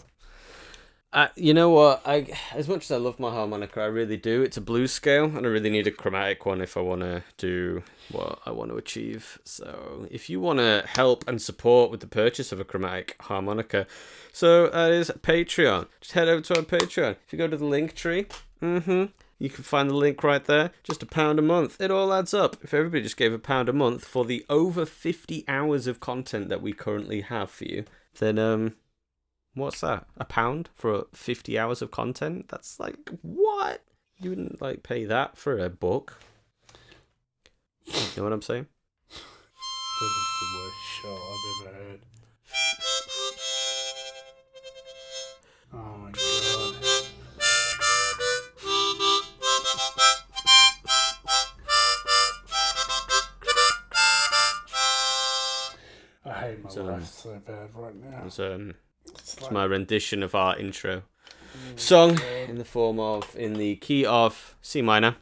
You 1.37 1.55
know 1.55 1.71
what? 1.71 2.03
I 2.05 2.27
as 2.53 2.69
much 2.69 2.85
as 2.85 2.91
I 2.91 2.97
love 2.97 3.19
my 3.19 3.31
harmonica, 3.31 3.81
I 3.81 3.87
really 3.87 4.17
do. 4.17 4.43
It's 4.43 4.57
a 4.57 4.61
blues 4.61 4.93
scale, 4.93 5.25
and 5.25 5.47
I 5.47 5.49
really 5.49 5.71
need 5.71 5.87
a 5.87 5.91
chromatic 5.91 6.45
one 6.45 6.61
if 6.61 6.77
I 6.77 6.81
want 6.81 7.01
to 7.03 7.23
do 7.39 7.83
what 8.11 8.41
I 8.45 8.51
want 8.51 8.71
to 8.71 8.77
achieve. 8.77 9.39
So, 9.45 10.07
if 10.11 10.29
you 10.29 10.41
want 10.41 10.59
to 10.59 10.85
help 10.87 11.27
and 11.29 11.41
support 11.41 11.91
with 11.91 12.01
the 12.01 12.07
purchase 12.07 12.53
of 12.53 12.61
a 12.61 12.65
chromatic 12.65 13.17
harmonica, 13.21 13.87
so 14.33 14.69
that 14.69 14.93
is 14.93 15.11
Patreon. 15.23 15.87
Just 16.01 16.13
head 16.13 16.29
over 16.29 16.43
to 16.43 16.57
our 16.57 16.63
Patreon. 16.63 17.17
If 17.27 17.33
you 17.33 17.39
go 17.39 17.49
to 17.49 17.57
the 17.57 17.65
link 17.65 17.95
tree, 17.95 18.27
mm-hmm, 18.61 19.05
you 19.39 19.51
can 19.51 19.65
find 19.65 19.89
the 19.89 19.95
link 19.95 20.23
right 20.23 20.45
there. 20.45 20.71
Just 20.83 21.03
a 21.03 21.07
pound 21.07 21.39
a 21.39 21.43
month. 21.43 21.81
It 21.81 21.91
all 21.91 22.13
adds 22.13 22.35
up. 22.35 22.57
If 22.63 22.75
everybody 22.75 23.03
just 23.03 23.17
gave 23.17 23.33
a 23.33 23.39
pound 23.39 23.69
a 23.69 23.73
month 23.73 24.05
for 24.05 24.25
the 24.25 24.45
over 24.51 24.85
50 24.85 25.45
hours 25.49 25.87
of 25.87 26.01
content 26.01 26.49
that 26.49 26.63
we 26.63 26.73
currently 26.73 27.23
have 27.23 27.51
for 27.51 27.65
you, 27.65 27.85
then 28.19 28.39
um 28.39 28.75
what's 29.57 29.81
that? 29.81 30.07
A 30.17 30.25
pound 30.25 30.69
for 30.75 31.07
50 31.13 31.59
hours 31.59 31.83
of 31.83 31.91
content? 31.91 32.49
That's 32.49 32.79
like 32.79 32.97
what? 33.23 33.83
You 34.19 34.31
wouldn't 34.31 34.63
like 34.63 34.83
pay 34.83 35.05
that 35.05 35.37
for 35.37 35.59
a 35.59 35.69
book. 35.69 36.19
You 37.85 37.93
know 38.17 38.25
what 38.25 38.33
I'm 38.33 38.43
saying? 38.43 38.67
That 39.09 40.07
is 40.07 40.27
the 40.41 40.59
worst 40.59 40.77
shot 41.03 41.21
I've 41.33 41.67
ever 41.67 41.75
heard. 41.85 42.01
Oh 45.73 45.97
my 45.99 46.11
god. 46.13 46.75
I 56.25 56.33
hate 56.41 56.65
my 56.65 56.71
So- 56.71 56.85
life 56.85 57.07
so 57.07 57.39
bad 57.47 57.75
right 57.75 57.95
now. 57.95 58.23
It's 58.27 58.39
um 58.41 58.75
It's 59.39 59.51
my 59.51 59.65
rendition 59.65 60.23
of 60.23 60.35
our 60.35 60.59
intro 60.59 61.03
oh 61.03 61.77
song 61.77 62.19
in 62.49 62.57
the 62.59 62.65
form 62.65 62.99
of 62.99 63.35
in 63.37 63.55
the 63.55 63.77
key 63.77 64.05
of 64.07 64.57
C 64.63 64.83
minor. 64.83 65.17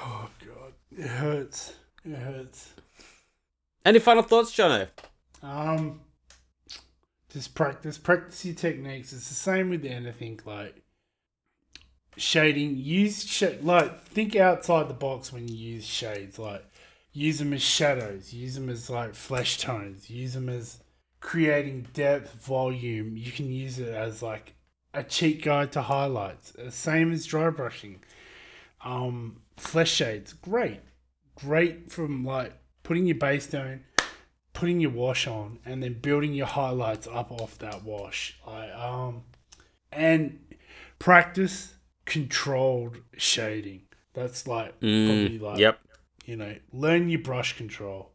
Oh 0.00 0.28
god, 0.44 0.72
it 0.96 1.06
hurts. 1.06 1.74
It 2.04 2.16
hurts. 2.16 2.72
Any 3.84 3.98
final 3.98 4.22
thoughts, 4.22 4.52
Jono? 4.52 4.88
Um, 5.42 6.00
just 7.32 7.54
practice, 7.54 7.98
practice 7.98 8.44
your 8.44 8.54
techniques. 8.54 9.12
It's 9.12 9.28
the 9.28 9.34
same 9.34 9.70
with 9.70 9.84
anything 9.84 10.40
like 10.44 10.82
shading. 12.16 12.76
Use 12.76 13.24
sh- 13.24 13.60
like 13.62 14.02
think 14.04 14.36
outside 14.36 14.88
the 14.88 14.94
box 14.94 15.32
when 15.32 15.48
you 15.48 15.56
use 15.56 15.84
shades. 15.84 16.38
Like 16.38 16.64
use 17.12 17.38
them 17.38 17.52
as 17.52 17.62
shadows. 17.62 18.32
Use 18.32 18.54
them 18.54 18.68
as 18.68 18.90
like 18.90 19.14
flesh 19.14 19.58
tones. 19.58 20.10
Use 20.10 20.34
them 20.34 20.48
as 20.48 20.81
creating 21.22 21.86
depth, 21.94 22.34
volume. 22.44 23.16
You 23.16 23.32
can 23.32 23.50
use 23.50 23.78
it 23.78 23.88
as 23.88 24.22
like 24.22 24.52
a 24.92 25.02
cheat 25.02 25.42
guide 25.42 25.72
to 25.72 25.80
highlights. 25.82 26.54
Uh, 26.54 26.68
Same 26.68 27.10
as 27.12 27.24
dry 27.24 27.48
brushing. 27.48 28.00
Um, 28.84 29.40
flesh 29.56 29.90
shades, 29.90 30.34
great, 30.34 30.80
great 31.36 31.90
from 31.90 32.24
like 32.26 32.52
putting 32.82 33.06
your 33.06 33.16
base 33.16 33.46
down 33.46 33.84
putting 34.54 34.80
your 34.80 34.90
wash 34.90 35.26
on 35.26 35.58
and 35.64 35.82
then 35.82 35.94
building 35.94 36.34
your 36.34 36.46
highlights 36.46 37.06
up 37.06 37.32
off 37.32 37.58
that 37.58 37.82
wash. 37.82 38.38
I 38.46 38.70
um 38.70 39.22
and 39.90 40.38
practice 40.98 41.74
controlled 42.04 42.98
shading. 43.16 43.82
That's 44.14 44.46
like 44.46 44.78
probably 44.78 45.38
like 45.38 45.56
Mm, 45.56 45.60
yep. 45.60 45.80
you 46.26 46.36
know, 46.36 46.54
learn 46.72 47.08
your 47.08 47.20
brush 47.20 47.56
control. 47.56 48.11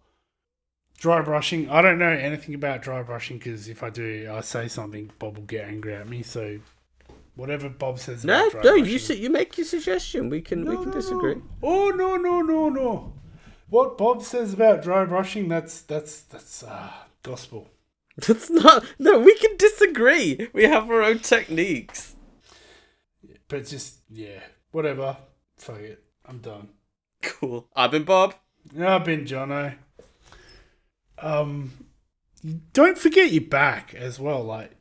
Dry 0.98 1.22
brushing. 1.22 1.70
I 1.70 1.82
don't 1.82 2.00
know 2.00 2.10
anything 2.10 2.56
about 2.56 2.82
dry 2.82 3.04
brushing 3.04 3.38
because 3.38 3.68
if 3.68 3.84
I 3.84 3.90
do, 3.90 4.30
I 4.32 4.42
say 4.42 4.68
something, 4.68 5.12
Bob 5.20 5.38
will 5.38 5.44
get 5.46 5.68
angry 5.68 5.94
at 5.94 6.10
me. 6.10 6.24
So, 6.24 6.60
whatever 7.36 7.70
Bob 7.70 8.00
says 8.00 8.26
No, 8.26 8.48
about 8.48 8.52
dry 8.52 8.62
no, 8.64 8.78
brushing, 8.78 8.94
you 8.94 9.00
su- 9.00 9.16
you 9.16 9.30
make 9.30 9.58
your 9.58 9.66
suggestion. 9.66 10.30
We 10.30 10.42
can 10.42 10.66
we 10.66 10.74
no, 10.74 10.82
can 10.82 10.90
no, 10.90 10.96
disagree. 10.96 11.36
no. 11.36 11.42
Oh 11.62 11.90
no 11.90 12.16
no 12.16 12.42
no 12.42 12.70
no! 12.70 13.14
What 13.70 13.98
Bob 13.98 14.24
says 14.24 14.54
about 14.54 14.82
dry 14.82 15.06
brushing, 15.06 15.48
that's 15.50 15.82
that's 15.82 16.22
that's 16.22 16.64
uh, 16.64 16.92
gospel. 17.24 17.70
That's 18.28 18.50
not. 18.50 18.84
No, 18.98 19.20
we 19.20 19.38
can 19.38 19.56
disagree. 19.58 20.50
We 20.52 20.64
have 20.64 20.90
our 20.90 21.04
own 21.04 21.20
techniques. 21.20 22.16
But 23.48 23.68
just 23.68 24.00
yeah, 24.10 24.40
whatever. 24.72 25.18
Fuck 25.58 25.82
it. 25.82 26.04
I'm 26.26 26.40
done. 26.40 26.70
Cool. 27.22 27.68
I've 27.76 27.92
been 27.92 28.06
Bob. 28.06 28.34
Yeah, 28.74 28.96
I've 28.96 29.06
been 29.06 29.26
Jono. 29.26 29.76
Um, 31.20 31.72
don't 32.74 32.98
forget 32.98 33.32
your 33.32 33.44
back 33.44 33.94
as 33.94 34.20
well. 34.20 34.44
Like, 34.44 34.72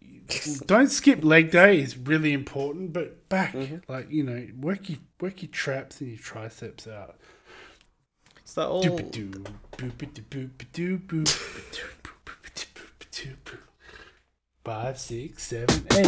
don't 0.67 0.91
skip 0.91 1.25
leg 1.25 1.51
day 1.51 1.81
is 1.81 1.97
really 1.97 2.33
important. 2.33 2.93
But 2.93 3.29
back, 3.29 3.55
like 3.89 4.11
you 4.11 4.23
know, 4.23 4.47
work 4.59 4.89
your 4.89 4.99
work 5.21 5.43
your 5.43 5.51
traps 5.51 6.01
and 6.01 6.11
your 6.11 6.19
triceps 6.19 6.87
out. 6.87 7.17
Is 8.45 8.55
that 8.55 8.67
all? 8.67 8.83
Five, 14.65 14.99
six, 14.99 15.45
seven, 15.45 15.87
eight. 15.93 16.07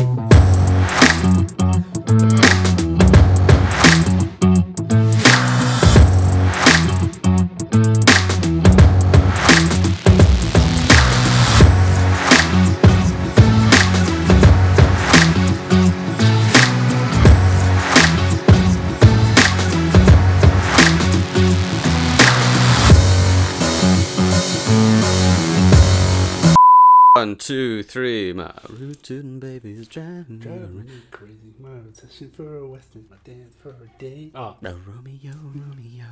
One, 27.28 27.36
two, 27.36 27.82
three. 27.82 28.32
My 28.32 28.50
rootin' 28.70 29.38
baby's 29.38 29.86
driving. 29.86 30.38
Driving 30.38 30.86
me 30.86 30.92
crazy. 31.10 31.34
My 31.60 31.72
obsession 31.76 32.30
for 32.34 32.56
a 32.56 32.66
western, 32.66 33.04
my 33.10 33.18
dance 33.22 33.54
for 33.62 33.68
a 33.72 33.98
day. 33.98 34.30
Oh, 34.34 34.56
No, 34.62 34.78
Romeo, 34.86 35.34
Romeo. 35.54 36.06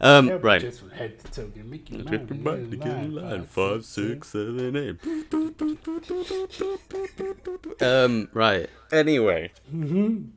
Um, 0.00 0.26
yeah, 0.26 0.38
right. 0.42 0.60
Just 0.60 0.80
from 0.80 0.90
head 0.90 1.20
to 1.20 1.30
toe, 1.30 1.46
gonna 1.54 1.66
make 1.68 1.88
you 1.88 1.98
mine, 1.98 2.14
Everybody 2.14 2.62
get 2.64 2.72
in 2.72 2.78
get 2.80 2.88
in 3.04 3.14
line. 3.14 3.30
line. 3.30 3.44
Five, 3.44 3.84
six, 3.84 4.30
seven, 4.30 4.76
eight. 4.76 4.96
Um, 7.80 8.28
right. 8.32 8.68
Anyway. 8.90 9.52
Mhm. 9.72 10.30